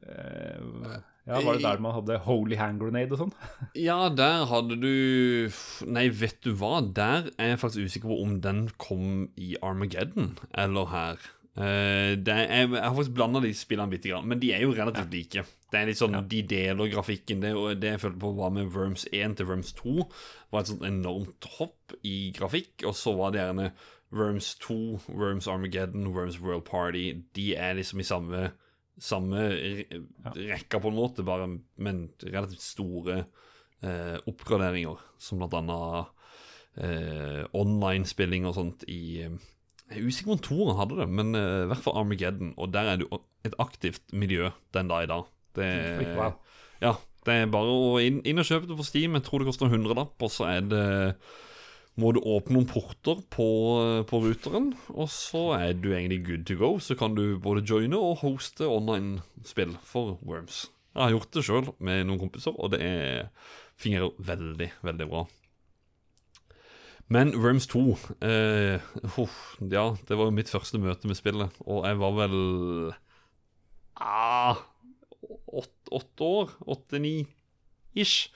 eh, 0.00 0.94
Ja, 1.30 1.40
var 1.46 1.58
det 1.58 1.64
der 1.64 1.82
man 1.82 1.94
hadde 1.94 2.18
Holy 2.24 2.58
Hand 2.58 2.82
Grenade 2.82 3.14
og 3.14 3.24
sånn? 3.24 3.34
Ja, 3.88 4.08
der 4.10 4.46
hadde 4.50 4.78
du 4.82 4.94
Nei, 5.86 6.08
vet 6.10 6.40
du 6.44 6.52
hva? 6.58 6.80
Der 6.82 7.30
er 7.36 7.54
jeg 7.54 7.60
faktisk 7.62 7.86
usikker 7.86 8.10
på 8.10 8.22
om 8.24 8.40
den 8.42 8.64
kom 8.80 9.28
i 9.38 9.54
Armageddon 9.62 10.34
eller 10.58 10.90
her. 10.90 11.30
Uh, 11.60 12.14
er, 12.30 12.44
jeg 12.46 12.68
har 12.70 12.94
faktisk 12.94 13.14
blanda 13.16 13.40
de 13.42 13.50
spillene 13.58 13.90
bitte 13.90 14.08
grann, 14.08 14.28
men 14.30 14.38
de 14.40 14.52
er 14.54 14.62
jo 14.62 14.74
relativt 14.74 15.10
like. 15.12 15.42
Det 15.70 15.78
er 15.78 15.88
litt 15.90 15.98
sånn, 15.98 16.16
De 16.30 16.42
deler 16.46 16.90
grafikken. 16.92 17.42
Det, 17.42 17.50
og 17.58 17.80
det 17.82 17.94
jeg 17.94 18.02
følte 18.04 18.22
på 18.22 18.30
var 18.38 18.54
med 18.54 18.70
Worms 18.74 19.06
1 19.12 19.36
til 19.38 19.48
Worms 19.50 19.74
2, 19.78 20.06
var 20.50 20.62
et 20.62 20.70
sånt 20.70 20.86
enormt 20.86 21.50
hopp 21.58 21.94
i 22.06 22.30
grafikk. 22.36 22.86
Og 22.88 22.94
så 22.98 23.14
var 23.18 23.34
det 23.34 23.42
gjerne 23.42 23.70
Worms 24.14 24.54
2, 24.62 24.78
Worms 25.10 25.50
Armageddon, 25.50 26.10
Worms 26.14 26.40
World 26.42 26.64
Party. 26.70 27.12
De 27.36 27.52
er 27.54 27.76
liksom 27.78 28.02
i 28.02 28.08
samme 28.08 28.50
samme 29.00 29.46
re- 29.50 30.00
rekka, 30.36 30.80
på 30.80 30.90
en 30.90 30.98
måte, 30.98 31.24
bare 31.26 31.48
men 31.80 32.06
relativt 32.22 32.62
store 32.64 33.22
eh, 33.82 34.16
oppgraderinger, 34.30 35.00
som 35.20 35.40
blant 35.40 35.56
annet 35.58 36.12
eh, 36.80 37.42
online-spilling 37.56 38.48
og 38.48 38.56
sånt 38.58 38.84
i 38.88 39.24
eh, 39.24 39.36
Jeg 39.90 39.98
er 39.98 40.06
usikker 40.06 40.30
på 40.30 40.36
om 40.36 40.44
Toren 40.46 40.78
hadde 40.78 41.00
det, 41.00 41.08
men 41.10 41.34
eh, 41.34 41.64
i 41.64 41.68
hvert 41.72 41.82
fall 41.82 41.98
Armageddon, 41.98 42.54
og 42.60 42.72
der 42.74 42.92
er 42.92 43.00
det 43.00 43.08
et 43.48 43.56
aktivt 43.58 44.12
miljø 44.12 44.52
den 44.76 44.90
dag 44.92 45.06
i 45.06 45.10
dag. 45.10 45.30
Det, 45.56 45.70
wow. 46.14 46.36
ja, 46.78 46.94
det 47.26 47.34
er 47.34 47.48
bare 47.50 47.72
å 47.74 47.94
inn, 47.98 48.20
inn 48.22 48.38
og 48.38 48.46
kjøpe 48.46 48.68
det 48.70 48.76
på 48.78 48.86
Steam. 48.86 49.16
Jeg 49.18 49.24
tror 49.26 49.42
det 49.42 49.48
koster 49.48 49.66
en 49.66 49.74
hundrelapp, 49.74 50.14
og 50.22 50.30
så 50.30 50.46
er 50.52 50.68
det 50.68 50.84
må 52.00 52.12
du 52.16 52.20
åpne 52.24 52.56
noen 52.56 52.68
porter 52.68 53.20
på, 53.32 53.48
på 54.08 54.20
ruteren, 54.24 54.70
og 54.94 55.10
så 55.12 55.42
er 55.58 55.74
du 55.76 55.90
egentlig 55.92 56.22
good 56.26 56.46
to 56.48 56.56
go. 56.60 56.70
Så 56.80 56.96
kan 56.98 57.16
du 57.16 57.38
både 57.42 57.64
joine 57.66 57.98
og 57.98 58.22
hoste 58.24 58.68
online-spill 58.68 59.76
for 59.86 60.16
Worms. 60.24 60.64
Jeg 60.94 61.02
har 61.04 61.12
gjort 61.14 61.36
det 61.36 61.44
sjøl 61.46 61.68
med 61.78 62.08
noen 62.08 62.22
kompiser, 62.22 62.56
og 62.56 62.72
det 62.72 62.80
er, 62.82 63.28
fungerer 63.78 64.16
veldig, 64.30 64.70
veldig 64.86 65.10
bra. 65.12 65.26
Men 67.10 67.32
Worms 67.42 67.66
2 67.70 67.84
eh, 68.22 68.90
uff, 69.18 69.38
Ja, 69.60 69.88
det 70.06 70.18
var 70.18 70.28
jo 70.28 70.34
mitt 70.34 70.50
første 70.50 70.78
møte 70.78 71.10
med 71.10 71.18
spillet, 71.18 71.56
og 71.66 71.86
jeg 71.88 71.98
var 71.98 72.16
vel 72.20 72.36
ah, 73.98 74.60
åtte 75.90 76.26
år? 76.26 76.54
Åtte-ni 76.70 77.24
ish. 77.98 78.30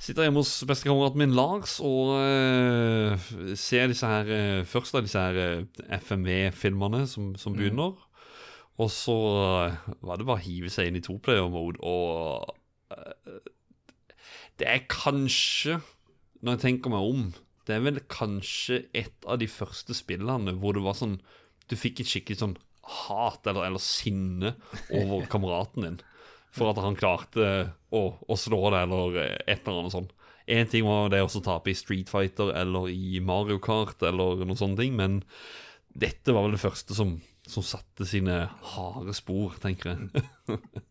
Sitter 0.00 0.24
hjemme 0.24 0.40
hos 0.40 0.54
bestekameraten 0.64 1.20
min 1.20 1.34
Lars 1.36 1.74
og 1.84 2.14
uh, 2.16 3.30
ser 3.58 3.90
disse 3.90 4.08
her 4.08 4.30
uh, 4.32 4.62
først 4.64 4.96
av 4.96 5.04
disse 5.04 5.20
her 5.20 5.60
uh, 5.60 5.98
FMV-filmene 6.00 7.04
som, 7.10 7.34
som 7.36 7.52
begynner. 7.56 7.98
Og 8.80 8.88
så 8.92 9.16
eh, 9.66 9.78
var 10.06 10.20
det 10.20 10.26
bare 10.28 10.40
å 10.40 10.46
hive 10.46 10.70
seg 10.72 10.88
inn 10.88 10.98
i 11.00 11.04
toplayer-mode, 11.04 11.80
og 11.84 12.54
eh, 12.94 13.40
Det 14.60 14.68
er 14.68 14.86
kanskje, 14.90 15.80
når 16.40 16.56
jeg 16.56 16.64
tenker 16.64 16.94
meg 16.94 17.10
om 17.12 17.26
Det 17.68 17.76
er 17.76 17.84
vel 17.84 18.00
kanskje 18.10 18.84
et 18.96 19.28
av 19.28 19.40
de 19.42 19.48
første 19.50 19.96
spillene 19.96 20.56
hvor 20.60 20.76
det 20.76 20.84
var 20.86 20.96
sånn 20.96 21.18
Du 21.68 21.76
fikk 21.76 22.00
et 22.00 22.12
skikkelig 22.12 22.40
sånn 22.40 22.56
hat 22.90 23.44
eller, 23.46 23.68
eller 23.68 23.82
sinne 23.84 24.56
over 24.88 25.28
kameraten 25.32 25.86
din 25.86 26.00
for 26.54 26.72
at 26.72 26.80
han 26.82 26.98
klarte 26.98 27.50
å, 27.94 28.02
å 28.20 28.38
slå 28.38 28.62
det, 28.74 28.84
eller 28.84 29.18
et 29.20 29.62
eller 29.62 29.82
annet 29.84 29.94
sånt. 29.94 30.14
Én 30.50 30.66
ting 30.66 30.86
var 30.86 31.10
det 31.12 31.22
å 31.22 31.42
tape 31.44 31.70
i 31.70 31.78
Street 31.78 32.10
Fighter 32.10 32.50
eller 32.58 32.88
i 32.90 33.20
Mario 33.22 33.60
Kart 33.62 34.02
eller 34.02 34.40
noen 34.42 34.58
sånne 34.58 34.80
ting, 34.80 34.96
men 34.98 35.20
dette 35.94 36.34
var 36.34 36.46
vel 36.46 36.56
det 36.56 36.62
første 36.62 36.94
som, 36.96 37.16
som 37.46 37.66
satte 37.66 38.06
sine 38.08 38.44
harde 38.74 39.14
spor, 39.16 39.58
tenker 39.62 39.94
jeg. 39.94 40.24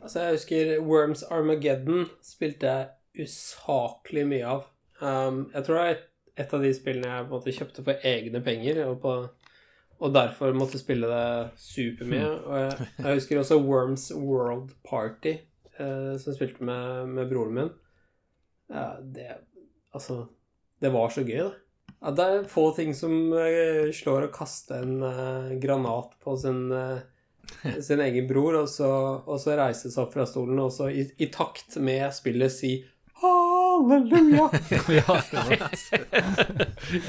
Altså, 0.00 0.22
jeg 0.22 0.36
husker 0.38 0.70
Worms 0.80 1.22
Armageddon 1.28 2.06
spilte 2.24 2.70
jeg 2.70 3.26
usaklig 3.26 4.22
mye 4.30 4.46
av. 4.48 4.62
Um, 5.00 5.42
jeg 5.52 5.66
tror 5.66 5.76
det 5.76 5.82
er 5.90 5.98
et 6.40 6.54
av 6.56 6.64
de 6.64 6.70
spillene 6.72 7.10
jeg 7.10 7.26
på 7.26 7.28
en 7.28 7.34
måte 7.34 7.54
kjøpte 7.56 7.84
for 7.84 8.06
egne 8.08 8.40
penger, 8.44 8.80
og, 8.86 8.94
på, 9.02 9.12
og 10.00 10.14
derfor 10.14 10.56
måtte 10.56 10.80
spille 10.80 11.08
det 11.10 11.60
supermye. 11.60 12.32
Og 12.40 12.58
jeg, 12.58 12.88
jeg 12.98 13.20
husker 13.20 13.40
også 13.42 13.60
Worms 13.60 14.08
World 14.16 14.74
Party, 14.88 15.36
eh, 15.76 16.12
som 16.16 16.30
jeg 16.30 16.38
spilte 16.38 16.64
med, 16.64 17.12
med 17.18 17.32
broren 17.32 17.56
min. 17.58 17.72
Ja, 18.72 18.92
det 19.02 19.32
Altså, 19.90 20.28
det 20.78 20.92
var 20.94 21.10
så 21.10 21.24
gøy, 21.26 21.48
da. 21.48 21.96
Ja, 22.00 22.10
det 22.14 22.24
er 22.24 22.44
få 22.48 22.68
ting 22.76 22.92
som 22.94 23.32
eh, 23.34 23.90
slår 23.90 24.28
å 24.28 24.32
kaste 24.32 24.78
en 24.78 25.00
eh, 25.02 25.56
granat 25.60 26.14
på 26.22 26.36
sin 26.38 26.68
eh, 26.70 27.00
sin 27.86 28.00
egen 28.00 28.28
bror, 28.30 28.62
og 28.62 28.68
så, 28.70 28.90
og 29.26 29.40
så 29.42 29.56
reise 29.58 29.90
seg 29.90 30.04
opp 30.04 30.14
fra 30.14 30.26
stolen 30.28 30.60
og 30.62 30.72
så 30.74 30.90
i, 30.92 31.04
i 31.18 31.28
takt 31.32 31.76
med 31.82 32.06
spillet 32.14 32.54
si 32.54 32.72
halleluja. 33.20 34.48
ja. 35.00 35.18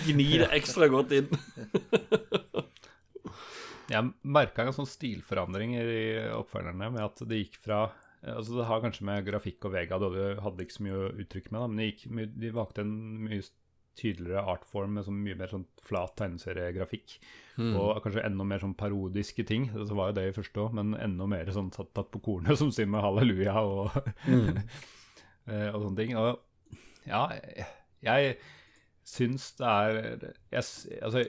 Gni 0.08 0.28
det 0.42 0.50
ekstra 0.58 0.90
godt 0.92 1.16
inn. 1.16 1.32
Jeg 3.92 4.12
merka 4.24 4.64
en 4.64 4.76
sånn 4.76 4.90
stilforandring 4.90 5.76
i 5.76 5.84
oppfølgerne 6.38 6.92
med 6.94 7.04
at 7.04 7.24
det 7.28 7.44
gikk 7.44 7.60
fra 7.66 7.84
Altså 8.22 8.54
Det 8.54 8.68
har 8.70 8.84
kanskje 8.84 9.06
med 9.08 9.24
grafikk 9.26 9.66
og 9.66 9.74
Vega 9.74 9.98
Du 9.98 10.06
hadde 10.14 10.62
ikke 10.62 10.76
så 10.76 10.84
mye 10.86 10.98
å 11.00 11.08
uttrykke 11.24 11.50
med, 11.50 11.58
da, 11.58 11.70
men 11.72 11.88
gikk, 11.88 12.04
de 12.38 12.52
valgte 12.54 12.84
en 12.86 12.92
mye 13.26 13.42
tydeligere 13.98 14.44
artform 14.48 14.94
med 14.96 15.06
sånn 15.08 15.18
mye 15.24 15.38
mer 15.40 15.52
sånn 15.52 15.66
flat 15.84 16.14
tegneseriegrafikk. 16.20 17.18
Og 17.76 18.00
kanskje 18.04 18.24
enda 18.24 18.46
mer 18.48 18.62
sånn 18.64 18.76
parodiske 18.80 19.44
ting. 19.48 19.68
Det 19.74 19.98
var 19.98 20.12
jo 20.12 20.18
det 20.18 20.28
i 20.30 20.36
første 20.38 20.64
òg, 20.64 20.78
men 20.78 20.96
enda 20.96 21.28
mer 21.30 21.52
sånn 21.54 21.70
tatt, 21.76 21.92
tatt 21.98 22.12
på 22.14 22.22
kornet, 22.24 22.56
som 22.62 22.72
synger 22.74 23.04
halleluja 23.04 23.56
og, 23.60 23.98
mm. 24.26 24.62
og 25.74 25.78
sånne 25.84 25.98
ting. 26.00 26.16
Og 26.20 26.78
ja, 27.10 27.26
jeg 28.06 28.38
syns 29.08 29.52
det 29.60 29.68
er 29.68 30.00
jeg, 30.54 30.64
Altså, 31.02 31.26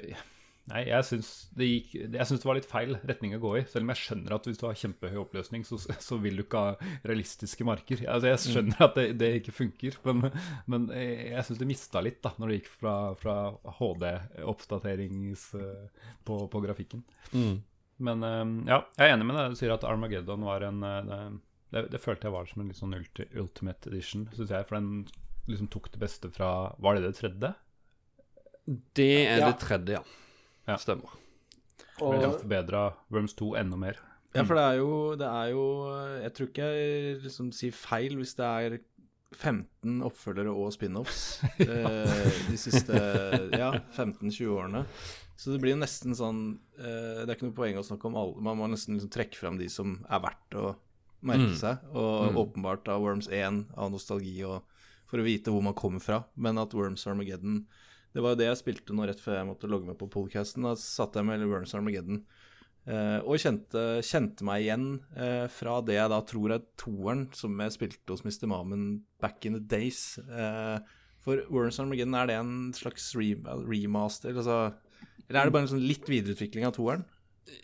nei, 0.70 0.84
jeg 0.86 1.06
syns 1.08 1.28
det 1.58 1.68
det 2.12 2.36
var 2.46 2.56
litt 2.58 2.68
feil 2.70 2.94
retning 3.08 3.34
å 3.36 3.40
gå 3.42 3.52
i. 3.58 3.62
Selv 3.70 3.86
om 3.86 3.92
jeg 3.92 4.02
skjønner 4.02 4.34
at 4.36 4.46
hvis 4.46 4.60
du 4.60 4.66
har 4.68 4.78
kjempehøy 4.78 5.18
oppløsning, 5.24 5.64
så, 5.66 5.78
så 5.80 6.18
vil 6.22 6.38
du 6.38 6.44
ikke 6.44 6.62
ha 6.62 6.92
realistiske 7.08 7.66
marker. 7.66 8.04
Altså, 8.06 8.30
jeg 8.30 8.42
skjønner 8.44 8.84
at 8.86 8.98
det, 8.98 9.06
det 9.20 9.30
ikke 9.40 9.56
funker, 9.56 9.98
men, 10.06 10.30
men 10.70 10.86
jeg, 10.94 11.46
syns 11.48 11.62
det 11.62 11.70
mista 11.72 12.02
litt 12.04 12.20
da 12.24 12.34
når 12.38 12.52
det 12.52 12.60
gikk 12.60 12.70
fra, 12.78 12.94
fra 13.18 13.36
HD-oppdaterings 13.80 15.48
eh, 15.58 16.06
på, 16.28 16.38
på 16.52 16.62
grafikken. 16.64 17.02
Men 18.02 18.22
eh, 18.26 18.44
ja, 18.70 18.82
jeg 18.98 19.08
er 19.08 19.16
enig 19.16 19.28
med 19.28 19.38
deg. 19.38 19.56
Du 19.56 19.60
sier 19.60 19.74
at 19.74 19.86
Armageddon 19.88 20.46
var 20.46 20.64
en 20.66 20.82
eh, 20.86 21.02
det, 21.08 21.18
det, 21.72 21.84
det 21.94 22.02
følte 22.04 22.28
jeg 22.28 22.36
var 22.36 22.48
som 22.50 22.62
en 22.62 22.70
litt 22.70 22.78
sånn 22.80 22.96
ultimate 23.40 23.90
edition, 23.90 24.26
syns 24.36 24.52
jeg. 24.52 24.68
For 24.68 24.78
den 24.78 25.04
liksom 25.50 25.70
tok 25.72 25.90
det 25.94 26.02
beste 26.02 26.30
fra 26.30 26.72
Var 26.82 26.98
det 26.98 27.06
det 27.08 27.14
tredje? 27.18 27.54
Det 28.94 29.12
er 29.26 29.40
Ja. 29.40 29.48
det 29.50 29.58
tredje, 29.58 29.98
ja. 29.98 30.02
Ja. 30.68 30.78
Stemmer. 30.78 31.12
Og 32.00 32.16
Og 32.16 32.38
forbedra 32.40 32.92
Worms 33.12 33.34
2 33.38 33.54
enda 33.60 33.76
mer. 33.76 33.98
Ja, 34.32 34.46
for 34.48 34.56
det 34.56 34.62
er 34.64 34.78
jo, 34.80 34.92
det 35.20 35.28
er 35.28 35.48
jo 35.52 35.64
Jeg 36.22 36.32
tror 36.32 36.48
ikke 36.48 36.68
jeg 36.72 37.16
liksom 37.20 37.50
sier 37.52 37.74
feil 37.76 38.16
hvis 38.16 38.32
det 38.38 38.46
er 38.46 38.78
15 39.32 40.02
oppfølgere 40.04 40.52
og 40.52 40.72
spin-offs 40.74 41.40
eh, 41.64 42.30
de 42.50 42.56
siste 42.60 42.96
ja, 43.56 43.70
15-20 43.96 44.48
årene. 44.52 44.82
Så 45.40 45.54
det 45.54 45.60
blir 45.62 45.78
nesten 45.80 46.12
sånn 46.16 46.42
eh, 46.76 47.22
Det 47.24 47.30
er 47.30 47.36
ikke 47.36 47.48
noe 47.48 47.56
poeng 47.56 47.80
å 47.80 47.84
snakke 47.86 48.08
om 48.08 48.18
alle. 48.20 48.42
Man 48.44 48.60
må 48.60 48.68
nesten 48.72 48.96
liksom 48.96 49.12
trekke 49.12 49.40
fram 49.40 49.60
de 49.60 49.68
som 49.72 49.98
er 50.08 50.20
verdt 50.24 50.58
å 50.60 50.74
merke 51.24 51.54
seg. 51.58 51.86
Og 51.96 52.36
åpenbart 52.44 52.88
av 52.92 53.04
Worms 53.04 53.28
1 53.32 53.64
av 53.76 53.92
nostalgi 53.94 54.36
og 54.48 54.60
for 55.10 55.20
å 55.20 55.26
vite 55.26 55.52
hvor 55.52 55.64
man 55.64 55.76
kommer 55.76 56.00
fra. 56.00 56.22
Men 56.36 56.60
at 56.60 56.76
Worms 56.76 57.04
Armageddon 57.08 57.64
Det 58.12 58.22
var 58.22 58.34
jo 58.34 58.40
det 58.42 58.48
jeg 58.50 58.60
spilte 58.60 58.96
nå 58.96 59.06
rett 59.08 59.20
før 59.22 59.38
jeg 59.38 59.48
måtte 59.48 59.70
logge 59.70 59.88
meg 59.88 59.98
på 60.00 60.10
podcasten. 60.12 60.66
Da 60.68 60.74
satt 60.78 61.16
jeg 61.16 61.28
med 61.28 61.44
Werner's 61.46 61.72
Armageddon. 61.76 62.22
Eh, 62.82 63.20
og 63.22 63.38
kjente, 63.38 64.02
kjente 64.02 64.44
meg 64.44 64.64
igjen 64.64 64.86
eh, 65.14 65.46
fra 65.54 65.76
det 65.86 65.94
jeg 65.94 66.10
da 66.10 66.18
tror 66.26 66.56
er 66.56 66.64
toeren 66.80 67.28
som 67.38 67.60
jeg 67.62 67.76
spilte 67.76 68.10
hos 68.10 68.24
Mr. 68.26 68.48
Mamen 68.50 68.86
back 69.22 69.46
in 69.48 69.56
the 69.56 69.62
days. 69.62 70.18
Eh, 70.26 70.78
for 71.22 71.44
Worms 71.54 71.78
Armageddon, 71.80 72.18
er 72.18 72.28
det 72.28 72.38
en 72.40 72.54
slags 72.76 73.12
re 73.14 73.36
remaster? 73.68 74.34
Altså, 74.34 74.74
eller 75.28 75.40
er 75.40 75.48
det 75.48 75.54
bare 75.54 75.68
en 75.68 75.72
sånn 75.76 75.86
litt 75.86 76.08
videreutvikling 76.10 76.66
av 76.68 76.74
toeren? 76.76 77.06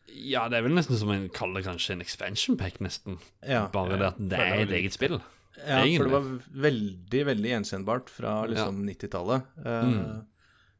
Ja, 0.09 0.47
det 0.51 0.59
er 0.59 0.65
vel 0.67 0.75
nesten 0.79 0.99
som 0.99 1.11
en 1.13 1.29
kaller 1.35 1.65
kanskje 1.67 1.97
en 1.97 2.05
expansion 2.05 2.57
pack, 2.59 2.79
nesten. 2.85 3.19
Ja. 3.47 3.67
Bare 3.75 3.99
det 3.99 4.09
at 4.13 4.23
det 4.31 4.41
er 4.41 4.63
et 4.63 4.75
eget 4.81 4.97
spill. 4.97 5.19
Ja, 5.59 5.83
for 5.83 6.07
det 6.07 6.15
var 6.15 6.27
veldig, 6.69 7.21
veldig 7.33 7.51
gjenkjennbart 7.51 8.11
fra 8.15 8.41
liksom 8.47 8.85
90-tallet. 8.87 9.55
Eh, 9.67 9.95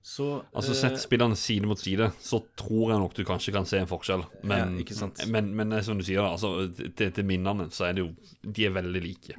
Så 0.09 0.29
Altså 0.57 0.73
eh, 0.73 0.79
Sett 0.79 1.03
spillene 1.03 1.37
side 1.37 1.69
mot 1.69 1.81
side, 1.81 2.09
så 2.25 2.41
tror 2.57 2.95
jeg 2.95 3.03
nok 3.03 3.17
du 3.17 3.25
kanskje 3.29 3.53
kan 3.53 3.69
se 3.69 3.81
en 3.83 3.91
forskjell. 3.91 4.25
Men, 4.49 4.79
Ja, 4.89 5.11
men, 5.29 5.51
men 5.59 5.75
eh, 5.77 5.85
som 5.85 6.01
du 6.01 6.07
sier, 6.07 6.25
altså, 6.25 6.55
til, 6.97 7.13
til 7.13 7.29
minnene 7.29 7.69
så 7.75 7.91
er 7.91 7.99
det 7.99 8.07
jo 8.07 8.15
De 8.43 8.65
er 8.65 8.73
veldig 8.73 9.03
like. 9.05 9.37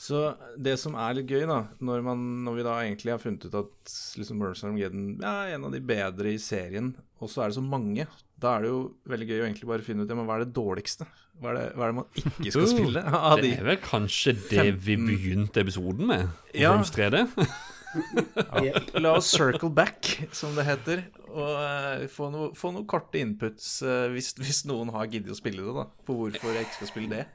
Så 0.00 0.22
det 0.56 0.78
som 0.80 0.94
er 0.96 1.18
litt 1.18 1.28
gøy, 1.28 1.42
da, 1.44 1.58
når, 1.84 2.00
man, 2.06 2.20
når 2.46 2.54
vi 2.56 2.62
da 2.64 2.78
egentlig 2.80 3.12
har 3.12 3.20
funnet 3.20 3.42
ut 3.44 3.56
at 3.58 3.96
liksom 4.16 4.40
Worms 4.40 4.62
Armageddon 4.64 5.10
ja, 5.20 5.32
er 5.44 5.58
en 5.58 5.66
av 5.68 5.74
de 5.76 5.82
bedre 5.84 6.32
i 6.32 6.38
serien, 6.40 6.94
og 7.20 7.28
så 7.28 7.42
er 7.44 7.52
det 7.52 7.58
så 7.58 7.64
mange, 7.66 8.06
da 8.40 8.54
er 8.56 8.64
det 8.64 8.70
jo 8.70 8.78
veldig 9.12 9.28
gøy 9.28 9.42
å 9.42 9.44
egentlig 9.50 9.68
bare 9.68 9.84
finne 9.84 10.06
ut 10.06 10.14
ja, 10.14 10.16
men 10.16 10.24
hva 10.30 10.38
er 10.38 10.46
det 10.46 10.54
dårligste? 10.56 11.04
Hva 11.40 11.52
er 11.52 11.58
det, 11.58 11.66
hva 11.76 11.84
er 11.84 11.92
det 11.92 11.98
man 11.98 12.08
ikke 12.16 12.54
skal 12.56 12.70
spille 12.72 13.04
Det 13.44 13.52
er 13.58 13.68
vel 13.68 13.82
kanskje 13.84 14.34
det 14.48 14.66
vi 14.86 14.96
begynte 15.04 15.60
episoden 15.66 16.08
med? 16.08 16.32
Ja. 16.56 16.72
Worms 17.94 18.12
3D? 18.12 19.00
La 19.00 19.16
oss 19.16 19.30
circle 19.30 19.70
back, 19.70 20.28
som 20.36 20.54
det 20.58 20.66
heter, 20.68 21.04
og 21.30 21.50
uh, 21.58 22.06
få, 22.12 22.30
få 22.58 22.72
noen 22.74 22.88
korte 22.90 23.20
inputs 23.22 23.80
uh, 23.86 24.06
hvis, 24.14 24.32
hvis 24.38 24.64
noen 24.70 24.92
har 24.94 25.10
giddet 25.10 25.34
å 25.34 25.38
spille 25.38 25.64
det, 25.64 25.76
da, 25.76 25.86
på 26.06 26.16
hvorfor 26.18 26.54
jeg 26.54 26.68
ikke 26.68 26.80
skal 26.80 26.92
spille 26.94 27.12
det. 27.20 27.26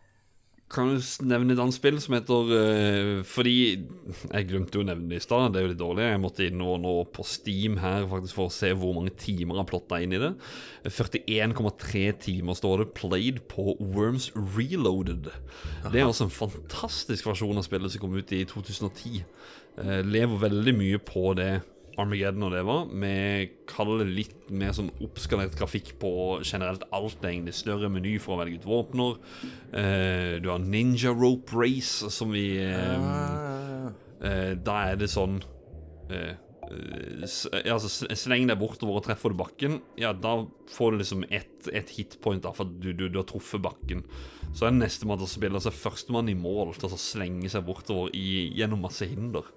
Kan 0.66 0.96
du 0.96 1.26
nevne 1.30 1.54
et 1.54 1.60
annet 1.62 1.76
spill 1.76 2.00
som 2.02 2.16
heter 2.16 2.48
uh, 2.50 3.20
Fordi 3.30 3.54
jeg 3.76 4.48
glemte 4.50 4.80
jo 4.80 4.82
å 4.82 4.88
nevne 4.88 5.12
det 5.12 5.20
i 5.20 5.24
stad, 5.24 5.52
det 5.54 5.60
er 5.60 5.68
jo 5.68 5.72
litt 5.76 5.82
dårlig. 5.82 6.08
Jeg 6.08 6.22
måtte 6.24 6.48
inn 6.48 6.64
og 6.66 6.80
nå 6.82 6.94
på 7.14 7.26
Steam 7.28 7.78
her 7.84 8.08
faktisk 8.10 8.40
for 8.40 8.50
å 8.50 8.56
se 8.56 8.72
hvor 8.74 8.96
mange 8.98 9.14
timer 9.14 9.60
jeg 9.60 9.62
har 9.62 9.70
plotta 9.70 10.00
inn 10.02 10.16
i 10.18 10.22
det. 10.24 10.32
41,3 10.90 12.06
timer 12.26 12.58
står 12.58 12.82
det 12.82 12.90
played 12.98 13.44
på 13.52 13.76
Worms 13.78 14.32
Reloaded. 14.34 15.30
Det 15.92 16.02
er 16.02 16.08
altså 16.08 16.26
en 16.26 16.34
fantastisk 16.34 17.30
versjon 17.30 17.62
av 17.62 17.68
spillet 17.68 17.94
som 17.94 18.02
kom 18.02 18.18
ut 18.18 18.34
i 18.34 18.42
2010. 18.50 19.22
Eh, 19.82 20.02
lever 20.08 20.44
veldig 20.46 20.74
mye 20.78 21.00
på 21.04 21.34
det 21.38 21.50
Armageddon 22.00 22.48
og 22.48 22.52
det 22.52 22.64
var, 22.68 22.88
med 22.92 23.54
kaller 23.72 24.04
det 24.04 24.16
litt 24.18 24.50
mer 24.52 24.74
sånn 24.76 24.92
oppskalert 25.04 25.56
grafikk 25.56 25.94
på 26.02 26.12
generelt 26.44 26.84
alt, 26.96 27.22
egentlig. 27.24 27.56
Større 27.56 27.90
meny 27.92 28.18
for 28.20 28.36
å 28.36 28.42
velge 28.42 28.60
ut 28.60 28.68
våpner. 28.68 29.20
Eh, 29.72 30.36
du 30.44 30.50
har 30.52 30.64
Ninja 30.64 31.14
Rope 31.16 31.56
Race, 31.56 32.10
som 32.12 32.34
vi 32.36 32.50
eh, 32.64 32.96
Ah, 32.96 33.92
eh, 34.22 34.54
Da 34.60 34.82
er 34.92 35.00
det 35.00 35.12
sånn 35.12 35.40
altså, 36.66 38.08
Sleng 38.18 38.50
deg 38.50 38.60
bortover 38.60 39.00
og 39.00 39.06
treffer 39.06 39.32
du 39.32 39.40
bakken, 39.40 39.80
ja, 40.02 40.12
da 40.14 40.38
får 40.72 40.94
du 40.94 41.02
liksom 41.02 41.26
ett 41.30 41.70
et 41.74 41.90
hitpoint 41.96 42.44
da, 42.44 42.52
for 42.54 42.70
du, 42.70 42.92
du, 42.94 43.08
du 43.10 43.18
har 43.18 43.26
truffet 43.30 43.64
bakken. 43.64 44.04
Så 44.54 44.68
er 44.68 44.74
det 44.74 44.84
nestemann 44.84 45.18
til 45.18 45.28
å 45.28 45.32
spille, 45.32 45.58
altså 45.58 45.74
førstemann 45.74 46.30
i 46.30 46.38
mål 46.38 46.76
til 46.78 46.92
å 46.92 47.00
slenge 47.00 47.50
seg 47.52 47.66
bortover 47.66 48.14
i, 48.18 48.52
gjennom 48.58 48.84
masse 48.86 49.08
hinder. 49.10 49.48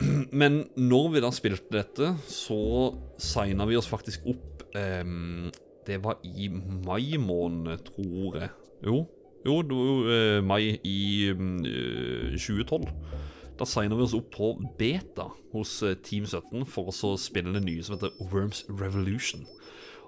Men 0.40 0.64
når 0.76 1.12
vi 1.14 1.22
da 1.24 1.30
spilte 1.34 1.78
dette, 1.78 2.12
så 2.28 2.58
signa 3.22 3.66
vi 3.68 3.78
oss 3.78 3.88
faktisk 3.88 4.26
opp 4.28 4.66
um, 4.76 5.48
Det 5.86 6.00
var 6.04 6.20
i 6.26 6.48
mai 6.50 7.16
måned, 7.22 7.86
tror 7.92 8.40
jeg. 8.40 8.50
Jo, 8.84 9.04
jo 9.46 9.60
jo 9.62 9.84
eh, 10.10 10.40
mai 10.44 10.76
i 10.82 11.30
mm, 11.30 11.60
eh, 11.64 12.34
2012. 12.34 12.88
Da 13.56 13.64
signa 13.64 13.96
vi 13.96 14.04
oss 14.04 14.16
opp 14.18 14.32
på 14.34 14.50
beta 14.78 15.30
hos 15.54 15.78
eh, 15.86 15.94
Team 16.04 16.26
17 16.26 16.66
for 16.68 16.90
oss 16.90 17.04
å 17.06 17.14
spille 17.20 17.54
det 17.54 17.62
nye 17.64 17.84
som 17.86 17.96
heter 17.96 18.12
Worms 18.32 18.64
Revolution. 18.68 19.46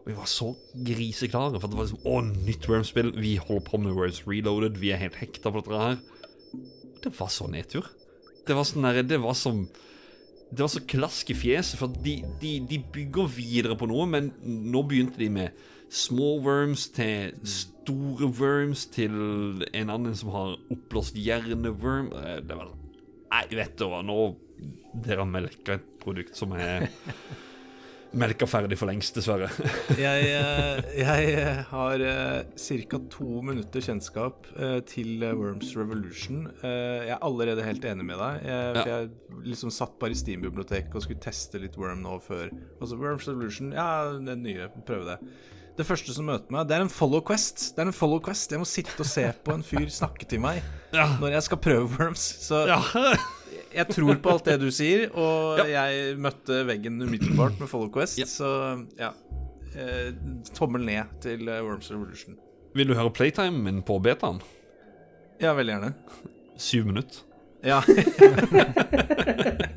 Og 0.02 0.10
vi 0.10 0.16
var 0.18 0.28
så 0.30 0.50
griseklare, 0.74 1.60
for 1.60 1.70
det 1.70 1.78
var 1.78 1.88
liksom 1.88 2.04
Å, 2.10 2.20
nytt 2.48 2.68
Worms-spill. 2.68 3.14
Vi 3.16 3.36
holder 3.38 3.64
på 3.70 3.80
med 3.80 3.96
Worms 3.96 4.24
Reloaded. 4.26 4.82
Vi 4.82 4.92
er 4.92 5.00
helt 5.04 5.20
hekta 5.22 5.54
på 5.54 5.62
dette 5.62 5.80
her. 5.84 6.02
Det 7.04 7.14
var 7.14 7.30
så 7.32 7.46
nedtur. 7.50 7.86
Det 8.48 8.56
var 8.56 8.64
sånn 8.66 8.86
der, 8.88 9.02
det 9.04 9.18
var 9.20 9.36
som 9.36 9.66
Det 10.48 10.62
var 10.64 10.70
så 10.72 10.80
klask 10.88 11.28
i 11.28 11.36
fjeset, 11.36 11.76
for 11.76 11.92
de, 11.92 12.22
de, 12.40 12.54
de 12.70 12.78
bygger 12.94 13.26
videre 13.34 13.74
på 13.76 13.84
noe, 13.90 14.06
men 14.08 14.30
nå 14.72 14.80
begynte 14.88 15.20
de 15.20 15.28
med 15.34 15.58
small 15.92 16.40
worms 16.44 16.86
til 16.96 17.34
store 17.48 18.30
worms 18.38 18.86
til 18.92 19.12
en 19.76 19.92
annen 19.92 20.16
som 20.16 20.32
har 20.32 20.54
oppblåst 20.72 21.16
hjerneworm. 21.20 22.08
Eh, 22.16 22.38
Det 22.48 22.56
var 22.56 22.72
Nei, 23.28 23.42
vet 23.52 23.74
du 23.76 23.84
hva, 23.90 24.00
nå 24.04 24.16
Dere 25.04 25.20
har 25.20 25.28
melka 25.28 25.76
et 25.76 25.88
produkt 26.00 26.36
som 26.40 26.54
er 26.56 26.88
melka 28.16 28.46
ferdig 28.48 28.78
for 28.80 28.88
lengst, 28.88 29.14
dessverre. 29.18 29.48
Jeg, 29.98 30.28
eh, 30.32 30.78
jeg 30.96 31.64
har 31.68 32.04
ca. 32.56 33.00
to 33.12 33.42
minutter 33.44 33.84
kjennskap 33.84 34.46
eh, 34.56 34.78
til 34.88 35.22
eh, 35.26 35.34
Worms 35.36 35.74
Revolution. 35.76 36.46
Eh, 36.62 37.04
Jeg 37.08 37.14
er 37.16 37.22
allerede 37.26 37.64
helt 37.66 37.84
enig 37.84 38.06
med 38.08 38.16
deg. 38.20 38.40
Jeg, 38.48 38.80
ja. 38.80 38.86
jeg 38.88 39.44
liksom 39.52 39.70
satt 39.74 39.98
bare 40.00 40.16
i 40.16 40.18
Steam-biblioteket 40.18 40.94
og 40.96 41.04
skulle 41.04 41.20
teste 41.22 41.60
litt 41.62 41.76
Worm 41.80 42.00
nå 42.06 42.16
før. 42.24 42.48
Altså 42.80 42.96
Worms 43.00 43.28
Revolution, 43.28 43.72
ja, 43.76 43.88
det 44.24 44.38
nye, 44.40 44.70
prøve 44.88 45.12
det. 45.12 45.18
Det 45.78 45.86
første 45.86 46.10
som 46.10 46.26
møter 46.26 46.50
meg, 46.50 46.64
det 46.66 46.74
er 46.74 46.82
en 46.82 46.90
follow 46.90 47.20
quest. 47.22 47.68
Det 47.76 47.84
er 47.84 47.90
en 47.92 47.94
follow 47.94 48.18
quest 48.24 48.50
Jeg 48.50 48.58
må 48.58 48.66
sitte 48.66 48.96
og 48.98 49.06
se 49.06 49.28
på 49.46 49.52
en 49.54 49.62
fyr 49.62 49.84
snakke 49.94 50.26
til 50.26 50.40
meg 50.42 50.58
Ja. 50.96 51.04
når 51.20 51.36
jeg 51.36 51.44
skal 51.46 51.60
prøve 51.62 51.86
Worms. 51.98 52.24
Så 52.48 52.64
Ja. 52.66 52.80
jeg 53.74 53.88
tror 53.92 54.14
på 54.22 54.30
alt 54.32 54.44
det 54.48 54.56
du 54.62 54.68
sier, 54.74 55.08
og 55.14 55.60
jeg 55.68 56.16
møtte 56.20 56.62
veggen 56.68 57.00
umiddelbart 57.02 57.58
med 57.60 57.68
follow 57.70 57.90
quest, 57.94 58.18
Ja. 58.20 58.26
så 58.28 58.50
ja. 58.98 59.12
Eh, 59.78 60.12
tommel 60.56 60.82
ned 60.88 61.04
til 61.22 61.46
eh, 61.48 61.60
Worms 61.62 61.90
Revolution. 61.92 62.36
Vil 62.74 62.88
du 62.88 62.94
høre 62.96 63.10
playtime 63.14 63.60
min 63.62 63.82
på 63.82 63.98
betaen? 64.02 64.40
Ja, 65.40 65.52
veldig 65.54 65.74
gjerne. 65.76 65.92
Syv 66.58 66.86
minutter. 66.88 67.20
Ja. 67.62 67.82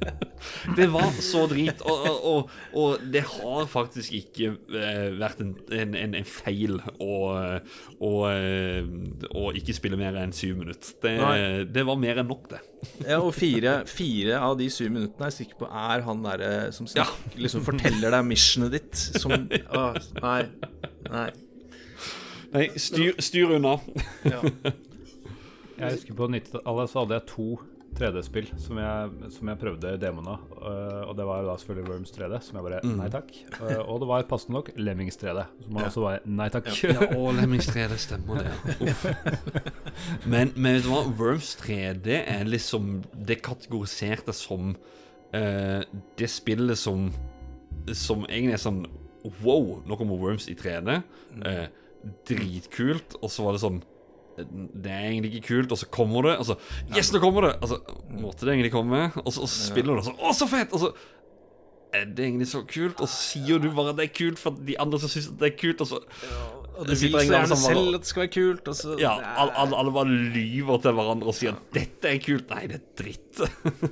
Det 0.77 0.87
var 0.93 1.11
så 1.23 1.45
drit, 1.49 1.81
og, 1.85 2.05
og, 2.09 2.25
og, 2.31 2.55
og 2.77 3.05
det 3.13 3.23
har 3.27 3.67
faktisk 3.69 4.15
ikke 4.17 4.53
eh, 4.77 5.07
vært 5.19 5.43
en, 5.43 5.53
en, 5.73 5.95
en, 5.97 6.15
en 6.21 6.27
feil 6.27 6.79
å, 7.01 7.17
å, 8.01 8.11
eh, 8.29 8.89
å 9.37 9.51
ikke 9.57 9.75
spille 9.77 9.99
mer 9.99 10.17
enn 10.21 10.35
syv 10.35 10.61
minutter. 10.61 10.97
Det, 11.03 11.15
det 11.73 11.85
var 11.87 11.99
mer 12.01 12.21
enn 12.23 12.29
nok, 12.31 12.49
det. 12.51 12.61
ja 13.07 13.19
og 13.21 13.33
fire, 13.37 13.81
fire 13.89 14.41
av 14.41 14.57
de 14.59 14.69
syv 14.73 14.93
minuttene 14.95 15.27
er 15.27 15.33
jeg 15.33 15.45
sikker 15.45 15.61
på 15.63 15.71
er 15.71 16.05
han 16.07 16.25
derre 16.25 16.51
som 16.75 16.89
snakker, 16.89 17.37
liksom 17.41 17.65
forteller 17.67 18.13
deg 18.17 18.27
missionet 18.27 18.77
ditt. 18.77 19.05
Som 19.21 19.35
å, 19.35 19.87
Nei. 20.25 20.43
Nei. 21.11 21.29
Nei, 22.51 22.65
styr, 22.75 23.15
styr 23.23 23.53
unna. 23.55 23.77
Ja. 24.27 24.41
Jeg 25.81 25.95
husker 25.95 26.13
på 26.13 26.27
90-tallet 26.29 26.91
så 26.91 27.01
hadde 27.01 27.17
jeg 27.17 27.25
to 27.31 27.45
3D-spill 27.97 28.47
som, 28.61 28.79
som 29.33 29.49
jeg 29.51 29.59
prøvde 29.61 29.91
demona. 30.01 30.37
av. 30.37 30.53
øh, 30.71 31.09
og 31.09 31.17
det 31.17 31.25
var 31.27 31.43
da 31.45 31.55
selvfølgelig 31.59 31.89
Worms 31.91 32.13
3D, 32.15 32.39
som 32.45 32.57
jeg 32.57 32.65
bare 32.67 32.79
nei 32.87 33.09
takk. 33.11 33.33
Øh, 33.61 33.81
og 33.83 33.99
det 34.01 34.07
var 34.07 34.23
passende 34.29 34.55
nok 34.57 34.71
Lemmings 34.77 35.17
3D, 35.21 35.43
som 35.65 35.77
jeg 35.79 35.89
også 35.89 36.05
var 36.05 36.19
nei 36.25 36.47
takk. 36.53 36.69
Ja, 36.83 37.09
og 37.17 37.33
Lemmings 37.37 37.67
3D 37.69 37.97
stemmer 38.01 38.41
det. 38.41 38.51
Men, 40.31 40.53
men 40.55 40.77
vet 40.77 40.85
du 40.85 40.89
hva? 40.93 41.03
Worms 41.19 41.51
3D 41.59 42.07
er 42.21 42.47
liksom 42.47 43.01
Det 43.27 43.41
kategoriserte 43.43 44.33
som 44.33 44.71
uh, 45.35 45.81
det 46.17 46.29
spillet 46.31 46.79
som 46.79 47.09
Som 47.93 48.23
egentlig 48.29 48.55
er 48.55 48.63
sånn 48.63 48.81
Wow, 49.43 49.81
nå 49.85 49.97
kommer 49.99 50.17
Worms 50.17 50.47
i 50.49 50.55
3D. 50.57 50.95
Eh, 51.45 51.67
dritkult. 52.25 53.13
Og 53.21 53.29
så 53.29 53.43
var 53.45 53.53
det 53.53 53.61
sånn 53.61 53.81
det 54.51 54.91
er 54.91 55.07
egentlig 55.11 55.33
ikke 55.35 55.47
kult, 55.51 55.71
og 55.75 55.77
så 55.81 55.87
kommer 55.93 56.27
det. 56.29 56.35
Og 56.41 56.45
så 56.51 56.57
Yes, 56.95 57.11
nå 57.13 57.21
kommer 57.23 57.47
det! 57.49 57.55
Altså, 57.61 57.79
måtte 58.09 58.45
det 58.47 58.53
egentlig 58.55 58.71
komme? 58.73 59.07
Og 59.25 59.31
så, 59.33 59.41
og 59.45 59.49
så 59.49 59.65
spiller 59.71 59.93
du, 59.95 60.01
og 60.03 60.07
så 60.09 60.15
Å, 60.17 60.33
så 60.37 60.47
fett! 60.51 60.73
Og 60.73 60.79
så 60.85 60.91
er 61.91 62.05
det 62.07 62.23
egentlig 62.23 62.47
så 62.47 62.61
kult? 62.63 63.01
Og 63.03 63.09
så 63.11 63.17
sier 63.35 63.59
du 63.59 63.67
bare 63.75 63.91
at 63.91 63.97
det 63.99 64.05
er 64.09 64.13
kult 64.15 64.39
for 64.39 64.55
de 64.55 64.77
andre 64.79 64.99
som 65.01 65.11
syns 65.11 65.31
det 65.39 65.49
er 65.49 65.57
kult, 65.59 65.81
og 65.83 65.89
så 65.89 65.99
Og 66.79 66.85
du 66.87 66.93
vil 66.95 67.11
så 67.11 67.23
gjerne 67.25 67.49
som 67.51 67.59
selv 67.59 67.97
at 67.97 68.05
det 68.05 68.09
skal 68.13 68.23
være 68.23 68.33
kult, 68.37 68.69
og 68.71 68.77
så 68.79 68.95
Ja, 69.01 69.11
alle, 69.35 69.55
alle, 69.59 69.79
alle 69.81 69.91
bare 69.97 70.19
lyver 70.37 70.79
til 70.85 70.95
hverandre 70.95 71.27
og 71.33 71.35
sier 71.35 71.57
at 71.57 71.75
'dette 71.75 72.13
er 72.13 72.21
kult'. 72.23 72.53
Nei, 72.55 72.67
det 72.71 72.79
er 72.79 72.85
dritt. 73.03 73.41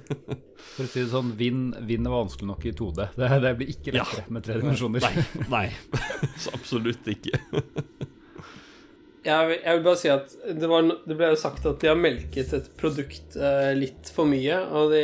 For 0.79 0.85
å 0.85 0.87
si 0.87 1.01
det 1.01 1.09
sånn, 1.11 1.33
vind, 1.35 1.75
vind 1.89 2.07
er 2.07 2.13
vanskelig 2.13 2.47
nok 2.47 2.63
i 2.69 2.71
2D. 2.71 3.09
Det, 3.19 3.29
det 3.43 3.51
blir 3.59 3.73
ikke 3.73 3.93
Ja. 3.97 4.05
med 4.31 4.43
tre 4.47 4.59
dimensjoner. 4.61 5.03
Nei, 5.03 5.25
nei. 5.51 5.65
Så 6.41 6.53
absolutt 6.55 7.03
ikke. 7.11 7.39
Jeg 9.25 9.57
jeg 9.59 9.75
vil 9.75 9.83
bare 9.83 9.99
si 9.99 10.11
at 10.11 10.31
det, 10.47 10.67
var, 10.71 10.85
det 11.05 11.17
ble 11.19 11.33
jo 11.33 11.39
sagt 11.39 11.65
at 11.67 11.81
de 11.81 11.89
har 11.91 11.99
melket 11.99 12.53
et 12.55 12.69
produkt 12.79 13.35
eh, 13.35 13.73
litt 13.75 14.11
for 14.15 14.29
mye. 14.29 14.61
Og 14.79 14.93
de, 14.93 15.03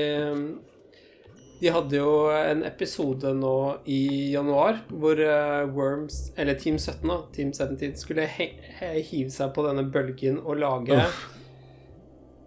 de 1.59 1.73
hadde 1.75 1.99
jo 1.99 2.13
en 2.31 2.63
episode 2.67 3.33
nå 3.35 3.55
i 3.91 4.31
januar 4.35 4.83
hvor 4.91 5.19
eh, 5.19 5.67
Worms, 5.75 6.29
eller 6.39 6.59
Team 6.61 6.79
17, 6.79 7.03
da, 7.11 7.19
Team 7.35 7.51
17 7.51 7.99
skulle 7.99 8.29
hive 8.31 9.31
seg 9.33 9.51
på 9.55 9.67
denne 9.67 9.87
bølgen 9.91 10.39
og 10.45 10.63
lage 10.63 11.03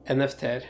NFT-er. 0.09 0.65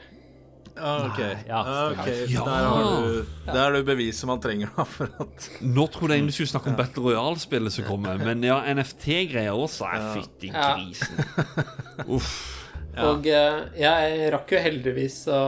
Ah, 0.81 1.07
ok. 1.09 1.19
ja, 1.49 1.61
Ah, 1.63 1.91
ok. 1.93 2.07
Ja. 2.31 2.45
Der 2.45 2.69
har 2.69 2.85
du 3.03 3.25
Der 3.47 3.59
har 3.65 3.73
du 3.73 3.83
beviset 3.89 4.27
man 4.31 4.41
trenger 4.41 4.71
for 4.87 5.09
at 5.21 5.49
Nå 5.63 5.87
trodde 5.91 6.15
jeg 6.19 6.27
vi 6.27 6.33
skulle 6.37 6.53
snakke 6.53 6.71
om 6.71 6.77
Battle 6.79 7.03
Royale-spillet 7.03 7.73
som 7.73 7.85
kommer, 7.89 8.19
men 8.23 8.43
ja, 8.47 8.61
NFT-greier 8.75 9.53
også. 9.57 9.89
er 9.91 10.07
fytti 10.21 10.53
Ja. 10.53 10.77
grisen. 10.77 11.25
Uff. 12.17 12.55
Og 12.99 13.27
eh, 13.31 13.59
jeg 13.79 14.31
rakk 14.35 14.51
jo 14.51 14.59
heldigvis 14.59 15.21
å 15.31 15.39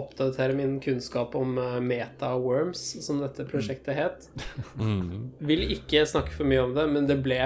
oppdatere 0.00 0.54
min 0.58 0.80
kunnskap 0.82 1.36
om 1.38 1.52
eh, 1.62 1.76
Meta 1.78 2.32
Worms, 2.34 2.80
som 3.06 3.20
dette 3.22 3.44
prosjektet 3.46 3.94
het. 3.94 4.26
Mm. 4.80 5.28
Vil 5.46 5.62
ikke 5.76 6.02
snakke 6.10 6.34
for 6.34 6.48
mye 6.50 6.64
om 6.64 6.72
det, 6.74 6.88
men 6.90 7.06
det 7.06 7.20
ble 7.22 7.38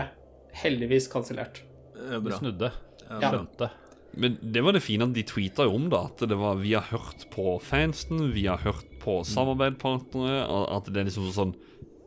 heldigvis 0.63 1.11
kansellert. 1.13 1.61
eh, 1.99 2.17
Du 2.21 2.31
snudde. 2.33 2.73
Ja. 3.11 3.29
Skjønte. 3.31 3.69
Men 4.17 4.39
det 4.41 4.63
var 4.65 4.73
det 4.77 4.81
fine 4.85 5.05
at 5.05 5.13
de 5.17 5.25
tweeta 5.29 5.67
jo 5.69 5.75
om 5.77 5.89
det. 5.93 6.01
At 6.11 6.25
det 6.31 6.39
var, 6.41 6.57
vi 6.61 6.73
har 6.77 6.87
hørt 6.91 7.27
på 7.35 7.57
fansen, 7.61 8.31
vi 8.33 8.47
har 8.49 8.63
hørt 8.65 8.87
på 9.03 9.19
samarbeidspartnere. 9.29 10.47
At 10.77 10.89
det 10.93 11.03
er 11.03 11.09
liksom 11.11 11.29
sånn 11.37 11.53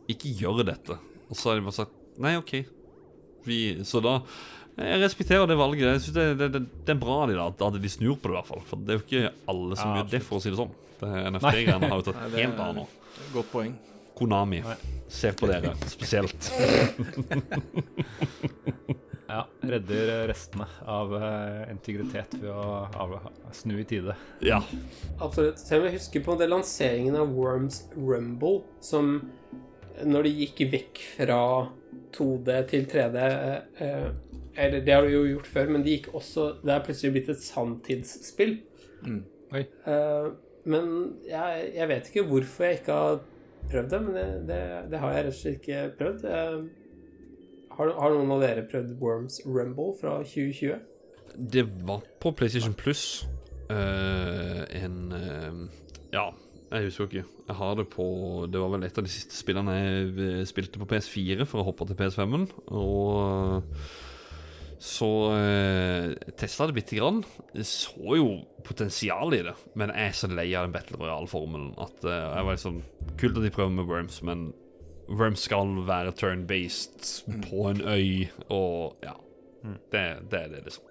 Ikke 0.10 0.32
gjør 0.40 0.64
dette. 0.66 0.98
Og 1.30 1.38
så 1.38 1.52
har 1.52 1.60
de 1.60 1.68
bare 1.68 1.78
sagt 1.84 1.94
nei, 2.20 2.34
OK. 2.40 2.56
Vi, 3.46 3.60
så 3.88 4.02
da 4.04 4.18
Jeg 4.80 5.02
respekterer 5.04 5.46
det 5.48 5.58
valget. 5.60 5.86
Jeg 5.94 6.02
synes 6.08 6.16
det, 6.18 6.26
det, 6.40 6.48
det, 6.58 6.64
det 6.88 6.96
er 6.96 7.00
bra 7.02 7.20
de 7.30 7.38
da, 7.38 7.46
at 7.52 7.78
de 7.84 7.92
snur 7.92 8.18
på 8.18 8.30
det, 8.30 8.34
i 8.34 8.38
hvert 8.40 8.50
fall. 8.50 8.64
For 8.68 8.82
det 8.82 8.96
er 8.96 9.00
jo 9.00 9.06
ikke 9.06 9.32
alle 9.54 9.78
som 9.80 9.92
Ja, 9.94 10.00
gjør 10.02 10.10
det, 10.16 10.22
for 10.26 10.40
å 10.40 10.44
si 10.44 10.52
det 10.54 10.60
sånn. 10.60 10.74
NFT-greiene 11.00 11.92
har 11.94 12.02
jo 12.02 12.08
tatt 12.10 12.20
Nei, 12.26 12.32
det- 12.34 12.44
helt 12.48 12.64
av 12.66 12.74
nå. 12.80 12.88
Godt 13.36 13.54
poeng. 13.54 13.78
Konami. 14.20 14.60
Se 15.08 15.30
på 15.38 15.48
dere 15.48 15.72
spesielt. 15.88 16.50
Ja, 19.30 19.44
redder 19.62 20.28
restene 20.28 20.66
av 20.90 21.12
eh, 21.14 21.70
integritet 21.70 22.34
ved 22.42 22.50
å 22.50 22.88
av, 22.98 23.12
snu 23.54 23.76
i 23.78 23.86
tide. 23.86 24.16
Ja. 24.42 24.58
Absolutt. 25.22 25.62
Selv 25.62 25.84
om 25.84 25.90
jeg 25.90 26.00
husker 26.00 26.24
på 26.26 26.38
det 26.40 26.48
lanseringen 26.50 27.18
av 27.20 27.36
Worms 27.38 27.84
Rumble, 27.94 28.64
som 28.82 29.20
når 30.02 30.26
de 30.26 30.34
gikk 30.42 30.64
vekk 30.74 31.04
fra 31.20 31.40
2D 32.16 32.58
til 32.72 32.86
3D 32.90 33.18
eh, 33.22 34.10
Eller 34.60 34.84
det 34.86 34.94
har 34.94 35.06
de 35.06 35.14
jo 35.14 35.24
gjort 35.28 35.50
før, 35.52 35.74
men 35.76 35.84
de 35.84 35.98
gikk 35.98 36.08
også 36.16 36.46
Det 36.64 36.72
er 36.74 36.86
plutselig 36.86 37.12
blitt 37.18 37.34
et 37.34 37.44
sanntidsspill. 37.44 38.56
Oi. 39.54 39.66
Eh, 39.66 40.30
men 40.70 40.90
jeg, 41.28 41.70
jeg 41.76 41.92
vet 41.92 42.10
ikke 42.10 42.26
hvorfor 42.32 42.66
jeg 42.66 42.82
ikke 42.82 42.98
har 42.98 43.22
prøvd 43.70 43.94
det, 43.94 44.02
men 44.08 44.18
det, 44.18 44.28
det, 44.50 44.62
det 44.90 45.02
har 45.04 45.14
jeg 45.14 45.26
rett 45.28 45.36
og 45.36 45.40
slett 45.44 45.60
ikke 45.62 45.88
prøvd. 46.00 46.30
Eh, 47.80 47.86
har, 47.86 47.96
har 48.02 48.16
noen 48.16 48.36
av 48.36 48.44
dere 48.44 48.66
prøvd 48.68 48.98
Worms 49.00 49.40
Rumble 49.46 49.94
fra 50.00 50.20
2020? 50.24 50.76
Det 51.40 51.66
var 51.88 52.04
på 52.20 52.34
PlayStation 52.36 52.74
Plus 52.76 53.24
uh, 53.72 54.66
en 54.76 54.98
uh, 55.14 55.62
Ja, 56.12 56.32
jeg 56.74 56.90
husker 56.90 57.08
ikke. 57.08 57.26
Jeg 57.48 57.56
har 57.56 57.76
det 57.80 57.88
på 57.94 58.06
Det 58.52 58.60
var 58.60 58.74
vel 58.74 58.84
et 58.86 58.98
av 58.98 59.06
de 59.06 59.12
siste 59.14 59.38
spillene 59.38 59.74
jeg 59.78 60.12
eh, 60.26 60.46
spilte 60.50 60.82
på 60.82 60.90
PS4 60.90 61.48
for 61.50 61.62
å 61.62 61.70
hoppe 61.70 61.88
til 61.90 61.98
PS5-en. 61.98 62.48
Og 62.78 63.64
så 64.80 65.10
uh, 65.34 66.14
testa 66.40 66.70
det 66.70 66.78
bitte 66.78 66.96
grann. 66.96 67.24
Jeg 67.52 67.68
så 67.68 68.16
jo 68.16 68.30
potensial 68.64 69.34
i 69.36 69.42
det, 69.44 69.56
men 69.76 69.92
jeg 69.92 70.08
er 70.08 70.16
så 70.16 70.30
lei 70.32 70.48
av 70.54 70.68
den 70.68 70.76
Battle 70.76 71.00
Royale-formelen 71.02 71.74
at 71.84 72.06
eh, 72.08 72.16
jeg 72.16 72.48
var 72.48 72.56
liksom 72.56 72.82
Kult 73.20 73.40
at 73.40 73.44
de 73.44 73.52
prøver 73.52 73.74
med 73.76 73.90
Worms, 73.90 74.22
men 74.24 74.46
Worms 75.10 75.48
skal 75.48 75.74
være 75.88 76.14
turn-based 76.18 77.10
på 77.50 77.66
en 77.72 77.82
øy, 77.82 78.28
og 78.50 78.96
ja. 79.04 79.16
Det, 79.92 80.04
det 80.32 80.40
er 80.40 80.52
det, 80.54 80.62
liksom. 80.70 80.86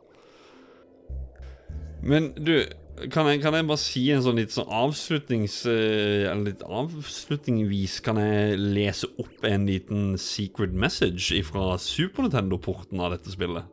Men 2.02 2.32
du, 2.34 2.64
kan 3.10 3.26
jeg, 3.26 3.40
kan 3.42 3.54
jeg 3.56 3.66
bare 3.66 3.80
si 3.80 4.02
en 4.12 4.22
sånn 4.22 4.38
litt 4.38 4.52
sånn 4.54 4.68
avslutnings... 4.70 5.60
eh, 5.70 6.28
Eller 6.28 6.52
litt 6.52 6.62
avslutningsvis 6.62 7.96
Kan 8.06 8.20
jeg 8.22 8.58
lese 8.60 9.08
opp 9.18 9.46
en 9.48 9.66
liten 9.66 10.12
secret 10.20 10.74
message 10.74 11.40
fra 11.48 11.72
Super 11.82 12.26
Nintendo-porten 12.26 13.02
av 13.02 13.16
dette 13.16 13.34
spillet? 13.34 13.66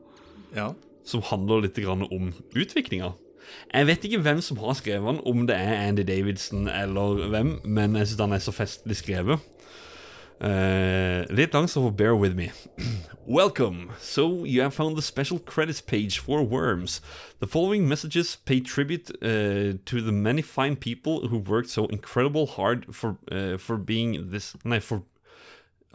Ja. 0.56 0.72
Som 1.06 1.26
handler 1.28 1.68
litt 1.68 1.78
grann 1.78 2.08
om 2.08 2.32
utviklinga. 2.56 3.12
Jeg 3.70 3.88
vet 3.92 4.06
ikke 4.08 4.24
hvem 4.26 4.40
som 4.42 4.58
har 4.64 4.78
skrevet 4.80 5.06
den, 5.06 5.22
om 5.30 5.44
det 5.46 5.58
er 5.60 5.84
Andy 5.90 6.06
Davidson 6.08 6.70
eller 6.72 7.28
hvem, 7.30 7.52
men 7.68 7.98
jeg 8.00 8.10
syns 8.10 8.24
han 8.24 8.34
er 8.34 8.42
så 8.42 8.54
festlig 8.56 8.98
skrevet. 8.98 9.44
Uh, 10.42 11.26
litt 11.30 11.54
lang, 11.54 11.68
so 11.68 11.90
bear 11.90 12.16
with 12.16 12.36
me. 12.36 12.52
Welcome. 13.26 13.92
So 14.00 14.44
you 14.44 14.62
have 14.62 14.74
found 14.74 14.98
the 14.98 15.02
special 15.02 15.40
credits 15.40 15.80
page 15.80 16.20
for 16.20 16.44
Worms. 16.44 17.00
The 17.40 17.48
following 17.48 17.88
messages 17.88 18.36
pay 18.36 18.60
tribute 18.60 19.10
uh, 19.22 19.80
to 19.86 20.02
the 20.02 20.12
many 20.12 20.42
fine 20.42 20.76
people 20.76 21.30
who 21.30 21.38
worked 21.38 21.70
so 21.70 21.86
incredible 21.86 22.48
hard 22.48 22.94
for 22.94 23.18
uh, 23.32 23.58
for 23.58 23.78
being 23.78 24.30
this 24.30 24.56
no, 24.66 24.80
for 24.82 25.04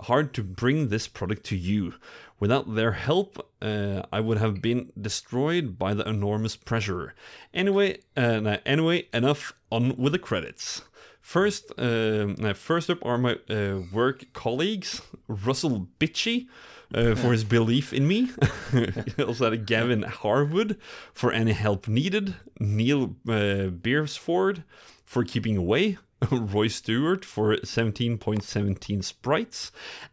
hard 0.01 0.33
to 0.35 0.43
bring 0.43 0.89
this 0.89 1.07
product 1.07 1.45
to 1.45 1.57
you. 1.57 1.95
Without 2.39 2.75
their 2.75 2.93
help, 2.93 3.47
uh, 3.61 4.03
I 4.11 4.21
would 4.21 4.39
have 4.39 4.63
been 4.63 4.91
destroyed 4.99 5.79
by 5.79 5.93
the 5.93 6.09
enormous 6.09 6.57
pressure. 6.57 7.15
Anyway, 7.53 7.99
uh, 8.17 8.41
no, 8.41 8.59
anyway, 8.65 9.09
enough. 9.13 9.53
On 9.71 9.95
with 9.97 10.13
the 10.15 10.19
credits. 10.19 10.83
First, 11.31 11.71
uh, 11.79 12.55
first 12.55 12.91
up 12.91 13.07
are 13.07 13.17
my 13.17 13.39
uh, 13.49 13.83
work 13.93 14.25
colleagues, 14.33 15.01
Russell 15.29 15.87
Bitchy. 16.01 16.49
Uh, 16.93 17.15
for 17.15 17.31
his 17.31 17.45
belief 17.45 17.93
in 17.93 18.09
me. 18.09 18.31
also 19.25 19.49
had 19.49 19.65
Gavin 19.65 20.03
Harwood 20.03 20.77
for 21.15 21.31
any 21.31 21.53
help 21.53 21.87
needed. 21.87 22.35
Neil 22.59 23.15
uh, 23.29 23.67
Beersford 23.69 24.65
for 25.07 25.23
keeping 25.23 25.57
away. 25.57 25.99
Roy 26.33 26.67
Stewart 26.67 27.25
for 27.25 27.55
17.17 27.59 29.05
sprites, 29.05 29.71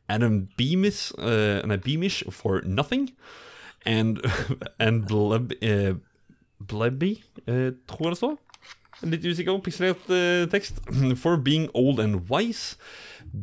Adam 0.07 0.49
Beamish, 0.56 1.11
uh, 1.18 1.61
and 1.64 1.81
Beamish 1.81 2.26
for 2.30 2.61
nothing, 2.61 3.14
and 3.84 4.22
and 4.80 5.07
Bleb, 5.07 5.53
uh, 5.64 5.95
Blebby, 6.64 7.23
uh. 7.48 8.38
Litt 9.02 9.26
usikker, 9.30 9.60
pikselert 9.61 10.07
uh, 10.10 10.48
tekst. 10.49 10.80
For 11.22 11.38
being 11.38 11.69
old 11.74 11.99
and 11.99 12.28
wise. 12.30 12.78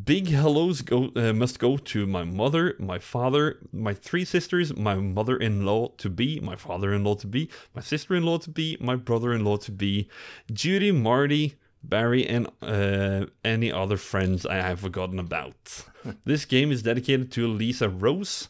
Big 0.03 0.27
hellos 0.27 0.81
go, 0.81 1.11
uh, 1.15 1.31
must 1.31 1.59
go 1.59 1.77
to 1.77 2.07
my 2.07 2.23
mother, 2.23 2.75
my 2.79 2.97
father, 2.97 3.59
my 3.71 3.93
three 3.93 4.25
sisters, 4.25 4.75
my 4.75 4.95
mother 4.95 5.37
in 5.37 5.63
law 5.63 5.89
to 5.97 6.09
be, 6.09 6.39
my 6.39 6.55
father 6.55 6.91
in 6.91 7.03
law 7.03 7.15
to 7.15 7.27
be, 7.27 7.49
my 7.75 7.81
sister 7.81 8.15
in 8.15 8.23
law 8.23 8.37
to 8.39 8.49
be, 8.49 8.77
my 8.81 8.95
brother 8.95 9.31
in 9.31 9.45
law 9.45 9.57
to 9.57 9.71
be, 9.71 10.09
Judy, 10.51 10.91
Marty, 10.91 11.55
Barry, 11.83 12.27
and 12.27 12.47
uh, 12.61 13.27
any 13.43 13.71
other 13.71 13.95
friends 13.95 14.45
I 14.45 14.55
have 14.55 14.79
forgotten 14.79 15.19
about. 15.19 15.85
this 16.25 16.45
game 16.45 16.71
is 16.71 16.81
dedicated 16.81 17.31
to 17.33 17.47
Lisa 17.47 17.87
Rose. 17.87 18.49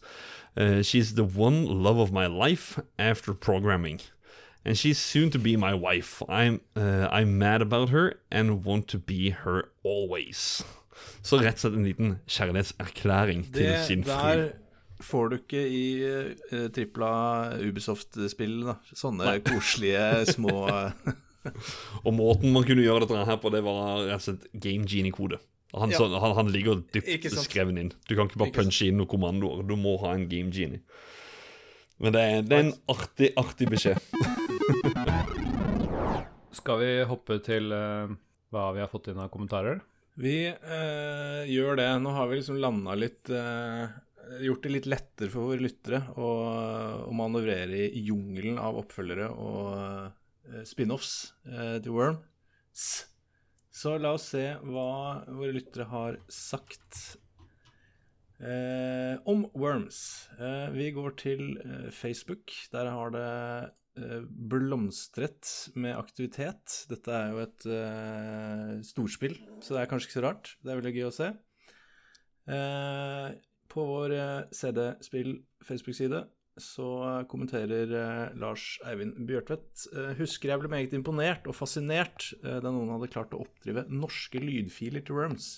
Uh, 0.57 0.81
she's 0.81 1.15
the 1.15 1.25
one 1.25 1.65
love 1.83 1.97
of 1.99 2.13
my 2.13 2.27
life 2.27 2.79
after 2.97 3.33
programming. 3.33 3.99
And 4.65 4.75
she's 4.77 4.97
soon 4.97 5.29
to 5.31 5.37
be 5.39 5.55
my 5.57 5.73
wife. 5.75 6.23
I'm, 6.27 6.59
uh, 6.75 7.07
I'm 7.11 7.37
mad 7.37 7.61
about 7.61 7.89
her 7.89 8.15
and 8.31 8.65
want 8.65 8.87
to 8.87 8.97
be 8.97 9.29
her 9.43 9.65
always. 9.83 10.63
Så 11.21 11.37
rett 11.37 11.53
og 11.59 11.59
slett 11.65 11.75
en 11.77 11.85
liten 11.85 12.15
kjærlighetserklæring 12.27 13.43
til 13.53 13.63
Det 13.65 13.85
sin 13.87 14.03
fru. 14.03 14.11
der 14.11 14.49
får 15.01 15.27
du 15.29 15.35
ikke 15.35 15.61
i 15.69 15.85
uh, 16.07 16.67
tripla 16.73 17.09
Ubisoft-spill, 17.67 18.61
da. 18.65 18.75
Sånne 18.95 19.35
koselige 19.45 20.25
små 20.35 20.55
Og 22.05 22.13
måten 22.15 22.53
man 22.55 22.63
kunne 22.65 22.81
gjøre 22.85 23.03
dette 23.05 23.25
her 23.27 23.37
på, 23.37 23.51
det 23.53 23.61
var 23.65 23.99
rett 24.07 24.15
og 24.17 24.25
slett 24.25 24.47
Game 24.63 24.87
Genie-kode. 24.89 25.37
Han, 25.75 25.91
Ja. 25.91 26.07
han, 26.19 26.35
han 26.39 26.49
ligger 26.53 26.79
dypt 26.93 27.27
skrevet 27.43 27.77
inn. 27.77 27.91
Du 28.09 28.15
kan 28.15 28.25
ikke 28.29 28.39
bare 28.39 28.49
Ikke 28.49 28.63
punche 28.63 28.87
inn 28.87 28.97
noen 28.97 29.09
kommandoer. 29.11 29.61
Du 29.67 29.75
må 29.77 29.97
ha 30.01 30.13
en 30.15 30.25
Game 30.31 30.49
Genie. 30.55 30.81
Men 31.99 32.13
det 32.15 32.21
er, 32.21 32.41
det 32.43 32.55
er 32.57 32.63
en 32.65 32.73
artig, 32.91 33.29
artig 33.39 33.67
beskjed. 33.71 33.99
Skal 36.55 36.79
vi 36.79 36.91
hoppe 37.07 37.39
til 37.43 37.73
uh, 37.75 38.07
hva 38.53 38.69
vi 38.75 38.81
har 38.83 38.91
fått 38.91 39.09
inn 39.11 39.19
av 39.19 39.31
kommentarer? 39.33 39.81
Vi 40.15 40.47
uh, 40.47 41.43
gjør 41.51 41.81
det. 41.81 41.89
Nå 41.99 42.13
har 42.15 42.29
vi 42.31 42.39
liksom 42.39 42.59
landa 42.63 42.95
litt 42.97 43.31
uh, 43.33 43.91
Gjort 44.41 44.63
det 44.65 44.71
litt 44.71 44.87
lettere 44.89 45.29
for 45.29 45.51
våre 45.51 45.61
lyttere 45.61 45.99
å, 46.17 46.29
å 47.05 47.11
manøvrere 47.13 47.83
i 47.85 48.01
jungelen 48.07 48.55
av 48.57 48.79
oppfølgere 48.79 49.27
og 49.29 50.63
spin-offs 50.65 51.11
til 51.45 51.91
Worms. 51.93 52.87
Så 53.69 53.93
la 54.01 54.15
oss 54.17 54.25
se 54.33 54.47
hva 54.65 54.87
våre 55.29 55.53
lyttere 55.53 55.85
har 55.91 56.17
sagt 56.25 57.03
om 59.29 59.45
Worms. 59.53 60.01
Vi 60.73 60.89
går 60.97 61.15
til 61.21 61.45
Facebook. 61.93 62.49
Der 62.73 62.89
har 62.97 63.13
det 63.13 63.29
blomstret 63.95 65.49
med 65.79 65.95
aktivitet. 65.95 66.81
Dette 66.91 67.13
er 67.15 67.31
jo 67.31 67.41
et 67.43 67.67
uh, 67.71 68.71
storspill, 68.83 69.37
så 69.63 69.75
det 69.75 69.83
er 69.83 69.91
kanskje 69.91 70.09
ikke 70.09 70.17
så 70.17 70.25
rart. 70.25 70.51
Det 70.59 70.73
er 70.73 70.81
veldig 70.81 70.95
gøy 70.97 71.07
å 71.07 71.13
se. 71.15 71.29
Uh, 72.45 73.29
på 73.71 73.85
vår 73.87 74.15
uh, 74.19 74.55
CD-spill 74.55 75.37
Facebook-side 75.63 76.25
så 76.61 76.87
kommenterer 77.27 77.91
eh, 77.91 78.35
Lars 78.39 78.77
Eivind 78.87 79.17
Bjørtvedt 79.27 79.87
eh, 79.91 80.13
Husker 80.21 80.53
jeg 80.53 80.61
ble 80.61 80.71
meget 80.71 80.95
imponert 80.95 81.47
og 81.51 81.57
fascinert 81.57 82.29
eh, 82.45 82.61
da 82.63 82.71
noen 82.71 82.93
hadde 82.95 83.11
klart 83.11 83.35
å 83.35 83.41
oppdrive 83.43 83.85
norske 83.91 84.39
lydfiler 84.39 85.03
til 85.05 85.19
Worms. 85.19 85.49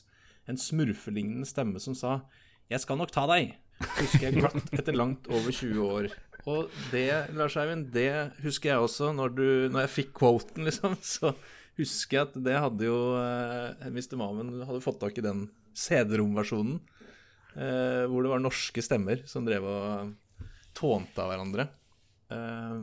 En 0.49 0.57
smurfelignende 0.57 1.47
stemme 1.49 1.81
som 1.83 1.95
sa 1.97 2.23
'Jeg 2.67 2.81
skal 2.81 2.97
nok 2.97 3.13
ta 3.13 3.27
deg', 3.29 3.53
husker 3.99 4.25
jeg 4.27 4.41
glatt 4.41 4.73
etter 4.73 4.97
langt 4.97 5.29
over 5.29 5.53
20 5.53 5.85
år. 5.85 6.09
Og 6.47 6.71
det, 6.93 7.09
Lars 7.35 7.57
Eivind, 7.59 7.89
det 7.91 8.09
husker 8.43 8.71
jeg 8.71 8.83
også. 8.83 9.11
Når, 9.15 9.33
du, 9.35 9.47
når 9.73 9.83
jeg 9.83 9.93
fikk 9.97 10.13
quoten, 10.21 10.67
liksom, 10.67 10.95
så 11.15 11.33
husker 11.77 12.19
jeg 12.19 12.29
at 12.29 12.37
det 12.47 12.59
hadde 12.63 12.87
jo 12.87 12.99
eh, 13.19 13.89
Mr. 13.91 14.15
Mamen 14.19 14.53
hadde 14.67 14.83
fått 14.85 15.01
tak 15.03 15.19
i 15.19 15.25
den 15.25 15.47
CD-rom-versjonen. 15.77 16.79
Eh, 17.57 18.05
hvor 18.07 18.23
det 18.23 18.31
var 18.31 18.41
norske 18.43 18.83
stemmer 18.85 19.25
som 19.29 19.45
drev 19.47 19.67
og 19.67 20.41
tånte 20.77 21.23
av 21.23 21.33
hverandre. 21.33 21.67
Eh, 22.31 22.81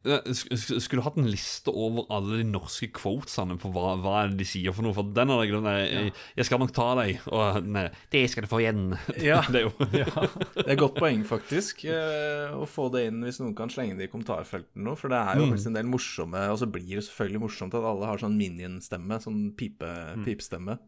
Skulle 0.00 1.02
hatt 1.04 1.18
en 1.20 1.28
liste 1.28 1.72
over 1.76 2.06
alle 2.14 2.38
de 2.40 2.46
norske 2.48 2.88
quotesene 2.96 3.58
på 3.60 3.68
hva, 3.74 3.98
hva 4.00 4.14
er 4.22 4.30
det 4.30 4.38
de 4.40 4.46
sier 4.48 4.72
for 4.72 4.86
noe? 4.86 4.96
For 4.96 5.04
den 5.04 5.28
hadde 5.28 5.44
jeg 5.44 5.52
glemt. 5.52 5.68
Jeg, 5.76 6.12
jeg 6.38 6.48
skal 6.48 6.62
nok 6.62 6.72
ta 6.76 6.86
deg. 7.02 7.26
Og 7.28 7.68
nei, 7.68 7.84
det 8.14 8.22
skal 8.32 8.46
du 8.46 8.50
få 8.50 8.62
igjen. 8.64 8.86
Ja. 9.20 9.42
det 9.52 9.60
er 9.60 9.66
jo 9.66 9.72
det 9.90 10.64
er 10.64 10.72
et 10.72 10.80
godt 10.80 10.96
poeng, 10.96 11.20
faktisk, 11.28 11.82
eh, 11.90 12.54
å 12.56 12.64
få 12.68 12.86
det 12.94 13.02
inn 13.10 13.20
hvis 13.26 13.40
noen 13.42 13.52
kan 13.58 13.70
slenge 13.72 13.98
det 13.98 14.08
i 14.08 14.12
kommentarfeltet 14.12 14.80
nå. 14.80 14.94
For 14.98 15.12
det 15.12 15.20
er 15.20 15.42
jo 15.42 15.50
mm. 15.50 15.58
en 15.68 15.76
del 15.76 15.90
morsomme 15.90 16.46
Og 16.54 16.60
så 16.62 16.68
blir 16.70 16.96
det 16.96 17.04
selvfølgelig 17.06 17.42
morsomt 17.44 17.76
at 17.76 17.86
alle 17.90 18.08
har 18.08 18.22
sånn 18.22 18.38
minion-stemme, 18.40 19.20
sånn 19.20 19.42
pipe, 19.58 19.90
pipestemme. 20.24 20.78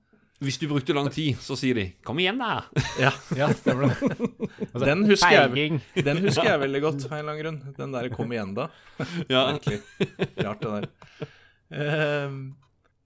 Hvis 0.42 0.58
du 0.58 0.66
brukte 0.66 0.94
lang 0.96 1.06
tid, 1.14 1.36
så 1.38 1.54
sier 1.58 1.74
de 1.74 1.84
'kom 2.02 2.18
igjen, 2.18 2.38
da'. 2.38 2.64
Ja, 2.98 3.12
Ja, 3.36 3.48
stemmer 3.54 3.88
det. 3.88 4.10
Altså, 4.72 4.84
den 4.86 5.04
husker, 5.06 5.30
jeg, 5.30 5.80
den 6.04 6.18
husker 6.18 6.44
jeg 6.48 6.60
veldig 6.60 6.80
godt, 6.82 7.04
av 7.06 7.12
en 7.12 7.18
eller 7.18 7.32
annen 7.32 7.42
grunn. 7.44 7.74
Den 7.76 7.92
der 7.92 8.08
'kom 8.10 8.32
igjen, 8.32 8.54
da'. 8.56 8.70
Ja. 9.28 9.52
Virkelig 9.52 9.82
Rart, 10.42 10.60
det 10.60 10.72
der. 10.72 10.88
Eh, 11.72 12.30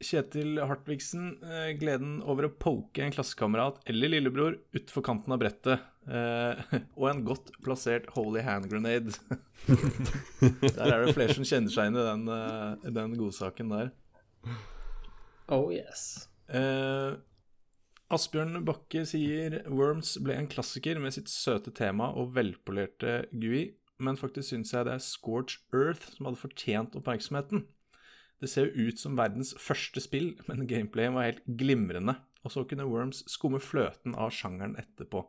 Kjetil 0.01 0.59
Hartvigsen, 0.61 1.39
eh, 1.43 1.73
gleden 1.79 2.23
over 2.23 2.45
å 2.49 2.53
poke 2.59 3.01
en 3.05 3.13
klassekamerat 3.13 3.79
eller 3.87 4.09
lillebror 4.09 4.59
utfor 4.75 5.03
kanten 5.03 5.33
av 5.33 5.39
brettet. 5.41 5.81
eh, 6.09 6.55
og 6.97 7.09
en 7.11 7.25
godt 7.25 7.51
plassert 7.65 8.07
holy 8.15 8.41
hand 8.41 8.69
grenade. 8.71 9.13
der 10.77 10.93
er 10.93 11.05
det 11.07 11.15
flere 11.17 11.35
som 11.35 11.45
kjenner 11.45 11.69
seg 11.73 11.89
inn 11.89 11.97
i 11.97 12.05
den, 12.07 12.29
eh, 12.29 12.91
den 12.93 13.17
godsaken 13.17 13.69
der. 13.73 13.91
Oh 15.49 15.71
yes. 15.73 16.29
Eh, 16.47 17.17
Asbjørn 18.07 18.61
Bakke 18.67 19.03
sier 19.09 19.59
Worms 19.67 20.13
ble 20.23 20.37
en 20.39 20.51
klassiker 20.51 21.01
med 21.03 21.17
sitt 21.17 21.31
søte 21.33 21.73
tema 21.75 22.13
og 22.15 22.37
velpolerte 22.37 23.25
GUI, 23.35 23.65
men 23.99 24.19
faktisk 24.21 24.53
syns 24.53 24.75
jeg 24.75 24.87
det 24.87 24.95
er 24.95 25.03
Scorch 25.03 25.59
Earth 25.75 26.13
som 26.15 26.29
hadde 26.29 26.43
fortjent 26.43 26.95
oppmerksomheten. 26.99 27.65
Det 28.39 28.51
ser 28.53 28.69
jo 28.69 28.91
ut 28.91 29.01
som 29.01 29.17
verdens 29.19 29.55
første 29.59 30.03
spill, 30.05 30.35
men 30.47 30.69
gameplayen 30.69 31.17
var 31.17 31.31
helt 31.31 31.43
glimrende, 31.59 32.19
og 32.45 32.53
så 32.53 32.67
kunne 32.69 32.87
Worms 32.87 33.25
skumme 33.33 33.59
fløten 33.65 34.15
av 34.15 34.31
sjangeren 34.37 34.77
etterpå. 34.79 35.25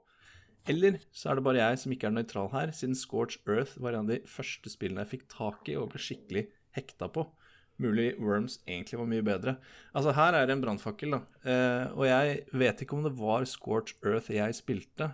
Eller 0.68 1.00
så 1.16 1.32
er 1.32 1.40
det 1.40 1.46
bare 1.48 1.64
jeg 1.64 1.80
som 1.82 1.94
ikke 1.96 2.10
er 2.10 2.18
nøytral 2.18 2.52
her, 2.52 2.74
siden 2.76 2.98
Scorch 3.00 3.40
Earth 3.48 3.80
var 3.80 3.96
en 3.96 4.04
av 4.04 4.12
de 4.12 4.20
første 4.28 4.70
spillene 4.70 5.06
jeg 5.06 5.14
fikk 5.16 5.30
tak 5.32 5.72
i 5.72 5.78
og 5.80 5.94
ble 5.94 6.04
skikkelig 6.04 6.44
hekta 6.76 7.08
på. 7.10 7.24
Mulig 7.80 8.16
Worms 8.20 8.60
egentlig 8.68 8.98
var 8.98 9.06
mye 9.12 9.22
bedre. 9.26 9.58
Altså, 9.94 10.14
her 10.18 10.34
er 10.34 10.48
det 10.50 10.56
en 10.56 10.64
brannfakkel, 10.64 11.12
da. 11.14 11.20
Eh, 11.46 11.92
og 11.94 12.06
jeg 12.10 12.40
vet 12.58 12.82
ikke 12.82 12.98
om 12.98 13.04
det 13.06 13.14
var 13.20 13.46
Scorch 13.46 13.94
Earth 14.04 14.32
jeg 14.34 14.56
spilte, 14.58 15.12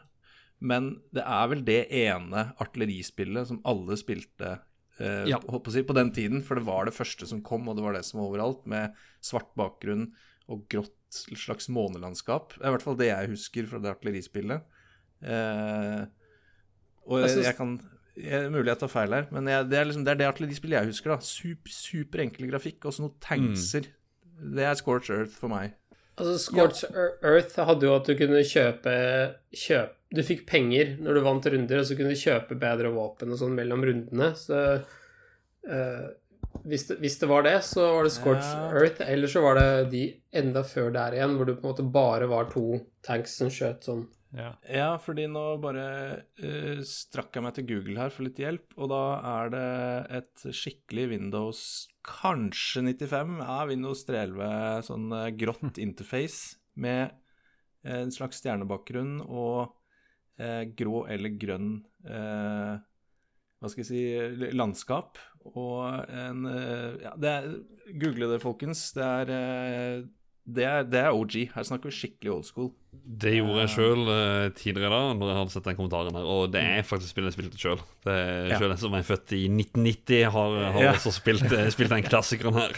men 0.64 1.02
det 1.12 1.26
er 1.28 1.50
vel 1.52 1.64
det 1.68 1.82
ene 1.92 2.46
artillerispillet 2.64 3.50
som 3.50 3.60
alle 3.68 3.98
spilte 4.00 4.54
eh, 5.00 5.26
Ja. 5.28 5.40
på, 5.44 5.60
si, 5.74 5.84
på 5.84 5.94
den 5.98 6.14
tiden, 6.16 6.42
for 6.42 6.56
det 6.56 6.64
var 6.64 6.86
det 6.88 6.96
første 6.96 7.28
som 7.28 7.42
kom, 7.44 7.68
og 7.68 7.76
det 7.76 7.84
var 7.84 7.94
det 7.98 8.06
som 8.08 8.22
var 8.22 8.30
overalt, 8.32 8.66
med 8.66 8.96
svart 9.20 9.52
bakgrunn 9.60 10.14
og 10.48 10.64
grått 10.72 10.96
slags 11.38 11.68
månelandskap. 11.70 12.56
Det 12.56 12.64
er 12.64 12.72
i 12.72 12.76
hvert 12.78 12.86
fall 12.88 12.96
det 12.98 13.12
jeg 13.12 13.30
husker 13.36 13.68
fra 13.70 13.80
det 13.84 13.92
artillerispillet. 13.92 14.64
Eh, 15.24 16.06
og 17.04 17.20
Jeg 17.20 17.28
jeg, 17.28 17.30
synes- 17.36 17.46
jeg 17.52 17.58
kan 17.58 17.74
Mulig 18.16 18.70
jeg 18.70 18.80
tar 18.84 18.92
feil 18.94 19.14
her, 19.16 19.30
men 19.34 19.48
jeg, 19.50 19.66
det, 19.72 19.78
er 19.80 19.88
liksom, 19.90 20.04
det 20.06 20.12
er 20.14 20.20
det 20.20 20.28
artillerispillet 20.30 20.78
jeg 20.78 20.92
husker. 20.92 21.14
da 21.16 21.26
Super, 21.26 21.74
super 21.74 22.22
enkel 22.22 22.52
grafikk 22.52 22.86
og 22.86 22.94
så 22.94 23.06
noen 23.08 23.16
tankser. 23.24 23.88
Det 24.54 24.68
er 24.68 24.78
Scorch 24.78 25.10
Earth 25.14 25.34
for 25.40 25.50
meg. 25.50 25.74
Altså, 26.14 26.36
Scorch 26.38 26.84
Earth 26.94 27.58
hadde 27.66 27.88
jo 27.88 27.96
at 27.98 28.06
du 28.06 28.14
kunne 28.20 28.44
kjøpe, 28.46 28.92
kjøpe 29.50 29.98
Du 30.14 30.22
fikk 30.22 30.44
penger 30.46 30.92
når 31.02 31.18
du 31.18 31.24
vant 31.26 31.48
runder, 31.50 31.80
og 31.82 31.88
så 31.90 31.96
kunne 31.98 32.14
du 32.14 32.20
kjøpe 32.22 32.58
bedre 32.62 32.92
våpen 32.94 33.34
og 33.34 33.40
sånn 33.42 33.56
mellom 33.58 33.82
rundene. 33.90 34.28
Så 34.38 34.60
uh, 34.78 36.06
hvis, 36.70 36.86
det, 36.92 37.00
hvis 37.02 37.18
det 37.18 37.30
var 37.32 37.48
det, 37.48 37.56
så 37.66 37.88
var 37.96 38.06
det 38.06 38.14
Scorch 38.14 38.46
Ja. 38.46 38.68
Earth. 38.78 39.02
Eller 39.10 39.32
så 39.32 39.42
var 39.42 39.58
det 39.58 39.70
de 39.96 40.04
enda 40.38 40.62
før 40.70 40.94
der 40.94 41.18
igjen, 41.18 41.34
hvor 41.40 41.50
du 41.50 41.56
på 41.56 41.66
en 41.66 41.72
måte 41.72 41.88
bare 41.98 42.30
var 42.30 42.52
to 42.54 42.78
tanks 43.02 43.40
som 43.42 43.50
skjøt 43.50 43.90
sånn. 43.90 44.06
Ja. 44.34 44.50
Ja, 44.66 44.90
fordi 45.02 45.28
nå 45.30 45.42
bare 45.62 45.86
uh, 46.42 46.80
strakk 46.88 47.36
jeg 47.38 47.46
meg 47.46 47.54
til 47.58 47.68
Google 47.70 48.00
her 48.02 48.14
for 48.14 48.26
litt 48.26 48.40
hjelp, 48.42 48.74
og 48.82 48.90
da 48.90 49.02
er 49.30 49.52
det 49.54 49.68
et 50.20 50.46
skikkelig 50.58 51.10
Windows 51.14 51.62
Kanskje 52.04 52.82
95, 52.84 53.38
ja, 53.46 53.60
Windows 53.70 54.02
311, 54.10 54.88
sånn 54.90 55.06
uh, 55.14 55.28
grått 55.38 55.80
interface 55.86 56.58
med 56.74 57.14
en 57.84 58.12
slags 58.16 58.40
stjernebakgrunn 58.40 59.18
og 59.28 59.74
grå 60.80 61.02
eller 61.12 61.34
grønn 61.36 61.74
Hva 62.08 63.70
skal 63.70 63.82
jeg 63.84 63.90
si 63.90 64.54
landskap. 64.56 65.20
Og 65.52 65.84
en 66.08 66.48
Ja, 67.04 67.12
det 67.20 67.34
er 67.34 67.50
Google 68.00 68.30
det, 68.32 68.40
folkens. 68.40 68.86
Det 68.96 69.04
er, 69.04 69.34
det 70.46 70.64
er, 70.68 70.84
det 70.84 71.00
er 71.00 71.16
OG. 71.16 71.36
Her 71.56 71.64
snakker 71.64 71.88
vi 71.88 71.96
skikkelig 71.96 72.32
old 72.34 72.44
school. 72.48 72.72
Det 73.04 73.32
gjorde 73.36 73.64
jeg 73.64 73.70
sjøl 73.74 74.02
tidligere 74.56 74.90
da 74.94 75.14
Når 75.18 75.28
jeg 75.32 75.38
hadde 75.40 75.52
sett 75.52 75.66
den 75.68 75.76
kommentaren 75.76 76.16
her. 76.16 76.28
Og 76.30 76.52
det 76.54 76.62
er 76.62 76.86
faktisk 76.88 77.12
spillet 77.12 77.32
jeg 77.32 77.36
spilte 77.38 77.60
sjøl. 77.60 77.82
Ja. 78.06 78.60
Sjøl 78.60 78.72
jeg 78.74 78.80
som 78.84 78.94
er 78.96 79.06
født 79.08 79.34
i 79.36 79.40
1990, 79.50 80.22
har, 80.36 80.56
har 80.76 80.84
Ja. 80.84 80.92
også 80.94 81.12
spilt, 81.16 81.48
eh, 81.52 81.68
spilt 81.74 81.92
den 81.96 82.04
klassikeren 82.06 82.56
her. 82.60 82.76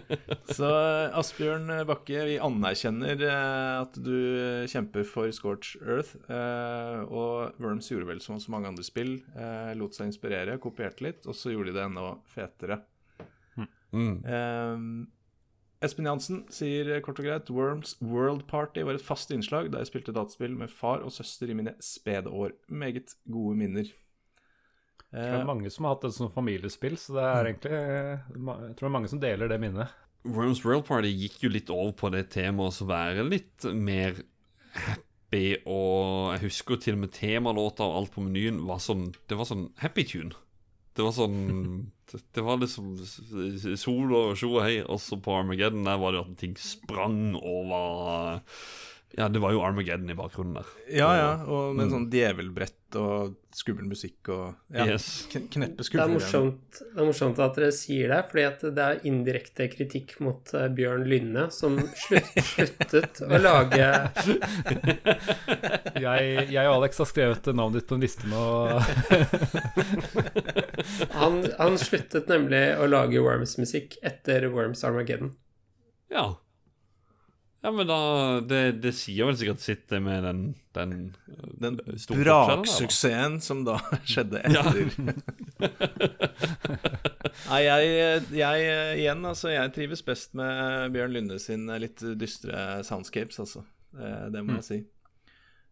Så 0.56 0.70
eh, 0.70 1.18
Asbjørn 1.20 1.68
Bakke, 1.90 2.22
vi 2.30 2.38
anerkjenner 2.42 3.22
eh, 3.28 3.74
at 3.82 3.98
du 3.98 4.14
kjemper 4.70 5.06
for 5.06 5.30
Scorch 5.34 5.74
Earth. 5.82 6.14
eh, 6.30 7.02
og 7.10 7.58
Worms 7.62 7.90
gjorde 7.92 8.08
vel 8.14 8.22
som 8.24 8.38
så 8.42 8.54
mange 8.54 8.70
andre 8.72 8.86
spill. 8.86 9.18
eh, 9.36 9.74
lot 9.78 9.94
seg 9.94 10.10
inspirere, 10.12 10.58
kopierte 10.62 11.04
litt, 11.06 11.26
og 11.26 11.34
så 11.38 11.50
gjorde 11.54 11.74
de 11.74 11.78
det 11.80 11.86
enda 11.90 12.08
fetere. 12.34 12.80
Mm. 13.92 14.18
Eh, 14.24 14.82
Espen 15.84 16.08
Jansen 16.10 16.40
sier 16.50 16.88
eh, 16.96 17.00
kort 17.04 17.20
og 17.22 17.28
greit 17.28 17.50
Worms 17.54 17.94
World 18.02 18.46
Party 18.50 18.82
var 18.82 18.98
et 18.98 19.04
fast 19.04 19.30
innslag 19.34 19.68
da 19.70 19.78
jeg 19.82 19.92
spilte 19.92 20.14
dataspill 20.16 20.56
med 20.58 20.72
far 20.74 21.04
og 21.06 21.14
søster 21.14 21.50
i 21.50 21.54
mine 21.58 21.76
spede 21.84 22.32
år. 22.34 22.56
Meget 22.68 23.14
gode 23.30 23.56
minner. 23.60 23.88
Det 25.08 25.22
Eh, 25.24 25.38
er 25.38 25.46
mange 25.48 25.70
som 25.72 25.86
har 25.86 25.94
hatt 25.94 26.02
det 26.04 26.10
som 26.12 26.28
familiespill, 26.28 26.98
så 27.00 27.14
det 27.16 27.22
er 27.24 27.46
egentlig 27.46 27.70
Jeg 27.72 28.74
tror 28.76 28.82
det 28.82 28.88
er 28.90 28.92
mange 28.92 29.08
som 29.08 29.20
deler 29.22 29.48
det 29.48 29.60
minnet. 29.62 29.94
Worms 30.26 30.64
World 30.66 30.84
Party 30.84 31.08
gikk 31.14 31.38
jo 31.46 31.48
litt 31.54 31.70
over 31.70 31.94
på 31.96 32.10
det 32.12 32.26
temaet 32.34 32.82
å 32.82 32.88
være 32.90 33.24
litt 33.24 33.64
mer 33.72 34.18
happy, 34.74 35.56
og 35.64 36.34
jeg 36.34 36.42
husker 36.42 36.74
jo 36.74 36.80
til 36.82 36.98
og 36.98 37.04
med 37.06 37.14
temalåta 37.16 37.86
og 37.86 37.96
alt 38.02 38.12
på 38.12 38.24
menyen 38.26 38.60
var 38.66 38.82
sånn 38.84 39.14
Det 39.30 39.38
var 39.38 39.48
sånn 39.48 39.70
happy 39.80 40.04
tune. 40.04 40.34
Det 40.92 41.06
var 41.06 41.14
sånn 41.16 41.38
Det, 42.08 42.42
var 42.44 42.60
liksom 42.60 42.94
sol 43.76 44.14
og 44.16 44.36
sjo 44.40 44.54
og 44.54 44.62
hei, 44.64 44.78
også 44.80 45.18
på 45.20 45.34
Armageddon 45.36 45.84
der 45.86 46.00
var 46.00 46.14
det 46.14 46.22
at 46.24 46.36
ting 46.40 46.54
sprang 46.60 47.36
og 47.36 47.68
var 47.72 48.40
Ja, 49.16 49.24
det 49.32 49.40
var 49.40 49.52
jo 49.54 49.62
Armageddon 49.64 50.10
i 50.12 50.14
bakgrunnen 50.14 50.54
der. 50.58 50.66
ja, 50.92 51.06
ja, 51.16 51.28
og 51.48 51.72
med 51.74 51.86
Mm. 51.88 51.92
sånn 51.94 52.10
djevelbrett 52.12 52.96
og 53.00 53.34
skummel 53.56 53.86
musikk 53.88 54.28
og 54.28 54.54
ja, 54.72 54.84
Yes. 54.86 55.24
kneppe 55.32 55.76
Det 55.80 55.86
skuldrene. 55.88 56.12
morsomt, 56.18 56.76
det 56.78 57.00
er 57.00 57.04
morsomt 57.08 57.38
at 57.40 57.54
dere 57.56 57.72
sier 57.72 58.08
det, 58.12 58.20
fordi 58.30 58.44
at 58.46 58.60
det 58.76 58.84
er 58.84 59.00
indirekte 59.08 59.68
kritikk 59.72 60.18
mot 60.20 60.52
eh, 60.54 60.68
Bjørn 60.68 61.06
Lynne, 61.08 61.48
som 61.50 61.78
slutt, 61.96 62.36
sluttet 62.52 63.22
å 63.24 63.40
lage 63.40 63.80
Jeg, 65.98 66.50
jeg 66.52 66.66
og 66.68 66.74
Alex 66.78 66.98
har 67.02 67.08
skrevet 67.10 67.48
navnet 67.56 67.80
ditt 67.80 67.88
på 67.88 67.96
en 67.96 68.04
liste 68.04 68.28
nå. 68.28 68.44
Han, 71.18 71.40
han 71.58 71.78
sluttet 71.80 72.28
nemlig 72.30 72.62
å 72.78 72.86
lage 72.88 73.20
Worms-musikk 73.24 73.96
etter 74.06 74.46
Worms 74.52 74.84
Armageddon. 74.86 75.32
Ja. 76.12 76.36
Ja, 77.64 77.72
men 77.74 77.88
da 77.90 77.96
Det, 78.46 78.58
det 78.84 78.92
sier 78.94 79.26
vel 79.26 79.34
sikkert 79.40 79.58
sitt 79.64 79.88
det 79.90 79.98
med 80.04 80.22
den 80.22 80.42
Den, 80.76 80.92
Den 81.58 81.78
da. 81.80 81.86
braksuksessen 82.06 83.40
som 83.42 83.64
da 83.66 83.78
skjedde 84.06 84.42
Ja. 84.54 84.62
etter. 84.62 84.86
Nei, 87.48 87.62
jeg, 87.64 88.22
jeg 88.36 88.68
igjen, 89.00 89.24
altså, 89.26 89.50
jeg 89.52 89.72
trives 89.74 90.02
best 90.06 90.34
med 90.38 90.92
Bjørn 90.94 91.14
Lunde 91.16 91.38
sin 91.42 91.66
litt 91.80 92.02
dystre 92.20 92.82
soundscapes, 92.86 93.40
altså. 93.42 93.64
Eh, 93.98 94.28
Det 94.34 94.42
må 94.44 94.58
jeg 94.60 94.66
si. 94.68 94.78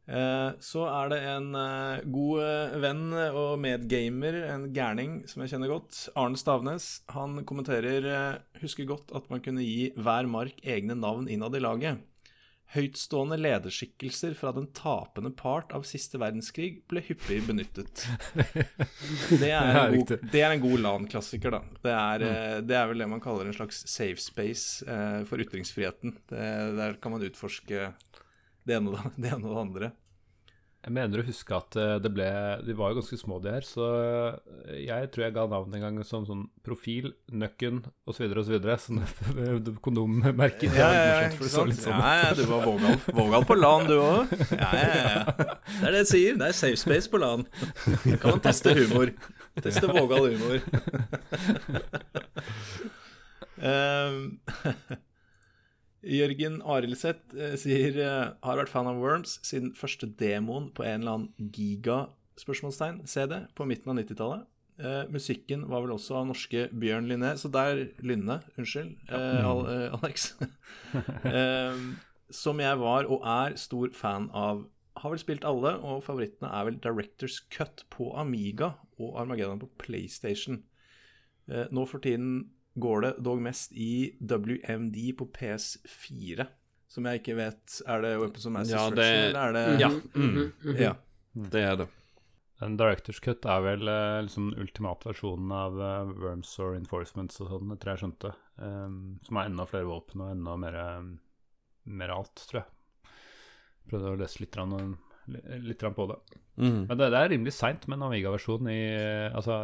Eh, 0.06 0.50
Så 0.62 0.84
er 0.86 1.10
det 1.10 1.20
en 1.26 1.48
eh, 1.58 2.04
god 2.14 2.42
eh, 2.44 2.74
venn 2.82 3.06
og 3.26 3.56
medgamer, 3.62 4.38
en 4.52 4.68
gærning 4.74 5.20
som 5.26 5.42
jeg 5.42 5.54
kjenner 5.54 5.72
godt, 5.72 6.06
Arne 6.18 6.38
Stavnes. 6.38 6.90
Han 7.14 7.40
kommenterer 7.48 8.38
Husker 8.62 8.86
godt 8.88 9.14
at 9.16 9.30
man 9.32 9.42
kunne 9.42 9.66
gi 9.66 9.90
hver 9.98 10.28
mark 10.30 10.62
egne 10.62 10.98
navn 10.98 11.26
innad 11.30 11.58
i 11.58 11.62
laget. 11.64 12.04
Høytstående 12.74 13.36
lederskikkelser 13.38 14.32
fra 14.34 14.50
den 14.54 14.64
tapende 14.74 15.30
part 15.38 15.70
av 15.74 15.84
siste 15.86 16.18
verdenskrig 16.18 16.80
ble 16.90 16.98
hyppig 17.06 17.38
benyttet. 17.46 18.02
Det 19.42 19.52
er 19.54 19.68
en 19.70 19.94
god, 19.94 20.10
er 20.34 20.48
en 20.50 20.64
god 20.64 20.82
LAN-klassiker, 20.82 21.54
da. 21.54 21.60
Det 21.84 21.94
er, 21.94 22.24
det 22.66 22.74
er 22.78 22.90
vel 22.90 23.04
det 23.04 23.08
man 23.12 23.22
kaller 23.22 23.46
en 23.46 23.54
slags 23.54 23.84
safe 23.86 24.18
space 24.18 24.82
for 25.30 25.42
ytringsfriheten. 25.46 26.16
Det, 26.26 26.42
der 26.80 26.98
kan 26.98 27.14
man 27.14 27.22
utforske 27.26 27.92
det 28.66 28.76
ene, 28.80 28.96
og 28.96 29.14
det- 29.16 29.32
andre. 29.62 29.92
Jeg 30.86 30.94
mener 30.94 31.18
å 31.18 31.24
huske 31.26 31.50
at 31.56 31.74
eh, 31.82 31.96
det 31.98 32.12
ble 32.14 32.26
De 32.62 32.74
var 32.78 32.92
jo 32.92 33.00
ganske 33.00 33.16
små, 33.18 33.40
de 33.42 33.50
her, 33.50 33.64
så 33.66 33.86
eh, 34.70 34.76
jeg 34.84 35.08
tror 35.10 35.24
jeg 35.24 35.34
ga 35.34 35.46
navn 35.50 35.74
en 35.74 35.82
gang 35.82 35.96
som 36.06 36.22
sånn 36.28 36.44
profil, 36.62 37.08
nøkken 37.26 37.80
osv. 38.06 38.28
osv. 38.38 38.54
Sånn 38.84 39.00
kondommerker. 39.82 40.70
Det 40.70 40.78
Ja, 40.78 40.90
ja, 40.94 41.08
ja, 41.24 41.32
for 41.34 41.42
det 41.48 41.50
så 41.56 41.64
litt 41.66 41.82
sånn 41.82 41.98
ja, 41.98 42.12
ja, 42.20 42.28
du 42.38 42.44
var 42.46 42.62
vågal, 42.68 43.00
vågal 43.18 43.48
på 43.48 43.56
LAN, 43.58 43.88
du 43.90 43.96
òg. 43.98 44.36
Ja, 44.52 44.70
ja, 44.78 44.92
ja. 45.10 45.24
Det 45.32 45.88
er 45.88 45.96
det 45.96 46.04
jeg 46.04 46.10
sier. 46.12 46.38
Det 46.38 46.52
er 46.52 46.58
safe 46.60 46.78
space 46.84 47.10
på 47.10 47.18
LAN. 47.24 47.42
Da 48.04 48.20
kan 48.22 48.36
man 48.36 48.44
teste 48.46 48.76
humor. 48.78 49.10
Teste 49.66 49.90
vågal 49.90 50.30
humor. 50.36 50.62
Um, 53.58 54.38
Jørgen 56.06 56.60
Arildseth 56.62 57.34
eh, 57.34 57.54
sier 57.58 57.96
eh, 57.98 58.26
har 58.46 58.60
vært 58.60 58.70
fan 58.70 58.88
av 58.90 59.00
Worms 59.02 59.38
siden 59.46 59.72
første 59.76 60.08
demoen 60.20 60.70
på 60.76 60.84
en 60.86 61.02
eller 61.02 61.16
annen 61.16 61.50
giga-spørsmålstegn 61.56 63.02
CD 63.10 63.40
på 63.58 63.66
midten 63.68 63.92
av 63.92 63.98
90-tallet. 63.98 64.46
Eh, 64.76 65.02
musikken 65.10 65.64
var 65.70 65.82
vel 65.82 65.94
også 65.96 66.18
av 66.20 66.28
norske 66.28 66.66
Bjørn 66.76 67.08
Lynne, 67.10 67.32
så 67.40 67.50
der 67.52 67.86
Lynne, 68.04 68.38
unnskyld, 68.60 68.94
eh, 69.08 69.48
Al 69.48 69.64
eh, 69.72 69.98
Alex. 69.98 70.30
som 72.42 72.60
jeg 72.60 72.80
var 72.82 73.06
og 73.10 73.26
er 73.26 73.58
stor 73.60 73.92
fan 73.96 74.30
av. 74.36 74.64
Har 74.96 75.12
vel 75.12 75.20
spilt 75.20 75.44
alle, 75.48 75.74
og 75.84 76.04
favorittene 76.06 76.50
er 76.54 76.68
vel 76.68 76.80
Directors 76.82 77.42
Cut 77.52 77.84
på 77.92 78.12
Amiga 78.16 78.74
og 79.00 79.18
Armageddon 79.20 79.60
på 79.60 79.70
PlayStation. 79.80 80.62
Eh, 81.48 81.66
nå 81.70 81.84
for 81.86 82.02
tiden 82.02 82.50
går 82.78 83.00
det 83.06 83.12
dog 83.24 83.40
mest 83.42 83.72
i 83.72 84.14
WMD 84.20 84.96
på 85.18 85.26
PS4, 85.32 86.46
som 86.88 87.04
jeg 87.08 87.20
ikke 87.22 87.36
vet 87.36 87.80
Er 87.88 88.02
det 88.04 88.10
Weapons 88.20 88.46
of 88.46 88.52
Mass 88.52 88.70
Ja, 88.70 88.84
Destruction, 88.90 88.96
det- 88.96 89.28
eller 89.28 89.40
er 89.46 89.52
det 89.52 89.80
Ja, 89.80 89.88
Mhm, 89.88 90.02
mm, 90.14 90.52
mhm. 90.64 90.80
ja. 90.80 90.94
det 91.34 91.62
er 91.64 91.76
det. 91.76 91.88
En 92.62 92.76
Directors 92.78 93.18
Cut 93.20 93.44
er 93.44 93.60
vel 93.60 93.88
eh, 93.88 94.22
liksom 94.24 94.54
ultimatversjonen 94.56 95.50
av 95.52 95.74
eh, 95.80 96.12
Worms 96.22 96.58
or 96.58 96.74
Enforcements 96.74 97.40
og 97.40 97.50
sånn, 97.50 97.74
tror 97.78 97.92
jeg 97.96 98.00
skjønte. 98.04 98.34
Um, 98.56 99.18
som 99.26 99.36
har 99.36 99.44
enda 99.50 99.66
flere 99.68 99.84
våpen 99.84 100.22
og 100.24 100.30
enda 100.32 100.54
mer, 100.56 100.78
um, 100.98 101.18
mer 101.84 102.08
alt, 102.14 102.34
tror 102.48 102.62
jeg. 102.62 103.10
Prøvde 103.90 104.14
å 104.14 104.18
lese 104.18 104.40
litt, 104.40 104.52
grann, 104.56 104.96
litt 105.26 105.84
på 105.96 106.06
det. 106.10 106.18
Mm. 106.56 106.86
Men 106.88 106.98
det, 106.98 107.10
det 107.12 107.18
er 107.20 107.32
rimelig 107.34 107.52
seint 107.52 107.86
med 107.88 107.98
en 107.98 108.06
Amiga-versjon 108.08 108.68
i 108.72 108.80
altså, 109.34 109.58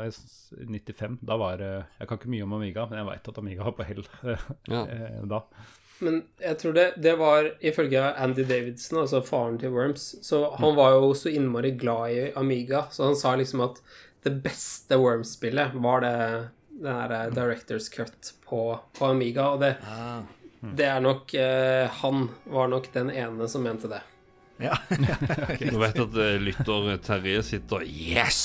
i 0.59 0.67
95. 0.67 1.21
Da 1.25 1.39
var 1.41 1.63
Jeg 1.63 2.09
kan 2.09 2.19
ikke 2.19 2.33
mye 2.35 2.45
om 2.49 2.57
Amiga, 2.59 2.85
men 2.91 3.01
jeg 3.01 3.09
veit 3.09 3.31
at 3.33 3.39
Amiga 3.41 3.69
var 3.69 3.77
på 3.79 3.87
hell 3.89 4.05
Ja. 4.73 4.83
eh, 4.83 5.23
da. 5.31 5.41
Men 6.03 6.23
jeg 6.43 6.59
tror 6.59 6.75
det, 6.77 6.87
det 7.03 7.15
var 7.21 7.49
ifølge 7.63 8.03
Andy 8.19 8.45
Davidson, 8.49 9.05
altså 9.05 9.23
faren 9.25 9.59
til 9.63 9.71
Worms, 9.71 10.09
så 10.27 10.49
han 10.59 10.75
var 10.77 10.97
jo 10.97 11.13
så 11.15 11.31
innmari 11.31 11.71
glad 11.79 12.11
i 12.17 12.25
Amiga, 12.37 12.89
så 12.91 13.07
han 13.07 13.17
sa 13.19 13.37
liksom 13.39 13.63
at 13.69 13.79
det 14.27 14.35
beste 14.43 14.99
Worms-spillet 14.99 15.77
var 15.83 16.03
det 16.03 16.15
den 16.83 16.91
her 16.91 17.15
eh, 17.21 17.31
Directors 17.35 17.89
Cut 17.93 18.33
på, 18.49 18.65
på 18.99 19.13
Amiga, 19.13 19.53
og 19.55 19.63
det, 19.63 19.77
Ah, 19.87 20.23
det 20.63 20.87
er 20.87 21.01
nok 21.03 21.33
eh, 21.35 21.89
Han 22.03 22.29
var 22.51 22.69
nok 22.71 22.91
den 22.95 23.11
ene 23.11 23.49
som 23.51 23.63
mente 23.67 23.91
det. 23.91 24.03
Ja, 24.63 24.77
Nå 25.73 25.81
vet 25.83 25.97
jeg 25.99 26.05
at 26.07 26.19
eh, 26.23 26.37
lytter 26.43 26.99
Terje 27.03 27.43
sitter 27.47 27.83
Yes! 27.87 28.43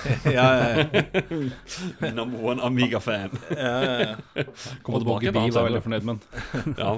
ja, 0.36 0.46
ja, 0.54 0.84
ja. 0.84 2.12
Number 2.14 2.44
one 2.52 2.62
Amiga-fan. 2.62 3.34
ja, 3.50 3.72
ja, 3.82 3.96
ja. 4.00 4.44
Kommer 4.86 5.02
tilbake 5.02 5.32
Bi 5.32 5.42
da, 5.50 5.58
var 5.58 5.66
veldig 5.68 5.82
fornøyd 5.84 6.06
med 6.06 6.22
den. 6.22 6.76
Ja. 6.78 6.94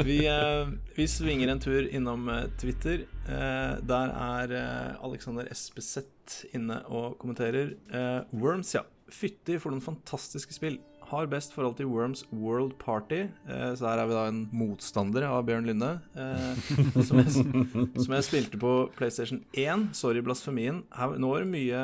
Vi, 0.00 0.18
eh, 0.30 0.72
vi 0.96 1.08
svinger 1.10 1.52
en 1.52 1.62
tur 1.62 1.84
innom 1.86 2.28
eh, 2.32 2.46
Twitter. 2.60 3.04
Eh, 3.28 3.76
der 3.84 4.16
er 4.16 4.56
eh, 4.58 5.04
Alexander 5.04 5.48
Espeseth 5.52 6.48
inne 6.56 6.80
og 6.88 7.18
kommenterer. 7.20 7.76
Eh, 7.92 8.20
Worms, 8.32 8.74
ja. 8.78 8.84
Fytti 9.14 9.58
for 9.60 9.70
noen 9.70 9.84
fantastiske 9.84 10.56
spill. 10.56 10.80
Har 11.10 11.28
best 11.28 11.52
forhold 11.52 11.76
til 11.76 11.88
Worms 11.90 12.22
World 12.32 12.78
Party. 12.80 13.26
Eh, 13.44 13.72
så 13.76 13.90
her 13.90 14.00
er 14.00 14.08
vi 14.08 14.16
da 14.16 14.22
en 14.30 14.44
motstander 14.56 15.26
av 15.28 15.42
Bjørn 15.48 15.68
Lynne. 15.68 15.90
Eh, 16.16 16.62
som, 17.04 17.20
jeg, 17.20 17.34
som 17.34 18.14
jeg 18.16 18.26
spilte 18.26 18.60
på 18.60 18.72
PlayStation 18.96 19.42
1. 19.52 19.90
Sorry, 19.96 20.22
blasfemien. 20.24 20.82
Her, 20.96 21.18
nå 21.20 21.34
er 21.36 21.44
det 21.44 21.52
mye 21.52 21.82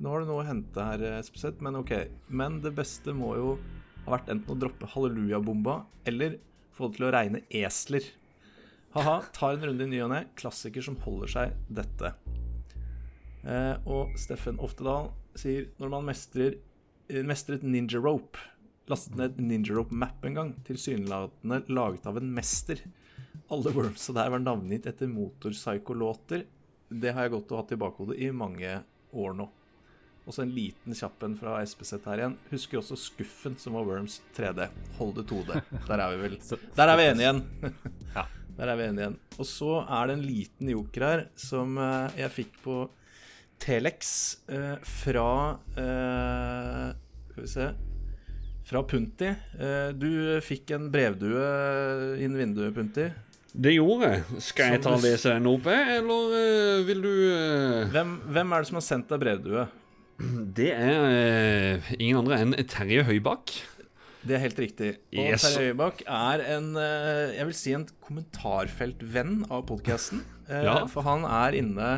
Nå 0.00 0.14
har 0.14 0.24
du 0.24 0.30
noe 0.30 0.40
å 0.40 0.48
hente 0.48 0.86
her, 0.88 1.04
eh, 1.20 1.60
men 1.60 1.80
ok. 1.82 1.94
Men 2.32 2.62
det 2.64 2.72
beste 2.78 3.12
må 3.16 3.34
jo 3.36 3.52
ha 4.06 4.16
vært 4.16 4.32
enten 4.32 4.56
å 4.56 4.58
droppe 4.58 4.88
hallelujabomba 4.94 5.82
eller 6.08 6.38
få 6.72 6.88
det 6.88 6.96
til 6.96 7.10
å 7.10 7.14
regne 7.14 7.44
esler. 7.60 8.08
Ha-ha, 8.96 9.20
tar 9.36 9.54
en 9.54 9.68
runde 9.68 9.84
i 9.84 9.90
ny 9.92 10.00
og 10.02 10.14
ne. 10.14 10.24
Klassiker 10.40 10.82
som 10.82 10.96
holder 11.04 11.30
seg 11.30 11.58
dette. 11.68 12.14
Eh, 13.44 13.76
og 13.88 14.16
Steffen 14.20 14.58
Oftedal 14.60 15.12
sier 15.38 15.68
når 15.80 15.92
man 15.94 16.08
mestrer, 16.08 16.56
mestret 17.26 17.62
Ninja 17.66 18.00
Rope 18.02 18.38
Lastet 18.90 19.14
ned 19.14 19.40
Ninja 19.40 19.74
Rope-map 19.74 20.24
en 20.24 20.34
gang, 20.34 20.54
tilsynelatende 20.66 21.62
laget 21.66 22.06
av 22.06 22.16
en 22.18 22.32
mester. 22.34 22.80
Alle 23.48 23.70
wormsa 23.70 24.12
der 24.16 24.32
var 24.34 24.42
navngitt 24.42 24.88
etter 24.90 25.06
motorpsycho-låter. 25.06 26.42
Det 26.88 27.12
har 27.14 27.28
jeg 27.28 27.34
gått 27.36 27.52
og 27.54 27.60
hatt 27.60 27.74
i 27.76 27.78
bakhodet 27.78 28.18
i 28.18 28.32
mange 28.34 28.80
år 29.14 29.36
nå. 29.38 29.46
Og 30.26 30.34
så 30.34 30.42
en 30.42 30.50
liten 30.56 30.96
kjapp 30.98 31.22
en 31.22 31.36
fra 31.38 31.60
SPZ 31.62 32.00
her 32.02 32.24
igjen. 32.24 32.36
Husker 32.50 32.80
også 32.80 32.98
Skuffen, 32.98 33.54
som 33.62 33.78
var 33.78 33.86
Worms 33.86 34.18
3D. 34.34 34.66
Hold 34.98 35.14
det 35.20 35.28
2D. 35.30 35.62
Der 35.86 36.02
er 36.02 36.10
vi 36.10 36.20
vel 36.24 36.36
Der 36.80 36.90
er 36.90 36.98
vi 36.98 37.08
enige 37.12 37.28
igjen. 37.28 37.42
Der 38.58 38.72
er 38.72 38.74
vi 38.74 38.88
enige 38.88 39.04
igjen. 39.06 39.18
Og 39.38 39.48
så 39.54 39.72
er 39.86 40.10
det 40.10 40.18
en 40.18 40.26
liten 40.26 40.74
joker 40.74 41.06
her 41.06 41.28
som 41.38 41.78
eh, 41.78 42.18
jeg 42.24 42.38
fikk 42.40 42.58
på 42.66 42.80
Telex 43.60 44.10
eh, 44.48 44.76
fra 45.02 45.30
eh, 45.76 46.86
Skal 47.30 47.44
vi 47.44 47.50
se 47.50 47.66
Fra 48.70 48.82
Punti. 48.86 49.28
Eh, 49.58 49.90
du 49.98 50.38
fikk 50.44 50.72
en 50.76 50.88
brevdue 50.92 52.20
inn 52.22 52.36
vinduet, 52.38 52.72
Punti. 52.76 53.08
Det 53.50 53.72
gjorde 53.74 54.12
jeg. 54.12 54.40
Skal 54.46 54.76
jeg 54.76 54.82
ta 54.84 54.92
lese 55.02 55.32
den 55.34 55.48
opp, 55.50 55.66
eller 55.72 56.84
vil 56.86 57.00
du 57.02 57.12
Hvem, 57.90 58.12
hvem 58.30 58.54
er 58.54 58.62
det 58.62 58.70
som 58.70 58.78
har 58.78 58.86
sendt 58.86 59.10
deg 59.10 59.24
brevdue? 59.24 59.66
Det 60.60 60.70
er 60.76 61.90
ingen 61.96 62.20
andre 62.20 62.38
enn 62.44 62.54
Terje 62.70 63.02
Høybakk. 63.08 63.56
Det 64.20 64.36
er 64.36 64.42
helt 64.44 64.58
riktig. 64.60 64.92
Og 65.16 65.18
Yes. 65.32 65.48
Terje 65.48 65.72
Høybakk 65.72 66.04
er 66.06 66.44
en 66.54 66.70
jeg 66.76 67.48
vil 67.48 67.56
si 67.58 67.74
en 67.74 67.88
kommentarfeltvenn 68.06 69.46
av 69.48 69.64
podkasten. 69.66 70.22
Ja. 70.46 70.82
For 70.92 71.02
han 71.08 71.26
er 71.26 71.56
inne 71.58 71.90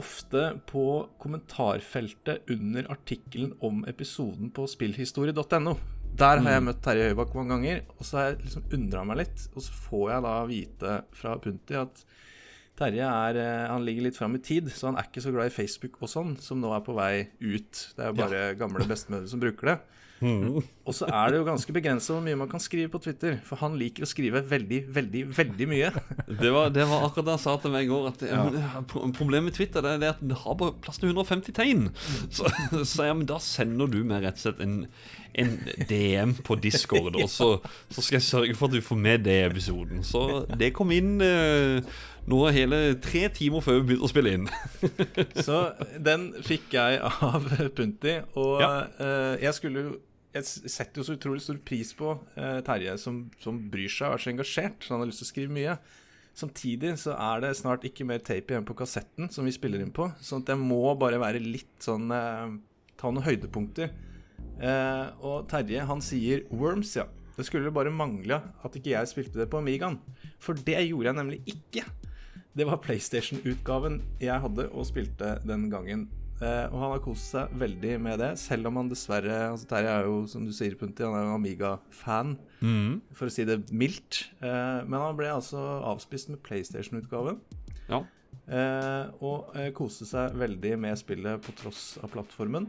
ofte 0.00 0.42
på 0.68 0.86
kommentarfeltet 1.22 2.50
under 2.52 2.88
artikkelen 2.92 3.54
om 3.64 3.84
episoden 3.88 4.52
på 4.54 4.66
spillhistorie.no. 4.70 5.76
Der 6.16 6.40
har 6.40 6.54
jeg 6.54 6.64
møtt 6.64 6.78
Terje 6.84 7.10
Høybakk 7.10 7.34
mange 7.36 7.52
ganger, 7.52 7.82
og 7.96 8.06
så 8.08 8.18
har 8.18 8.28
jeg 8.30 8.38
liksom 8.46 8.70
undra 8.78 9.02
meg 9.08 9.20
litt. 9.20 9.48
Og 9.52 9.64
så 9.64 9.74
får 9.86 10.06
jeg 10.14 10.24
da 10.26 10.36
vite 10.48 10.94
fra 11.16 11.34
Punti 11.42 11.76
at 11.76 12.06
Terje 12.76 13.08
er, 13.08 13.38
eh, 13.40 13.66
han 13.72 13.84
ligger 13.84 14.04
litt 14.04 14.16
fram 14.16 14.36
i 14.36 14.42
tid, 14.44 14.68
så 14.72 14.90
han 14.90 14.98
er 15.00 15.08
ikke 15.08 15.24
så 15.24 15.32
glad 15.32 15.48
i 15.48 15.54
Facebook 15.54 15.96
og 16.00 16.12
sånn, 16.12 16.34
som 16.40 16.60
nå 16.60 16.72
er 16.76 16.82
på 16.84 16.96
vei 16.96 17.28
ut. 17.40 17.82
Det 17.96 18.04
er 18.04 18.12
jo 18.12 18.18
bare 18.20 18.42
gamle 18.60 18.84
bestemødre 18.88 19.32
som 19.32 19.40
bruker 19.40 19.72
det. 19.72 19.76
Og 20.22 20.94
så 20.94 21.08
er 21.10 21.32
det 21.32 21.40
jo 21.40 21.46
ganske 21.48 21.72
begrensa 21.74 22.14
hvor 22.14 22.22
mye 22.24 22.38
man 22.38 22.48
kan 22.48 22.62
skrive 22.62 22.88
på 22.92 23.00
Twitter, 23.04 23.36
for 23.44 23.60
han 23.60 23.74
liker 23.76 24.06
å 24.06 24.08
skrive 24.08 24.40
veldig, 24.48 24.80
veldig, 24.96 25.24
veldig 25.36 25.68
mye. 25.68 25.90
Det 26.46 26.50
var, 26.52 26.70
det 26.74 26.84
var 26.88 27.06
akkurat 27.06 27.26
det 27.26 27.34
han 27.36 27.42
sa 27.42 27.54
til 27.60 27.72
meg 27.72 27.86
i 27.86 27.90
går. 27.90 28.08
At 28.10 28.22
ja. 28.28 28.82
Problemet 28.86 29.48
med 29.48 29.54
Twitter 29.56 29.84
det 29.84 29.94
er 29.96 30.14
at 30.14 30.20
det 30.20 30.38
har 30.42 30.56
bare 30.58 30.74
plass 30.82 31.00
til 31.00 31.10
150 31.10 31.54
tegn. 31.56 31.86
Så, 32.30 32.48
så 32.92 33.08
ja, 33.08 33.14
men 33.16 33.28
da 33.28 33.38
sender 33.42 33.90
du 33.90 34.02
meg 34.06 34.26
rett 34.26 34.38
og 34.40 34.44
slett 34.46 34.62
en, 34.64 34.76
en 35.42 35.54
DM 35.88 36.36
på 36.46 36.58
Discord, 36.62 37.16
og 37.16 37.30
så, 37.32 37.50
så 37.90 38.04
skal 38.04 38.18
jeg 38.20 38.26
sørge 38.28 38.58
for 38.58 38.68
at 38.68 38.76
du 38.76 38.84
får 38.84 39.00
med 39.08 39.24
det 39.26 39.38
i 39.40 39.46
episoden. 39.48 40.04
Så 40.06 40.44
det 40.58 40.74
kom 40.76 40.92
inn 40.94 41.16
eh, 41.24 41.96
nå 42.26 42.40
er 42.48 42.56
hele 42.56 42.78
tre 43.02 43.26
timer 43.34 43.62
før 43.62 43.78
vi 43.80 43.84
begynte 43.92 44.06
å 44.08 44.10
spille 44.10 44.32
inn. 44.36 44.46
Så 45.46 45.60
den 46.02 46.28
fikk 46.46 46.74
jeg 46.74 46.98
av 47.04 47.46
Punti, 47.76 48.16
og 48.38 48.60
Ja. 48.64 48.70
eh, 48.98 49.36
jeg 49.46 49.54
skulle 49.60 49.86
jo 49.86 49.94
jeg 50.36 50.44
setter 50.44 51.00
jo 51.00 51.04
så 51.06 51.14
utrolig 51.16 51.40
stor 51.40 51.56
pris 51.64 51.94
på 51.96 52.10
eh, 52.36 52.58
Terje, 52.66 52.98
som, 53.00 53.22
som 53.40 53.56
bryr 53.72 53.88
seg 53.88 54.10
og 54.10 54.18
er 54.18 54.20
så 54.20 54.28
engasjert. 54.34 54.82
Så 54.84 54.92
han 54.92 55.00
har 55.00 55.08
lyst 55.08 55.22
til 55.22 55.24
å 55.24 55.30
skrive 55.30 55.54
mye. 55.56 55.76
Samtidig 56.36 56.90
så 57.00 57.14
er 57.16 57.40
det 57.40 57.54
snart 57.56 57.86
ikke 57.88 58.04
mer 58.04 58.20
tape 58.20 58.52
igjen 58.52 58.66
på 58.68 58.76
kassetten 58.76 59.30
som 59.32 59.48
vi 59.48 59.54
spiller 59.56 59.80
inn 59.80 59.94
på. 59.96 60.10
Sånn 60.20 60.42
at 60.44 60.52
jeg 60.52 60.60
må 60.60 60.82
bare 61.00 61.16
være 61.22 61.40
litt 61.40 61.78
sånn 61.80 62.12
eh, 62.12 62.52
Ta 63.00 63.08
noen 63.08 63.24
høydepunkter. 63.24 63.94
Eh, 64.60 65.06
og 65.24 65.46
Terje, 65.48 65.86
han 65.88 66.04
sier 66.04 66.44
Worms, 66.52 66.92
ja. 67.00 67.06
Det 67.36 67.44
skulle 67.48 67.72
bare 67.72 67.92
mangle 67.92 68.36
at 68.64 68.76
ikke 68.76 68.92
jeg 68.92 69.08
spilte 69.10 69.40
det 69.40 69.48
på 69.52 69.62
Amigaen. 69.62 69.96
For 70.40 70.52
det 70.68 70.82
gjorde 70.90 71.10
jeg 71.14 71.18
nemlig 71.22 71.40
ikke. 71.52 71.86
Det 72.56 72.64
var 72.64 72.78
PlayStation-utgaven 72.80 73.98
jeg 74.22 74.40
hadde 74.40 74.64
og 74.72 74.86
spilte 74.88 75.34
den 75.44 75.66
gangen. 75.68 76.06
Eh, 76.40 76.66
og 76.70 76.76
han 76.80 76.92
har 76.94 77.02
kost 77.04 77.34
seg 77.34 77.52
veldig 77.60 77.94
med 78.04 78.18
det, 78.20 78.30
selv 78.40 78.68
om 78.70 78.78
han 78.80 78.88
dessverre 78.88 79.36
altså 79.50 79.68
Terje 79.68 79.92
er 79.92 80.08
jo, 80.08 80.22
som 80.28 80.44
du 80.44 80.52
sier, 80.56 80.76
Punti, 80.76 81.04
han 81.04 81.16
er 81.16 81.26
jo 81.26 81.34
Amiga-fan, 81.36 82.34
for 83.16 83.28
å 83.28 83.32
si 83.32 83.44
det 83.48 83.58
mildt. 83.72 84.22
Eh, 84.40 84.80
men 84.88 84.96
han 85.00 85.16
ble 85.16 85.30
altså 85.32 85.60
avspist 85.92 86.32
med 86.32 86.40
PlayStation-utgaven. 86.48 87.40
Ja. 87.90 88.02
Eh, 88.46 89.04
og 89.20 89.52
eh, 89.56 89.70
koste 89.76 90.08
seg 90.08 90.36
veldig 90.40 90.74
med 90.80 90.96
spillet 91.00 91.44
på 91.44 91.56
tross 91.60 91.84
av 92.00 92.12
plattformen. 92.12 92.68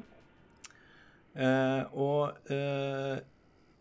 Eh, 1.38 1.84
og 1.96 2.52
eh, 2.52 3.20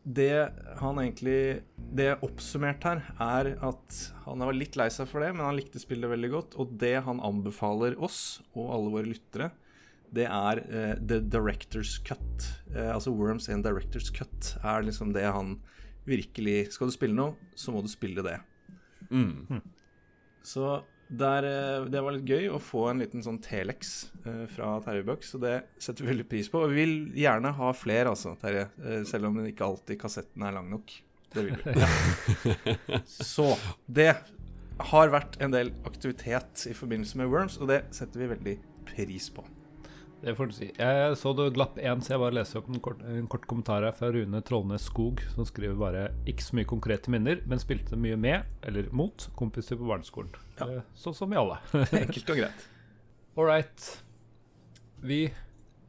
det 0.07 0.53
han 0.79 1.01
egentlig 1.03 1.63
Det 1.75 2.13
oppsummert 2.23 2.85
her, 2.87 3.01
er 3.19 3.49
at 3.65 3.97
han 4.25 4.45
var 4.47 4.55
litt 4.55 4.77
lei 4.79 4.87
seg 4.93 5.09
for 5.11 5.25
det, 5.25 5.33
men 5.35 5.47
han 5.47 5.57
likte 5.59 5.83
spillet 5.83 6.11
veldig 6.13 6.31
godt. 6.33 6.57
Og 6.63 6.77
det 6.79 6.95
han 7.07 7.23
anbefaler 7.25 7.97
oss 7.99 8.41
og 8.55 8.71
alle 8.75 8.93
våre 8.95 9.11
lyttere, 9.11 9.51
det 10.15 10.29
er 10.31 10.63
uh, 10.71 10.95
The 11.03 11.19
Director's 11.27 11.97
Cut. 12.07 12.47
Uh, 12.71 12.93
altså 12.95 13.11
Worms 13.15 13.49
and 13.51 13.67
Director's 13.67 14.13
Cut 14.15 14.53
er 14.63 14.87
liksom 14.87 15.15
det 15.17 15.27
han 15.27 15.57
virkelig 16.07 16.71
Skal 16.77 16.87
du 16.87 16.95
spille 16.95 17.19
noe, 17.19 17.35
så 17.59 17.75
må 17.75 17.81
du 17.83 17.91
spille 17.91 18.23
det. 18.23 18.37
Mm. 19.11 19.59
Så 20.47 20.85
der, 21.09 21.47
eh, 21.47 21.85
det 21.91 22.03
var 22.03 22.17
litt 22.17 22.27
gøy 22.29 22.49
å 22.51 22.61
få 22.63 22.89
en 22.91 23.03
liten 23.03 23.23
sånn 23.23 23.39
Telex 23.43 24.09
eh, 24.27 24.45
fra 24.51 24.77
Terje 24.83 25.05
Bøck, 25.07 25.27
så 25.27 25.39
det 25.43 25.57
setter 25.79 26.03
vi 26.03 26.11
veldig 26.11 26.29
pris 26.31 26.51
på. 26.51 26.65
Og 26.65 26.73
vi 26.73 26.83
vil 26.83 26.97
gjerne 27.23 27.53
ha 27.59 27.73
flere, 27.77 28.11
altså, 28.15 28.35
Terje. 28.41 28.67
eh, 28.83 29.03
selv 29.09 29.31
om 29.31 29.39
ikke 29.45 29.69
alltid 29.69 30.01
kassetten 30.03 30.47
er 30.47 30.57
lang 30.57 30.71
nok. 30.73 30.97
Det 31.37 31.45
vil 31.45 31.61
vi. 31.63 32.97
så 33.35 33.53
det 33.87 34.13
har 34.91 35.13
vært 35.13 35.39
en 35.43 35.55
del 35.55 35.73
aktivitet 35.89 36.67
i 36.71 36.75
forbindelse 36.77 37.21
med 37.21 37.31
Worms, 37.33 37.61
og 37.63 37.71
det 37.71 37.85
setter 37.97 38.23
vi 38.25 38.33
veldig 38.35 38.57
pris 38.91 39.31
på. 39.35 39.47
Det 40.23 40.33
får 40.35 40.49
du 40.49 40.55
si. 40.57 40.67
Jeg 40.79 41.17
så 41.21 41.33
du 41.37 41.43
glapp 41.55 41.77
én, 41.79 42.01
så 42.03 42.15
jeg 42.15 42.23
bare 42.23 42.35
leser 42.39 42.61
opp 42.61 42.71
en 42.73 42.81
kort, 42.83 43.03
en 43.05 43.29
kort 43.31 43.45
kommentar 43.51 43.85
her 43.85 43.95
fra 43.95 44.09
Rune 44.15 44.41
Trollnes 44.47 44.87
Skog, 44.89 45.21
som 45.35 45.45
skriver 45.47 45.77
bare 45.79 46.09
'ikke 46.27 46.43
så 46.43 46.57
mye 46.57 46.69
konkrete 46.69 47.13
minner, 47.13 47.43
men 47.47 47.61
spilte 47.61 47.97
mye 48.01 48.17
med, 48.17 48.47
eller 48.63 48.89
mot, 48.93 49.29
kompiser 49.37 49.77
på 49.77 49.87
barneskolen'. 49.87 50.33
Ja. 50.59 50.83
Sånn 50.95 51.15
som 51.15 51.31
vi 51.31 51.37
alle. 51.37 51.61
Enkelt 52.03 52.31
og 52.31 52.41
greit. 52.41 52.67
All 53.37 53.45
right. 53.45 54.03
Vi 55.05 55.31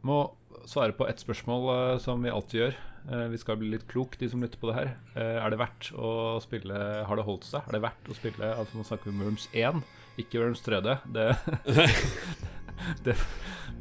må 0.04 0.36
svare 0.68 0.92
på 0.92 1.08
ett 1.08 1.24
spørsmål 1.24 1.94
eh, 1.94 1.98
som 2.04 2.22
vi 2.22 2.30
alltid 2.30 2.60
gjør. 2.60 2.76
Eh, 3.08 3.28
vi 3.32 3.38
skal 3.40 3.58
bli 3.58 3.72
litt 3.72 3.88
klok, 3.88 4.18
de 4.20 4.30
som 4.30 4.44
lytter 4.44 4.60
på 4.60 4.68
det 4.70 4.76
her. 4.76 4.90
Eh, 5.16 5.38
er 5.40 5.50
det 5.50 5.60
verdt 5.62 5.94
å 5.96 6.42
spille 6.44 6.76
Har 7.08 7.16
det 7.16 7.24
holdt 7.24 7.48
seg? 7.48 7.64
Er 7.64 7.78
det 7.78 7.82
verdt 7.86 8.10
å 8.12 8.18
spille 8.18 8.50
Altså 8.52 8.76
Nå 8.76 8.84
snakker 8.84 9.08
vi 9.08 9.16
om 9.16 9.24
Worms 9.24 9.48
1, 9.54 9.82
ikke 10.20 10.42
Worms 10.44 10.62
3D. 10.66 10.98
Det, 11.16 11.28
det, 13.06 13.18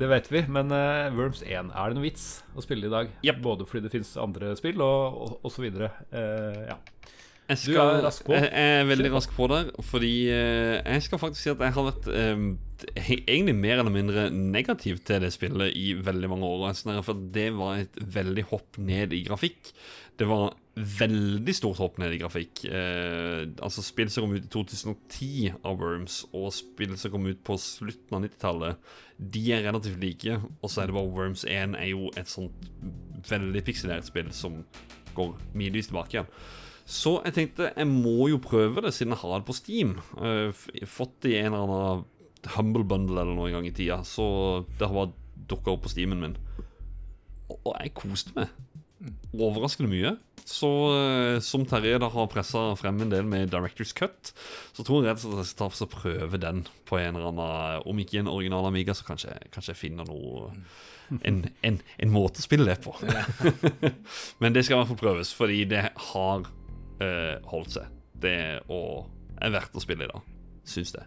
det 0.01 0.11
vet 0.11 0.31
vi. 0.33 0.45
Men 0.53 0.73
uh, 0.75 1.13
Worms 1.17 1.43
1, 1.45 1.73
er 1.73 1.89
det 1.93 1.99
noen 1.99 2.09
vits 2.09 2.27
å 2.57 2.65
spille 2.65 2.89
i 2.89 2.93
dag? 2.93 3.13
Yep. 3.27 3.41
Både 3.45 3.69
fordi 3.69 3.87
det 3.87 3.95
fins 3.95 4.15
andre 4.21 4.55
spill, 4.59 4.83
og, 4.85 5.23
og, 5.23 5.39
og 5.43 5.55
så 5.55 5.67
videre. 5.67 5.93
Uh, 6.13 6.67
ja. 6.73 6.81
Jeg, 7.47 7.61
Du 7.63 7.77
er 7.79 8.01
rask. 8.03 8.27
Jeg, 8.27 8.49
jeg 8.51 8.79
er 8.81 8.89
veldig 8.89 9.11
rask 9.15 9.35
på 9.37 9.47
der, 9.53 9.69
fordi 9.87 10.15
uh, 10.35 10.81
jeg 10.81 11.03
skal 11.07 11.21
faktisk 11.23 11.45
si 11.45 11.53
at 11.53 11.63
jeg 11.63 11.75
har 11.77 11.87
vært 11.87 12.09
eh, 12.11 12.41
egentlig 13.15 13.55
mer 13.55 13.79
eller 13.79 13.95
mindre 13.95 14.25
negativ 14.35 14.99
til 15.07 15.23
det 15.23 15.31
spillet 15.35 15.77
i 15.79 15.93
veldig 15.95 16.31
mange 16.33 16.49
år. 16.49 16.75
sånn 16.75 16.99
For 17.07 17.15
det 17.15 17.53
var 17.55 17.85
et 17.85 18.01
veldig 18.03 18.49
hopp 18.51 18.81
ned 18.83 19.15
i 19.15 19.23
grafikk. 19.29 19.71
Det 20.17 20.29
var 20.29 20.55
veldig 20.77 21.55
stort 21.57 21.81
hopp 21.81 21.99
ned 22.01 22.13
i 22.13 22.19
grafikk. 22.21 22.65
Eh, 22.69 23.47
altså 23.65 23.85
Spill 23.85 24.11
som 24.13 24.27
kom 24.27 24.37
ut 24.37 24.45
i 24.45 24.53
2010 24.53 25.55
av 25.65 25.79
Worms, 25.81 26.23
og 26.37 26.51
spill 26.53 26.93
som 27.01 27.15
kom 27.15 27.29
ut 27.31 27.41
på 27.45 27.57
slutten 27.61 28.19
av 28.19 28.27
90-tallet, 28.27 28.91
de 29.17 29.45
er 29.57 29.65
relativt 29.65 30.01
like. 30.03 30.37
Og 30.61 30.73
så 30.73 30.83
er 30.83 30.91
det 30.91 30.99
bare 30.99 31.13
Worms 31.17 31.47
1 31.49 31.77
er 31.81 31.91
jo 31.93 32.11
et 32.17 32.29
sånt 32.29 32.69
veldig 33.29 33.65
pikselert 33.67 34.09
spill 34.09 34.29
som 34.37 34.61
går 35.17 35.33
milevis 35.57 35.89
tilbake 35.89 36.19
igjen. 36.19 36.31
Så 36.87 37.17
jeg 37.27 37.35
tenkte 37.35 37.73
jeg 37.73 37.89
må 37.91 38.29
jo 38.31 38.39
prøve 38.39 38.85
det, 38.85 38.93
siden 38.95 39.17
jeg 39.17 39.23
har 39.25 39.41
det 39.41 39.49
på 39.49 39.57
Steam. 39.57 39.97
Eh, 40.21 40.67
fått 40.87 41.23
det 41.25 41.33
i 41.35 41.41
en 41.41 41.55
eller 41.55 41.65
annen 41.65 42.05
Humble 42.55 42.85
Bundle 42.87 43.25
eller 43.25 43.35
noe 43.35 43.49
en 43.49 43.59
gang 43.59 43.67
i 43.67 43.75
tida. 43.75 44.03
Så 44.07 44.27
det 44.77 44.87
har 44.87 44.95
bare 44.95 45.17
dukka 45.51 45.73
opp 45.73 45.87
på 45.87 45.93
Steamen 45.93 46.23
min. 46.23 46.37
Og, 47.51 47.73
jeg 47.79 47.95
koste 47.97 48.35
meg 48.37 48.53
overraskende 49.37 49.91
mye. 49.91 50.15
Så 50.47 50.69
eh, 50.95 51.39
som 51.43 51.65
Terje 51.67 51.99
da 51.99 52.09
har 52.13 52.29
pressa 52.31 52.69
frem 52.79 53.01
en 53.03 53.11
del 53.11 53.27
med 53.27 53.51
Directors 53.51 53.93
Cut, 53.99 54.31
så 54.77 54.85
tror 54.87 55.03
jeg 55.03 55.11
rett 55.11 55.25
og 55.25 55.33
slett 55.33 55.41
at 55.41 55.43
jeg 55.43 55.51
skal 55.51 55.71
ta 55.73 55.87
og 55.89 55.95
prøve 55.97 56.41
den 56.43 56.61
på 56.87 57.01
en 57.01 57.19
eller 57.19 57.33
annen 57.33 57.89
Om 57.91 58.03
ikke 58.05 58.21
en 58.23 58.31
original 58.31 58.69
Amiga, 58.69 58.95
så 58.95 59.09
kanskje, 59.09 59.35
kanskje 59.51 59.75
jeg 59.75 59.81
finner 59.81 60.07
noe 60.07 60.53
en, 61.23 61.43
en, 61.67 61.81
en 61.99 62.15
måte 62.15 62.43
å 62.43 62.47
spille 62.47 62.67
det 62.69 62.79
på. 62.85 62.95
Men 64.43 64.55
det 64.55 64.65
skal 64.67 64.77
i 64.77 64.81
hvert 64.81 64.93
fall 64.93 65.03
prøves, 65.03 65.35
fordi 65.35 65.65
det 65.71 65.83
har 66.13 66.47
uh, 66.47 67.35
holdt 67.51 67.77
seg. 67.77 67.93
Det 68.17 68.39
og 68.73 69.11
er 69.43 69.53
verdt 69.55 69.77
å 69.77 69.83
spille 69.83 70.07
i 70.07 70.11
dag, 70.11 70.33
syns 70.67 70.95
det. 70.95 71.05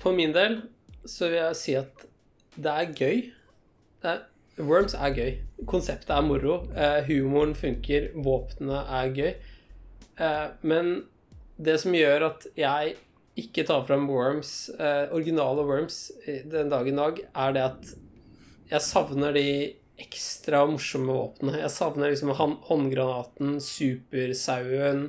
For 0.00 0.16
min 0.16 0.34
del 0.34 0.60
så 1.08 1.28
vil 1.30 1.40
jeg 1.40 1.60
si 1.60 1.76
at 1.78 2.04
det 2.58 2.72
er 2.72 2.92
gøy. 2.96 3.20
Det 4.02 4.12
er, 4.12 4.24
Worms 4.58 4.94
er 4.98 5.14
gøy. 5.14 5.32
Konseptet 5.70 6.10
er 6.14 6.24
moro. 6.26 6.60
Uh, 6.74 7.00
humoren 7.08 7.54
funker. 7.58 8.10
Våpnene 8.24 8.82
er 8.98 9.12
gøy. 9.16 9.30
Uh, 10.18 10.48
men 10.66 10.92
det 11.62 11.78
som 11.82 11.94
gjør 11.94 12.28
at 12.32 12.46
jeg 12.58 12.96
ikke 13.38 13.64
tar 13.68 13.84
fram 13.86 14.08
Worms, 14.10 14.70
uh, 14.78 15.06
originale 15.14 15.62
Worms 15.66 16.08
den 16.26 16.70
dag 16.72 16.88
i 16.90 16.94
dag, 16.94 17.20
er 17.34 17.54
det 17.54 17.64
at 17.68 17.92
jeg 18.68 18.84
savner 18.84 19.34
de 19.34 19.46
ekstra 19.98 20.64
morsomme 20.68 21.14
våpnene. 21.14 21.60
Jeg 21.62 21.74
savner 21.74 22.10
liksom 22.12 22.34
håndgranaten, 22.68 23.58
supersauen 23.62 25.08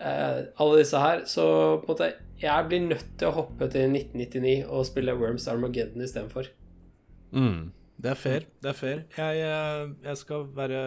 alle 0.00 0.76
disse 0.78 0.96
her. 0.96 1.24
Så 1.28 1.44
på 1.82 1.84
en 1.84 1.90
måte 1.90 2.12
jeg 2.40 2.68
blir 2.70 2.86
nødt 2.86 3.08
til 3.20 3.28
å 3.28 3.34
hoppe 3.36 3.66
til 3.68 3.90
1999 3.90 4.62
og 4.64 4.86
spille 4.88 5.16
Worms 5.18 5.44
Armageddon 5.50 6.06
istedenfor. 6.06 6.48
Mm. 7.36 7.68
Det 8.00 8.10
er 8.10 8.18
fair. 8.18 8.46
det 8.62 8.70
er 8.70 8.76
fair 8.76 9.00
jeg, 9.16 9.40
eh, 9.44 9.90
jeg 10.06 10.16
skal 10.16 10.46
være, 10.56 10.80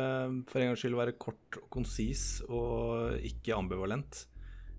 for 0.49 0.59
en 0.59 0.71
gangs 0.71 0.81
skyld 0.81 0.97
være 0.97 1.17
kort 1.21 1.59
og 1.59 1.67
konsis 1.73 2.23
og 2.47 3.19
ikke 3.21 3.53
ambivalent. 3.53 4.25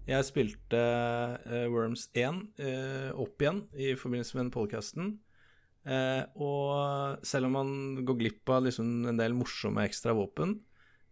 Jeg 0.05 0.27
spilte 0.27 0.81
uh, 1.47 1.65
Worms 1.73 2.11
1 2.12 2.40
uh, 2.61 3.11
opp 3.23 3.40
igjen 3.40 3.62
i 3.73 3.94
forbindelse 3.97 4.36
med 4.36 4.43
den 4.43 4.52
podcasten. 4.52 5.15
Uh, 5.86 6.24
og 6.36 7.24
selv 7.24 7.48
om 7.48 7.56
man 7.56 7.70
går 8.05 8.19
glipp 8.20 8.52
av 8.52 8.66
liksom 8.66 9.06
en 9.09 9.20
del 9.20 9.36
morsomme 9.39 9.86
ekstra 9.86 10.12
våpen, 10.16 10.59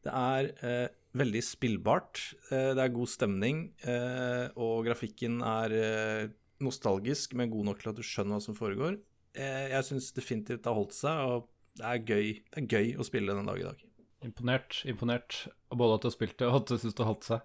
det 0.02 0.12
er 0.12 0.50
eh, 0.66 0.88
veldig 1.18 1.42
spillbart. 1.44 2.20
Eh, 2.50 2.72
det 2.76 2.82
er 2.82 2.94
god 2.94 3.10
stemning, 3.10 3.64
eh, 3.86 4.48
og 4.56 4.86
grafikken 4.88 5.40
er 5.46 5.76
eh, 5.78 6.32
nostalgisk, 6.62 7.36
men 7.38 7.50
god 7.52 7.70
nok 7.70 7.82
til 7.82 7.92
at 7.92 7.98
du 7.98 8.06
skjønner 8.06 8.38
hva 8.38 8.44
som 8.44 8.58
foregår. 8.58 8.98
Eh, 9.32 9.70
jeg 9.72 9.88
syns 9.88 10.12
definitivt 10.16 10.64
det 10.64 10.68
har 10.68 10.76
holdt 10.76 10.96
seg, 10.96 11.16
og 11.24 11.48
det 11.80 11.86
er 11.88 11.98
gøy, 12.04 12.26
det 12.52 12.58
er 12.60 12.66
gøy 12.68 12.88
å 13.00 13.04
spille 13.08 13.36
den 13.36 13.48
dag 13.48 13.58
i 13.60 13.68
dag. 13.68 13.78
Imponert. 14.22 14.70
Imponert. 14.88 15.32
Både 15.72 15.94
at 15.96 16.02
du 16.04 16.08
har 16.10 16.14
spilt 16.14 16.38
det, 16.38 16.48
og 16.50 16.56
at 16.60 16.68
du 16.70 16.76
syns 16.78 16.96
det 16.98 17.08
holdt 17.08 17.24
seg. 17.30 17.40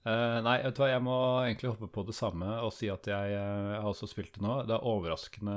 Uh, 0.00 0.38
nei, 0.40 0.56
vet 0.64 0.76
du 0.76 0.80
hva, 0.80 0.94
jeg 0.94 1.02
må 1.04 1.16
egentlig 1.44 1.70
hoppe 1.74 1.88
på 1.92 2.02
det 2.08 2.16
samme 2.16 2.48
og 2.64 2.72
si 2.72 2.88
at 2.88 3.04
jeg, 3.04 3.34
eh, 3.36 3.74
jeg 3.74 3.80
har 3.84 3.90
også 3.90 4.06
spilt 4.08 4.32
det 4.38 4.44
nå. 4.46 4.54
Det 4.64 4.72
er 4.72 4.88
overraskende 4.88 5.56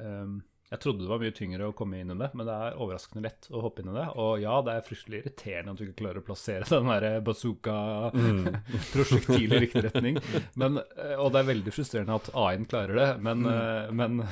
um, 0.00 0.40
Jeg 0.70 0.80
trodde 0.80 1.04
det 1.04 1.10
var 1.10 1.20
mye 1.20 1.36
tyngre 1.36 1.68
å 1.68 1.76
komme 1.76 2.00
inn 2.00 2.14
i 2.14 2.16
det, 2.16 2.30
men 2.32 2.48
det 2.48 2.56
er 2.56 2.80
overraskende 2.80 3.26
lett 3.26 3.50
å 3.52 3.60
hoppe 3.66 3.80
inn 3.82 3.92
i 3.92 3.98
det. 3.98 4.08
Og 4.16 4.40
ja, 4.40 4.64
det 4.64 4.72
er 4.72 4.88
fryktelig 4.88 5.20
irriterende 5.20 5.70
at 5.74 5.78
du 5.78 5.84
ikke 5.84 6.00
klarer 6.00 6.20
å 6.22 6.28
plassere 6.30 6.64
den 6.72 6.88
der 6.88 7.20
bazooka-prosjektilet 7.28 9.56
i 9.60 9.62
riktig 9.66 9.84
retning. 9.90 10.14
Men, 10.56 10.80
og 11.20 11.28
det 11.36 11.40
er 11.42 11.50
veldig 11.52 11.72
frustrerende 11.76 12.16
at 12.16 12.32
A-en 12.32 12.64
klarer 12.72 12.96
det, 13.02 13.10
men, 13.28 13.44
eh, 13.52 13.92
men 13.92 14.24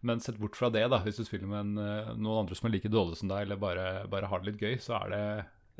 men 0.00 0.20
sett 0.20 0.38
bort 0.38 0.56
fra 0.58 0.70
det, 0.70 0.84
da, 0.92 0.98
hvis 1.04 1.18
du 1.20 1.24
spiller 1.24 1.48
med 1.50 1.60
en, 1.60 1.78
eh, 1.82 2.14
noen 2.16 2.42
andre 2.44 2.56
som 2.58 2.68
er 2.68 2.74
like 2.76 2.90
dårlige 2.92 3.20
som 3.22 3.30
deg, 3.32 3.46
eller 3.46 3.60
bare, 3.60 3.86
bare 4.12 4.28
har 4.32 4.42
det 4.42 4.52
litt 4.52 4.64
gøy, 4.64 4.78
så 4.82 4.98
er 5.00 5.12
det 5.14 5.22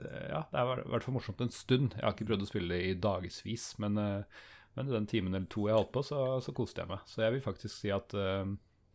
eh, 0.05 0.26
Ja, 0.30 0.44
det 0.52 0.60
er 0.60 0.82
i 0.84 0.90
hvert 0.93 1.06
fall 1.06 1.16
morsomt 1.16 1.40
en 1.44 1.52
stund. 1.55 1.97
Jeg 1.97 2.05
har 2.05 2.14
ikke 2.16 2.28
prøvd 2.28 2.47
å 2.47 2.51
spille 2.51 2.74
det 2.74 2.84
i 2.90 2.94
dagevis, 3.01 3.66
men, 3.82 3.98
eh, 4.01 4.47
men 4.76 4.93
den 4.93 5.06
timen 5.10 5.34
eller 5.34 5.48
to 5.52 5.66
jeg 5.68 5.76
holdt 5.78 5.93
på, 5.94 6.05
så, 6.05 6.22
så 6.44 6.52
koste 6.56 6.82
jeg 6.84 6.90
meg. 6.90 7.05
Så 7.09 7.22
jeg 7.24 7.36
vil 7.36 7.44
faktisk 7.44 7.72
si 7.78 7.93
at 7.94 8.12
uh, 8.12 8.44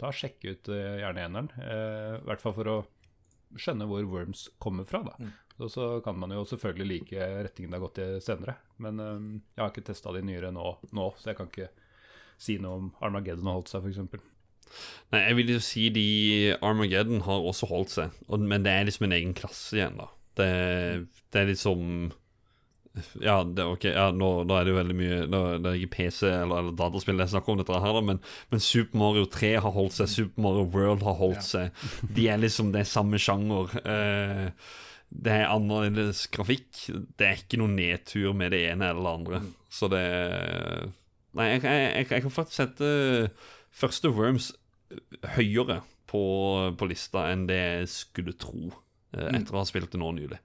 ta 0.02 0.12
sjekk 0.14 0.44
ut 0.46 0.70
uh, 0.70 0.98
gjerne 1.02 1.24
eneren. 1.26 1.48
eh, 1.58 2.20
I 2.20 2.26
hvert 2.30 2.42
fall 2.44 2.54
for 2.58 2.70
å 2.70 2.76
skjønne 3.58 3.88
hvor 3.90 4.06
Worms 4.08 4.46
kommer 4.62 4.86
fra, 4.88 5.02
da. 5.10 5.16
Og 5.62 5.70
så 5.74 5.88
kan 6.06 6.16
man 6.18 6.32
jo 6.34 6.46
selvfølgelig 6.48 6.86
like 6.88 7.26
retningen 7.46 7.74
det 7.74 7.78
har 7.80 7.84
gått 7.84 8.00
i 8.02 8.06
senere. 8.24 8.56
Men 8.82 9.02
eh, 9.02 9.18
jeg 9.56 9.62
har 9.64 9.74
ikke 9.74 9.88
testa 9.90 10.14
de 10.16 10.22
nyere 10.26 10.54
nå, 10.56 10.68
nå, 10.96 11.08
så 11.18 11.32
jeg 11.34 11.38
kan 11.42 11.50
ikke 11.52 11.68
si 12.42 12.56
noe 12.62 12.78
om 12.80 12.88
Armageddon 13.06 13.50
har 13.50 13.58
holdt 13.60 13.74
seg, 13.74 13.84
f.eks. 13.90 14.24
Nei, 15.12 15.26
jeg 15.26 15.38
vil 15.42 15.54
jo 15.56 15.60
si 15.64 15.90
de 15.94 16.08
Armageddon 16.64 17.24
har 17.26 17.44
også 17.52 17.68
holdt 17.72 17.94
seg, 17.98 18.18
og, 18.30 18.40
men 18.48 18.64
det 18.64 18.72
er 18.74 18.88
liksom 18.88 19.10
en 19.10 19.16
egen 19.18 19.36
klasse 19.38 19.76
igjen, 19.78 20.00
da. 20.00 20.08
Det, 20.40 20.50
det 21.34 21.42
er 21.42 21.50
liksom 21.50 21.82
Ja, 23.20 23.42
det, 23.44 23.66
ok, 23.68 23.86
ja 23.92 24.06
nå, 24.16 24.30
nå 24.48 24.56
er 24.56 24.64
det 24.64 24.72
jo 24.72 24.78
veldig 24.78 24.96
mye 24.96 25.18
nå, 25.28 25.42
Det 25.60 25.70
er 25.70 25.80
ikke 25.80 25.96
PC 25.98 26.22
eller, 26.30 26.62
eller 26.62 26.78
dataspill 26.80 27.20
det 27.20 27.26
er 27.26 27.34
snakk 27.34 27.50
om 27.52 27.60
dette 27.60 27.82
her, 27.84 27.98
da, 27.98 28.04
men, 28.08 28.22
men 28.52 28.64
Super 28.64 29.00
Mario 29.00 29.28
3 29.32 29.52
har 29.66 29.76
holdt 29.76 29.98
seg, 29.98 30.12
Super 30.12 30.46
Mario 30.48 30.64
World 30.72 31.04
har 31.08 31.20
holdt 31.20 31.44
seg. 31.48 31.84
De 32.08 32.30
er 32.32 32.40
liksom 32.40 32.72
Det 32.72 32.86
er 32.86 32.90
samme 32.92 33.20
sjanger. 33.20 33.76
Eh, 33.84 34.48
det 35.12 35.36
er 35.36 35.52
annerledes 35.52 36.24
grafikk. 36.32 36.86
Det 37.20 37.28
er 37.28 37.40
ikke 37.44 37.60
noen 37.60 37.76
nedtur 37.76 38.32
med 38.38 38.56
det 38.56 38.64
ene 38.72 38.94
eller 38.94 39.04
det 39.04 39.16
andre. 39.20 39.42
Så 39.72 39.92
det 39.92 40.06
Nei, 41.36 41.46
jeg, 41.48 41.62
jeg, 41.64 41.84
jeg, 41.84 42.08
jeg 42.12 42.24
kan 42.26 42.34
faktisk 42.36 42.58
sette 42.60 42.88
første 43.72 44.12
Worms 44.12 44.50
høyere 45.38 45.82
på, 46.12 46.22
på 46.78 46.88
lista 46.90 47.28
enn 47.32 47.46
det 47.50 47.60
jeg 47.60 47.90
skulle 47.94 48.34
tro 48.40 48.72
eh, 49.16 49.30
etter 49.38 49.56
å 49.56 49.62
ha 49.62 49.68
spilt 49.70 49.92
det 49.94 50.02
nå 50.02 50.10
nylig. 50.18 50.40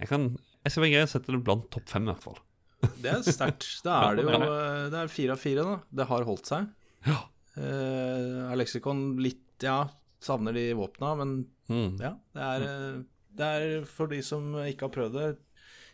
Jeg 0.00 0.08
kan 0.10 0.30
Jeg 0.64 0.72
skal 0.72 0.82
være 0.86 0.92
grei 0.94 1.04
å 1.06 1.10
sette 1.12 1.32
det 1.34 1.42
blant 1.46 1.68
topp 1.74 1.88
fem, 1.90 2.06
i 2.08 2.12
hvert 2.12 2.24
fall. 2.24 2.40
Det 3.02 3.10
er 3.12 3.22
sterkt. 3.26 3.66
Da 3.86 3.98
er 4.08 4.16
det 4.18 4.24
jo 4.26 4.32
eh, 4.40 4.88
Det 4.90 4.98
er 5.04 5.12
fire 5.12 5.36
av 5.36 5.42
fire, 5.42 5.62
da. 5.68 5.76
Det 6.00 6.06
har 6.10 6.24
holdt 6.26 6.48
seg. 6.50 6.66
Ja. 7.06 7.20
Eh, 7.58 8.50
Alexicon 8.52 9.04
litt 9.22 9.62
Ja, 9.62 9.84
savner 10.22 10.54
de 10.56 10.68
våpna, 10.78 11.14
men 11.22 11.34
Mm. 11.72 11.94
ja. 12.02 12.10
Det 12.34 12.42
er, 12.42 12.62
eh, 12.66 12.96
det 13.38 13.46
er 13.56 13.84
for 13.88 14.10
de 14.10 14.18
som 14.26 14.50
ikke 14.66 14.88
har 14.88 14.92
prøvd 14.92 15.14
det 15.14 15.28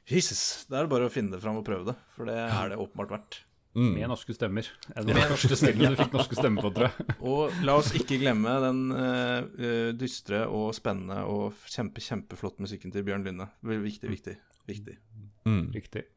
Jesus. 0.09 0.65
Det 0.67 0.79
er 0.81 0.89
bare 0.91 1.07
å 1.07 1.13
finne 1.13 1.37
det 1.37 1.43
fram 1.45 1.59
og 1.61 1.67
prøve 1.69 1.85
det, 1.91 1.95
for 2.17 2.25
det 2.27 2.35
er 2.41 2.73
det 2.73 2.79
åpenbart 2.81 3.13
verdt. 3.13 3.37
Mm. 3.79 3.93
Med 3.95 4.11
norske 4.11 4.35
stemmer. 4.35 4.67
Det 4.89 5.05
var 5.07 5.21
de 5.21 5.27
første 5.31 5.57
spillet 5.61 5.93
du 5.95 5.99
fikk 6.01 6.15
norske 6.17 6.39
stemmer 6.39 6.65
på, 6.67 6.73
tror 6.75 6.89
jeg. 6.89 7.15
Og 7.31 7.61
la 7.63 7.77
oss 7.79 7.93
ikke 7.95 8.19
glemme 8.19 8.57
den 8.65 8.81
eh, 8.97 9.93
dystre 9.95 10.43
og 10.51 10.73
spennende 10.75 11.21
og 11.31 11.55
kjempe, 11.71 12.03
kjempeflotte 12.03 12.65
musikken 12.65 12.95
til 12.95 13.07
Bjørn 13.07 13.27
Lynne. 13.29 13.47
Viktig, 13.63 14.11
viktig. 14.11 14.35
viktig. 14.67 14.99
Mm. 15.47 15.69
Riktig. 15.77 16.09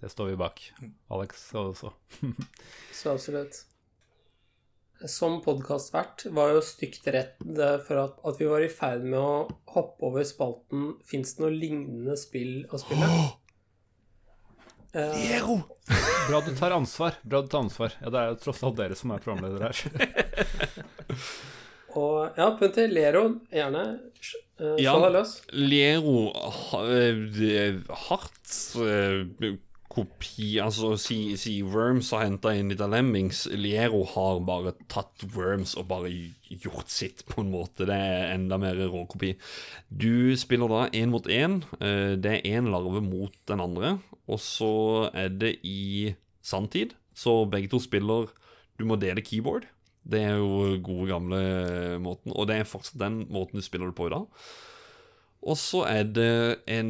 Det 0.00 0.12
står 0.12 0.32
vi 0.32 0.40
bak. 0.40 0.62
Alex 1.12 1.48
også. 1.56 1.92
Så 2.96 3.12
absolutt. 3.12 3.64
Som 5.04 5.42
podkastvert 5.44 6.24
var 6.32 6.54
jo 6.54 6.62
stygt 6.64 7.04
redd 7.12 7.58
for 7.84 8.00
at, 8.00 8.20
at 8.24 8.38
vi 8.40 8.48
var 8.48 8.64
i 8.64 8.72
ferd 8.72 9.04
med 9.04 9.20
å 9.20 9.44
hoppe 9.74 10.08
over 10.08 10.24
spalten 10.24 10.94
Fins 11.04 11.34
det 11.36 11.44
noe 11.44 11.52
lignende 11.52 12.16
spill 12.16 12.62
å 12.72 12.80
spille? 12.80 13.10
Eh, 14.96 15.48
Bra 16.30 16.40
du 16.40 16.54
tar 16.56 16.70
ansvar. 16.70 17.18
Bra 17.22 17.42
du 17.42 17.48
tar 17.48 17.58
ansvar. 17.66 17.92
Ja, 18.00 18.10
det 18.10 18.20
er 18.20 18.32
jo 18.32 18.38
tross 18.46 18.62
alt 18.64 18.78
dere 18.78 18.96
som 18.96 19.12
er 19.12 19.22
programledere 19.22 19.68
her. 19.68 19.76
og 22.00 22.38
ja, 22.38 22.48
Punti, 22.58 22.86
Lero, 22.90 23.26
gjerne. 23.52 23.84
Uh, 24.56 24.72
Ja. 24.80 24.94
Deg 25.02 25.12
løs. 25.18 25.34
Lero 25.52 26.30
eh, 26.80 27.76
hardt 28.06 28.54
eh, 28.80 29.50
kopi 29.96 30.58
Altså, 30.62 30.92
si, 31.00 31.18
si 31.40 31.54
Worms 31.64 32.10
har 32.14 32.26
henta 32.26 32.52
inn 32.56 32.68
litt 32.72 32.82
av 32.84 32.92
Lemmings. 32.92 33.46
Liero 33.56 34.02
har 34.12 34.42
bare 34.46 34.74
tatt 34.92 35.24
Worms 35.34 35.72
og 35.80 35.88
bare 35.90 36.10
gjort 36.50 36.92
sitt, 36.92 37.24
på 37.30 37.40
en 37.42 37.50
måte. 37.54 37.86
Det 37.88 37.96
er 37.96 38.34
enda 38.34 38.58
mer 38.60 38.76
råkopi. 38.92 39.32
Du 39.88 40.36
spiller 40.38 40.70
da 40.72 40.82
én 40.92 41.12
mot 41.14 41.26
én. 41.26 41.62
Eh, 41.80 42.14
Det 42.20 42.36
er 42.38 42.60
én 42.60 42.70
larve 42.70 43.00
mot 43.02 43.32
den 43.48 43.60
andre. 43.64 43.98
Og 44.28 44.38
så 44.42 45.10
er 45.14 45.28
det 45.30 45.56
i 45.64 46.14
sanntid, 46.42 46.94
så 47.14 47.44
begge 47.50 47.70
to 47.70 47.80
spiller 47.80 48.28
Du 48.78 48.84
må 48.84 48.98
dele 49.00 49.22
keyboard. 49.24 49.64
Det 50.06 50.20
er 50.20 50.36
jo 50.36 50.76
gode, 50.84 51.08
gamle 51.08 51.38
måten. 51.98 52.30
Og 52.36 52.46
det 52.46 52.60
er 52.60 52.68
fortsatt 52.68 53.00
den 53.00 53.22
måten 53.32 53.56
du 53.56 53.64
spiller 53.64 53.88
det 53.88 53.96
på 53.96 54.06
i 54.06 54.12
dag. 54.12 54.26
Og 55.46 55.54
så 55.60 55.84
er 55.86 56.08
det 56.10 56.62
en 56.74 56.88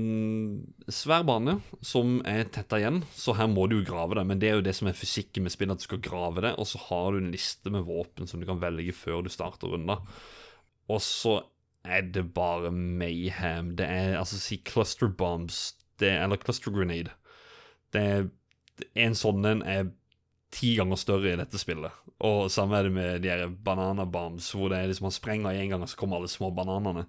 svær 0.89 1.27
bane 1.29 1.59
som 1.85 2.23
er 2.25 2.47
tetta 2.49 2.79
igjen, 2.81 3.03
så 3.13 3.35
her 3.37 3.51
må 3.53 3.67
du 3.69 3.79
jo 3.79 3.89
grave 3.89 4.17
det. 4.17 4.25
Men 4.31 4.41
det 4.41 4.49
er 4.49 4.57
jo 4.57 4.65
det 4.65 4.73
som 4.79 4.89
er 4.89 4.97
fysikken 4.97 5.45
med 5.45 5.53
spillet, 5.53 5.77
at 5.77 5.85
du 5.85 5.89
skal 5.91 6.01
grave 6.05 6.45
det. 6.45 6.55
Og 6.57 6.69
så 6.71 6.81
har 6.87 7.13
du 7.13 7.21
en 7.21 7.35
liste 7.35 7.73
med 7.73 7.85
våpen 7.85 8.29
som 8.31 8.41
du 8.41 8.49
kan 8.49 8.63
velge 8.63 8.97
før 8.97 9.27
du 9.27 9.29
starter 9.33 9.75
runda. 9.75 9.99
Og 10.89 11.03
så 11.05 11.43
er 11.85 12.09
det 12.15 12.25
bare 12.35 12.73
mayhem. 12.73 13.75
Det 13.77 13.87
er 13.87 14.17
altså 14.19 14.41
si 14.41 14.63
cluster 14.65 15.13
bombs, 15.13 15.77
det, 16.01 16.15
eller 16.17 16.41
cluster 16.41 16.73
grenade. 16.73 17.13
Det 17.93 18.03
er 18.03 18.29
En 18.93 19.15
sånn 19.17 19.47
en 19.49 19.63
er 19.65 19.87
ti 20.53 20.75
ganger 20.77 20.99
større 21.01 21.31
i 21.33 21.39
dette 21.39 21.57
spillet. 21.61 21.93
Og 22.25 22.51
samme 22.53 22.77
er 22.77 22.89
det 22.89 22.93
med 22.93 23.23
de 23.25 23.31
her 23.33 23.47
banana 23.49 24.05
bombs, 24.05 24.51
hvor 24.53 24.69
det 24.73 24.79
er 24.79 24.91
liksom 24.91 25.09
man 25.09 25.15
sprenger 25.17 25.57
en 25.57 25.73
gang, 25.73 25.85
og 25.85 25.89
så 25.89 25.97
kommer 26.01 26.21
alle 26.21 26.29
små 26.29 26.51
bananene. 26.57 27.07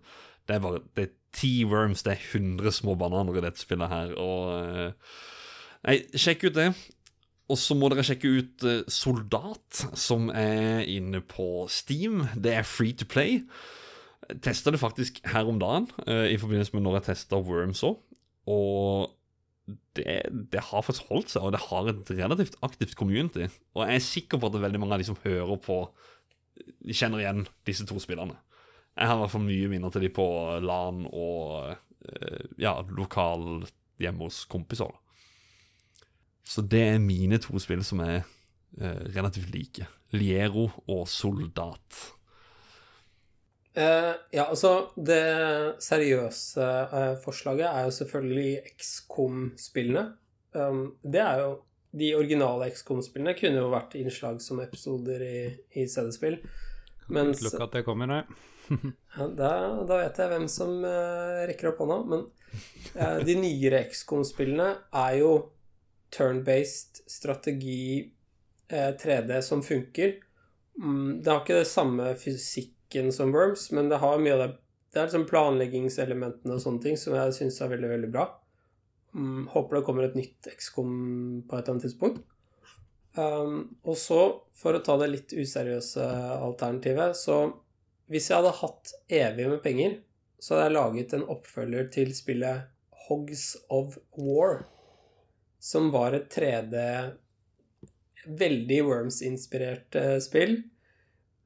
Det 0.48 0.56
er 0.56 0.64
bare 0.64 0.80
Det 0.96 1.04
er 1.04 1.14
ti 1.38 1.54
worms, 1.70 2.04
det 2.06 2.16
er 2.16 2.28
100 2.34 2.74
små 2.76 2.98
bananer 3.00 3.38
i 3.38 3.44
dette 3.46 3.62
spillet 3.62 3.92
her, 3.94 4.14
og 4.20 4.54
eh, 4.58 5.18
Nei, 5.88 6.00
sjekk 6.20 6.48
ut 6.50 6.56
det. 6.58 6.72
Og 7.48 7.60
så 7.60 7.76
må 7.78 7.88
dere 7.92 8.04
sjekke 8.04 8.32
ut 8.42 8.64
eh, 8.68 8.88
Soldat, 8.92 9.84
som 9.96 10.32
er 10.34 10.82
inne 10.90 11.22
på 11.24 11.68
Steam. 11.72 12.26
Det 12.36 12.58
er 12.58 12.68
free 12.68 12.96
to 12.98 13.08
play. 13.08 13.40
Testa 14.44 14.74
det 14.74 14.82
faktisk 14.82 15.22
her 15.32 15.48
om 15.48 15.62
dagen, 15.62 15.88
eh, 16.08 16.34
i 16.34 16.40
forbindelse 16.42 16.76
med 16.76 16.84
når 16.84 17.00
jeg 17.00 17.08
testa 17.12 17.40
Worms 17.40 17.86
òg. 17.88 18.02
Og 18.52 19.14
det, 19.96 20.20
det 20.52 20.66
har 20.70 20.84
faktisk 20.84 21.08
holdt 21.12 21.32
seg, 21.32 21.46
og 21.46 21.56
det 21.56 21.64
har 21.70 21.88
et 21.92 22.12
relativt 22.18 22.60
aktivt 22.68 22.98
community. 23.00 23.48
Og 23.76 23.86
jeg 23.86 23.96
er 23.96 24.04
sikker 24.10 24.42
på 24.42 24.52
at 24.52 24.62
veldig 24.68 24.84
mange 24.84 24.98
av 24.98 25.04
de 25.04 25.08
som 25.08 25.20
hører 25.24 25.60
på, 25.64 25.82
de 26.58 26.96
kjenner 26.96 27.24
igjen 27.24 27.46
disse 27.68 27.86
to 27.88 28.00
spillerne. 28.02 28.36
Jeg 28.98 29.10
har 29.10 29.18
i 29.18 29.22
hvert 29.22 29.34
fall 29.34 29.46
mye 29.46 29.70
minner 29.70 29.94
til 29.94 30.08
de 30.08 30.10
på 30.14 30.26
LAN 30.64 31.04
og 31.12 31.70
eh, 31.70 32.48
ja, 32.58 32.80
lokal 32.98 33.68
hjemme 34.02 34.26
hos 34.26 34.44
kompiser. 34.50 34.90
Så 36.48 36.64
det 36.64 36.84
er 36.96 37.04
mine 37.04 37.38
to 37.44 37.60
spill 37.62 37.84
som 37.86 38.02
er 38.06 38.22
eh, 38.80 39.02
relativt 39.14 39.54
like. 39.54 39.88
Liero 40.16 40.70
og 40.88 41.04
Soldat. 41.12 42.14
Eh, 43.78 44.14
ja, 44.34 44.48
altså 44.48 44.90
Det 44.96 45.78
seriøse 45.84 46.66
eh, 46.66 47.14
forslaget 47.22 47.68
er 47.68 47.84
jo 47.86 47.92
selvfølgelig 48.00 48.52
XCOM-spillene. 48.80 50.06
Um, 50.58 50.96
det 51.04 51.22
er 51.22 51.42
jo 51.44 51.50
De 51.98 52.16
originale 52.16 52.72
XCOM-spillene 52.72 53.36
kunne 53.38 53.62
jo 53.62 53.70
vært 53.70 53.94
innslag 54.00 54.40
som 54.42 54.60
episoder 54.64 55.22
i, 55.24 55.38
i 55.78 55.86
CD-spill. 55.88 56.40
Mens 57.14 57.44
Lukk 57.44 57.62
at 57.64 57.78
det 57.78 57.86
kommer, 57.88 58.10
nei. 58.10 58.24
da, 59.40 59.52
da 59.88 60.00
vet 60.02 60.20
jeg 60.22 60.32
hvem 60.32 60.48
som 60.52 60.74
uh, 60.86 61.46
rekker 61.50 61.72
opp 61.72 61.82
hånda. 61.84 62.00
Men 62.12 62.26
uh, 62.98 63.20
de 63.26 63.38
nyere 63.40 63.86
XCOM-spillene 63.90 64.70
er 65.04 65.18
jo 65.22 65.34
turn-based 66.14 67.04
strategi 67.10 68.08
uh, 68.72 68.94
3D 69.00 69.42
som 69.46 69.64
funker. 69.66 70.18
Mm, 70.78 71.22
det 71.24 71.32
har 71.32 71.44
ikke 71.44 71.62
det 71.62 71.70
samme 71.72 72.12
fysikken 72.20 73.12
som 73.14 73.34
Worms, 73.36 73.70
men 73.76 73.90
det 73.92 74.02
har 74.04 74.22
mye 74.22 74.38
av 74.38 74.46
det 74.46 74.54
Det 74.94 75.02
er 75.02 75.10
liksom 75.10 75.26
planleggingselementene 75.30 76.56
og 76.56 76.62
sånne 76.64 76.80
ting 76.82 76.96
som 76.98 77.14
jeg 77.14 77.34
syns 77.36 77.58
er 77.62 77.70
veldig, 77.74 77.90
veldig 77.92 78.08
bra. 78.10 78.24
Mm, 79.14 79.48
håper 79.52 79.78
det 79.78 79.82
kommer 79.86 80.06
et 80.06 80.16
nytt 80.16 80.48
XCOM 80.48 80.94
på 81.44 81.58
et 81.58 81.60
eller 81.60 81.74
annet 81.74 81.86
tidspunkt. 81.86 82.22
Um, 83.18 83.76
og 83.84 83.98
så, 84.00 84.22
for 84.58 84.78
å 84.78 84.82
ta 84.86 84.96
det 85.02 85.10
litt 85.12 85.36
useriøse 85.36 86.06
alternativet, 86.38 87.18
så 87.20 87.38
hvis 88.08 88.30
jeg 88.30 88.38
hadde 88.40 88.56
hatt 88.62 88.94
evig 89.10 89.50
med 89.52 89.62
penger, 89.64 89.98
så 90.40 90.56
hadde 90.56 90.66
jeg 90.70 90.76
laget 90.78 91.14
en 91.18 91.26
oppfølger 91.34 91.88
til 91.92 92.14
spillet 92.16 92.68
Hogs 93.08 93.56
of 93.74 93.98
War, 94.18 94.66
som 95.60 95.92
var 95.92 96.14
et 96.18 96.28
3D 96.34 96.76
veldig 98.28 98.80
Worms-inspirert 98.88 99.96
spill. 100.24 100.60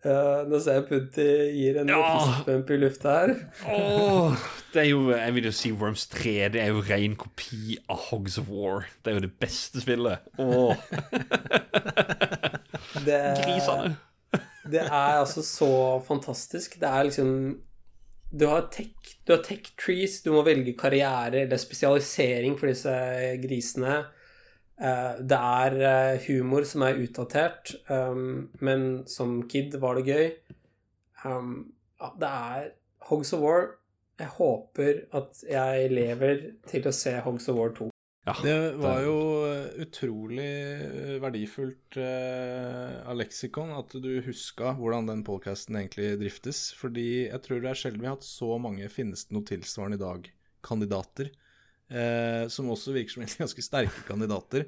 Uh, 0.01 0.41
nå 0.49 0.57
ser 0.57 0.79
jeg 0.79 0.85
Punti 0.89 1.25
gir 1.53 1.75
en 1.77 1.91
Ja. 1.93 1.99
fistbump 2.17 2.71
i 2.73 2.77
lufta 2.81 3.11
her. 3.19 3.33
oh, 3.69 4.33
det 4.73 4.81
er 4.81 4.87
jo, 4.89 5.11
jeg 5.13 5.33
vil 5.35 5.45
jo 5.45 5.51
si 5.53 5.69
Worms 5.77 6.07
3 6.09 6.31
Det 6.55 6.61
er 6.63 6.71
jo 6.73 6.81
ren 6.87 7.13
kopi 7.21 7.77
av 7.87 7.99
Hogs 8.09 8.39
of 8.41 8.49
War. 8.49 8.87
Det 9.05 9.11
er 9.11 9.19
jo 9.19 9.25
det 9.27 9.33
beste 9.39 9.83
spillet. 9.83 10.17
Oh. 10.41 10.73
Det, 13.05 13.19
grisene. 13.45 13.93
Det 14.69 14.85
er 14.85 15.19
altså 15.19 15.41
så 15.45 15.73
fantastisk. 16.05 16.79
Det 16.79 16.87
er 16.87 17.03
liksom 17.07 17.61
Du 18.31 18.45
har 18.47 18.69
tech, 18.71 18.95
du 19.27 19.33
har 19.33 19.41
tech 19.43 19.73
trees, 19.75 20.21
du 20.23 20.31
må 20.31 20.45
velge 20.47 20.77
karriere 20.79 21.41
eller 21.41 21.59
spesialisering 21.59 22.55
for 22.59 22.71
disse 22.71 22.93
grisene. 23.43 23.97
Eh, 24.81 25.19
det 25.19 25.37
er 25.37 25.75
eh, 25.89 26.23
humor 26.29 26.63
som 26.65 26.85
er 26.87 27.01
utdatert, 27.03 27.75
um, 27.89 28.49
men 28.65 29.03
som 29.07 29.41
kid 29.51 29.75
var 29.83 29.99
det 29.99 30.07
gøy. 30.07 30.31
Um, 31.25 31.73
det 32.17 32.31
er 32.31 32.71
Hogs 33.11 33.33
of 33.33 33.43
War. 33.43 33.67
Jeg 34.17 34.31
håper 34.37 35.03
at 35.17 35.43
jeg 35.49 35.91
lever 35.91 36.45
til 36.71 36.87
å 36.87 36.95
se 36.95 37.19
Hogs 37.21 37.49
of 37.51 37.59
War 37.59 37.75
2. 37.77 37.90
Ja, 38.21 38.35
Det 38.43 38.55
var 38.77 38.99
jo 39.01 39.15
utrolig 39.81 40.49
verdifullt 41.23 41.97
eh, 41.97 42.99
av 43.09 43.17
leksikon 43.17 43.71
at 43.73 43.95
du 43.97 44.11
huska 44.27 44.75
hvordan 44.77 45.07
den 45.09 45.23
podkasten 45.25 45.79
egentlig 45.79 46.19
driftes. 46.21 46.67
Fordi 46.77 47.25
jeg 47.31 47.41
tror 47.41 47.63
det 47.63 47.71
er 47.71 47.79
sjelden 47.79 48.03
vi 48.03 48.09
har 48.11 48.19
hatt 48.19 48.27
så 48.27 48.53
mange 48.61 48.85
finnes 48.93 49.25
det 49.25 49.33
noe 49.33 49.47
tilsvarende 49.49 49.97
i 49.97 50.03
dag-kandidater. 50.03 51.31
Eh, 51.89 52.45
som 52.53 52.69
også 52.71 52.93
virker 52.93 53.15
som 53.15 53.23
egentlig 53.23 53.41
ganske 53.45 53.65
sterke 53.65 54.03
kandidater. 54.05 54.67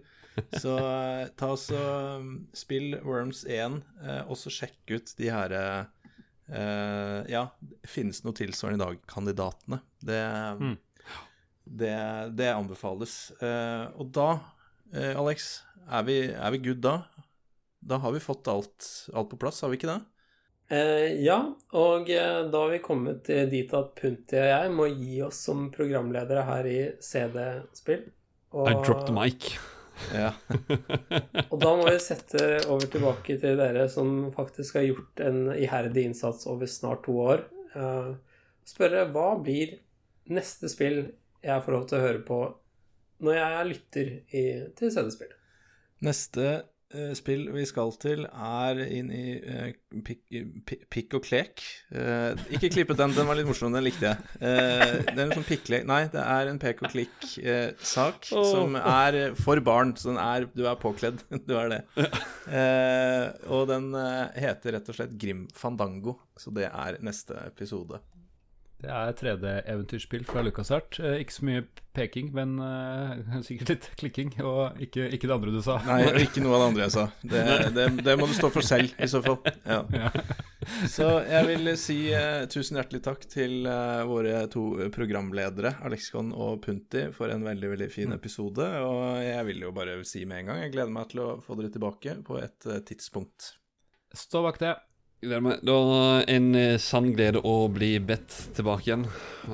Så 0.57 0.73
eh, 0.81 1.27
ta 1.37 1.51
og 1.53 2.23
mm, 2.25 2.31
spill 2.57 2.97
Worms 3.05 3.43
1, 3.45 3.77
eh, 4.01 4.23
og 4.25 4.39
så 4.41 4.49
sjekk 4.49 4.95
ut 4.95 5.13
de 5.19 5.29
her 5.29 5.53
eh, 5.59 7.21
Ja, 7.29 7.45
finnes 7.85 8.23
det 8.23 8.27
noe 8.27 8.39
tilsvarende 8.41 8.81
i 8.81 8.85
dag-kandidatene. 8.87 9.79
Det 10.01 10.23
Mm. 10.57 10.73
Det, 11.63 11.97
det 12.37 12.51
anbefales. 12.53 13.31
Eh, 13.41 13.85
og 13.97 14.11
da, 14.15 14.29
eh, 14.93 15.13
Alex, 15.19 15.61
er 15.89 16.07
vi, 16.07 16.17
er 16.31 16.55
vi 16.55 16.63
good 16.63 16.81
da? 16.83 16.97
Da 17.83 17.99
har 17.99 18.15
vi 18.15 18.23
fått 18.23 18.47
alt, 18.47 18.89
alt 19.13 19.29
på 19.31 19.39
plass, 19.39 19.61
har 19.63 19.71
vi 19.71 19.79
ikke 19.79 19.91
det? 19.91 19.99
Eh, 20.73 21.19
ja, 21.25 21.37
og 21.75 22.09
eh, 22.09 22.39
da 22.49 22.63
har 22.63 22.71
vi 22.71 22.81
kommet 22.83 23.27
dit 23.51 23.73
at 23.75 23.91
Punti 23.99 24.39
og 24.39 24.47
jeg 24.47 24.71
må 24.73 24.87
gi 24.95 25.19
oss 25.25 25.43
som 25.49 25.67
programledere 25.73 26.45
her 26.47 26.69
i 26.69 26.79
CD-spill. 27.03 28.07
Og, 28.53 28.69
I 28.69 28.75
dropped 28.85 29.09
the 29.09 29.15
mic. 29.15 29.51
Ja. 30.13 30.31
og 31.51 31.57
da 31.61 31.73
må 31.77 31.87
vi 31.87 31.97
sette 32.01 32.63
over 32.71 32.87
tilbake 32.89 33.37
til 33.41 33.59
dere 33.59 33.87
som 33.91 34.31
faktisk 34.33 34.79
har 34.79 34.87
gjort 34.87 35.23
en 35.25 35.41
iherdig 35.53 36.07
innsats 36.09 36.47
over 36.49 36.69
snart 36.69 37.03
to 37.07 37.17
år. 37.21 37.43
Uh, 37.73 38.13
spørre 38.67 39.07
hva 39.13 39.33
blir 39.41 39.77
neste 40.33 40.69
spill 40.71 41.05
jeg 41.43 41.63
får 41.65 41.75
lov 41.75 41.87
til 41.89 41.99
å 41.99 42.05
høre 42.07 42.21
på 42.27 42.43
når 43.23 43.39
jeg 43.39 43.65
lytter 43.71 44.13
i, 44.35 44.43
til 44.75 44.91
CD-spill? 44.91 45.33
Neste 46.03 46.47
uh, 46.95 47.11
spill 47.15 47.45
vi 47.53 47.63
skal 47.67 47.93
til, 48.01 48.25
er 48.27 48.81
inn 48.83 49.11
i 49.15 49.37
uh, 49.39 49.69
pikk, 50.03 50.21
pikk 50.91 51.15
og 51.19 51.23
klek. 51.23 51.63
Uh, 51.93 52.33
ikke 52.53 52.71
klippet 52.73 52.99
den, 52.99 53.13
den 53.15 53.29
var 53.29 53.39
litt 53.39 53.47
morsom, 53.47 53.71
den 53.75 53.85
likte 53.85 54.09
jeg. 54.09 54.33
Eh, 54.43 54.97
det 55.07 55.15
er 55.15 55.23
en 55.23 55.35
sånn 55.37 55.47
pikklek 55.47 55.87
Nei, 55.87 56.01
det 56.11 56.23
er 56.23 56.51
en 56.51 56.59
pek 56.61 56.83
og 56.83 56.91
klikk-sak 56.91 58.27
som 58.27 58.75
er 58.79 59.19
eh, 59.21 59.37
for 59.39 59.61
barn. 59.63 59.95
Så 59.99 60.11
den 60.11 60.19
er 60.21 60.49
Du 60.51 60.65
er 60.67 60.79
påkledd. 60.79 61.23
Du 61.47 61.55
er 61.59 61.71
det. 61.71 61.81
Eh, 62.47 63.29
og 63.51 63.69
den 63.71 63.93
eh, 63.95 64.41
heter 64.43 64.75
rett 64.77 64.89
og 64.91 64.97
slett 64.97 65.15
Grim 65.19 65.45
Fandango, 65.55 66.17
så 66.39 66.51
det 66.55 66.67
er 66.69 66.99
neste 67.03 67.39
episode. 67.47 68.01
Det 68.83 68.91
er 68.91 69.13
3D-eventyrspill 69.15 70.25
fra 70.27 70.43
LucasArt. 70.43 70.99
Eh, 70.99 71.21
ikke 71.23 71.35
så 71.37 71.45
mye 71.47 71.63
peking, 71.95 72.33
men 72.35 72.57
eh, 72.59 73.41
sikkert 73.47 73.71
litt 73.71 73.89
klikking. 74.01 74.33
Og 74.43 74.81
ikke, 74.83 75.07
ikke 75.15 75.29
det 75.29 75.37
andre 75.37 75.53
du 75.53 75.61
sa. 75.63 75.77
Nei, 75.87 76.01
og 76.09 76.19
ikke 76.19 76.43
noe 76.43 76.57
av 76.57 76.65
det 76.65 76.69
andre 76.71 76.83
jeg 76.83 76.95
sa. 76.97 77.05
Det, 77.23 77.43
det, 77.77 77.85
det 78.03 78.17
må 78.19 78.27
du 78.27 78.35
stå 78.35 78.51
for 78.51 78.67
selv, 78.67 78.91
i 78.99 79.07
så 79.07 79.23
fall. 79.23 79.39
Ja. 79.63 79.83
Så 80.87 81.07
jeg 81.27 81.47
vil 81.49 81.71
si 81.79 81.97
eh, 82.15 82.45
tusen 82.51 82.77
hjertelig 82.79 83.01
takk 83.03 83.25
til 83.31 83.67
eh, 83.67 84.03
våre 84.07 84.45
to 84.51 84.65
programledere, 84.95 85.73
Alexicon 85.83 86.31
og 86.35 86.61
Punti, 86.63 87.09
for 87.15 87.33
en 87.33 87.43
veldig 87.43 87.73
veldig 87.73 87.89
fin 87.91 88.15
episode. 88.15 88.67
Og 88.83 89.19
jeg 89.23 89.43
vil 89.49 89.67
jo 89.67 89.73
bare 89.75 89.99
si 90.07 90.23
med 90.29 90.43
en 90.43 90.53
gang, 90.53 90.63
jeg 90.63 90.75
gleder 90.75 90.95
meg 90.95 91.11
til 91.11 91.23
å 91.25 91.29
få 91.43 91.59
dere 91.59 91.73
tilbake 91.73 92.19
på 92.27 92.39
et 92.39 92.69
eh, 92.69 92.83
tidspunkt. 92.87 93.53
Stå 94.13 94.43
bak 94.45 94.59
det. 94.61 94.75
Gleder 95.23 95.39
meg. 95.39 95.61
Det 95.63 95.71
var 95.71 96.25
en 96.27 96.55
eh, 96.59 96.77
sann 96.83 97.05
glede 97.15 97.39
å 97.47 97.69
bli 97.71 97.93
bedt 98.03 98.33
tilbake 98.57 98.89
igjen. 98.89 99.05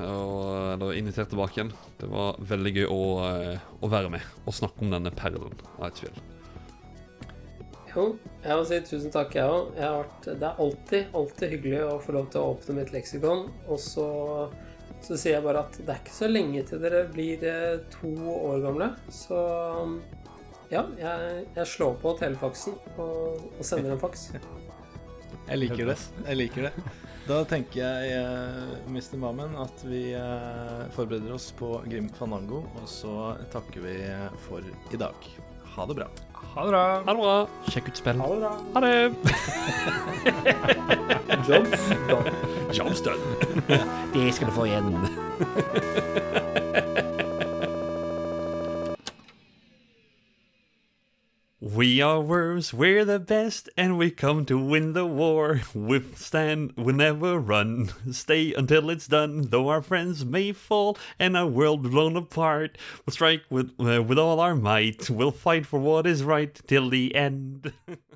Og, 0.02 0.40
eller 0.72 0.96
invitert 0.98 1.30
tilbake 1.30 1.60
igjen. 1.60 1.70
Det 2.00 2.08
var 2.10 2.40
veldig 2.50 2.72
gøy 2.74 2.86
å, 2.90 3.04
eh, 3.28 3.68
å 3.78 3.90
være 3.92 4.10
med 4.10 4.24
og 4.42 4.56
snakke 4.56 4.82
om 4.82 4.90
denne 4.90 5.12
perlen 5.14 5.54
av 5.76 5.84
et 5.86 6.00
fjell. 6.02 6.18
Jo, 7.92 8.06
jeg 8.42 8.56
må 8.58 8.64
si 8.66 8.80
tusen 8.88 9.14
takk, 9.14 9.36
jeg 9.38 9.46
òg. 9.46 9.70
Det 10.26 10.34
er 10.34 10.58
alltid, 10.64 11.14
alltid 11.20 11.54
hyggelig 11.54 11.84
å 11.86 12.00
få 12.02 12.16
lov 12.18 12.26
til 12.34 12.42
å 12.42 12.50
åpne 12.56 12.76
mitt 12.80 12.90
leksikon. 12.94 13.46
Og 13.70 13.78
så, 13.82 14.08
så 15.06 15.14
sier 15.14 15.36
jeg 15.36 15.46
bare 15.46 15.62
at 15.68 15.78
det 15.78 15.94
er 15.94 16.02
ikke 16.02 16.16
så 16.18 16.30
lenge 16.30 16.64
til 16.66 16.82
dere 16.82 17.04
blir 17.14 17.46
eh, 17.46 17.76
to 17.94 18.10
år 18.40 18.58
gamle. 18.66 18.90
Så 19.06 19.38
ja, 20.74 20.82
jeg, 20.98 21.46
jeg 21.54 21.72
slår 21.76 21.94
på 22.02 22.16
telefaksen 22.18 22.74
og, 22.96 23.38
og 23.54 23.62
sender 23.62 23.94
en 23.94 24.02
faks. 24.02 24.32
Jeg 25.50 25.58
liker 25.64 25.88
det. 25.90 25.96
Jeg 26.28 26.38
liker 26.38 26.68
det. 26.68 26.72
Da 27.26 27.40
tenker 27.46 27.80
jeg, 27.82 28.12
eh, 28.16 28.74
Mr. 28.90 29.16
Mammen, 29.20 29.54
at 29.58 29.82
vi 29.86 30.12
eh, 30.14 30.80
forbereder 30.94 31.34
oss 31.34 31.50
på 31.58 31.82
Grim 31.90 32.08
Fandango, 32.16 32.64
og 32.80 32.86
så 32.90 33.34
takker 33.52 33.82
vi 33.84 33.94
for 34.46 34.62
i 34.94 35.00
dag. 35.00 35.30
Ha 35.74 35.86
det 35.86 35.94
bra. 35.98 36.06
Ha 36.54 36.64
det 36.66 36.70
bra. 36.72 36.82
Ha 37.04 37.12
det 37.12 37.20
bra. 37.20 37.34
Sjekk 37.70 37.90
ut 37.90 38.00
spill. 38.00 38.18
Ha 38.22 38.26
det 38.30 38.40
bra. 38.42 38.52
Ha 38.74 38.78
det. 38.86 38.94
Jobs 41.50 41.82
done. 42.10 42.30
Job's 42.74 43.00
done. 43.06 43.22
Det 44.14 44.34
skal 44.34 44.46
du 44.50 44.54
få 44.54 44.66
igjen. 44.70 44.88
We 51.72 52.00
are 52.00 52.20
worms, 52.20 52.74
we're 52.74 53.04
the 53.04 53.20
best, 53.20 53.70
and 53.76 53.96
we 53.96 54.10
come 54.10 54.44
to 54.46 54.58
win 54.58 54.92
the 54.92 55.06
war. 55.06 55.60
Withstand, 55.72 56.72
we 56.76 56.92
never 56.92 57.38
run. 57.38 57.92
Stay 58.10 58.52
until 58.54 58.90
it's 58.90 59.06
done, 59.06 59.50
though 59.50 59.68
our 59.68 59.80
friends 59.80 60.24
may 60.24 60.50
fall 60.50 60.98
and 61.18 61.36
our 61.36 61.46
world 61.46 61.82
blown 61.82 62.16
apart. 62.16 62.76
We'll 63.06 63.12
strike 63.12 63.42
with, 63.50 63.72
uh, 63.78 64.02
with 64.02 64.18
all 64.18 64.40
our 64.40 64.56
might. 64.56 65.08
We'll 65.08 65.30
fight 65.30 65.64
for 65.64 65.78
what 65.78 66.08
is 66.08 66.24
right 66.24 66.58
till 66.66 66.88
the 66.88 67.14
end. 67.14 67.72